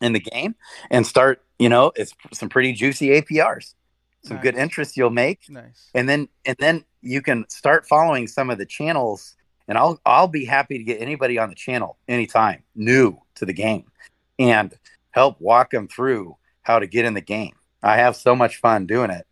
in 0.00 0.12
the 0.14 0.20
game 0.20 0.54
and 0.90 1.06
start. 1.06 1.42
You 1.58 1.68
know, 1.68 1.92
it's 1.94 2.14
some 2.32 2.48
pretty 2.48 2.72
juicy 2.72 3.08
APRs, 3.20 3.74
some 4.22 4.38
good 4.38 4.56
interest 4.56 4.96
you'll 4.96 5.10
make 5.10 5.40
Nice. 5.48 5.90
and 5.94 6.08
then 6.08 6.28
and 6.46 6.56
then 6.58 6.84
you 7.02 7.20
can 7.20 7.44
start 7.50 7.86
following 7.86 8.26
some 8.26 8.50
of 8.50 8.58
the 8.58 8.66
channels 8.66 9.34
and 9.68 9.76
i'll 9.78 10.00
i'll 10.04 10.28
be 10.28 10.44
happy 10.44 10.78
to 10.78 10.84
get 10.84 11.00
anybody 11.00 11.38
on 11.38 11.48
the 11.48 11.54
channel 11.54 11.96
anytime 12.08 12.62
new 12.74 13.18
to 13.34 13.44
the 13.46 13.52
game 13.52 13.84
and 14.38 14.78
help 15.12 15.40
walk 15.40 15.70
them 15.70 15.88
through 15.88 16.36
how 16.62 16.78
to 16.78 16.86
get 16.86 17.04
in 17.04 17.14
the 17.14 17.20
game 17.20 17.54
i 17.82 17.96
have 17.96 18.16
so 18.16 18.34
much 18.34 18.56
fun 18.56 18.86
doing 18.86 19.10
it 19.10 19.26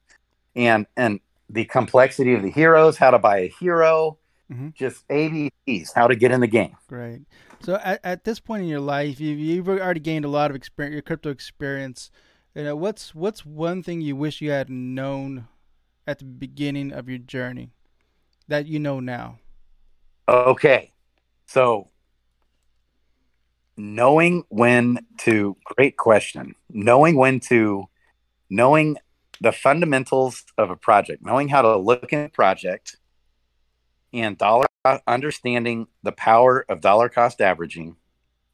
and 0.56 0.86
and 0.96 1.20
the 1.50 1.64
complexity 1.64 2.34
of 2.34 2.42
the 2.42 2.50
heroes 2.50 2.96
how 2.96 3.10
to 3.10 3.18
buy 3.18 3.38
a 3.38 3.48
hero 3.60 4.18
Mhm. 4.50 4.74
just 4.74 5.06
abcs 5.08 5.92
how 5.94 6.06
to 6.06 6.16
get 6.16 6.30
in 6.30 6.40
the 6.40 6.46
game 6.46 6.74
Great. 6.88 7.26
So 7.60 7.74
at, 7.74 8.00
at 8.02 8.24
this 8.24 8.40
point 8.40 8.62
in 8.62 8.68
your 8.68 8.80
life, 8.80 9.20
you've, 9.20 9.38
you've 9.38 9.68
already 9.68 10.00
gained 10.00 10.24
a 10.24 10.28
lot 10.28 10.50
of 10.50 10.56
experience, 10.56 10.94
your 10.94 11.02
crypto 11.02 11.28
experience. 11.28 12.10
You 12.54 12.64
know, 12.64 12.76
what's 12.76 13.14
what's 13.14 13.44
one 13.44 13.82
thing 13.82 14.00
you 14.00 14.16
wish 14.16 14.40
you 14.40 14.50
had 14.50 14.70
known 14.70 15.48
at 16.06 16.18
the 16.18 16.24
beginning 16.24 16.92
of 16.92 17.08
your 17.08 17.18
journey 17.18 17.72
that 18.48 18.66
you 18.66 18.78
know 18.78 19.00
now? 19.00 19.38
Okay. 20.28 20.92
So 21.46 21.88
knowing 23.78 24.44
when 24.48 24.98
to 25.18 25.56
great 25.64 25.96
question. 25.96 26.54
Knowing 26.68 27.16
when 27.16 27.40
to 27.40 27.86
knowing 28.50 28.96
the 29.40 29.52
fundamentals 29.52 30.44
of 30.58 30.70
a 30.70 30.76
project, 30.76 31.24
knowing 31.24 31.48
how 31.48 31.62
to 31.62 31.76
look 31.76 32.12
at 32.12 32.26
a 32.26 32.28
project 32.28 32.96
and 34.12 34.36
dollar 34.36 34.66
uh, 34.84 34.98
understanding 35.06 35.86
the 36.02 36.12
power 36.12 36.64
of 36.68 36.80
dollar 36.80 37.08
cost 37.08 37.40
averaging 37.40 37.96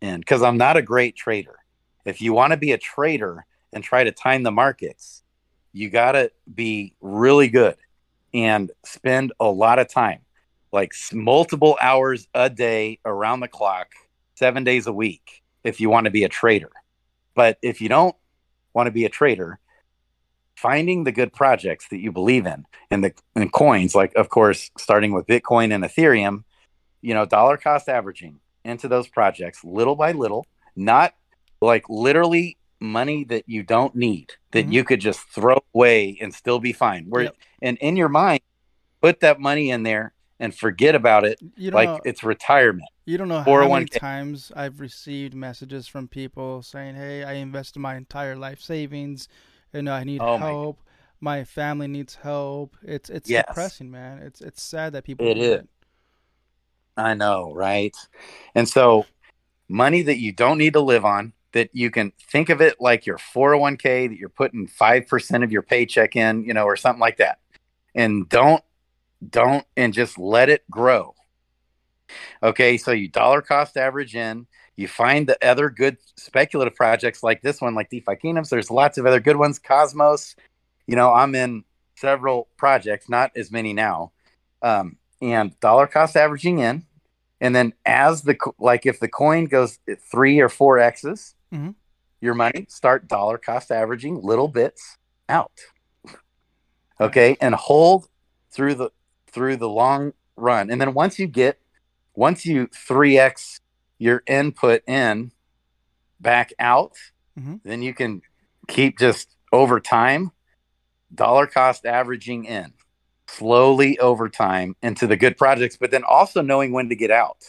and 0.05 0.21
because 0.21 0.43
I'm 0.43 0.59
not 0.59 0.77
a 0.77 0.83
great 0.83 1.17
trader. 1.17 1.57
If 2.05 2.21
you 2.21 2.35
want 2.35 2.53
to 2.53 2.59
be 2.59 2.73
a 2.73 2.79
trader 2.79 3.47
and 3.73 3.83
try 3.83 4.05
to 4.05 4.13
time 4.13 4.43
the 4.43 4.51
markets, 4.51 5.23
you 5.73 5.89
got 5.89 6.13
to 6.13 6.31
be 6.53 6.95
really 7.01 7.49
good 7.49 7.77
and 8.35 8.71
spend 8.85 9.33
a 9.41 9.47
lot 9.47 9.79
of 9.79 9.89
time, 9.89 10.21
like 10.73 10.93
multiple 11.13 11.79
hours 11.81 12.29
a 12.35 12.51
day 12.51 12.99
around 13.07 13.41
the 13.41 13.49
clock, 13.49 13.93
seven 14.35 14.65
days 14.65 14.87
a 14.87 14.93
week, 14.93 15.43
if 15.63 15.81
you 15.81 15.91
want 15.91 16.05
to 16.05 16.11
be 16.11 16.25
a 16.25 16.29
trader. 16.29 16.71
But 17.35 17.59
if 17.63 17.81
you 17.81 17.89
don't 17.89 18.15
want 18.73 18.87
to 18.87 18.93
be 18.93 19.05
a 19.05 19.09
trader, 19.09 19.59
finding 20.57 21.05
the 21.05 21.13
good 21.13 21.33
projects 21.33 21.89
that 21.89 21.99
you 21.99 22.13
believe 22.13 22.47
in 22.47 22.65
and 22.91 23.05
the 23.05 23.13
and 23.35 23.53
coins, 23.53 23.95
like 23.95 24.15
of 24.15 24.29
course, 24.29 24.71
starting 24.79 25.13
with 25.13 25.27
Bitcoin 25.27 25.75
and 25.75 25.85
Ethereum, 25.85 26.45
you 27.01 27.15
know, 27.15 27.27
dollar 27.27 27.57
cost 27.57 27.89
averaging 27.89 28.41
into 28.65 28.89
those 28.89 29.09
projects 29.09 29.65
little 29.65 29.97
by 29.97 30.13
little, 30.13 30.47
not 30.77 31.15
like 31.61 31.85
literally 31.89 32.57
money 32.81 33.25
that 33.25 33.45
you 33.47 33.63
don't 33.63 33.95
need 33.95 34.33
that 34.51 34.65
mm-hmm. 34.65 34.73
you 34.73 34.85
could 34.85 35.01
just 35.01 35.21
throw 35.31 35.63
away 35.75 36.19
and 36.21 36.35
still 36.35 36.61
be 36.61 36.73
fine. 36.73 37.07
Where 37.09 37.25
yep. 37.25 37.37
and 37.63 37.79
in 37.79 37.97
your 37.97 38.09
mind, 38.09 38.41
put 39.01 39.21
that 39.21 39.41
money 39.41 39.71
in 39.71 39.83
there 39.83 40.13
and 40.41 40.55
forget 40.55 40.95
about 40.95 41.25
it 41.25 41.39
like 41.59 41.89
know, 41.89 42.01
it's 42.05 42.23
retirement. 42.23 42.89
You 43.07 43.19
don't 43.19 43.29
know 43.29 43.41
how 43.41 43.69
many 43.69 43.87
oh 43.95 43.99
times 43.99 44.51
I've 44.57 44.81
received 44.81 45.35
messages 45.35 45.87
from 45.87 46.09
people 46.09 46.63
saying, 46.63 46.95
"Hey, 46.95 47.23
I 47.23 47.35
invested 47.35 47.81
my 47.81 47.97
entire 47.97 48.35
life 48.35 48.61
savings, 48.61 49.29
and 49.73 49.89
I 49.91 50.05
need 50.05 50.23
oh 50.23 50.39
help. 50.39 50.81
My, 51.21 51.39
my, 51.39 51.45
family 51.45 51.87
needs 51.87 52.15
help." 52.15 52.77
It's 52.83 53.11
it's 53.11 53.29
yes. 53.29 53.45
depressing, 53.49 53.91
man. 53.91 54.19
It's 54.19 54.41
it's 54.41 54.63
sad 54.63 54.95
that 54.95 55.05
people. 55.05 55.27
It 55.27 55.37
is. 55.37 55.61
It. 55.61 55.69
I 56.97 57.15
know, 57.15 57.53
right? 57.53 57.95
And 58.55 58.69
so, 58.69 59.05
money 59.69 60.03
that 60.03 60.19
you 60.19 60.33
don't 60.33 60.59
need 60.59 60.73
to 60.75 60.81
live 60.81 61.05
on, 61.05 61.33
that 61.53 61.71
you 61.73 61.91
can 61.91 62.13
think 62.31 62.51
of 62.51 62.61
it 62.61 62.81
like 62.81 63.07
your 63.07 63.19
401k 63.19 64.09
that 64.09 64.19
you're 64.19 64.29
putting 64.29 64.69
5% 64.69 65.45
of 65.45 65.51
your 65.51 65.63
paycheck 65.63 66.17
in, 66.17 66.45
you 66.45 66.53
know, 66.53 66.65
or 66.65 66.77
something 66.77 67.01
like 67.01 67.17
that. 67.19 67.39
And 67.95 68.29
don't, 68.29 68.63
don't, 69.29 69.65
and 69.77 69.95
just 69.95 70.19
let 70.19 70.49
it 70.49 70.69
grow. 70.71 71.15
Okay. 72.43 72.77
So 72.77 72.91
you 72.91 73.09
dollar 73.09 73.43
cost 73.43 73.77
average 73.77 74.15
in, 74.15 74.47
you 74.77 74.89
find 74.89 75.27
the 75.27 75.39
other 75.47 75.71
good 75.71 75.97
speculative 76.17 76.75
projects 76.75 77.23
like 77.23 77.43
this 77.43 77.61
one, 77.61 77.75
like 77.75 77.91
DeFi 77.91 78.17
Kingdoms. 78.17 78.51
There's 78.51 78.71
lots 78.71 78.99
of 78.99 79.07
other 79.07 79.21
good 79.21 79.37
ones. 79.37 79.59
Cosmos, 79.59 80.35
you 80.87 80.97
know, 80.97 81.13
I'm 81.13 81.35
in 81.35 81.65
several 81.97 82.49
projects, 82.57 83.09
not 83.09 83.31
as 83.37 83.51
many 83.51 83.73
now. 83.73 84.13
Um, 84.63 84.97
and 85.21 85.59
dollar 85.61 85.87
cost 85.87 86.17
averaging 86.17 86.59
in. 86.59 86.85
And 87.41 87.55
then 87.55 87.75
as 87.85 88.23
the, 88.23 88.37
like 88.59 88.87
if 88.87 89.01
the 89.01 89.09
coin 89.09 89.47
goes 89.47 89.79
three 90.11 90.41
or 90.41 90.49
four 90.49 90.79
X's, 90.79 91.35
mm-hmm. 91.53 91.71
your 92.21 92.35
money, 92.35 92.67
start 92.69 93.07
dollar 93.07 93.39
cost 93.39 93.71
averaging 93.71 94.23
little 94.23 94.49
bits 94.49 94.97
out. 95.29 95.53
Okay, 97.01 97.37
and 97.41 97.55
hold 97.55 98.09
through 98.51 98.75
the 98.75 98.91
through 99.27 99.57
the 99.57 99.69
long 99.69 100.13
run. 100.37 100.71
And 100.71 100.81
then 100.81 100.95
once 100.95 101.19
you 101.19 101.27
get 101.27 101.59
once 102.15 102.47
you 102.47 102.69
3x 102.69 103.61
your 103.99 104.23
input 104.27 104.83
in 104.87 105.33
back 106.21 106.53
out, 106.59 106.95
mm-hmm. 107.39 107.57
then 107.65 107.83
you 107.83 107.95
can 107.95 108.23
keep 108.69 108.99
just 108.99 109.37
over 109.53 109.81
time 109.81 110.33
dollar 111.15 111.47
cost 111.47 111.87
averaging 111.87 112.45
in 112.45 112.73
slowly 113.29 113.99
over 113.99 114.29
time 114.29 114.77
into 114.83 115.07
the 115.07 115.17
good 115.17 115.37
projects, 115.37 115.77
but 115.77 115.91
then 115.91 116.05
also 116.05 116.43
knowing 116.43 116.73
when 116.73 116.89
to 116.89 116.97
get 116.97 117.11
out 117.11 117.45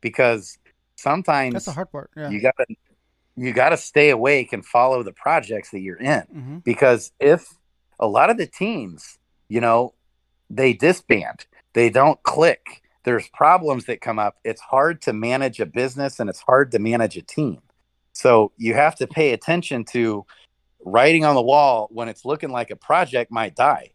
because 0.00 0.58
sometimes 0.96 1.54
that's 1.54 1.66
the 1.66 1.72
hard 1.72 1.90
part. 1.90 2.10
Yeah. 2.16 2.30
You 2.30 2.40
gotta 2.40 2.66
you 3.36 3.52
got 3.52 3.70
to 3.70 3.76
stay 3.76 4.10
awake 4.10 4.52
and 4.52 4.64
follow 4.64 5.02
the 5.02 5.12
projects 5.12 5.70
that 5.70 5.80
you're 5.80 5.96
in 5.96 6.22
mm-hmm. 6.22 6.58
because 6.58 7.12
if 7.18 7.44
a 7.98 8.06
lot 8.06 8.30
of 8.30 8.36
the 8.36 8.46
teams, 8.46 9.18
you 9.48 9.60
know, 9.60 9.94
they 10.50 10.72
disband, 10.72 11.46
they 11.72 11.90
don't 11.90 12.22
click, 12.22 12.82
there's 13.04 13.28
problems 13.28 13.84
that 13.86 14.00
come 14.00 14.18
up. 14.18 14.36
It's 14.44 14.60
hard 14.60 15.02
to 15.02 15.12
manage 15.12 15.60
a 15.60 15.66
business 15.66 16.20
and 16.20 16.28
it's 16.28 16.40
hard 16.40 16.72
to 16.72 16.78
manage 16.78 17.16
a 17.16 17.22
team. 17.22 17.60
So 18.12 18.52
you 18.56 18.74
have 18.74 18.96
to 18.96 19.06
pay 19.06 19.32
attention 19.32 19.84
to 19.86 20.24
writing 20.84 21.24
on 21.24 21.34
the 21.34 21.42
wall 21.42 21.88
when 21.90 22.08
it's 22.08 22.24
looking 22.24 22.50
like 22.50 22.70
a 22.70 22.76
project 22.76 23.30
might 23.30 23.54
die 23.54 23.90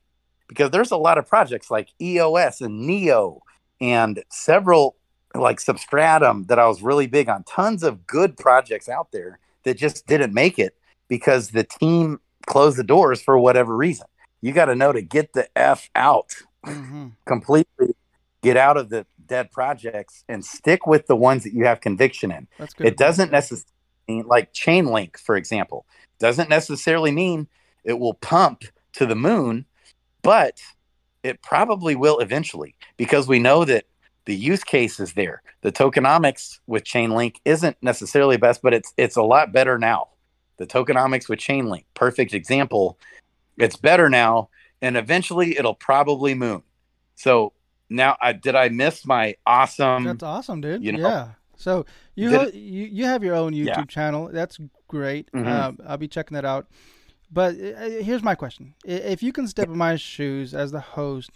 because 0.47 0.71
there's 0.71 0.91
a 0.91 0.97
lot 0.97 1.17
of 1.17 1.27
projects 1.27 1.71
like 1.71 1.89
EOS 2.01 2.61
and 2.61 2.85
NEO 2.85 3.41
and 3.79 4.23
several 4.29 4.95
like 5.35 5.59
Substratum 5.59 6.45
that 6.47 6.59
I 6.59 6.67
was 6.67 6.81
really 6.81 7.07
big 7.07 7.29
on. 7.29 7.43
Tons 7.43 7.83
of 7.83 8.05
good 8.07 8.35
projects 8.37 8.89
out 8.89 9.11
there 9.11 9.39
that 9.63 9.77
just 9.77 10.07
didn't 10.07 10.33
make 10.33 10.57
it 10.57 10.75
because 11.07 11.49
the 11.49 11.63
team 11.63 12.19
closed 12.47 12.77
the 12.77 12.83
doors 12.83 13.21
for 13.21 13.37
whatever 13.37 13.75
reason. 13.75 14.07
You 14.41 14.53
got 14.53 14.65
to 14.65 14.75
know 14.75 14.91
to 14.91 15.01
get 15.01 15.33
the 15.33 15.47
F 15.57 15.89
out 15.95 16.33
mm-hmm. 16.65 17.09
completely, 17.25 17.95
get 18.41 18.57
out 18.57 18.77
of 18.77 18.89
the 18.89 19.05
dead 19.25 19.51
projects 19.51 20.23
and 20.27 20.43
stick 20.43 20.87
with 20.87 21.07
the 21.07 21.15
ones 21.15 21.43
that 21.43 21.53
you 21.53 21.65
have 21.65 21.81
conviction 21.81 22.31
in. 22.31 22.47
That's 22.57 22.73
good. 22.73 22.87
It 22.87 22.97
doesn't 22.97 23.31
necessarily 23.31 23.73
mean 24.07 24.25
like 24.25 24.53
Chainlink, 24.53 25.17
for 25.17 25.35
example, 25.35 25.85
doesn't 26.19 26.49
necessarily 26.49 27.11
mean 27.11 27.47
it 27.83 27.99
will 27.99 28.15
pump 28.15 28.63
to 28.93 29.05
the 29.05 29.15
moon, 29.15 29.65
but 30.21 30.61
it 31.23 31.41
probably 31.41 31.95
will 31.95 32.19
eventually 32.19 32.75
because 32.97 33.27
we 33.27 33.39
know 33.39 33.65
that 33.65 33.85
the 34.25 34.35
use 34.35 34.63
case 34.63 34.99
is 34.99 35.13
there. 35.13 35.41
The 35.61 35.71
tokenomics 35.71 36.59
with 36.67 36.83
Chainlink 36.83 37.37
isn't 37.45 37.77
necessarily 37.81 38.37
best, 38.37 38.61
but 38.61 38.73
it's 38.73 38.93
it's 38.97 39.15
a 39.15 39.23
lot 39.23 39.51
better 39.51 39.77
now. 39.77 40.09
The 40.57 40.67
tokenomics 40.67 41.29
with 41.29 41.39
Chainlink, 41.39 41.85
perfect 41.93 42.33
example. 42.33 42.99
It's 43.57 43.75
better 43.75 44.09
now, 44.09 44.49
and 44.81 44.97
eventually 44.97 45.57
it'll 45.57 45.73
probably 45.73 46.35
moon. 46.35 46.63
So 47.15 47.53
now, 47.89 48.17
I 48.21 48.33
did 48.33 48.55
I 48.55 48.69
miss 48.69 49.05
my 49.05 49.35
awesome? 49.45 50.03
That's 50.03 50.23
awesome, 50.23 50.61
dude. 50.61 50.83
You 50.83 50.93
know, 50.93 51.07
yeah. 51.07 51.27
So 51.55 51.85
you 52.15 52.31
ho- 52.31 52.51
you 52.53 52.85
you 52.85 53.05
have 53.05 53.23
your 53.23 53.35
own 53.35 53.53
YouTube 53.53 53.65
yeah. 53.65 53.83
channel. 53.85 54.29
That's 54.31 54.59
great. 54.87 55.31
Mm-hmm. 55.31 55.47
Um, 55.47 55.77
I'll 55.85 55.97
be 55.97 56.07
checking 56.07 56.35
that 56.35 56.45
out. 56.45 56.67
But 57.31 57.55
uh, 57.55 58.01
here's 58.01 58.23
my 58.23 58.35
question: 58.35 58.75
If 58.85 59.21
you 59.21 59.33
can 59.33 59.47
step 59.47 59.67
in 59.67 59.77
my 59.77 59.95
shoes 59.95 60.53
as 60.53 60.71
the 60.71 60.79
host 60.79 61.31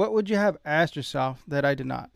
what 0.00 0.14
would 0.14 0.30
you 0.30 0.36
have 0.36 0.56
asked 0.64 0.96
yourself 0.96 1.42
that 1.46 1.62
I 1.62 1.74
did 1.74 1.84
not? 1.86 2.10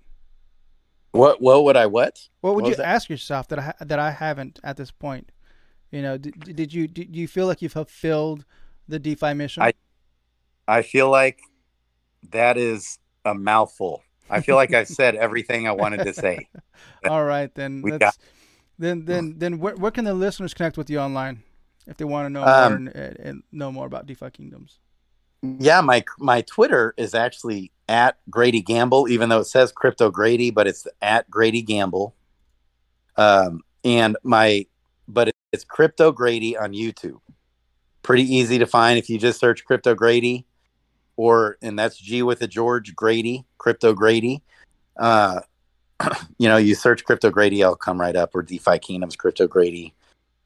What 1.13 1.43
what 1.43 1.65
would 1.65 1.77
I 1.77 1.85
what? 1.85 2.19
What 2.41 2.55
would 2.55 2.65
what 2.65 2.79
you 2.79 2.83
ask 2.83 3.11
yourself 3.11 3.49
that 3.49 3.59
I 3.59 3.75
that 3.81 3.99
I 3.99 4.11
haven't 4.11 4.59
at 4.65 4.79
this 4.79 4.91
point? 4.91 5.31
You 5.91 6.01
know, 6.01 6.17
did, 6.17 6.57
did 6.57 6.73
you 6.73 6.89
did 6.89 7.15
you 7.15 7.29
feel 7.29 7.47
like 7.47 7.61
you've 7.61 7.73
fulfilled 7.73 8.47
the 8.89 8.99
DeFi 8.99 9.35
mission? 9.35 9.63
I 9.63 9.75
I 10.67 10.81
feel 10.81 11.11
like 11.11 11.41
that 12.31 12.57
is 12.57 12.99
a 13.25 13.35
mouthful. 13.35 14.03
I 14.31 14.41
feel 14.41 14.57
like 14.57 14.73
I've 14.73 14.89
said 15.01 15.15
everything 15.15 15.69
I 15.69 15.73
wanted 15.73 16.05
to 16.05 16.15
say. 16.15 16.49
All 17.09 17.25
right, 17.25 17.55
then. 17.55 17.83
We 17.83 17.99
got... 17.99 18.17
Then 18.77 19.05
then 19.05 19.35
then 19.39 19.61
where, 19.61 19.77
where 19.77 19.93
can 19.93 20.05
the 20.05 20.15
listeners 20.15 20.53
connect 20.53 20.77
with 20.77 20.91
you 20.91 20.99
online 20.99 21.45
if 21.87 21.97
they 21.97 22.05
want 22.05 22.27
to 22.27 22.31
know 22.31 22.45
um, 22.45 22.85
more 22.85 22.93
and, 22.93 23.19
and 23.21 23.43
know 23.53 23.71
more 23.71 23.87
about 23.87 24.07
DeFi 24.07 24.31
Kingdoms? 24.31 24.81
Yeah, 25.43 25.81
my 25.81 26.03
my 26.19 26.41
Twitter 26.41 26.93
is 26.97 27.15
actually 27.15 27.71
at 27.89 28.17
Grady 28.31 28.63
Gamble, 28.63 29.09
even 29.09 29.29
though 29.29 29.41
it 29.41 29.45
says 29.45 29.73
Crypto 29.73 30.11
Grady, 30.11 30.51
but 30.51 30.67
it's 30.67 30.87
at 31.03 31.31
Grady 31.31 31.63
Gamble. 31.63 32.15
Um, 33.17 33.61
and 33.85 34.17
my, 34.23 34.67
but 35.07 35.31
it's 35.53 35.65
Crypto 35.65 36.13
Grady 36.13 36.57
on 36.57 36.73
YouTube. 36.73 37.21
Pretty 38.03 38.23
easy 38.23 38.59
to 38.59 38.67
find 38.67 38.99
if 38.99 39.09
you 39.09 39.19
just 39.19 39.39
search 39.39 39.65
Crypto 39.65 39.95
Grady, 39.95 40.47
or 41.17 41.57
and 41.63 41.79
that's 41.79 41.97
G 41.97 42.23
with 42.23 42.43
a 42.43 42.49
George 42.49 42.95
Grady, 42.95 43.45
Crypto 43.59 43.93
Grady. 43.95 44.43
Uh, 44.99 45.41
you 46.39 46.49
know, 46.49 46.57
you 46.57 46.75
search 46.75 47.05
Crypto 47.05 47.31
Grady, 47.31 47.63
I'll 47.63 47.77
come 47.77 48.01
right 48.01 48.17
up, 48.17 48.35
or 48.35 48.43
DeFi 48.43 48.79
Kingdoms 48.79 49.17
Crypto 49.17 49.47
Grady. 49.47 49.95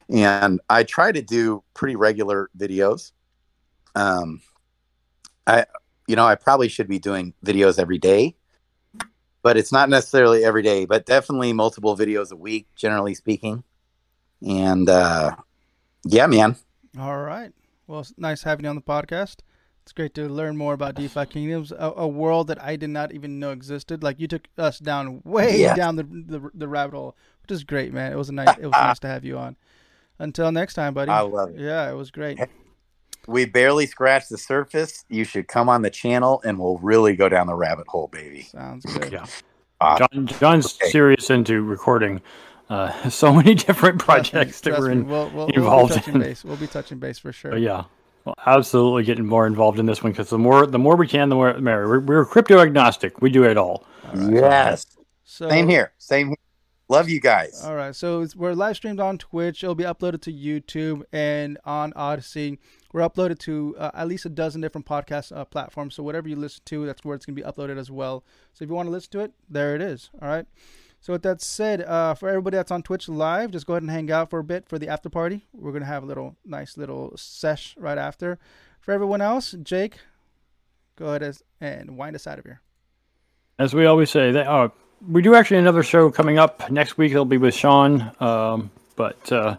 And 0.09 0.59
I 0.69 0.83
try 0.83 1.11
to 1.11 1.21
do 1.21 1.63
pretty 1.73 1.95
regular 1.95 2.49
videos. 2.57 3.11
Um, 3.95 4.41
I, 5.45 5.65
you 6.07 6.15
know, 6.15 6.25
I 6.25 6.35
probably 6.35 6.67
should 6.67 6.87
be 6.87 6.99
doing 6.99 7.33
videos 7.45 7.79
every 7.79 7.99
day, 7.99 8.35
but 9.43 9.57
it's 9.57 9.71
not 9.71 9.89
necessarily 9.89 10.43
every 10.43 10.63
day, 10.63 10.85
but 10.85 11.05
definitely 11.05 11.53
multiple 11.53 11.95
videos 11.95 12.31
a 12.31 12.35
week, 12.35 12.67
generally 12.75 13.13
speaking. 13.13 13.63
And 14.47 14.89
uh, 14.89 15.35
yeah, 16.05 16.27
man. 16.27 16.55
All 16.99 17.17
right. 17.17 17.51
Well, 17.87 18.01
it's 18.01 18.13
nice 18.17 18.43
having 18.43 18.65
you 18.65 18.69
on 18.69 18.75
the 18.75 18.81
podcast. 18.81 19.37
It's 19.89 19.93
great 19.95 20.13
to 20.13 20.29
learn 20.29 20.55
more 20.55 20.75
about 20.75 20.93
DeFi 20.93 21.25
Kingdoms, 21.25 21.71
a, 21.71 21.91
a 21.97 22.07
world 22.07 22.45
that 22.49 22.61
I 22.63 22.75
did 22.75 22.91
not 22.91 23.11
even 23.11 23.39
know 23.39 23.49
existed. 23.49 24.03
Like 24.03 24.19
you 24.19 24.27
took 24.27 24.47
us 24.55 24.77
down 24.77 25.23
way 25.25 25.59
Yeah. 25.61 25.73
down 25.73 25.95
the, 25.95 26.03
the 26.03 26.47
the 26.53 26.67
rabbit 26.67 26.95
hole, 26.95 27.15
which 27.41 27.49
is 27.51 27.63
great, 27.63 27.91
man. 27.91 28.11
It 28.11 28.15
was 28.15 28.29
a 28.29 28.33
nice 28.33 28.55
it 28.59 28.67
was 28.67 28.71
nice 28.73 28.99
to 28.99 29.07
have 29.07 29.25
you 29.25 29.39
on. 29.39 29.55
Until 30.19 30.51
next 30.51 30.75
time, 30.75 30.93
buddy. 30.93 31.09
I 31.09 31.21
love 31.21 31.55
it. 31.55 31.59
Yeah, 31.59 31.89
it 31.89 31.95
was 31.95 32.11
great. 32.11 32.37
We 33.27 33.45
barely 33.45 33.87
scratched 33.87 34.29
the 34.29 34.37
surface. 34.37 35.05
You 35.09 35.23
should 35.23 35.47
come 35.47 35.69
on 35.69 35.81
the 35.81 35.89
channel 35.89 36.39
and 36.45 36.59
we'll 36.59 36.77
really 36.77 37.15
go 37.15 37.27
down 37.27 37.47
the 37.47 37.55
rabbit 37.55 37.87
hole, 37.87 38.09
baby. 38.09 38.43
Sounds 38.43 38.85
good. 38.85 39.11
Yeah. 39.11 39.25
John, 39.81 40.27
John's 40.27 40.75
Okay. 40.79 40.91
serious 40.91 41.31
into 41.31 41.63
recording 41.63 42.21
uh, 42.69 43.09
so 43.09 43.33
many 43.33 43.55
different 43.55 43.99
Trust 44.01 44.25
me, 44.25 44.29
projects 44.39 44.61
that 44.61 44.69
trust 44.69 44.81
we're 44.81 44.89
me. 44.89 45.01
in. 45.01 45.07
We'll, 45.07 45.29
we'll, 45.31 45.47
involved 45.47 45.63
we'll 45.65 45.87
be 45.87 45.93
touching 45.95 46.13
in. 46.13 46.21
base. 46.21 46.45
We'll 46.45 46.57
be 46.57 46.67
touching 46.67 46.99
base 46.99 47.17
for 47.17 47.31
sure. 47.33 47.49
But 47.51 47.61
yeah, 47.61 47.85
well, 48.25 48.35
absolutely 48.45 49.03
getting 49.03 49.25
more 49.25 49.47
involved 49.47 49.79
in 49.79 49.85
this 49.85 50.03
one 50.03 50.11
because 50.11 50.29
the 50.29 50.37
more 50.37 50.65
the 50.65 50.79
more 50.79 50.95
we 50.95 51.07
can, 51.07 51.29
the 51.29 51.35
more 51.35 51.53
the 51.53 51.61
merrier. 51.61 51.87
We're, 51.87 51.99
we're 51.99 52.25
crypto 52.25 52.59
agnostic. 52.59 53.21
We 53.21 53.29
do 53.29 53.43
it 53.43 53.57
all. 53.57 53.85
All 54.05 54.15
right. 54.15 54.33
yes. 54.33 54.85
So, 55.23 55.49
Same 55.49 55.69
here. 55.69 55.93
Same 55.97 56.27
here. 56.29 56.37
Love 56.91 57.07
you 57.07 57.19
guys. 57.19 57.63
All 57.63 57.75
right, 57.75 57.95
so 57.95 58.21
it's, 58.21 58.35
we're 58.35 58.53
live 58.53 58.75
streamed 58.75 58.99
on 58.99 59.19
Twitch. 59.19 59.63
It'll 59.63 59.75
be 59.75 59.83
uploaded 59.83 60.23
to 60.23 60.33
YouTube 60.33 61.03
and 61.13 61.59
on 61.63 61.93
Odysee. 61.95 62.57
We're 62.91 63.07
uploaded 63.07 63.37
to 63.41 63.75
uh, 63.77 63.91
at 63.93 64.07
least 64.07 64.25
a 64.25 64.29
dozen 64.29 64.61
different 64.61 64.87
podcast 64.87 65.35
uh, 65.35 65.45
platforms. 65.45 65.93
So 65.93 66.01
whatever 66.01 66.27
you 66.27 66.35
listen 66.35 66.63
to, 66.65 66.87
that's 66.87 67.05
where 67.05 67.15
it's 67.15 67.27
gonna 67.27 67.35
be 67.35 67.43
uploaded 67.43 67.77
as 67.77 67.91
well. 67.91 68.23
So 68.53 68.63
if 68.63 68.69
you 68.69 68.75
want 68.75 68.87
to 68.87 68.91
listen 68.91 69.11
to 69.11 69.19
it, 69.19 69.33
there 69.47 69.75
it 69.75 69.83
is. 69.83 70.09
All 70.19 70.27
right. 70.27 70.47
So 71.01 71.13
with 71.13 71.23
that 71.23 71.41
said, 71.41 71.81
uh, 71.81 72.13
for 72.13 72.27
everybody 72.27 72.57
that's 72.57 72.71
on 72.71 72.83
Twitch 72.83 73.07
live, 73.07 73.51
just 73.51 73.65
go 73.65 73.73
ahead 73.73 73.83
and 73.83 73.91
hang 73.91 74.11
out 74.11 74.29
for 74.29 74.39
a 74.39 74.43
bit 74.43 74.67
for 74.67 74.77
the 74.77 74.89
after 74.89 75.09
party. 75.09 75.45
We're 75.53 75.71
gonna 75.71 75.85
have 75.85 76.03
a 76.03 76.05
little 76.05 76.35
nice 76.45 76.77
little 76.77 77.13
sesh 77.15 77.75
right 77.77 77.97
after. 77.97 78.37
For 78.81 78.91
everyone 78.91 79.21
else, 79.21 79.55
Jake, 79.63 79.99
go 80.97 81.07
ahead 81.07 81.37
and 81.61 81.97
wind 81.97 82.15
us 82.15 82.27
out 82.27 82.39
of 82.39 82.45
here. 82.45 82.61
As 83.57 83.73
we 83.73 83.85
always 83.85 84.09
say, 84.09 84.37
uh, 84.37 84.69
we 85.07 85.21
do 85.21 85.35
actually 85.35 85.57
another 85.57 85.83
show 85.83 86.11
coming 86.11 86.37
up 86.37 86.69
next 86.69 86.97
week. 86.97 87.11
It'll 87.11 87.25
be 87.25 87.37
with 87.37 87.53
Sean. 87.53 88.11
Um, 88.19 88.71
but 88.95 89.31
uh, 89.31 89.55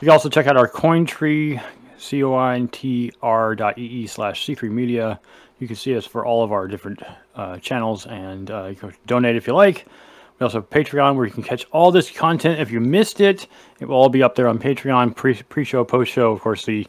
you 0.00 0.06
can 0.06 0.10
also 0.10 0.30
check 0.30 0.46
out 0.46 0.56
our 0.56 0.68
CoinTree, 0.68 1.62
C 1.98 2.24
O 2.24 2.32
I 2.34 2.54
N 2.54 2.68
T 2.68 3.12
R 3.20 3.54
dot 3.54 3.76
E 3.78 3.84
E 3.84 4.06
slash 4.06 4.46
C3 4.46 4.70
Media. 4.70 5.20
You 5.58 5.66
can 5.66 5.76
see 5.76 5.96
us 5.96 6.06
for 6.06 6.24
all 6.24 6.42
of 6.42 6.52
our 6.52 6.66
different 6.66 7.02
uh, 7.36 7.58
channels 7.58 8.06
and 8.06 8.50
uh, 8.50 8.66
you 8.66 8.74
can 8.74 8.94
donate 9.06 9.36
if 9.36 9.46
you 9.46 9.54
like. 9.54 9.86
We 10.42 10.44
also 10.44 10.58
have 10.58 10.70
Patreon 10.70 11.14
where 11.14 11.24
you 11.24 11.30
can 11.30 11.44
catch 11.44 11.64
all 11.70 11.92
this 11.92 12.10
content. 12.10 12.58
If 12.58 12.72
you 12.72 12.80
missed 12.80 13.20
it, 13.20 13.46
it 13.78 13.84
will 13.84 13.94
all 13.94 14.08
be 14.08 14.24
up 14.24 14.34
there 14.34 14.48
on 14.48 14.58
Patreon, 14.58 15.14
pre 15.14 15.40
pre 15.40 15.62
show, 15.62 15.84
post 15.84 16.10
show. 16.10 16.32
Of 16.32 16.40
course, 16.40 16.66
the 16.66 16.84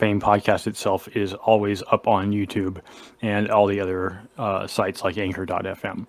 main 0.00 0.20
podcast 0.20 0.66
itself 0.66 1.06
is 1.14 1.32
always 1.32 1.84
up 1.92 2.08
on 2.08 2.32
YouTube 2.32 2.80
and 3.22 3.48
all 3.48 3.68
the 3.68 3.78
other 3.78 4.20
uh, 4.38 4.66
sites 4.66 5.04
like 5.04 5.18
Anchor.fm. 5.18 6.08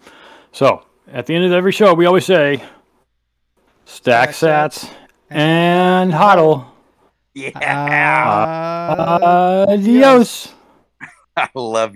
So, 0.52 0.88
at 1.14 1.28
the 1.28 1.36
end 1.36 1.46
of 1.46 1.52
every 1.52 1.72
show, 1.72 1.94
we 1.94 2.08
always 2.08 2.26
say 2.26 2.64
stack 3.86 4.34
Stack 4.34 4.72
sats 4.72 4.90
and 5.30 6.12
hodl. 6.12 6.66
Yeah. 7.36 7.60
Uh, 8.90 9.68
Adios. 9.70 10.52
I 11.38 11.48
love 11.54 11.92
you. 11.92 11.96